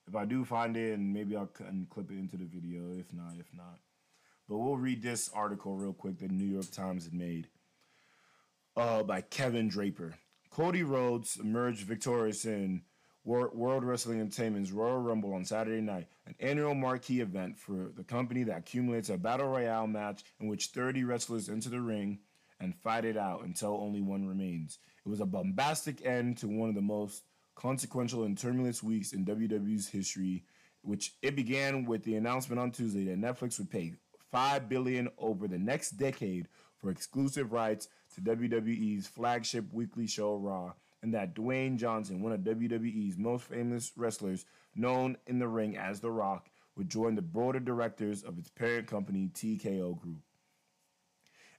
If 0.07 0.15
I 0.15 0.25
do 0.25 0.43
find 0.43 0.75
it, 0.75 0.97
and 0.97 1.13
maybe 1.13 1.35
I'll 1.35 1.45
clip 1.45 2.09
it 2.09 2.17
into 2.17 2.37
the 2.37 2.45
video. 2.45 2.91
If 2.97 3.13
not, 3.13 3.33
if 3.39 3.45
not. 3.55 3.79
But 4.47 4.57
we'll 4.57 4.77
read 4.77 5.03
this 5.03 5.29
article 5.33 5.75
real 5.75 5.93
quick 5.93 6.17
that 6.19 6.31
New 6.31 6.51
York 6.51 6.71
Times 6.71 7.05
had 7.05 7.13
made 7.13 7.49
uh, 8.75 9.03
by 9.03 9.21
Kevin 9.21 9.67
Draper. 9.67 10.15
Cody 10.49 10.81
Rhodes 10.81 11.37
emerged 11.37 11.85
victorious 11.85 12.45
in 12.45 12.81
Wor- 13.23 13.51
World 13.53 13.83
Wrestling 13.83 14.19
Entertainment's 14.19 14.71
Royal 14.71 14.97
Rumble 14.97 15.33
on 15.33 15.45
Saturday 15.45 15.81
night, 15.81 16.07
an 16.25 16.33
annual 16.39 16.73
marquee 16.73 17.19
event 17.19 17.59
for 17.59 17.91
the 17.95 18.03
company 18.03 18.41
that 18.43 18.57
accumulates 18.57 19.09
a 19.09 19.17
battle 19.17 19.49
royale 19.49 19.85
match 19.85 20.23
in 20.39 20.47
which 20.47 20.67
30 20.67 21.03
wrestlers 21.03 21.49
enter 21.49 21.69
the 21.69 21.81
ring 21.81 22.19
and 22.59 22.75
fight 22.75 23.05
it 23.05 23.17
out 23.17 23.43
until 23.43 23.79
only 23.81 24.01
one 24.01 24.27
remains. 24.27 24.79
It 25.05 25.09
was 25.09 25.21
a 25.21 25.25
bombastic 25.25 26.05
end 26.05 26.37
to 26.39 26.47
one 26.47 26.69
of 26.69 26.75
the 26.75 26.81
most 26.81 27.23
consequential 27.55 28.23
and 28.23 28.37
tumultuous 28.37 28.83
weeks 28.83 29.13
in 29.13 29.25
WWE's 29.25 29.87
history, 29.87 30.43
which 30.81 31.13
it 31.21 31.35
began 31.35 31.85
with 31.85 32.03
the 32.03 32.15
announcement 32.15 32.59
on 32.59 32.71
Tuesday 32.71 33.05
that 33.05 33.19
Netflix 33.19 33.59
would 33.59 33.69
pay 33.69 33.93
5 34.31 34.69
billion 34.69 35.09
over 35.17 35.47
the 35.47 35.57
next 35.57 35.91
decade 35.91 36.47
for 36.77 36.89
exclusive 36.89 37.51
rights 37.51 37.87
to 38.15 38.21
WWE's 38.21 39.07
flagship 39.07 39.65
weekly 39.71 40.07
show 40.07 40.35
Raw, 40.35 40.73
and 41.01 41.13
that 41.13 41.35
Dwayne 41.35 41.77
Johnson, 41.77 42.21
one 42.21 42.31
of 42.31 42.41
WWE's 42.41 43.17
most 43.17 43.45
famous 43.45 43.91
wrestlers, 43.95 44.45
known 44.75 45.17
in 45.27 45.39
the 45.39 45.47
ring 45.47 45.77
as 45.77 45.99
The 45.99 46.11
Rock, 46.11 46.49
would 46.75 46.89
join 46.89 47.15
the 47.15 47.21
board 47.21 47.55
of 47.55 47.65
directors 47.65 48.23
of 48.23 48.37
its 48.37 48.49
parent 48.49 48.87
company 48.87 49.29
TKO 49.33 49.99
Group. 49.99 50.21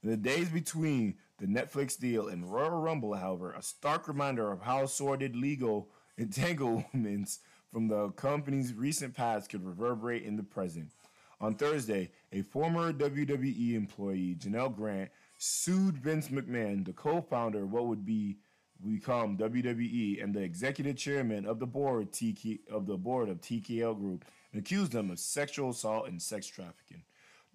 The 0.03 0.17
days 0.17 0.49
between 0.49 1.17
the 1.39 1.47
Netflix 1.47 1.99
deal 1.99 2.29
and 2.29 2.51
Royal 2.51 2.81
Rumble, 2.81 3.15
however, 3.15 3.53
a 3.53 3.63
stark 3.63 4.09
reminder 4.09 4.51
of 4.51 4.63
how 4.63 4.87
sordid 4.87 5.37
legal 5.37 5.91
entanglements 6.17 7.41
from 7.71 7.89
the 7.89 8.09
company's 8.11 8.73
recent 8.73 9.15
past 9.15 9.51
could 9.51 9.65
reverberate 9.65 10.23
in 10.23 10.37
the 10.37 10.43
present. 10.43 10.93
On 11.41 11.55
Thursday, 11.55 12.11
a 12.33 12.43
former 12.43 12.93
WWE 12.93 13.75
employee, 13.75 14.37
Janelle 14.39 14.75
Grant, 14.75 15.11
sued 15.39 15.99
Vince 15.99 16.29
McMahon, 16.29 16.85
the 16.85 16.93
co-founder 16.93 17.65
of 17.65 17.73
what 17.73 17.87
would 17.87 18.05
be 18.05 18.39
become 18.83 19.37
WWE 19.37 20.23
and 20.23 20.35
the 20.35 20.41
executive 20.41 20.97
chairman 20.97 21.45
of 21.45 21.59
the 21.59 21.67
board 21.67 22.13
TK, 22.13 22.61
of 22.71 22.87
the 22.87 22.97
board 22.97 23.29
of 23.29 23.41
TKO 23.41 23.99
Group, 23.99 24.25
and 24.53 24.61
accused 24.61 24.93
them 24.93 25.11
of 25.11 25.19
sexual 25.19 25.71
assault 25.71 26.09
and 26.09 26.21
sex 26.21 26.47
trafficking. 26.47 27.03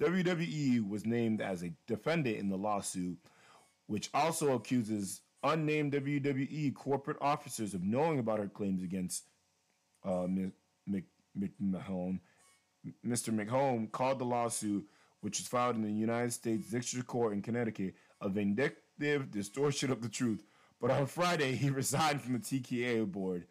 WWE 0.02 0.88
was 0.88 1.06
named 1.06 1.42
as 1.42 1.64
a 1.64 1.74
defendant 1.88 2.38
in 2.38 2.50
the 2.50 2.58
lawsuit, 2.58 3.18
which 3.88 4.10
also 4.14 4.54
accuses 4.54 5.22
unnamed 5.44 5.94
WWE 5.94 6.74
corporate 6.74 7.18
officers 7.22 7.74
of 7.74 7.84
knowing 7.84 8.20
about 8.20 8.40
her 8.40 8.48
claims 8.48 8.84
against 8.84 9.24
uh, 10.04 10.28
McMahon. 10.90 12.20
Mr. 13.06 13.34
McHome 13.34 13.92
called 13.92 14.20
the 14.20 14.26
lawsuit, 14.26 14.86
which 15.22 15.40
was 15.40 15.48
filed 15.48 15.76
in 15.76 15.82
the 15.82 15.92
United 15.92 16.34
States 16.34 16.70
District 16.70 17.08
Court 17.08 17.34
in 17.34 17.42
Connecticut, 17.42 17.96
a 18.22 18.30
vindictive 18.30 19.32
distortion 19.32 19.92
of 19.92 20.02
the 20.02 20.10
truth. 20.10 20.44
But 20.82 20.92
on 20.92 21.06
Friday, 21.06 21.56
he 21.56 21.70
resigned 21.72 22.22
from 22.22 22.34
the 22.34 22.40
TKA 22.40 23.12
board. 23.12 23.48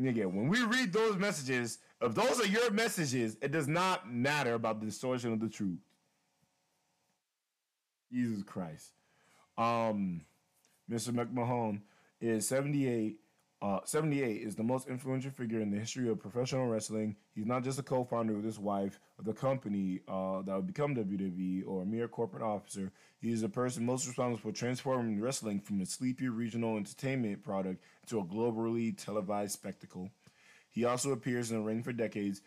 Nigga, 0.00 0.26
when 0.26 0.48
we 0.48 0.62
read 0.62 0.92
those 0.92 1.16
messages, 1.16 1.78
if 2.02 2.14
those 2.14 2.40
are 2.40 2.46
your 2.46 2.70
messages, 2.70 3.36
it 3.40 3.52
does 3.52 3.68
not 3.68 4.12
matter 4.12 4.54
about 4.54 4.80
the 4.80 4.86
distortion 4.86 5.32
of 5.32 5.40
the 5.40 5.48
truth. 5.48 5.78
Jesus 8.12 8.42
Christ. 8.42 8.92
Um, 9.58 10.22
Mr. 10.90 11.10
McMahon 11.10 11.80
is 12.20 12.46
78. 12.48 13.18
Uh, 13.62 13.80
78 13.84 14.42
is 14.42 14.54
the 14.54 14.62
most 14.62 14.86
influential 14.86 15.30
figure 15.30 15.60
in 15.60 15.70
the 15.70 15.78
history 15.78 16.10
of 16.10 16.20
professional 16.20 16.66
wrestling. 16.66 17.16
He's 17.34 17.46
not 17.46 17.64
just 17.64 17.78
a 17.78 17.82
co-founder 17.82 18.34
with 18.34 18.44
his 18.44 18.58
wife 18.58 19.00
of 19.18 19.24
the 19.24 19.32
company 19.32 20.00
uh, 20.06 20.42
that 20.42 20.54
would 20.54 20.66
become 20.66 20.94
WWE 20.94 21.66
or 21.66 21.82
a 21.82 21.86
mere 21.86 22.06
corporate 22.06 22.42
officer. 22.42 22.92
He 23.18 23.32
is 23.32 23.40
the 23.40 23.48
person 23.48 23.86
most 23.86 24.06
responsible 24.06 24.52
for 24.52 24.54
transforming 24.54 25.20
wrestling 25.20 25.60
from 25.60 25.80
a 25.80 25.86
sleepy 25.86 26.28
regional 26.28 26.76
entertainment 26.76 27.42
product 27.42 27.82
into 28.02 28.20
a 28.20 28.24
globally 28.24 28.94
televised 28.96 29.52
spectacle. 29.52 30.10
He 30.76 30.84
also 30.84 31.12
appears 31.12 31.50
in 31.50 31.56
the 31.56 31.62
ring 31.62 31.82
for 31.82 31.94
decades 31.94 32.42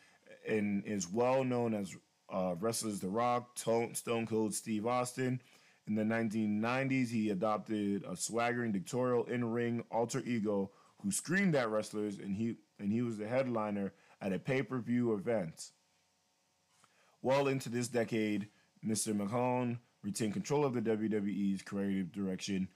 and 0.47 0.85
is 0.85 1.11
well 1.11 1.43
known 1.43 1.73
as 1.73 1.97
uh, 2.31 2.53
wrestlers 2.59 2.99
The 2.99 3.09
Rock, 3.09 3.57
Stone 3.57 4.27
Cold 4.27 4.53
Steve 4.53 4.85
Austin. 4.85 5.41
In 5.87 5.95
the 5.95 6.03
1990s, 6.03 7.09
he 7.09 7.31
adopted 7.31 8.03
a 8.07 8.15
swaggering 8.15 8.71
dictatorial 8.71 9.23
in-ring 9.23 9.83
alter 9.89 10.21
ego 10.27 10.69
who 11.01 11.11
screamed 11.11 11.55
at 11.55 11.71
wrestlers, 11.71 12.19
and 12.19 12.35
he 12.35 12.57
and 12.77 12.93
he 12.93 13.01
was 13.01 13.17
the 13.17 13.27
headliner 13.27 13.93
at 14.21 14.31
a 14.31 14.37
pay-per-view 14.37 15.15
event. 15.15 15.71
Well 17.23 17.47
into 17.47 17.69
this 17.69 17.87
decade, 17.87 18.47
Mr. 18.85 19.11
McMahon 19.11 19.79
retained 20.03 20.33
control 20.33 20.65
of 20.65 20.75
the 20.75 20.81
WWE's 20.81 21.63
creative 21.63 22.11
direction. 22.11 22.67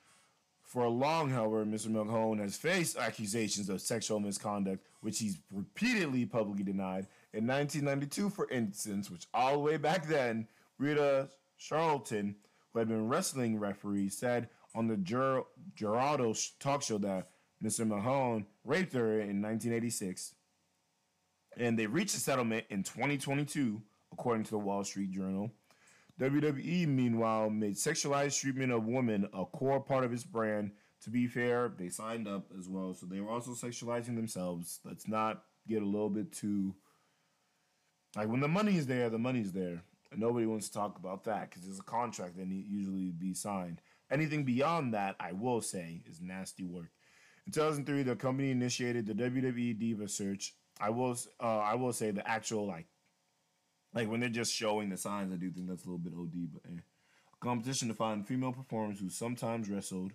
For 0.63 0.85
a 0.85 0.89
long, 0.89 1.29
however, 1.29 1.63
Mr. 1.63 1.89
McMahon 1.89 2.39
has 2.39 2.57
faced 2.57 2.97
accusations 2.97 3.69
of 3.69 3.81
sexual 3.81 4.19
misconduct, 4.19 4.87
which 5.03 5.19
he's 5.19 5.37
repeatedly 5.51 6.25
publicly 6.25 6.63
denied. 6.63 7.07
In 7.33 7.45
1992, 7.45 8.29
for 8.29 8.49
instance, 8.49 9.11
which 9.11 9.27
all 9.33 9.53
the 9.53 9.59
way 9.59 9.77
back 9.77 10.07
then, 10.07 10.47
Rita 10.79 11.27
Chatterton, 11.57 12.35
who 12.71 12.79
had 12.79 12.87
been 12.87 13.09
wrestling 13.09 13.59
referee, 13.59 14.09
said 14.09 14.47
on 14.73 14.87
the 14.87 14.97
Ger- 14.97 15.43
Geraldo 15.75 16.35
talk 16.59 16.81
show 16.81 16.97
that 16.99 17.29
Mr. 17.61 17.85
Mahone 17.85 18.45
raped 18.63 18.93
her 18.93 19.19
in 19.19 19.41
1986. 19.41 20.35
And 21.57 21.77
they 21.77 21.85
reached 21.85 22.15
a 22.15 22.19
settlement 22.19 22.65
in 22.69 22.83
2022, 22.83 23.81
according 24.11 24.45
to 24.45 24.51
the 24.51 24.57
Wall 24.57 24.83
Street 24.83 25.11
Journal. 25.11 25.51
WWE, 26.19 26.87
meanwhile, 26.87 27.49
made 27.49 27.75
sexualized 27.75 28.39
treatment 28.39 28.71
of 28.71 28.85
women 28.85 29.27
a 29.33 29.45
core 29.45 29.81
part 29.81 30.03
of 30.03 30.13
its 30.13 30.23
brand. 30.23 30.71
To 31.03 31.09
be 31.09 31.27
fair, 31.27 31.71
they 31.77 31.89
signed 31.89 32.27
up 32.27 32.45
as 32.57 32.69
well, 32.69 32.93
so 32.93 33.05
they 33.05 33.19
were 33.19 33.29
also 33.29 33.51
sexualizing 33.51 34.15
themselves. 34.15 34.79
Let's 34.85 35.07
not 35.07 35.43
get 35.67 35.81
a 35.81 35.85
little 35.85 36.09
bit 36.09 36.31
too. 36.31 36.75
Like, 38.15 38.29
when 38.29 38.39
the 38.39 38.47
money 38.47 38.77
is 38.77 38.87
there, 38.87 39.09
the 39.09 39.19
money's 39.19 39.51
there. 39.51 39.83
And 40.11 40.21
nobody 40.21 40.45
wants 40.45 40.69
to 40.69 40.73
talk 40.73 40.97
about 40.97 41.25
that 41.25 41.49
because 41.49 41.63
there's 41.63 41.79
a 41.79 41.83
contract 41.83 42.37
that 42.37 42.47
need 42.47 42.67
usually 42.67 43.11
be 43.11 43.33
signed. 43.33 43.81
Anything 44.11 44.43
beyond 44.43 44.93
that, 44.93 45.15
I 45.19 45.33
will 45.33 45.59
say, 45.59 46.03
is 46.05 46.21
nasty 46.21 46.63
work. 46.63 46.91
In 47.47 47.51
2003, 47.51 48.03
the 48.03 48.15
company 48.15 48.51
initiated 48.51 49.05
the 49.05 49.13
WWE 49.13 49.77
Diva 49.77 50.07
Search. 50.07 50.53
I 50.79 50.91
will, 50.91 51.17
uh, 51.41 51.59
I 51.59 51.75
will 51.75 51.91
say 51.93 52.11
the 52.11 52.27
actual 52.27 52.65
like, 52.65 52.85
like 53.93 54.09
when 54.09 54.19
they're 54.19 54.29
just 54.29 54.53
showing 54.53 54.89
the 54.89 54.97
signs. 54.97 55.33
I 55.33 55.35
do 55.35 55.51
think 55.51 55.67
that's 55.67 55.83
a 55.83 55.87
little 55.87 55.97
bit 55.97 56.13
OD, 56.13 56.53
but 56.53 56.61
eh. 56.71 56.79
a 56.79 57.45
competition 57.45 57.89
to 57.89 57.93
find 57.93 58.25
female 58.25 58.53
performers 58.53 58.99
who 58.99 59.09
sometimes 59.09 59.69
wrestled. 59.69 60.13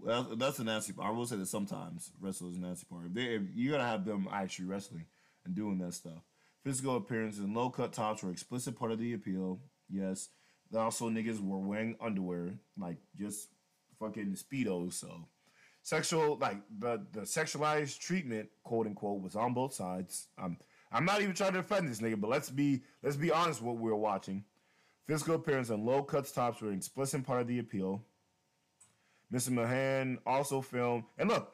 Well, 0.00 0.34
that's 0.36 0.58
a 0.58 0.64
nasty. 0.64 0.92
Part. 0.92 1.08
I 1.08 1.10
will 1.12 1.26
say 1.26 1.36
that 1.36 1.46
sometimes 1.46 2.10
wrestlers 2.20 2.58
nasty 2.58 2.86
part. 2.90 3.14
They, 3.14 3.40
you 3.54 3.70
gotta 3.70 3.84
have 3.84 4.04
them 4.04 4.28
actually 4.32 4.66
wrestling 4.66 5.06
and 5.44 5.54
doing 5.54 5.78
that 5.78 5.94
stuff. 5.94 6.22
Physical 6.64 6.96
appearances 6.96 7.40
and 7.40 7.54
low 7.54 7.70
cut 7.70 7.92
tops 7.92 8.22
were 8.22 8.30
explicit 8.30 8.78
part 8.78 8.92
of 8.92 8.98
the 8.98 9.12
appeal. 9.12 9.60
Yes. 9.88 10.28
Also, 10.74 11.10
niggas 11.10 11.40
were 11.40 11.58
wearing 11.58 11.96
underwear, 12.00 12.54
like 12.78 12.96
just 13.18 13.48
fucking 14.00 14.36
speedos. 14.36 14.94
So 14.94 15.26
sexual 15.82 16.38
like 16.38 16.58
the 16.78 17.04
the 17.12 17.20
sexualized 17.20 17.98
treatment, 17.98 18.48
quote 18.64 18.86
unquote, 18.86 19.22
was 19.22 19.36
on 19.36 19.54
both 19.54 19.74
sides. 19.74 20.28
Um, 20.38 20.56
I'm 20.90 21.04
not 21.04 21.20
even 21.22 21.34
trying 21.34 21.52
to 21.52 21.62
defend 21.62 21.88
this 21.88 22.00
nigga, 22.00 22.20
but 22.20 22.30
let's 22.30 22.50
be 22.50 22.82
let's 23.02 23.16
be 23.16 23.30
honest 23.30 23.62
what 23.62 23.76
we're 23.76 23.94
watching. 23.94 24.44
Physical 25.06 25.34
appearance 25.34 25.70
and 25.70 25.84
low 25.84 26.02
cuts 26.02 26.32
tops 26.32 26.60
were 26.60 26.68
an 26.68 26.76
explicit 26.76 27.24
part 27.24 27.40
of 27.40 27.48
the 27.48 27.58
appeal. 27.58 28.04
Mr. 29.32 29.50
Mahan 29.50 30.18
also 30.26 30.60
filmed, 30.60 31.04
and 31.18 31.28
look, 31.28 31.52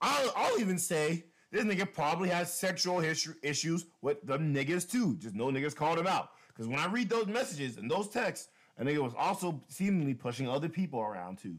I'll, 0.00 0.32
I'll 0.36 0.60
even 0.60 0.78
say 0.78 1.24
this 1.50 1.64
nigga 1.64 1.92
probably 1.92 2.28
has 2.28 2.52
sexual 2.52 3.00
history 3.00 3.34
issues 3.42 3.86
with 4.02 4.22
them 4.22 4.54
niggas 4.54 4.90
too. 4.90 5.16
Just 5.16 5.34
no 5.34 5.46
niggas 5.46 5.74
called 5.76 5.98
him 5.98 6.06
out. 6.06 6.30
Because 6.48 6.68
when 6.68 6.78
I 6.78 6.86
read 6.86 7.10
those 7.10 7.26
messages 7.26 7.76
and 7.76 7.90
those 7.90 8.08
texts, 8.08 8.48
a 8.78 8.84
nigga 8.84 8.98
was 8.98 9.14
also 9.18 9.62
seemingly 9.68 10.14
pushing 10.14 10.48
other 10.48 10.68
people 10.68 11.00
around 11.00 11.38
too 11.38 11.56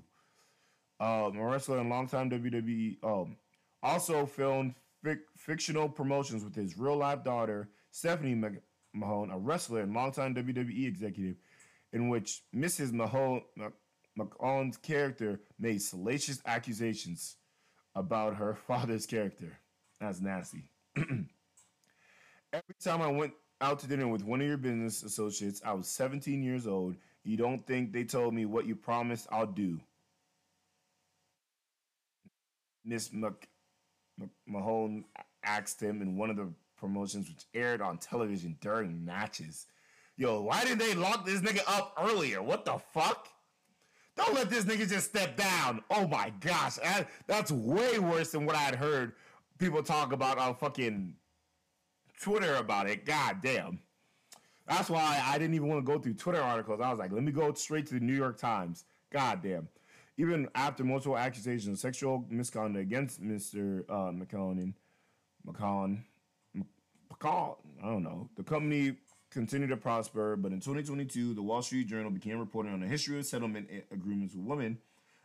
um, 1.01 1.37
a 1.37 1.45
wrestler 1.45 1.79
and 1.79 1.89
longtime 1.89 2.29
WWE. 2.29 3.03
Um, 3.03 3.35
also 3.83 4.27
filmed 4.27 4.75
fic- 5.03 5.25
fictional 5.35 5.89
promotions 5.89 6.43
with 6.43 6.55
his 6.55 6.77
real 6.77 6.95
life 6.95 7.23
daughter 7.23 7.69
Stephanie 7.89 8.39
Mahone, 8.93 9.31
a 9.31 9.37
wrestler 9.37 9.81
and 9.81 9.93
longtime 9.93 10.35
WWE 10.35 10.87
executive, 10.87 11.37
in 11.91 12.07
which 12.07 12.43
Mrs. 12.55 12.93
Mahone 12.93 13.41
McMahon's 14.19 14.77
character 14.77 15.39
made 15.59 15.81
salacious 15.81 16.41
accusations 16.45 17.37
about 17.95 18.35
her 18.35 18.55
father's 18.67 19.05
character. 19.05 19.57
That's 19.99 20.19
nasty. 20.21 20.63
Every 20.97 21.25
time 22.83 23.01
I 23.01 23.07
went 23.07 23.33
out 23.61 23.79
to 23.79 23.87
dinner 23.87 24.07
with 24.07 24.23
one 24.23 24.41
of 24.41 24.47
your 24.47 24.57
business 24.57 25.03
associates, 25.03 25.61
I 25.63 25.73
was 25.73 25.87
17 25.87 26.43
years 26.43 26.67
old. 26.67 26.95
You 27.23 27.37
don't 27.37 27.65
think 27.65 27.93
they 27.93 28.03
told 28.03 28.33
me 28.33 28.45
what 28.45 28.65
you 28.65 28.75
promised 28.75 29.27
I'll 29.31 29.45
do? 29.45 29.79
Miss 32.83 33.13
Mc, 33.13 33.47
M- 34.19 34.31
Mahone 34.47 35.05
asked 35.43 35.81
him 35.81 36.01
in 36.01 36.17
one 36.17 36.29
of 36.31 36.35
the 36.35 36.51
promotions, 36.77 37.29
which 37.29 37.45
aired 37.53 37.79
on 37.81 37.99
television 37.99 38.57
during 38.59 39.05
matches, 39.05 39.67
"Yo, 40.17 40.41
why 40.41 40.63
didn't 40.63 40.79
they 40.79 40.95
lock 40.95 41.23
this 41.25 41.41
nigga 41.41 41.61
up 41.67 41.95
earlier? 42.01 42.41
What 42.41 42.65
the 42.65 42.79
fuck? 42.79 43.27
Don't 44.25 44.35
let 44.35 44.49
this 44.49 44.65
nigga 44.65 44.87
just 44.87 45.09
step 45.09 45.35
down. 45.35 45.81
Oh 45.89 46.07
my 46.07 46.31
gosh, 46.39 46.75
that- 46.75 47.09
that's 47.27 47.51
way 47.51 47.97
worse 47.99 48.31
than 48.31 48.45
what 48.45 48.55
I 48.55 48.59
had 48.59 48.75
heard 48.75 49.13
people 49.57 49.81
talk 49.81 50.11
about 50.11 50.37
on 50.37 50.55
fucking 50.55 51.15
Twitter 52.19 52.55
about 52.55 52.87
it. 52.89 53.05
God 53.05 53.41
damn." 53.41 53.79
That's 54.67 54.89
why 54.89 55.21
I 55.25 55.37
didn't 55.39 55.55
even 55.55 55.67
want 55.67 55.85
to 55.85 55.91
go 55.91 55.99
through 55.99 56.13
Twitter 56.13 56.41
articles. 56.41 56.79
I 56.81 56.89
was 56.91 56.99
like, 56.99 57.11
let 57.11 57.23
me 57.23 57.31
go 57.31 57.51
straight 57.53 57.87
to 57.87 57.95
the 57.95 57.99
New 57.99 58.15
York 58.15 58.37
Times. 58.37 58.85
God 59.11 59.41
damn. 59.41 59.67
Even 60.17 60.47
after 60.55 60.83
multiple 60.83 61.17
accusations 61.17 61.67
of 61.67 61.79
sexual 61.79 62.25
misconduct 62.29 62.83
against 62.83 63.21
Mr. 63.21 63.83
Uh, 63.89 64.11
McConan, 64.11 64.73
McCon, 65.45 66.03
McCall, 67.11 67.57
I 67.83 67.87
don't 67.87 68.03
know. 68.03 68.29
The 68.37 68.43
company 68.43 68.95
continued 69.31 69.69
to 69.69 69.77
prosper, 69.77 70.35
but 70.35 70.51
in 70.51 70.59
2022, 70.59 71.33
the 71.33 71.41
Wall 71.41 71.61
Street 71.61 71.87
Journal 71.87 72.11
began 72.11 72.39
reporting 72.39 72.73
on 72.73 72.83
a 72.83 72.87
history 72.87 73.17
of 73.17 73.25
settlement 73.25 73.69
agreements 73.91 74.35
with 74.35 74.45
women. 74.45 74.77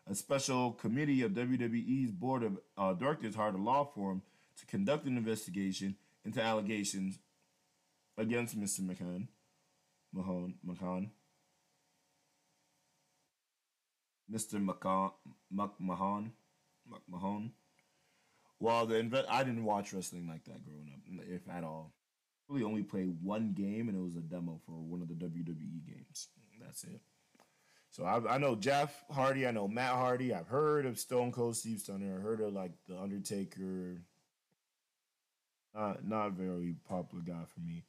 A 0.09 0.15
special 0.15 0.73
committee 0.73 1.23
of 1.23 1.33
WWE's 1.33 2.13
board 2.13 2.45
of 2.45 2.59
uh, 2.79 2.95
directors 2.95 3.35
hired 3.35 3.57
a 3.57 3.59
law 3.59 3.85
firm 3.85 4.23
to 4.59 4.67
conduct 4.67 5.07
an 5.07 5.17
investigation 5.17 5.97
into 6.25 6.41
allegations 6.41 7.19
against 8.17 8.59
Mr. 8.59 8.81
McCann, 8.81 9.27
Mahone, 10.15 10.55
McCann, 10.65 11.11
Mr. 14.33 14.65
McMahon, 15.53 16.31
McMahon. 16.89 17.51
Well, 18.59 18.87
the 18.87 18.95
inve- 18.95 19.27
I 19.29 19.45
didn't 19.45 19.65
watch 19.65 19.93
wrestling 19.93 20.29
like 20.29 20.45
that 20.45 20.65
growing 20.65 20.93
up, 20.95 21.25
if 21.29 21.49
at 21.49 21.65
all. 21.65 21.93
Really 22.49 22.65
only 22.65 22.83
played 22.83 23.17
one 23.23 23.53
game, 23.53 23.89
and 23.89 23.99
it 23.99 24.03
was 24.03 24.17
a 24.17 24.21
demo 24.21 24.61
for 24.65 24.73
one 24.73 25.03
of 25.03 25.09
the 25.09 25.15
WWE 25.15 25.85
games. 25.87 26.29
That's 26.61 26.85
it. 26.85 27.01
So 27.91 28.05
I, 28.05 28.35
I 28.35 28.39
know 28.39 28.55
Jeff 28.55 29.05
Hardy, 29.11 29.47
I 29.47 29.53
know 29.53 29.67
Matt 29.67 29.95
Hardy. 29.95 30.35
I've 30.35 30.49
heard 30.49 30.87
of 30.87 30.99
Stone 30.99 31.33
Cold 31.33 31.57
Steve 31.57 31.81
Stunner. 31.81 32.19
I 32.19 32.21
heard 32.21 32.41
of 32.41 32.53
like 32.53 32.73
the 32.89 32.99
Undertaker. 32.99 34.03
Not 35.75 36.07
not 36.07 36.33
very 36.33 36.77
popular 36.89 37.25
guy 37.25 37.45
for 37.53 37.61
me. 37.61 37.85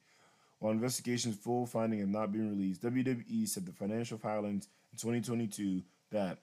While 0.58 0.72
investigation's 0.72 1.36
full 1.36 1.66
finding 1.66 2.00
have 2.00 2.08
not 2.08 2.32
been 2.32 2.50
released, 2.50 2.82
WWE 2.82 3.48
said 3.48 3.66
the 3.66 3.72
financial 3.72 4.18
filings 4.18 4.68
in 4.92 4.98
2022 4.98 5.82
that 6.10 6.38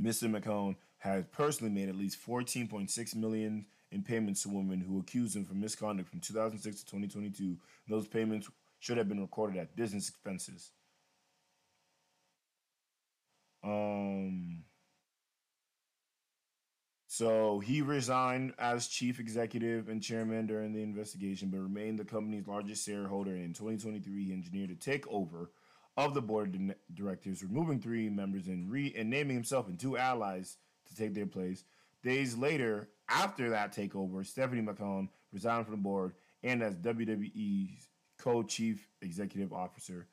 Mr. 0.00 0.30
McCone 0.30 0.76
has 0.98 1.24
personally 1.32 1.72
made 1.72 1.88
at 1.88 1.96
least 1.96 2.24
14.6 2.26 3.14
million 3.16 3.66
in 3.92 4.02
payments 4.02 4.42
to 4.42 4.48
women 4.48 4.80
who 4.80 4.98
accused 4.98 5.36
him 5.36 5.44
for 5.44 5.54
misconduct 5.54 6.08
from 6.08 6.20
2006 6.20 6.80
to 6.80 6.84
2022. 6.84 7.56
Those 7.88 8.08
payments 8.08 8.48
should 8.80 8.98
have 8.98 9.08
been 9.08 9.20
recorded 9.20 9.58
at 9.58 9.76
business 9.76 10.08
expenses. 10.08 10.72
Um. 13.62 14.64
So 17.06 17.58
he 17.58 17.82
resigned 17.82 18.54
as 18.58 18.88
chief 18.88 19.20
executive 19.20 19.90
and 19.90 20.02
chairman 20.02 20.46
during 20.46 20.72
the 20.72 20.82
investigation, 20.82 21.50
but 21.50 21.60
remained 21.60 21.98
the 21.98 22.06
company's 22.06 22.48
largest 22.48 22.86
shareholder. 22.86 23.32
And 23.32 23.44
in 23.44 23.52
2023, 23.52 24.24
he 24.24 24.32
engineered 24.32 24.70
a 24.70 24.74
takeover 24.74 25.48
of 25.98 26.14
the 26.14 26.22
board 26.22 26.54
of 26.54 26.74
directors, 26.94 27.42
removing 27.42 27.80
three 27.80 28.08
members 28.08 28.46
and 28.46 28.70
re 28.70 28.94
and 28.96 29.10
naming 29.10 29.36
himself 29.36 29.68
and 29.68 29.78
two 29.78 29.98
allies 29.98 30.56
to 30.88 30.96
take 30.96 31.14
their 31.14 31.26
place. 31.26 31.64
Days 32.02 32.36
later, 32.36 32.88
after 33.12 33.50
that 33.50 33.74
takeover, 33.74 34.24
Stephanie 34.26 34.62
McCon 34.62 35.08
resigned 35.32 35.66
from 35.66 35.74
the 35.74 35.82
board 35.82 36.14
and 36.42 36.62
as 36.62 36.76
WWE's 36.76 37.88
co-chief 38.18 38.88
executive 39.00 39.52
officer. 39.52 40.06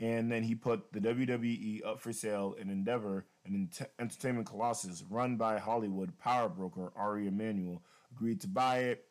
And 0.00 0.30
then 0.32 0.42
he 0.42 0.54
put 0.54 0.92
the 0.92 1.00
WWE 1.00 1.86
up 1.86 2.00
for 2.00 2.12
sale 2.12 2.56
in 2.60 2.70
Endeavor, 2.70 3.26
an 3.44 3.54
ent- 3.54 3.88
entertainment 3.98 4.48
colossus 4.48 5.04
run 5.08 5.36
by 5.36 5.58
Hollywood 5.58 6.18
power 6.18 6.48
broker 6.48 6.92
Ari 6.96 7.28
Emanuel, 7.28 7.82
agreed 8.10 8.40
to 8.40 8.48
buy 8.48 8.78
it. 8.78 9.04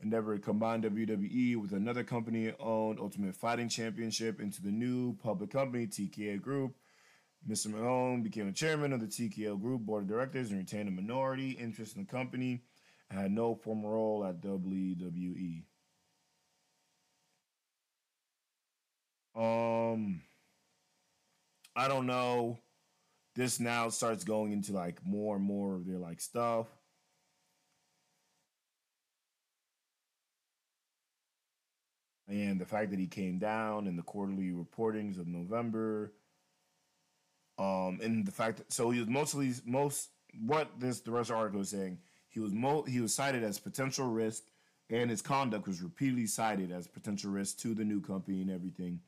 Endeavor 0.00 0.38
combined 0.38 0.84
WWE 0.84 1.56
with 1.56 1.72
another 1.72 2.04
company 2.04 2.52
owned 2.60 3.00
Ultimate 3.00 3.34
Fighting 3.34 3.68
Championship 3.68 4.40
into 4.40 4.62
the 4.62 4.70
new 4.70 5.16
public 5.16 5.50
company, 5.50 5.86
TKO 5.86 6.40
Group. 6.40 6.76
Mr. 7.48 7.66
Mahone 7.68 8.22
became 8.22 8.46
the 8.46 8.52
chairman 8.52 8.92
of 8.92 9.00
the 9.00 9.06
TKO 9.06 9.60
Group 9.60 9.82
board 9.82 10.04
of 10.04 10.08
directors 10.08 10.50
and 10.50 10.58
retained 10.58 10.88
a 10.88 10.92
minority 10.92 11.50
interest 11.50 11.96
in 11.96 12.04
the 12.04 12.10
company 12.10 12.62
had 13.10 13.30
no 13.30 13.54
formal 13.54 13.90
role 13.90 14.24
at 14.24 14.40
WWE. 14.42 15.62
Um, 19.34 20.22
I 21.76 21.88
don't 21.88 22.06
know. 22.06 22.58
This 23.34 23.60
now 23.60 23.88
starts 23.88 24.24
going 24.24 24.52
into 24.52 24.72
like 24.72 25.04
more 25.06 25.36
and 25.36 25.44
more 25.44 25.74
of 25.74 25.86
their 25.86 25.98
like 25.98 26.20
stuff. 26.20 26.66
And 32.26 32.60
the 32.60 32.66
fact 32.66 32.90
that 32.90 32.98
he 32.98 33.06
came 33.06 33.38
down 33.38 33.86
in 33.86 33.96
the 33.96 34.02
quarterly 34.02 34.50
reportings 34.50 35.18
of 35.18 35.26
November. 35.26 36.12
Um, 37.58 38.00
and 38.02 38.26
the 38.26 38.32
fact 38.32 38.58
that 38.58 38.72
so 38.72 38.90
he 38.90 39.00
was 39.00 39.08
mostly 39.08 39.52
most 39.64 40.10
what 40.38 40.68
this 40.78 41.00
the 41.00 41.10
rest 41.10 41.30
of 41.30 41.36
the 41.36 41.40
article 41.40 41.60
is 41.62 41.70
saying, 41.70 41.98
he 42.38 42.44
was 42.44 42.52
mo 42.52 42.82
he 42.82 43.00
was 43.00 43.12
cited 43.12 43.42
as 43.42 43.58
potential 43.58 44.06
risk 44.06 44.44
and 44.90 45.10
his 45.10 45.20
conduct 45.20 45.66
was 45.66 45.82
repeatedly 45.82 46.26
cited 46.28 46.70
as 46.70 46.86
potential 46.86 47.32
risk 47.32 47.58
to 47.58 47.74
the 47.74 47.84
new 47.84 48.00
company 48.00 48.40
and 48.40 48.48
everything 48.48 49.00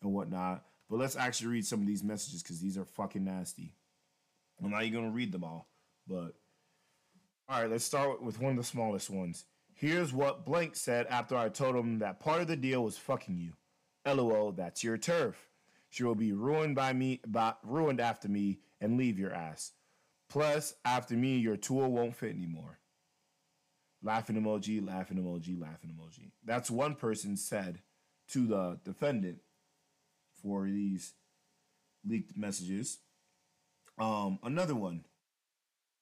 and 0.00 0.14
whatnot. 0.14 0.64
But 0.88 1.00
let's 1.00 1.16
actually 1.16 1.48
read 1.48 1.66
some 1.66 1.80
of 1.80 1.88
these 1.88 2.04
messages 2.04 2.40
because 2.40 2.60
these 2.60 2.78
are 2.78 2.84
fucking 2.84 3.24
nasty. 3.24 3.74
I'm 4.62 4.70
not 4.70 4.84
even 4.84 5.00
gonna 5.00 5.12
read 5.12 5.32
them 5.32 5.42
all, 5.42 5.66
but 6.06 6.34
all 7.48 7.62
right, 7.62 7.68
let's 7.68 7.84
start 7.84 8.22
with 8.22 8.40
one 8.40 8.52
of 8.52 8.58
the 8.58 8.62
smallest 8.62 9.10
ones. 9.10 9.44
Here's 9.74 10.12
what 10.12 10.46
Blank 10.46 10.76
said 10.76 11.08
after 11.08 11.36
I 11.36 11.48
told 11.48 11.74
him 11.74 11.98
that 11.98 12.20
part 12.20 12.42
of 12.42 12.46
the 12.46 12.56
deal 12.56 12.84
was 12.84 12.96
fucking 12.96 13.38
you. 13.38 13.54
LOL, 14.06 14.52
that's 14.52 14.84
your 14.84 14.98
turf. 14.98 15.48
She 15.90 16.04
will 16.04 16.14
be 16.14 16.32
ruined 16.32 16.76
by 16.76 16.92
me, 16.92 17.22
by, 17.26 17.54
ruined 17.64 18.00
after 18.00 18.28
me, 18.28 18.60
and 18.80 18.96
leave 18.96 19.18
your 19.18 19.34
ass. 19.34 19.72
Plus, 20.28 20.74
after 20.84 21.14
me, 21.14 21.38
your 21.38 21.56
tool 21.56 21.90
won't 21.90 22.16
fit 22.16 22.34
anymore. 22.34 22.78
Laughing 24.02 24.36
emoji, 24.36 24.84
laughing 24.86 25.18
emoji, 25.18 25.60
laughing 25.60 25.90
emoji. 25.90 26.30
That's 26.44 26.70
one 26.70 26.94
person 26.94 27.36
said 27.36 27.80
to 28.28 28.46
the 28.46 28.78
defendant 28.84 29.38
for 30.42 30.66
these 30.66 31.14
leaked 32.06 32.36
messages. 32.36 32.98
Um, 33.98 34.38
another 34.44 34.74
one. 34.74 35.04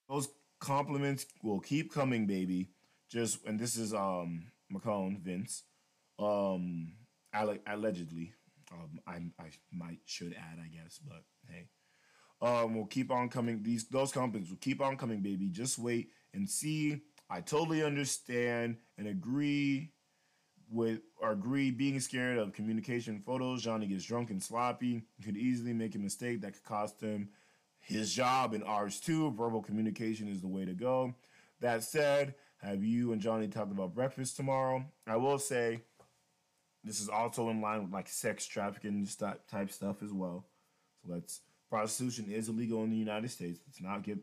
Those 0.09 0.28
compliments 0.61 1.27
will 1.43 1.61
keep 1.61 1.93
coming, 1.93 2.27
baby. 2.27 2.70
Just 3.09 3.44
and 3.47 3.59
this 3.59 3.77
is 3.77 3.94
um 3.94 4.51
McCone 4.73 5.20
Vince, 5.20 5.62
um, 6.19 6.93
alle- 7.32 7.59
allegedly. 7.66 8.32
Um, 8.73 9.01
I 9.07 9.16
I 9.39 9.51
might 9.73 10.01
should 10.05 10.35
add, 10.35 10.59
I 10.62 10.69
guess, 10.69 10.98
but 10.98 11.23
hey, 11.48 11.69
um, 12.41 12.75
will 12.75 12.87
keep 12.87 13.11
on 13.11 13.29
coming. 13.29 13.63
These 13.63 13.89
those 13.89 14.13
companies 14.13 14.51
will 14.51 14.59
keep 14.59 14.81
on 14.81 14.97
coming, 14.97 15.21
baby. 15.21 15.49
Just 15.49 15.79
wait 15.79 16.11
and 16.35 16.49
see. 16.49 17.01
I 17.29 17.41
totally 17.41 17.83
understand 17.83 18.77
and 18.99 19.09
agree 19.09 19.93
with 20.69 21.01
or 21.21 21.33
agree 21.33 21.71
being 21.71 22.01
scared 22.01 22.39
of 22.39 22.53
communication 22.53 23.23
photos. 23.25 23.63
Johnny 23.63 23.87
gets 23.87 24.05
drunk 24.05 24.31
and 24.31 24.43
sloppy. 24.43 25.03
Could 25.25 25.37
easily 25.37 25.73
make 25.73 25.95
a 25.95 25.99
mistake 25.99 26.41
that 26.43 26.55
could 26.55 26.65
cost 26.65 27.01
him 27.01 27.31
his 27.79 28.13
job 28.13 28.53
and 28.53 28.65
ours 28.65 29.01
too. 29.01 29.31
Verbal 29.33 29.63
communication 29.63 30.29
is 30.29 30.41
the 30.41 30.49
way 30.49 30.65
to 30.65 30.75
go. 30.75 31.15
That 31.61 31.83
said, 31.83 32.35
have 32.59 32.85
you 32.85 33.13
and 33.13 33.21
Johnny 33.21 33.49
talked 33.49 33.73
about 33.73 33.95
breakfast 33.95 34.37
tomorrow? 34.37 34.85
I 35.07 35.17
will 35.17 35.39
say 35.39 35.81
this 36.85 37.01
is 37.01 37.09
also 37.09 37.49
in 37.51 37.61
line 37.61 37.83
with 37.83 37.93
like 37.93 38.09
sex 38.09 38.47
trafficking 38.47 39.09
type 39.49 39.71
stuff 39.71 40.03
as 40.03 40.13
well. 40.13 40.47
So 41.03 41.13
let's 41.13 41.41
prostitution 41.71 42.27
is 42.31 42.49
illegal 42.49 42.85
in 42.85 42.91
the 42.91 42.97
United 42.97 43.31
States. 43.31 43.61
Let's 43.67 43.81
not 43.81 44.03
get 44.03 44.19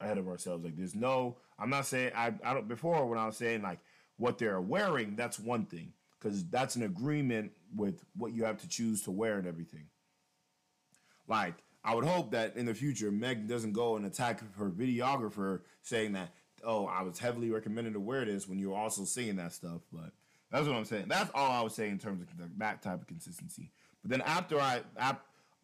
ahead 0.00 0.18
of 0.18 0.28
ourselves. 0.28 0.64
Like 0.64 0.76
there's 0.76 0.94
no 0.94 1.36
I'm 1.58 1.70
not 1.70 1.86
saying 1.86 2.12
I 2.14 2.34
I 2.44 2.54
don't 2.54 2.68
before 2.68 3.06
when 3.06 3.18
I 3.18 3.26
was 3.26 3.36
saying 3.36 3.62
like 3.62 3.80
what 4.16 4.38
they're 4.38 4.60
wearing, 4.60 5.16
that's 5.16 5.38
one 5.38 5.66
thing. 5.66 5.92
Because 6.18 6.44
that's 6.48 6.76
an 6.76 6.82
agreement 6.82 7.52
with 7.74 8.04
what 8.16 8.32
you 8.32 8.44
have 8.44 8.58
to 8.58 8.68
choose 8.68 9.02
to 9.02 9.10
wear 9.10 9.38
and 9.38 9.46
everything. 9.46 9.84
Like, 11.28 11.54
I 11.84 11.94
would 11.94 12.04
hope 12.04 12.30
that 12.32 12.56
in 12.56 12.66
the 12.66 12.74
future, 12.74 13.10
Meg 13.12 13.46
doesn't 13.46 13.72
go 13.72 13.96
and 13.96 14.06
attack 14.06 14.42
her 14.56 14.70
videographer 14.70 15.60
saying 15.82 16.12
that, 16.12 16.30
oh, 16.64 16.86
I 16.86 17.02
was 17.02 17.18
heavily 17.18 17.50
recommended 17.50 17.92
to 17.92 18.00
wear 18.00 18.24
this 18.24 18.48
when 18.48 18.58
you're 18.58 18.76
also 18.76 19.04
saying 19.04 19.36
that 19.36 19.52
stuff. 19.52 19.82
But 19.92 20.12
that's 20.50 20.66
what 20.66 20.76
I'm 20.76 20.84
saying. 20.84 21.06
That's 21.08 21.30
all 21.34 21.52
I 21.52 21.60
was 21.60 21.74
saying 21.74 21.92
in 21.92 21.98
terms 21.98 22.22
of 22.22 22.58
that 22.58 22.82
type 22.82 23.02
of 23.02 23.06
consistency. 23.06 23.70
But 24.02 24.10
then 24.10 24.22
after 24.22 24.58
I, 24.58 24.80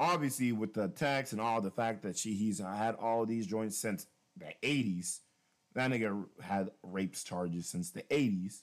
obviously 0.02 0.50
with 0.50 0.74
the 0.74 0.88
text 0.88 1.32
and 1.32 1.40
all 1.40 1.60
the 1.60 1.70
fact 1.70 2.02
that 2.02 2.18
she 2.18 2.34
he's 2.34 2.58
had 2.58 2.96
all 2.96 3.24
these 3.24 3.46
joints 3.46 3.78
since 3.78 4.06
the 4.36 4.52
80s, 4.62 5.20
That 5.74 5.90
nigga 5.90 6.24
had 6.40 6.70
rapes 6.82 7.22
charges 7.22 7.68
since 7.68 7.90
the 7.90 8.02
80s. 8.02 8.62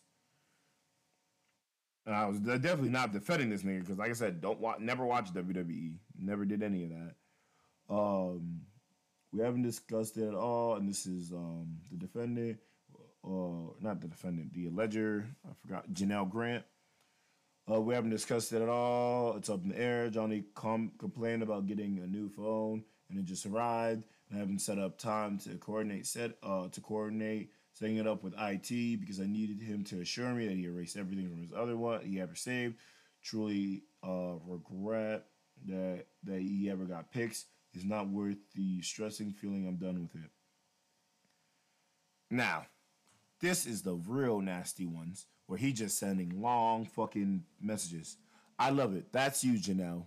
And 2.05 2.15
I 2.15 2.25
was 2.25 2.39
definitely 2.39 2.89
not 2.89 3.13
defending 3.13 3.49
this 3.49 3.63
nigga 3.63 3.81
because, 3.81 3.97
like 3.97 4.09
I 4.09 4.13
said, 4.13 4.41
don't 4.41 4.59
watch, 4.59 4.79
never 4.79 5.05
watch 5.05 5.33
WWE, 5.33 5.93
never 6.19 6.43
did 6.43 6.61
any 6.61 6.83
of 6.83 6.89
that. 6.89 7.15
Um, 7.89 8.61
we 9.31 9.41
haven't 9.41 9.61
discussed 9.63 10.17
it 10.17 10.27
at 10.27 10.33
all, 10.33 10.75
and 10.75 10.89
this 10.89 11.05
is 11.05 11.31
um 11.31 11.77
the 11.91 11.97
defendant, 11.97 12.57
uh, 13.23 13.71
not 13.79 14.01
the 14.01 14.07
defendant, 14.07 14.53
the 14.53 14.67
alleger. 14.67 15.25
I 15.47 15.53
forgot 15.61 15.91
Janelle 15.93 16.29
Grant. 16.29 16.65
Uh, 17.71 17.79
we 17.79 17.93
haven't 17.93 18.09
discussed 18.09 18.51
it 18.51 18.61
at 18.61 18.69
all. 18.69 19.35
It's 19.35 19.49
up 19.49 19.63
in 19.63 19.69
the 19.69 19.79
air. 19.79 20.09
Johnny 20.09 20.43
com- 20.55 20.91
complained 20.97 21.43
about 21.43 21.67
getting 21.67 21.99
a 21.99 22.07
new 22.07 22.27
phone, 22.29 22.83
and 23.09 23.19
it 23.19 23.25
just 23.25 23.45
arrived. 23.45 24.05
I 24.33 24.37
haven't 24.37 24.59
set 24.59 24.79
up 24.79 24.97
time 24.97 25.37
to 25.39 25.55
coordinate 25.55 26.05
set 26.05 26.37
uh 26.43 26.67
to 26.69 26.81
coordinate 26.81 27.51
setting 27.73 27.97
it 27.97 28.07
up 28.07 28.23
with 28.23 28.33
IT 28.37 28.99
because 28.99 29.19
I 29.19 29.25
needed 29.25 29.61
him 29.61 29.83
to 29.85 30.01
assure 30.01 30.29
me 30.29 30.47
that 30.47 30.55
he 30.55 30.65
erased 30.65 30.97
everything 30.97 31.29
from 31.29 31.41
his 31.41 31.51
other 31.55 31.77
one 31.77 32.01
he 32.05 32.19
ever 32.19 32.35
saved. 32.35 32.75
Truly 33.23 33.83
uh 34.03 34.35
regret 34.47 35.25
that 35.67 36.05
that 36.23 36.39
he 36.39 36.69
ever 36.69 36.85
got 36.85 37.11
pics. 37.11 37.45
It's 37.73 37.85
not 37.85 38.07
worth 38.09 38.37
the 38.55 38.81
stressing 38.81 39.31
feeling 39.31 39.67
I'm 39.67 39.77
done 39.77 40.01
with 40.01 40.15
it. 40.15 40.29
Now, 42.31 42.65
this 43.41 43.67
is 43.67 43.83
the 43.83 43.93
real 43.93 44.41
nasty 44.41 44.85
ones 44.85 45.25
where 45.49 45.57
he 45.57 45.73
just 45.73 45.97
sending 45.97 46.39
long 46.39 46.85
fucking 46.85 47.43
messages. 47.59 48.17
I 48.59 48.69
love 48.69 48.95
it. 48.95 49.11
That's 49.11 49.43
you, 49.43 49.53
Janelle. 49.53 50.05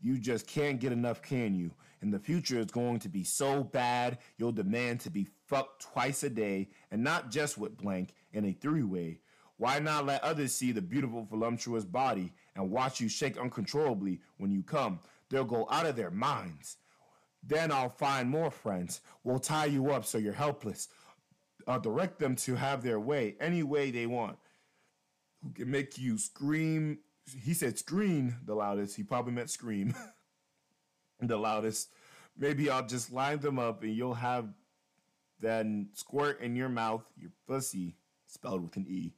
You 0.00 0.18
just 0.18 0.48
can't 0.48 0.80
get 0.80 0.90
enough, 0.90 1.22
can 1.22 1.54
you? 1.54 1.70
In 2.02 2.10
the 2.10 2.18
future, 2.18 2.58
it's 2.58 2.72
going 2.72 2.98
to 2.98 3.08
be 3.08 3.22
so 3.22 3.62
bad, 3.62 4.18
you'll 4.38 4.50
demand 4.50 4.98
to 5.02 5.10
be 5.10 5.28
fucked 5.46 5.82
twice 5.92 6.24
a 6.24 6.30
day, 6.30 6.68
and 6.90 7.04
not 7.04 7.30
just 7.30 7.56
with 7.56 7.76
blank, 7.76 8.12
in 8.32 8.44
a 8.44 8.52
three 8.52 8.82
way. 8.82 9.20
Why 9.56 9.78
not 9.78 10.04
let 10.06 10.24
others 10.24 10.52
see 10.52 10.72
the 10.72 10.82
beautiful, 10.82 11.28
voluptuous 11.30 11.84
body 11.84 12.32
and 12.56 12.68
watch 12.68 13.00
you 13.00 13.08
shake 13.08 13.38
uncontrollably 13.38 14.20
when 14.38 14.50
you 14.50 14.64
come? 14.64 14.98
They'll 15.30 15.44
go 15.44 15.68
out 15.70 15.86
of 15.86 15.94
their 15.94 16.10
minds. 16.10 16.78
Then 17.44 17.70
I'll 17.70 17.88
find 17.88 18.28
more 18.28 18.50
friends. 18.50 19.00
We'll 19.22 19.38
tie 19.38 19.66
you 19.66 19.92
up 19.92 20.04
so 20.04 20.18
you're 20.18 20.32
helpless. 20.32 20.88
I'll 21.68 21.78
direct 21.78 22.18
them 22.18 22.34
to 22.34 22.56
have 22.56 22.82
their 22.82 22.98
way, 22.98 23.36
any 23.38 23.62
way 23.62 23.92
they 23.92 24.06
want. 24.06 24.38
Who 25.42 25.50
can 25.50 25.70
make 25.70 25.98
you 25.98 26.18
scream? 26.18 26.98
He 27.40 27.54
said 27.54 27.78
scream 27.78 28.36
the 28.44 28.54
loudest. 28.54 28.96
He 28.96 29.02
probably 29.02 29.32
meant 29.32 29.50
scream 29.50 29.94
the 31.20 31.36
loudest. 31.36 31.92
Maybe 32.36 32.70
I'll 32.70 32.86
just 32.86 33.12
line 33.12 33.40
them 33.40 33.58
up 33.58 33.82
and 33.82 33.94
you'll 33.94 34.14
have 34.14 34.48
then 35.40 35.88
squirt 35.94 36.40
in 36.40 36.56
your 36.56 36.68
mouth, 36.68 37.04
your 37.16 37.30
pussy, 37.46 37.96
spelled 38.26 38.62
with 38.62 38.76
an 38.76 38.86
E, 38.88 39.12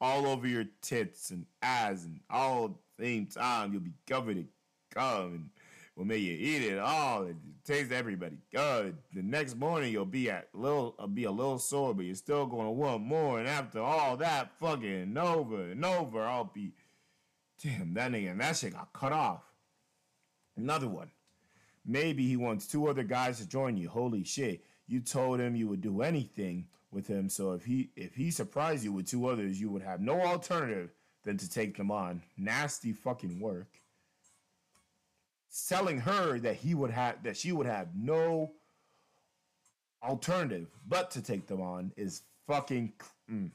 all 0.00 0.26
over 0.26 0.46
your 0.46 0.66
tits 0.82 1.30
and 1.30 1.46
ass 1.62 2.04
and 2.04 2.20
all 2.30 2.66
at 2.66 2.70
the 2.98 3.04
same 3.04 3.26
time. 3.26 3.72
You'll 3.72 3.82
be 3.82 3.94
covered 4.06 4.36
in 4.36 4.48
cum 4.94 5.34
and 5.34 5.50
will 5.96 6.04
make 6.04 6.22
you 6.22 6.32
eat 6.32 6.62
it 6.62 6.78
all 6.78 7.22
and 7.22 7.38
taste 7.64 7.92
everybody 7.92 8.38
good. 8.52 8.96
The 9.12 9.22
next 9.22 9.56
morning 9.56 9.92
you'll 9.92 10.04
be 10.04 10.30
at 10.30 10.48
little 10.54 10.94
uh, 10.98 11.06
be 11.06 11.24
a 11.24 11.30
little 11.30 11.58
sore, 11.58 11.94
but 11.94 12.04
you're 12.04 12.14
still 12.14 12.46
gonna 12.46 12.72
want 12.72 13.02
more. 13.02 13.38
And 13.38 13.48
after 13.48 13.80
all 13.80 14.16
that 14.18 14.58
fucking 14.58 15.16
over 15.16 15.70
and 15.70 15.84
over, 15.84 16.22
I'll 16.22 16.50
be 16.52 16.72
damn 17.62 17.94
that 17.94 18.12
nigga 18.12 18.32
and 18.32 18.40
that 18.40 18.56
shit 18.56 18.72
got 18.72 18.92
cut 18.92 19.12
off. 19.12 19.42
Another 20.56 20.88
one. 20.88 21.10
Maybe 21.84 22.26
he 22.26 22.36
wants 22.36 22.66
two 22.66 22.86
other 22.86 23.02
guys 23.02 23.38
to 23.38 23.48
join 23.48 23.76
you. 23.76 23.88
Holy 23.88 24.24
shit. 24.24 24.64
You 24.86 25.00
told 25.00 25.40
him 25.40 25.56
you 25.56 25.68
would 25.68 25.80
do 25.80 26.02
anything 26.02 26.66
with 26.90 27.06
him, 27.06 27.28
so 27.28 27.52
if 27.52 27.64
he 27.64 27.90
if 27.96 28.14
he 28.14 28.30
surprised 28.30 28.84
you 28.84 28.92
with 28.92 29.08
two 29.08 29.26
others, 29.26 29.60
you 29.60 29.70
would 29.70 29.82
have 29.82 30.00
no 30.00 30.20
alternative 30.20 30.90
than 31.24 31.38
to 31.38 31.48
take 31.48 31.76
them 31.76 31.90
on. 31.90 32.22
Nasty 32.36 32.92
fucking 32.92 33.40
work. 33.40 33.81
Telling 35.68 35.98
her 36.00 36.38
that 36.38 36.56
he 36.56 36.74
would 36.74 36.90
have 36.90 37.22
that 37.24 37.36
she 37.36 37.52
would 37.52 37.66
have 37.66 37.88
no 37.94 38.52
alternative 40.02 40.68
but 40.86 41.10
to 41.10 41.22
take 41.22 41.46
them 41.46 41.60
on 41.60 41.92
is 41.96 42.22
fucking 42.46 42.92
mm. 43.30 43.50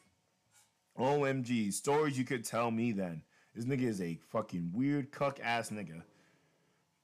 OMG. 0.97 1.73
Stories 1.73 2.17
you 2.17 2.23
could 2.23 2.45
tell 2.45 2.69
me 2.69 2.91
then. 2.91 3.23
This 3.55 3.65
nigga 3.65 3.83
is 3.83 4.01
a 4.01 4.19
fucking 4.29 4.71
weird 4.73 5.11
cuck 5.11 5.39
ass 5.41 5.71
nigga. 5.71 6.03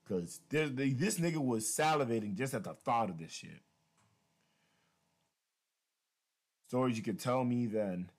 Cause 0.07 0.41
this 0.49 1.19
nigga 1.19 1.37
was 1.37 1.65
salivating 1.65 2.35
just 2.35 2.53
at 2.53 2.63
the 2.63 2.73
thought 2.73 3.09
of 3.09 3.17
this 3.17 3.31
shit. 3.31 3.61
Stories 6.67 6.97
you 6.97 7.03
could 7.03 7.19
tell 7.19 7.43
me 7.43 7.65
then. 7.65 8.09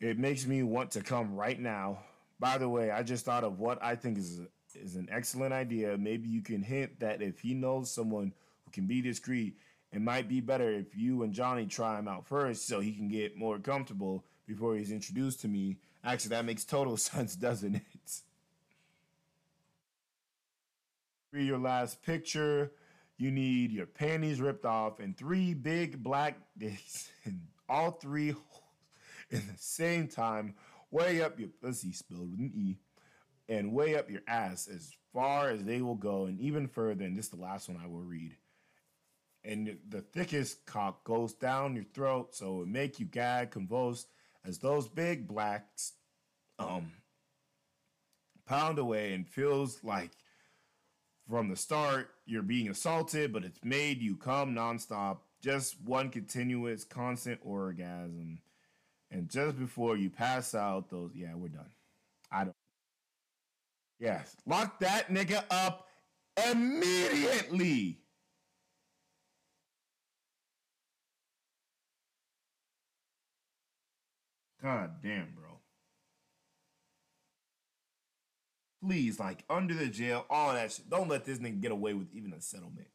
It 0.00 0.18
makes 0.18 0.46
me 0.46 0.62
want 0.62 0.90
to 0.92 1.02
come 1.02 1.34
right 1.34 1.58
now. 1.58 2.00
By 2.40 2.58
the 2.58 2.68
way, 2.68 2.90
I 2.90 3.04
just 3.04 3.24
thought 3.24 3.44
of 3.44 3.60
what 3.60 3.82
I 3.82 3.94
think 3.94 4.18
is 4.18 4.40
is 4.76 4.96
an 4.96 5.08
excellent 5.10 5.52
idea. 5.52 5.96
Maybe 5.96 6.28
you 6.28 6.42
can 6.42 6.62
hint 6.62 7.00
that 7.00 7.22
if 7.22 7.40
he 7.40 7.54
knows 7.54 7.90
someone 7.90 8.32
who 8.64 8.70
can 8.70 8.86
be 8.86 9.00
discreet, 9.00 9.56
it 9.92 10.00
might 10.00 10.28
be 10.28 10.40
better 10.40 10.70
if 10.70 10.96
you 10.96 11.22
and 11.22 11.32
Johnny 11.32 11.66
try 11.66 11.98
him 11.98 12.08
out 12.08 12.26
first 12.26 12.66
so 12.66 12.80
he 12.80 12.92
can 12.92 13.08
get 13.08 13.36
more 13.36 13.58
comfortable 13.58 14.24
before 14.46 14.76
he's 14.76 14.90
introduced 14.90 15.40
to 15.42 15.48
me. 15.48 15.76
Actually, 16.04 16.30
that 16.30 16.44
makes 16.44 16.64
total 16.64 16.96
sense, 16.96 17.36
doesn't 17.36 17.76
it? 17.76 17.82
For 21.30 21.38
your 21.38 21.58
last 21.58 22.02
picture, 22.02 22.72
you 23.16 23.30
need 23.30 23.72
your 23.72 23.86
panties 23.86 24.40
ripped 24.40 24.64
off 24.64 24.98
and 24.98 25.16
three 25.16 25.54
big 25.54 26.02
black 26.02 26.38
dicks 26.58 27.08
in 27.24 27.40
all 27.68 27.92
three 27.92 28.30
holes 28.30 28.46
in 29.30 29.38
the 29.38 29.58
same 29.58 30.08
time, 30.08 30.54
way 30.90 31.22
up 31.22 31.38
your 31.38 31.48
pussy 31.48 31.92
spelled 31.92 32.30
with 32.30 32.40
an 32.40 32.52
E, 32.54 32.76
and 33.48 33.72
way 33.72 33.96
up 33.96 34.10
your 34.10 34.22
ass 34.26 34.68
as 34.68 34.92
far 35.12 35.50
as 35.50 35.64
they 35.64 35.82
will 35.82 35.94
go, 35.94 36.26
and 36.26 36.40
even 36.40 36.66
further. 36.68 37.04
And 37.04 37.16
this 37.16 37.26
is 37.26 37.30
the 37.32 37.40
last 37.40 37.68
one 37.68 37.78
I 37.82 37.86
will 37.86 38.02
read. 38.02 38.36
And 39.44 39.76
the 39.88 40.00
thickest 40.00 40.64
cock 40.66 41.04
goes 41.04 41.34
down 41.34 41.74
your 41.74 41.84
throat, 41.92 42.34
so 42.34 42.62
it 42.62 42.68
make 42.68 43.00
you 43.00 43.06
gag, 43.06 43.50
convulse, 43.50 44.06
as 44.44 44.58
those 44.58 44.88
big 44.88 45.26
blacks 45.26 45.92
um 46.58 46.92
pound 48.46 48.78
away 48.78 49.14
and 49.14 49.26
feels 49.26 49.82
like 49.82 50.10
from 51.28 51.48
the 51.48 51.56
start 51.56 52.10
you're 52.26 52.42
being 52.42 52.68
assaulted, 52.68 53.32
but 53.32 53.44
it's 53.44 53.64
made 53.64 54.02
you 54.02 54.16
come 54.16 54.54
nonstop, 54.54 55.18
just 55.42 55.80
one 55.84 56.10
continuous 56.10 56.84
constant 56.84 57.40
orgasm. 57.42 58.40
And 59.10 59.28
just 59.28 59.58
before 59.58 59.96
you 59.96 60.10
pass 60.10 60.54
out, 60.54 60.90
those 60.90 61.12
yeah, 61.14 61.34
we're 61.34 61.48
done. 61.48 61.70
I 62.30 62.44
don't 62.44 62.56
Yes. 64.02 64.36
Lock 64.46 64.80
that 64.80 65.10
nigga 65.10 65.44
up 65.48 65.86
immediately. 66.50 68.00
God 74.60 74.94
damn, 75.04 75.28
bro. 75.36 75.60
Please, 78.82 79.20
like 79.20 79.44
under 79.48 79.74
the 79.74 79.86
jail, 79.86 80.26
all 80.28 80.52
that 80.52 80.72
shit. 80.72 80.90
Don't 80.90 81.08
let 81.08 81.24
this 81.24 81.38
nigga 81.38 81.60
get 81.60 81.70
away 81.70 81.94
with 81.94 82.08
even 82.12 82.32
a 82.32 82.40
settlement. 82.40 82.88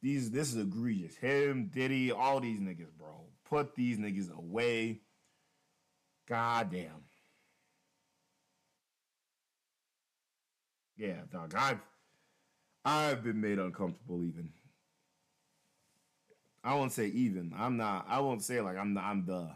These 0.00 0.30
this 0.30 0.54
is 0.54 0.62
egregious. 0.62 1.16
Him, 1.16 1.72
Diddy, 1.74 2.12
all 2.12 2.38
these 2.38 2.60
niggas, 2.60 2.92
bro. 2.96 3.24
Put 3.48 3.74
these 3.74 3.98
niggas 3.98 4.32
away. 4.32 5.00
God 6.28 6.70
damn. 6.70 7.02
Yeah, 10.96 11.20
dog. 11.30 11.54
I've 11.56 11.80
I've 12.84 13.22
been 13.22 13.40
made 13.40 13.58
uncomfortable 13.58 14.24
even. 14.24 14.50
I 16.64 16.74
won't 16.74 16.92
say 16.92 17.06
even. 17.06 17.52
I'm 17.56 17.76
not 17.76 18.06
I 18.08 18.20
won't 18.20 18.42
say 18.42 18.60
like 18.60 18.76
I'm 18.76 18.94
the 18.94 19.00
I'm 19.00 19.24
the 19.26 19.50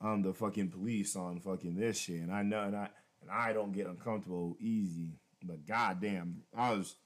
I'm 0.00 0.22
the 0.22 0.32
fucking 0.32 0.70
police 0.70 1.16
on 1.16 1.40
fucking 1.40 1.76
this 1.76 1.98
shit. 1.98 2.20
And 2.20 2.32
I 2.32 2.42
know 2.42 2.62
and 2.62 2.76
I 2.76 2.88
and 3.20 3.30
I 3.30 3.52
don't 3.52 3.72
get 3.72 3.86
uncomfortable 3.86 4.56
easy. 4.60 5.18
But 5.42 5.66
goddamn, 5.66 6.42
I 6.56 6.72
was 6.72 6.96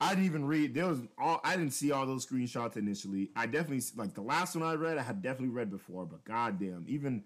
I 0.00 0.10
didn't 0.10 0.24
even 0.26 0.46
read. 0.46 0.74
There 0.74 0.86
was 0.86 1.00
all 1.18 1.40
I 1.44 1.56
didn't 1.56 1.72
see 1.72 1.92
all 1.92 2.06
those 2.06 2.26
screenshots 2.26 2.76
initially. 2.76 3.30
I 3.34 3.46
definitely 3.46 3.82
like 3.96 4.14
the 4.14 4.22
last 4.22 4.54
one 4.56 4.64
I 4.64 4.74
read. 4.74 4.98
I 4.98 5.02
had 5.02 5.22
definitely 5.22 5.54
read 5.54 5.70
before, 5.70 6.06
but 6.06 6.24
goddamn, 6.24 6.84
even 6.88 7.24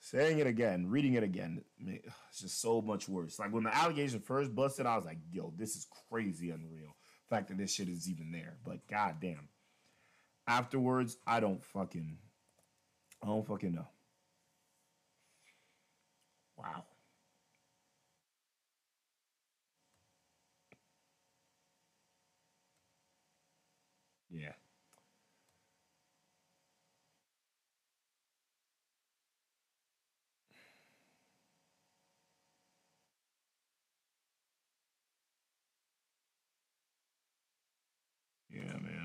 saying 0.00 0.38
it 0.38 0.46
again, 0.46 0.88
reading 0.88 1.14
it 1.14 1.22
again, 1.22 1.62
it's 1.86 2.40
just 2.40 2.60
so 2.60 2.80
much 2.82 3.08
worse. 3.08 3.38
Like 3.38 3.52
when 3.52 3.64
the 3.64 3.76
allegation 3.76 4.20
first 4.20 4.54
busted, 4.54 4.86
I 4.86 4.96
was 4.96 5.06
like, 5.06 5.18
"Yo, 5.32 5.52
this 5.56 5.76
is 5.76 5.86
crazy, 6.10 6.50
unreal." 6.50 6.96
The 7.28 7.36
fact 7.36 7.48
that 7.48 7.58
this 7.58 7.72
shit 7.74 7.88
is 7.88 8.08
even 8.08 8.32
there, 8.32 8.56
but 8.64 8.86
goddamn. 8.88 9.48
Afterwards, 10.46 11.16
I 11.26 11.40
don't 11.40 11.62
fucking, 11.62 12.18
I 13.22 13.26
don't 13.26 13.46
fucking 13.46 13.74
know. 13.74 13.86
Wow. 16.56 16.84
Yeah. 24.30 24.52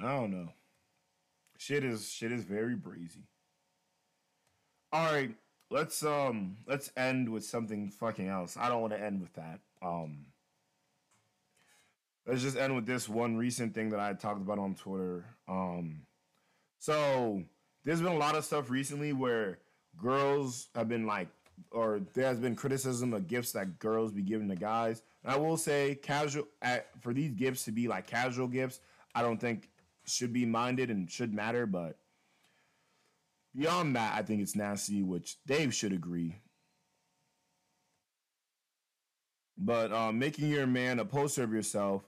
I 0.06 0.16
don't 0.16 0.32
know. 0.32 0.50
Shit 1.58 1.84
is 1.84 2.10
shit 2.10 2.32
is 2.32 2.44
very 2.44 2.76
breezy. 2.76 3.24
All 4.92 5.12
right, 5.12 5.32
let's 5.70 6.04
um 6.04 6.58
let's 6.68 6.92
end 6.96 7.30
with 7.30 7.44
something 7.44 7.90
fucking 7.90 8.28
else. 8.28 8.58
I 8.58 8.70
don't 8.70 8.82
want 8.82 8.94
to 8.94 9.02
end 9.02 9.22
with 9.22 9.34
that. 9.34 9.60
Um 9.82 10.28
let's 12.28 12.42
just 12.42 12.58
end 12.58 12.76
with 12.76 12.86
this 12.86 13.08
one 13.08 13.38
recent 13.38 13.74
thing 13.74 13.90
that 13.90 14.00
I 14.00 14.14
talked 14.14 14.42
about 14.42 14.60
on 14.60 14.76
Twitter. 14.76 15.26
Um 15.48 16.02
so 16.80 17.44
there's 17.84 18.02
been 18.02 18.12
a 18.12 18.18
lot 18.18 18.36
of 18.36 18.46
stuff 18.46 18.70
recently 18.70 19.14
where 19.14 19.60
girls 19.98 20.68
have 20.76 20.90
been 20.90 21.06
like 21.06 21.30
or 21.72 22.02
there 22.14 22.26
has 22.26 22.40
been 22.40 22.56
criticism 22.56 23.14
of 23.14 23.28
gifts 23.28 23.54
that 23.54 23.80
girls 23.80 24.12
be 24.12 24.22
giving 24.22 24.50
to 24.50 24.56
guys. 24.56 25.04
And 25.24 25.32
I 25.32 25.38
will 25.38 25.58
say 25.58 25.96
casual 25.96 26.48
at, 26.62 26.88
for 27.02 27.14
these 27.14 27.32
gifts 27.32 27.64
to 27.66 27.72
be 27.72 27.88
like 27.88 28.08
casual 28.08 28.48
gifts, 28.48 28.82
I 29.14 29.22
don't 29.22 29.40
think 29.40 29.70
should 30.06 30.34
be 30.34 30.46
minded 30.46 30.90
and 30.90 31.10
should 31.10 31.34
matter, 31.34 31.66
but 31.66 31.98
beyond 33.56 33.96
that, 33.96 34.16
I 34.16 34.22
think 34.22 34.42
it's 34.42 34.56
nasty, 34.56 35.02
which 35.02 35.38
Dave 35.46 35.74
should 35.74 35.94
agree. 35.94 36.42
But 39.58 39.92
um, 39.94 40.20
making 40.20 40.50
your 40.50 40.68
man 40.68 41.00
a 41.00 41.06
poster 41.06 41.44
of 41.44 41.54
yourself 41.54 42.04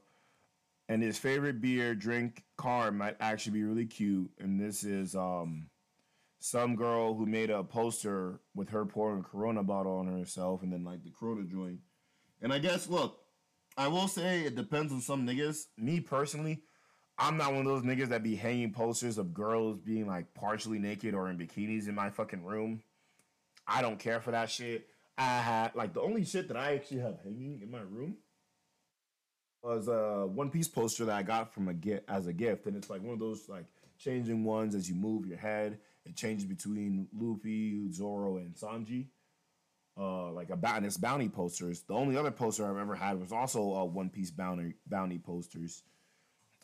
and 0.89 1.01
his 1.01 1.17
favorite 1.17 1.61
beer, 1.61 1.95
drink, 1.95 2.43
car 2.57 2.91
might 2.91 3.17
actually 3.19 3.53
be 3.53 3.63
really 3.63 3.85
cute. 3.85 4.29
And 4.39 4.59
this 4.59 4.83
is 4.83 5.15
um, 5.15 5.69
some 6.39 6.75
girl 6.75 7.13
who 7.15 7.25
made 7.25 7.49
a 7.49 7.63
poster 7.63 8.41
with 8.53 8.69
her 8.69 8.85
pouring 8.85 9.19
a 9.21 9.23
Corona 9.23 9.63
bottle 9.63 9.97
on 9.97 10.07
herself 10.07 10.61
and 10.61 10.71
then 10.71 10.83
like 10.83 11.03
the 11.03 11.11
Corona 11.17 11.43
joint. 11.43 11.79
And 12.41 12.53
I 12.53 12.59
guess, 12.59 12.89
look, 12.89 13.19
I 13.77 13.87
will 13.87 14.07
say 14.07 14.41
it 14.41 14.55
depends 14.55 14.91
on 14.91 15.01
some 15.01 15.25
niggas. 15.25 15.65
Me 15.77 15.99
personally, 15.99 16.63
I'm 17.19 17.37
not 17.37 17.53
one 17.53 17.65
of 17.65 17.65
those 17.65 17.83
niggas 17.83 18.09
that 18.09 18.21
be 18.21 18.35
hanging 18.35 18.71
posters 18.71 19.17
of 19.17 19.33
girls 19.33 19.79
being 19.79 20.07
like 20.07 20.33
partially 20.35 20.77
naked 20.77 21.15
or 21.15 21.29
in 21.29 21.37
bikinis 21.37 21.87
in 21.87 21.95
my 21.95 22.09
fucking 22.09 22.43
room. 22.43 22.81
I 23.67 23.81
don't 23.81 23.99
care 23.99 24.19
for 24.19 24.31
that 24.31 24.49
shit. 24.49 24.87
I 25.17 25.39
had 25.39 25.75
like 25.75 25.93
the 25.93 26.01
only 26.01 26.23
shit 26.23 26.47
that 26.49 26.57
I 26.57 26.75
actually 26.75 26.99
have 27.01 27.17
hanging 27.23 27.59
in 27.63 27.71
my 27.71 27.81
room 27.81 28.17
was 29.63 29.87
a 29.87 30.27
One 30.27 30.51
Piece 30.51 30.67
poster 30.67 31.05
that 31.05 31.15
I 31.15 31.23
got 31.23 31.53
from 31.53 31.67
a 31.67 31.73
gift 31.73 32.03
as 32.07 32.27
a 32.27 32.33
gift, 32.33 32.67
and 32.67 32.77
it's 32.77 32.89
like 32.89 33.01
one 33.01 33.13
of 33.13 33.19
those 33.19 33.49
like 33.49 33.65
changing 33.97 34.43
ones 34.43 34.75
as 34.75 34.87
you 34.87 34.95
move 34.95 35.25
your 35.25 35.37
head. 35.37 35.79
It 36.05 36.15
changes 36.15 36.45
between 36.45 37.07
Luffy, 37.13 37.91
Zoro, 37.91 38.37
and 38.37 38.55
Sanji. 38.55 39.07
Uh, 39.99 40.31
like 40.31 40.51
a 40.51 40.55
bounty, 40.55 40.87
bounty 40.99 41.27
posters. 41.27 41.81
The 41.81 41.95
only 41.95 42.15
other 42.15 42.29
poster 42.29 42.69
I've 42.69 42.77
ever 42.77 42.93
had 42.93 43.19
was 43.19 43.31
also 43.31 43.73
a 43.73 43.83
One 43.83 44.11
Piece 44.11 44.29
bounty 44.29 44.75
bounty 44.85 45.17
posters. 45.17 45.81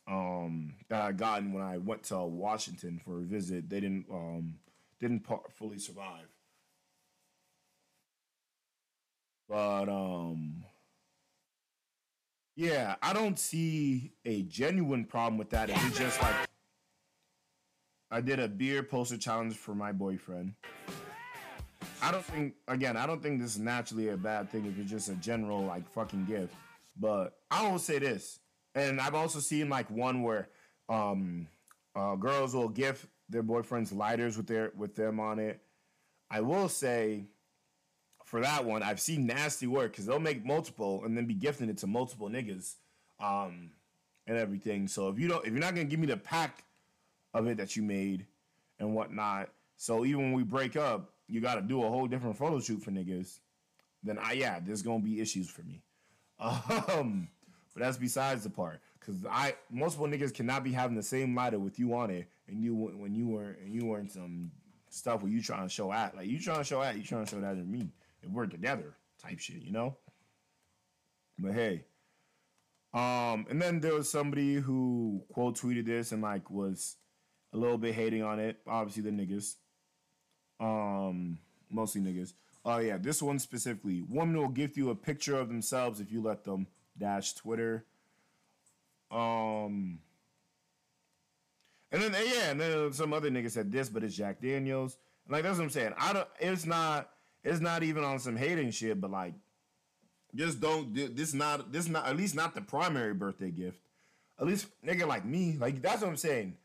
Um, 0.06 0.76
that 0.90 1.02
I 1.02 1.12
gotten 1.14 1.54
when 1.54 1.64
I 1.64 1.78
went 1.78 2.04
to 2.04 2.20
Washington 2.20 3.00
for 3.04 3.20
a 3.20 3.24
visit. 3.24 3.70
They 3.70 3.80
didn't 3.80 4.06
um 4.12 4.56
didn't 5.00 5.26
fully 5.52 5.80
survive. 5.80 6.28
But 9.48 9.88
um 9.88 10.66
yeah, 12.56 12.96
I 13.02 13.14
don't 13.14 13.40
see 13.40 14.12
a 14.26 14.44
genuine 14.44 15.06
problem 15.06 15.38
with 15.38 15.50
that. 15.52 15.70
It's 15.70 15.98
just 15.98 16.22
like 16.22 16.36
I 18.12 18.22
did 18.22 18.40
a 18.40 18.48
beer 18.48 18.84
poster 18.84 19.18
challenge 19.18 19.56
for 19.56 19.74
my 19.74 19.92
boyfriend. 19.92 20.54
I 22.02 22.12
don't 22.12 22.26
think 22.26 22.56
again, 22.68 22.98
I 22.98 23.08
don't 23.08 23.24
think 23.24 23.42
this 23.42 23.56
is 23.56 23.60
naturally 23.60 24.10
a 24.10 24.18
bad 24.18 24.52
thing 24.52 24.66
if 24.66 24.78
it's 24.78 24.92
just 24.92 25.10
a 25.10 25.16
general 25.16 25.64
like 25.64 25.90
fucking 25.90 26.26
gift. 26.26 26.54
But 27.00 27.38
I 27.50 27.70
will 27.72 27.80
say 27.80 28.00
this. 28.00 28.40
And 28.76 29.00
I've 29.00 29.16
also 29.16 29.40
seen 29.40 29.70
like 29.70 29.90
one 29.90 30.24
where 30.24 30.50
um 30.90 31.48
uh, 31.96 32.16
girls 32.16 32.56
will 32.56 32.70
gift 32.70 33.06
their 33.30 33.44
boyfriends 33.44 33.94
lighters 33.94 34.38
with 34.38 34.48
their 34.48 34.72
with 34.76 34.96
them 34.96 35.20
on 35.20 35.40
it. 35.40 35.62
I 36.30 36.42
will 36.42 36.70
say 36.70 37.26
for 38.26 38.42
that 38.42 38.66
one, 38.66 38.82
I've 38.82 39.00
seen 39.00 39.28
nasty 39.28 39.68
work 39.68 39.92
because 39.92 40.06
they'll 40.06 40.20
make 40.20 40.46
multiple 40.46 41.04
and 41.06 41.16
then 41.16 41.26
be 41.26 41.34
gifting 41.34 41.70
it 41.70 41.78
to 41.80 41.88
multiple 41.88 42.30
niggas, 42.30 42.76
um, 43.20 43.72
and 44.26 44.38
everything. 44.38 44.88
So 44.88 45.10
if 45.10 45.20
you 45.20 45.28
don't, 45.28 45.46
if 45.46 45.52
you're 45.52 45.60
not 45.60 45.76
gonna 45.76 45.86
give 45.86 46.00
me 46.00 46.08
the 46.08 46.18
pack 46.18 46.64
of 47.34 47.48
it 47.48 47.58
that 47.58 47.76
you 47.76 47.84
made 47.84 48.26
and 48.80 48.96
whatnot, 48.96 49.50
so 49.76 50.06
even 50.06 50.22
when 50.24 50.34
we 50.34 50.44
break 50.44 50.76
up, 50.76 51.14
you 51.28 51.42
got 51.42 51.56
to 51.56 51.62
do 51.62 51.84
a 51.84 51.90
whole 51.90 52.08
different 52.08 52.38
photo 52.38 52.60
shoot 52.60 52.82
for 52.82 52.92
niggas. 52.92 53.40
Then 54.04 54.18
I 54.18 54.34
yeah, 54.34 54.60
there's 54.60 54.82
gonna 54.82 55.04
be 55.04 55.22
issues 55.22 55.50
for 55.50 55.64
me. 55.64 55.84
Um, 56.40 57.30
but 57.74 57.84
that's 57.84 57.98
besides 57.98 58.44
the 58.44 58.50
part. 58.50 58.82
Cause 59.00 59.18
I 59.30 59.56
multiple 59.70 60.08
niggas 60.08 60.34
cannot 60.34 60.64
be 60.64 60.72
having 60.72 60.96
the 60.96 61.04
same 61.04 61.36
lighter 61.36 61.60
with 61.60 61.78
you 61.78 61.94
on 61.94 62.10
it, 62.10 62.28
and 62.48 62.62
you 62.62 62.74
when 62.74 63.14
you 63.14 63.28
were 63.28 63.58
and 63.64 63.74
you 63.74 63.86
were 63.86 64.00
in 64.00 64.08
some 64.08 64.52
stuff 64.90 65.22
where 65.22 65.32
you 65.32 65.42
trying 65.42 65.68
to 65.68 65.74
show 65.74 65.92
at 65.92 66.16
like 66.16 66.28
you 66.28 66.40
trying 66.40 66.60
to 66.60 66.64
show 66.64 66.82
at 66.82 66.96
you 66.96 67.04
trying 67.04 67.26
to 67.26 67.32
show 67.32 67.42
that 67.42 67.56
to 67.56 67.64
me 67.64 67.90
and 68.22 68.34
we're 68.34 68.46
together 68.46 68.96
type 69.22 69.40
shit, 69.40 69.62
you 69.62 69.72
know. 69.72 69.98
But 71.38 71.54
hey, 71.54 71.84
um, 72.94 73.48
and 73.50 73.62
then 73.62 73.80
there 73.80 73.96
was 73.96 74.10
somebody 74.10 74.56
who 74.56 75.24
quote 75.34 75.58
tweeted 75.58 75.86
this 75.86 76.12
and 76.12 76.22
like 76.22 76.50
was 76.50 76.98
a 77.54 77.58
little 77.58 77.78
bit 77.78 77.96
hating 77.96 78.24
on 78.24 78.40
it. 78.40 78.60
Obviously, 78.68 79.04
the 79.04 79.10
niggas, 79.10 79.56
um, 80.60 81.40
mostly 81.70 82.02
niggas. 82.02 82.34
Oh 82.66 82.78
yeah, 82.78 82.98
this 82.98 83.22
one 83.22 83.40
specifically. 83.40 84.02
Woman 84.02 84.38
will 84.38 84.50
gift 84.50 84.78
you 84.78 84.90
a 84.92 84.96
picture 84.96 85.36
of 85.36 85.48
themselves 85.48 86.00
if 86.00 86.12
you 86.12 86.22
let 86.22 86.44
them. 86.44 86.68
Dash 86.98 87.34
Twitter. 87.34 87.86
Um, 89.12 90.00
and 91.92 92.02
then 92.02 92.12
yeah, 92.12 92.50
and 92.50 92.60
then 92.60 92.94
some 92.94 93.14
other 93.14 93.30
nigga 93.30 93.52
said 93.52 93.72
this, 93.72 93.90
but 93.90 94.04
it's 94.04 94.16
Jack 94.16 94.42
Daniels. 94.42 94.98
Like 95.30 95.44
that's 95.44 95.58
what 95.58 95.66
I'm 95.66 95.70
saying. 95.70 95.94
I 95.98 96.14
don't. 96.14 96.28
It's 96.40 96.66
not. 96.66 97.10
It's 97.44 97.60
not 97.60 97.84
even 97.84 98.04
on 98.04 98.20
some 98.20 98.36
hating 98.36 98.72
shit, 98.72 99.00
but 99.00 99.12
like, 99.12 99.36
just 100.36 100.60
don't. 100.60 100.94
This 100.94 101.34
not. 101.34 101.72
This 101.72 101.88
not. 101.88 102.08
At 102.08 102.18
least 102.18 102.36
not 102.36 102.56
the 102.56 102.62
primary 102.62 103.14
birthday 103.14 103.52
gift. 103.52 103.80
At 104.40 104.48
least 104.48 104.68
nigga 104.86 105.08
like 105.08 105.26
me. 105.26 105.58
Like 105.60 105.82
that's 105.82 106.02
what 106.02 106.10
I'm 106.10 106.18
saying. 106.18 106.58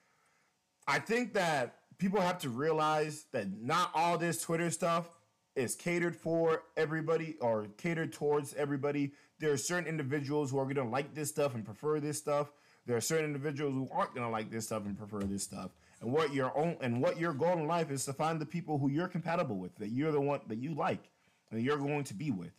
I 0.87 0.99
think 0.99 1.35
that 1.35 1.75
people 1.99 2.21
have 2.21 2.39
to 2.39 2.49
realize 2.49 3.27
that 3.33 3.47
not 3.61 3.91
all 3.95 4.17
this 4.17 4.41
Twitter 4.41 4.71
stuff 4.71 5.11
is 5.59 5.75
catered 5.75 6.15
for 6.15 6.63
everybody 6.77 7.37
or 7.41 7.67
catered 7.77 8.13
towards 8.13 8.55
everybody. 8.55 9.13
There 9.41 9.53
are 9.53 9.57
certain 9.57 9.89
individuals 9.89 10.51
who 10.51 10.59
are 10.59 10.67
gonna 10.67 10.89
like 10.89 11.15
this 11.15 11.29
stuff 11.29 11.55
and 11.55 11.65
prefer 11.65 12.01
this 12.01 12.17
stuff. 12.17 12.53
There 12.87 12.97
are 12.97 13.01
certain 13.01 13.27
individuals 13.27 13.75
who 13.75 13.89
aren't 13.93 14.15
gonna 14.15 14.31
like 14.31 14.51
this 14.51 14.67
stuff 14.67 14.85
and 14.87 14.97
prefer 14.97 15.21
this 15.21 15.43
stuff. 15.43 15.73
And 16.01 16.13
what 16.13 16.33
your 16.33 16.57
own 16.57 16.77
and 16.81 17.03
what 17.03 17.19
your 17.19 17.33
goal 17.33 17.55
in 17.55 17.67
life 17.67 17.91
is 17.91 18.05
to 18.05 18.13
find 18.13 18.41
the 18.41 18.47
people 18.47 18.79
who 18.79 18.89
you're 18.89 19.09
compatible 19.09 19.57
with, 19.57 19.75
that 19.77 19.89
you're 19.89 20.13
the 20.13 20.21
one 20.21 20.41
that 20.47 20.59
you 20.59 20.75
like, 20.75 21.11
and 21.51 21.61
you're 21.61 21.79
going 21.79 22.05
to 22.05 22.15
be 22.15 22.31
with. 22.31 22.53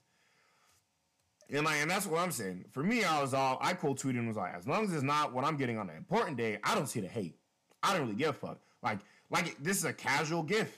And 1.50 1.66
like, 1.66 1.78
and 1.78 1.90
that's 1.90 2.06
what 2.06 2.20
I'm 2.20 2.32
saying. 2.32 2.66
For 2.70 2.84
me, 2.84 3.04
I 3.04 3.22
was 3.22 3.34
all 3.34 3.58
I 3.62 3.74
quote 3.74 4.00
tweeted 4.00 4.20
and 4.20 4.28
was 4.28 4.38
like, 4.38 4.54
as 4.54 4.68
long 4.68 4.84
as 4.84 4.94
it's 4.94 5.04
not 5.04 5.34
what 5.34 5.46
I'm 5.46 5.58
getting 5.58 5.78
on 5.78 5.90
an 5.90 5.96
important 5.96 6.38
day, 6.38 6.60
I 6.64 6.76
don't 6.76 6.88
see 6.88 7.00
the 7.00 7.08
hate. 7.08 7.38
I 7.82 7.94
don't 7.94 8.04
really 8.04 8.16
give 8.16 8.30
a 8.30 8.34
fuck. 8.34 8.60
Like, 8.84 9.00
like 9.30 9.58
this 9.64 9.78
is 9.78 9.86
a 9.86 9.94
casual 9.94 10.44
gift. 10.44 10.78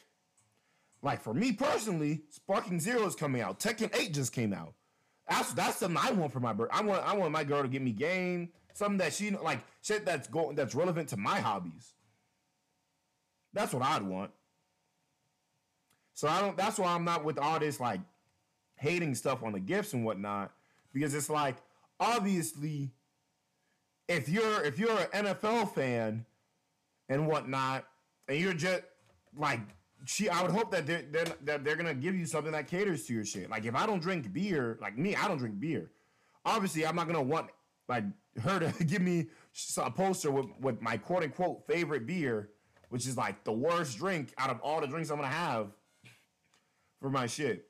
Like 1.01 1.21
for 1.21 1.33
me 1.33 1.51
personally, 1.51 2.21
Sparking 2.29 2.79
Zero 2.79 3.05
is 3.05 3.15
coming 3.15 3.41
out. 3.41 3.59
Tekken 3.59 3.95
8 3.95 4.13
just 4.13 4.33
came 4.33 4.53
out. 4.53 4.73
That's 5.29 5.53
that's 5.53 5.77
something 5.77 6.01
I 6.01 6.11
want 6.11 6.31
for 6.31 6.39
my 6.39 6.53
birthday. 6.53 6.77
I 6.77 6.81
want 6.81 7.03
I 7.05 7.15
want 7.15 7.31
my 7.31 7.43
girl 7.43 7.61
to 7.61 7.67
get 7.67 7.81
me 7.81 7.91
game, 7.91 8.49
something 8.73 8.97
that 8.97 9.13
she 9.13 9.31
like 9.31 9.59
shit 9.81 10.05
that's 10.05 10.27
going 10.27 10.55
that's 10.55 10.75
relevant 10.75 11.09
to 11.09 11.17
my 11.17 11.39
hobbies. 11.39 11.93
That's 13.53 13.73
what 13.73 13.83
I'd 13.83 14.03
want. 14.03 14.31
So 16.13 16.27
I 16.27 16.41
don't. 16.41 16.57
That's 16.57 16.77
why 16.77 16.93
I'm 16.93 17.05
not 17.05 17.23
with 17.23 17.39
all 17.39 17.59
this 17.59 17.79
like 17.79 18.01
hating 18.75 19.15
stuff 19.15 19.43
on 19.43 19.53
the 19.53 19.59
gifts 19.59 19.93
and 19.93 20.03
whatnot 20.03 20.51
because 20.93 21.13
it's 21.13 21.29
like 21.29 21.55
obviously 21.99 22.91
if 24.07 24.27
you're 24.27 24.63
if 24.63 24.77
you're 24.79 24.97
an 25.13 25.25
NFL 25.25 25.73
fan 25.73 26.25
and 27.07 27.27
whatnot 27.27 27.85
and 28.27 28.39
you're 28.39 28.53
just 28.53 28.81
like 29.35 29.61
she 30.05 30.29
I 30.29 30.41
would 30.41 30.51
hope 30.51 30.71
that 30.71 30.85
they're, 30.85 31.03
they're 31.11 31.25
that 31.43 31.63
they're 31.63 31.75
gonna 31.75 31.93
give 31.93 32.15
you 32.15 32.25
something 32.25 32.51
that 32.53 32.67
caters 32.67 33.05
to 33.05 33.13
your 33.13 33.25
shit. 33.25 33.49
Like 33.49 33.65
if 33.65 33.75
I 33.75 33.85
don't 33.85 34.01
drink 34.01 34.31
beer, 34.33 34.77
like 34.81 34.97
me, 34.97 35.15
I 35.15 35.27
don't 35.27 35.37
drink 35.37 35.59
beer. 35.59 35.91
Obviously, 36.45 36.85
I'm 36.85 36.95
not 36.95 37.07
gonna 37.07 37.21
want 37.21 37.49
like 37.87 38.03
her 38.43 38.59
to 38.59 38.83
give 38.83 39.01
me 39.01 39.27
a 39.77 39.91
poster 39.91 40.31
with, 40.31 40.47
with 40.59 40.81
my 40.81 40.97
quote 40.97 41.23
unquote 41.23 41.67
favorite 41.67 42.07
beer, 42.07 42.49
which 42.89 43.07
is 43.07 43.17
like 43.17 43.43
the 43.43 43.51
worst 43.51 43.97
drink 43.97 44.33
out 44.37 44.49
of 44.49 44.59
all 44.61 44.81
the 44.81 44.87
drinks 44.87 45.09
I'm 45.09 45.17
gonna 45.17 45.27
have 45.27 45.67
for 46.99 47.09
my 47.09 47.27
shit. 47.27 47.67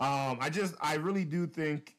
Um, 0.00 0.38
I 0.40 0.50
just 0.50 0.74
I 0.80 0.94
really 0.96 1.24
do 1.24 1.46
think. 1.46 1.94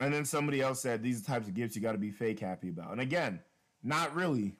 And 0.00 0.12
then 0.14 0.24
somebody 0.24 0.62
else 0.62 0.80
said 0.80 1.02
these 1.02 1.22
types 1.22 1.46
of 1.46 1.52
gifts 1.52 1.76
you 1.76 1.82
got 1.82 1.92
to 1.92 1.98
be 1.98 2.10
fake 2.10 2.40
happy 2.40 2.70
about. 2.70 2.92
And 2.92 3.02
again, 3.02 3.40
not 3.82 4.14
really. 4.14 4.56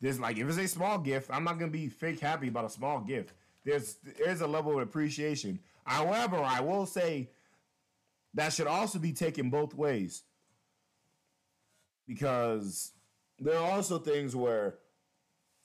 There's 0.00 0.20
like 0.20 0.38
if 0.38 0.48
it's 0.48 0.58
a 0.58 0.68
small 0.68 0.98
gift, 0.98 1.30
I'm 1.32 1.44
not 1.44 1.58
gonna 1.58 1.70
be 1.70 1.88
fake 1.88 2.20
happy 2.20 2.48
about 2.48 2.64
a 2.66 2.70
small 2.70 3.00
gift. 3.00 3.34
There's 3.64 3.96
there's 4.18 4.40
a 4.40 4.46
level 4.46 4.72
of 4.72 4.78
appreciation. 4.88 5.60
However, 5.84 6.38
I 6.38 6.60
will 6.60 6.86
say 6.86 7.30
that 8.34 8.52
should 8.52 8.66
also 8.66 8.98
be 8.98 9.12
taken 9.12 9.50
both 9.50 9.74
ways. 9.74 10.22
because 12.06 12.92
there 13.38 13.56
are 13.58 13.70
also 13.72 13.98
things 13.98 14.34
where 14.34 14.76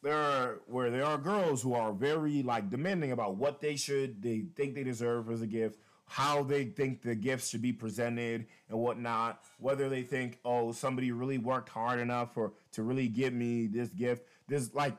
there 0.03 0.17
are 0.17 0.61
where 0.67 0.91
there 0.91 1.05
are 1.05 1.17
girls 1.17 1.61
who 1.61 1.73
are 1.73 1.91
very 1.93 2.43
like 2.43 2.69
demanding 2.69 3.11
about 3.11 3.37
what 3.37 3.61
they 3.61 3.75
should 3.75 4.21
they 4.21 4.45
think 4.55 4.75
they 4.75 4.83
deserve 4.83 5.29
as 5.31 5.41
a 5.41 5.47
gift 5.47 5.79
how 6.07 6.43
they 6.43 6.65
think 6.65 7.01
the 7.01 7.15
gifts 7.15 7.49
should 7.49 7.61
be 7.61 7.73
presented 7.73 8.45
and 8.69 8.77
whatnot 8.77 9.43
whether 9.59 9.89
they 9.89 10.03
think 10.03 10.39
oh 10.45 10.71
somebody 10.71 11.11
really 11.11 11.37
worked 11.37 11.69
hard 11.69 11.99
enough 11.99 12.33
for 12.33 12.53
to 12.71 12.83
really 12.83 13.07
give 13.07 13.33
me 13.33 13.67
this 13.67 13.89
gift. 13.89 14.25
This 14.47 14.73
like 14.73 14.93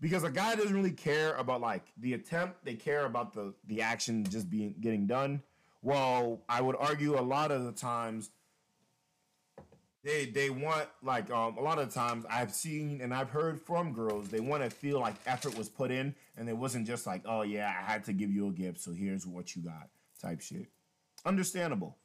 because 0.00 0.24
a 0.24 0.30
guy 0.30 0.54
doesn't 0.54 0.74
really 0.74 0.90
care 0.90 1.34
about 1.34 1.60
like 1.60 1.84
the 1.98 2.14
attempt. 2.14 2.64
They 2.64 2.74
care 2.74 3.06
about 3.06 3.32
the 3.32 3.54
the 3.66 3.82
action 3.82 4.24
just 4.24 4.50
being 4.50 4.74
getting 4.80 5.06
done. 5.06 5.42
Well 5.82 6.42
i 6.48 6.60
would 6.60 6.76
argue 6.78 7.18
a 7.18 7.20
lot 7.20 7.50
of 7.50 7.64
the 7.64 7.72
times 7.72 8.30
they 10.04 10.26
they 10.26 10.50
want 10.50 10.88
like 11.02 11.30
um 11.30 11.56
a 11.56 11.60
lot 11.60 11.78
of 11.78 11.92
times 11.92 12.24
I've 12.28 12.52
seen 12.52 13.00
and 13.00 13.14
I've 13.14 13.30
heard 13.30 13.60
from 13.60 13.92
girls 13.92 14.28
they 14.28 14.40
want 14.40 14.62
to 14.62 14.70
feel 14.70 15.00
like 15.00 15.14
effort 15.26 15.56
was 15.56 15.68
put 15.68 15.90
in 15.90 16.14
and 16.36 16.48
it 16.48 16.56
wasn't 16.56 16.86
just 16.86 17.06
like 17.06 17.22
oh 17.24 17.42
yeah 17.42 17.68
I 17.68 17.90
had 17.90 18.04
to 18.04 18.12
give 18.12 18.30
you 18.30 18.48
a 18.48 18.52
gift 18.52 18.80
so 18.80 18.92
here's 18.92 19.26
what 19.26 19.54
you 19.54 19.62
got 19.62 19.88
type 20.22 20.40
shit. 20.40 20.66
Understandable. 21.24 21.96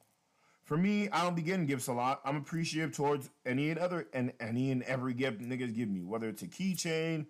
For 0.64 0.78
me, 0.78 1.08
I 1.10 1.24
don't 1.24 1.36
be 1.36 1.42
getting 1.42 1.66
gifts 1.66 1.88
a 1.88 1.94
lot. 1.94 2.20
I'm 2.26 2.36
appreciative 2.36 2.94
towards 2.94 3.30
any 3.46 3.70
and 3.70 3.80
other 3.80 4.08
and 4.14 4.34
any 4.40 4.72
and 4.72 4.84
every 4.84 5.14
gift 5.14 5.40
niggas 5.40 5.74
give 5.74 5.88
me, 5.88 6.04
whether 6.04 6.28
it's 6.28 6.42
a 6.42 6.48
keychain, 6.48 7.28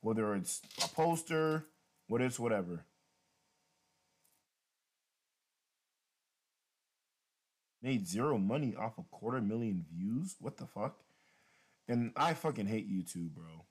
whether 0.00 0.34
it's 0.34 0.60
a 0.84 0.88
poster, 0.88 1.66
whether 2.08 2.24
it's 2.24 2.40
whatever. 2.40 2.84
made 7.82 8.06
zero 8.06 8.38
money 8.38 8.74
off 8.76 8.98
a 8.98 9.02
quarter 9.10 9.40
million 9.40 9.84
views. 9.90 10.36
What 10.40 10.56
the 10.56 10.66
fuck? 10.66 10.98
And 11.88 12.12
I 12.16 12.34
fucking 12.34 12.66
hate 12.66 12.90
YouTube, 12.90 13.30
bro. 13.30 13.64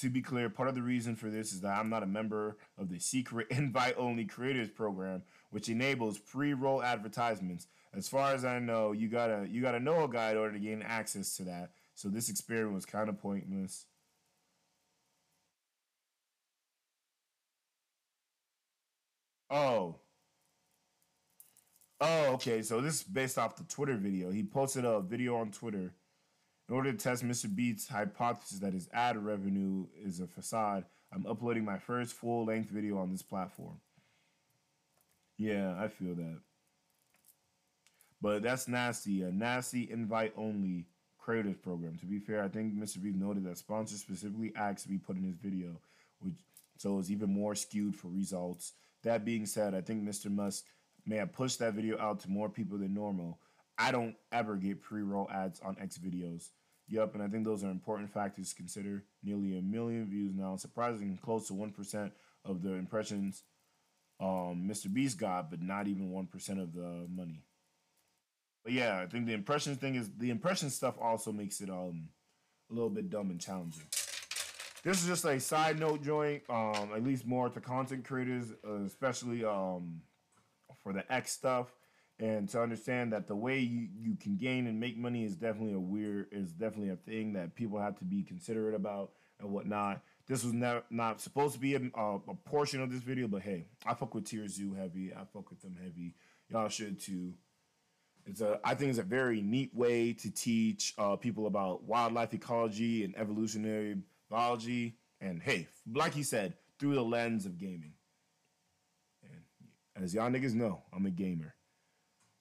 To 0.00 0.10
be 0.10 0.22
clear, 0.22 0.48
part 0.50 0.68
of 0.68 0.74
the 0.74 0.82
reason 0.82 1.16
for 1.16 1.30
this 1.30 1.52
is 1.52 1.60
that 1.62 1.78
I'm 1.78 1.90
not 1.90 2.02
a 2.02 2.06
member 2.06 2.56
of 2.78 2.88
the 2.88 2.98
secret 2.98 3.48
invite 3.50 3.94
only 3.98 4.24
creators 4.24 4.70
program, 4.70 5.22
which 5.50 5.68
enables 5.68 6.18
pre-roll 6.18 6.82
advertisements. 6.82 7.66
As 7.94 8.08
far 8.08 8.32
as 8.32 8.44
I 8.44 8.58
know, 8.58 8.92
you 8.92 9.08
gotta 9.08 9.46
you 9.50 9.62
gotta 9.62 9.80
know 9.80 10.04
a 10.04 10.08
guy 10.08 10.30
in 10.32 10.36
order 10.36 10.52
to 10.54 10.58
gain 10.58 10.82
access 10.82 11.36
to 11.36 11.44
that. 11.44 11.70
So 11.94 12.08
this 12.08 12.28
experiment 12.28 12.74
was 12.74 12.86
kind 12.86 13.08
of 13.08 13.18
pointless. 13.20 13.86
Oh, 19.50 20.00
Oh, 22.00 22.26
okay. 22.34 22.62
So 22.62 22.80
this 22.80 22.96
is 22.96 23.02
based 23.02 23.38
off 23.38 23.56
the 23.56 23.64
Twitter 23.64 23.96
video. 23.96 24.30
He 24.30 24.42
posted 24.42 24.84
a 24.84 25.00
video 25.00 25.36
on 25.36 25.50
Twitter. 25.50 25.94
In 26.68 26.74
order 26.74 26.92
to 26.92 26.98
test 26.98 27.24
Mr. 27.24 27.54
Beast's 27.54 27.88
hypothesis 27.88 28.58
that 28.58 28.74
his 28.74 28.88
ad 28.92 29.16
revenue 29.16 29.86
is 30.04 30.20
a 30.20 30.26
facade, 30.26 30.84
I'm 31.12 31.26
uploading 31.26 31.64
my 31.64 31.78
first 31.78 32.12
full 32.12 32.44
length 32.44 32.70
video 32.70 32.98
on 32.98 33.10
this 33.10 33.22
platform. 33.22 33.80
Yeah, 35.38 35.74
I 35.78 35.88
feel 35.88 36.14
that. 36.14 36.40
But 38.20 38.42
that's 38.42 38.68
nasty. 38.68 39.22
A 39.22 39.30
nasty 39.30 39.90
invite 39.90 40.34
only 40.36 40.84
creators 41.18 41.56
program. 41.56 41.96
To 41.98 42.06
be 42.06 42.18
fair, 42.18 42.44
I 42.44 42.48
think 42.48 42.74
Mr. 42.74 43.02
Beats 43.02 43.16
noted 43.16 43.44
that 43.44 43.56
sponsors 43.56 44.00
specifically 44.00 44.52
asked 44.54 44.82
to 44.82 44.88
be 44.88 44.98
put 44.98 45.16
in 45.16 45.22
his 45.22 45.36
video, 45.36 45.80
which 46.20 46.34
so 46.76 46.98
it's 46.98 47.10
even 47.10 47.32
more 47.32 47.54
skewed 47.54 47.96
for 47.96 48.08
results. 48.08 48.72
That 49.04 49.24
being 49.24 49.46
said, 49.46 49.74
I 49.74 49.80
think 49.80 50.02
Mr. 50.02 50.30
Musk 50.30 50.64
may 51.06 51.16
have 51.16 51.32
pushed 51.32 51.60
that 51.60 51.74
video 51.74 51.98
out 51.98 52.20
to 52.20 52.30
more 52.30 52.48
people 52.48 52.78
than 52.78 52.94
normal. 52.94 53.38
I 53.78 53.90
don't 53.90 54.16
ever 54.32 54.56
get 54.56 54.82
pre-roll 54.82 55.28
ads 55.30 55.60
on 55.60 55.76
X 55.80 55.98
videos. 55.98 56.50
Yup, 56.88 57.14
and 57.14 57.22
I 57.22 57.28
think 57.28 57.44
those 57.44 57.62
are 57.64 57.70
important 57.70 58.10
factors 58.10 58.50
to 58.50 58.56
consider. 58.56 59.04
Nearly 59.22 59.58
a 59.58 59.62
million 59.62 60.06
views 60.06 60.34
now, 60.34 60.56
surprisingly 60.56 61.18
close 61.22 61.48
to 61.48 61.54
one 61.54 61.70
percent 61.70 62.12
of 62.44 62.62
the 62.62 62.72
impressions 62.72 63.42
um, 64.20 64.66
Mr. 64.68 64.92
Beast 64.92 65.18
got, 65.18 65.50
but 65.50 65.62
not 65.62 65.86
even 65.86 66.10
one 66.10 66.26
percent 66.26 66.60
of 66.60 66.72
the 66.72 67.06
money. 67.08 67.42
But 68.64 68.72
yeah, 68.72 69.00
I 69.00 69.06
think 69.06 69.26
the 69.26 69.32
impression 69.32 69.76
thing 69.76 69.94
is 69.94 70.10
the 70.18 70.30
impression 70.30 70.70
stuff 70.70 70.96
also 71.00 71.32
makes 71.32 71.60
it 71.60 71.70
um 71.70 72.08
a 72.70 72.74
little 72.74 72.90
bit 72.90 73.10
dumb 73.10 73.30
and 73.30 73.40
challenging. 73.40 73.84
This 74.82 75.02
is 75.02 75.06
just 75.06 75.24
a 75.24 75.38
side 75.40 75.78
note 75.78 76.02
joint, 76.02 76.42
um, 76.48 76.90
at 76.94 77.02
least 77.02 77.26
more 77.26 77.48
to 77.48 77.60
content 77.60 78.04
creators, 78.04 78.52
uh, 78.66 78.84
especially 78.84 79.44
um 79.44 80.02
for 80.82 80.92
the 80.92 81.10
X 81.12 81.32
stuff 81.32 81.68
and 82.20 82.48
to 82.48 82.60
understand 82.60 83.12
that 83.12 83.28
the 83.28 83.36
way 83.36 83.60
you, 83.60 83.88
you 83.96 84.16
can 84.16 84.36
gain 84.36 84.66
and 84.66 84.80
make 84.80 84.96
money 84.96 85.24
is 85.24 85.36
definitely 85.36 85.74
a 85.74 85.78
weird 85.78 86.26
is 86.32 86.52
definitely 86.52 86.90
a 86.90 86.96
thing 86.96 87.32
that 87.34 87.54
people 87.54 87.78
have 87.78 87.96
to 87.98 88.04
be 88.04 88.22
considerate 88.22 88.74
about 88.74 89.12
and 89.40 89.50
whatnot. 89.50 90.02
This 90.26 90.44
was 90.44 90.52
not 90.52 90.90
not 90.90 91.20
supposed 91.20 91.54
to 91.54 91.60
be 91.60 91.74
a, 91.76 91.80
a, 91.94 92.16
a 92.16 92.34
portion 92.44 92.82
of 92.82 92.90
this 92.90 93.02
video, 93.02 93.28
but 93.28 93.42
hey, 93.42 93.66
I 93.86 93.94
fuck 93.94 94.14
with 94.14 94.24
TierZoo 94.24 94.76
heavy. 94.76 95.12
I 95.14 95.24
fuck 95.32 95.50
with 95.50 95.60
them 95.62 95.76
heavy. 95.80 96.16
Y'all 96.50 96.68
should 96.68 97.00
too. 97.00 97.34
It's 98.26 98.40
a 98.40 98.60
I 98.64 98.74
think 98.74 98.90
it's 98.90 98.98
a 98.98 99.04
very 99.04 99.40
neat 99.40 99.74
way 99.74 100.12
to 100.14 100.30
teach 100.30 100.94
uh, 100.98 101.16
people 101.16 101.46
about 101.46 101.84
wildlife 101.84 102.34
ecology 102.34 103.04
and 103.04 103.16
evolutionary 103.16 103.96
biology. 104.28 104.96
And 105.20 105.40
hey, 105.40 105.68
like 105.92 106.14
he 106.14 106.22
said, 106.24 106.54
through 106.78 106.94
the 106.94 107.02
lens 107.02 107.46
of 107.46 107.58
gaming. 107.58 107.92
And 109.94 110.04
as 110.04 110.14
y'all 110.14 110.30
niggas 110.30 110.54
know, 110.54 110.82
I'm 110.92 111.06
a 111.06 111.10
gamer. 111.10 111.54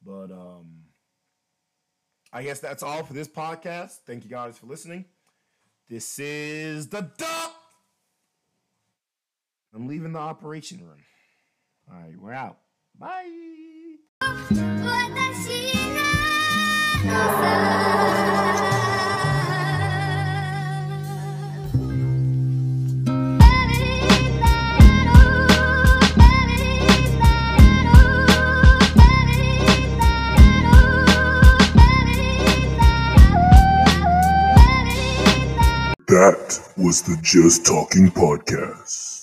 But 0.07 0.31
um 0.31 0.83
I 2.31 2.43
guess 2.43 2.59
that's 2.61 2.81
all 2.81 3.03
for 3.03 3.13
this 3.13 3.27
podcast. 3.27 3.97
Thank 4.05 4.23
you 4.23 4.29
guys 4.29 4.57
for 4.57 4.65
listening. 4.65 5.05
This 5.89 6.17
is 6.19 6.87
the 6.87 7.01
duck. 7.17 7.53
I'm 9.73 9.87
leaving 9.87 10.13
the 10.13 10.19
operation 10.19 10.79
room. 10.79 11.03
All 11.91 11.99
right, 11.99 12.17
we're 12.19 12.33
out. 12.33 12.57
Bye. 12.97 13.27
That 36.07 36.61
was 36.77 37.01
the 37.01 37.17
Just 37.21 37.65
Talking 37.65 38.07
Podcast. 38.07 39.16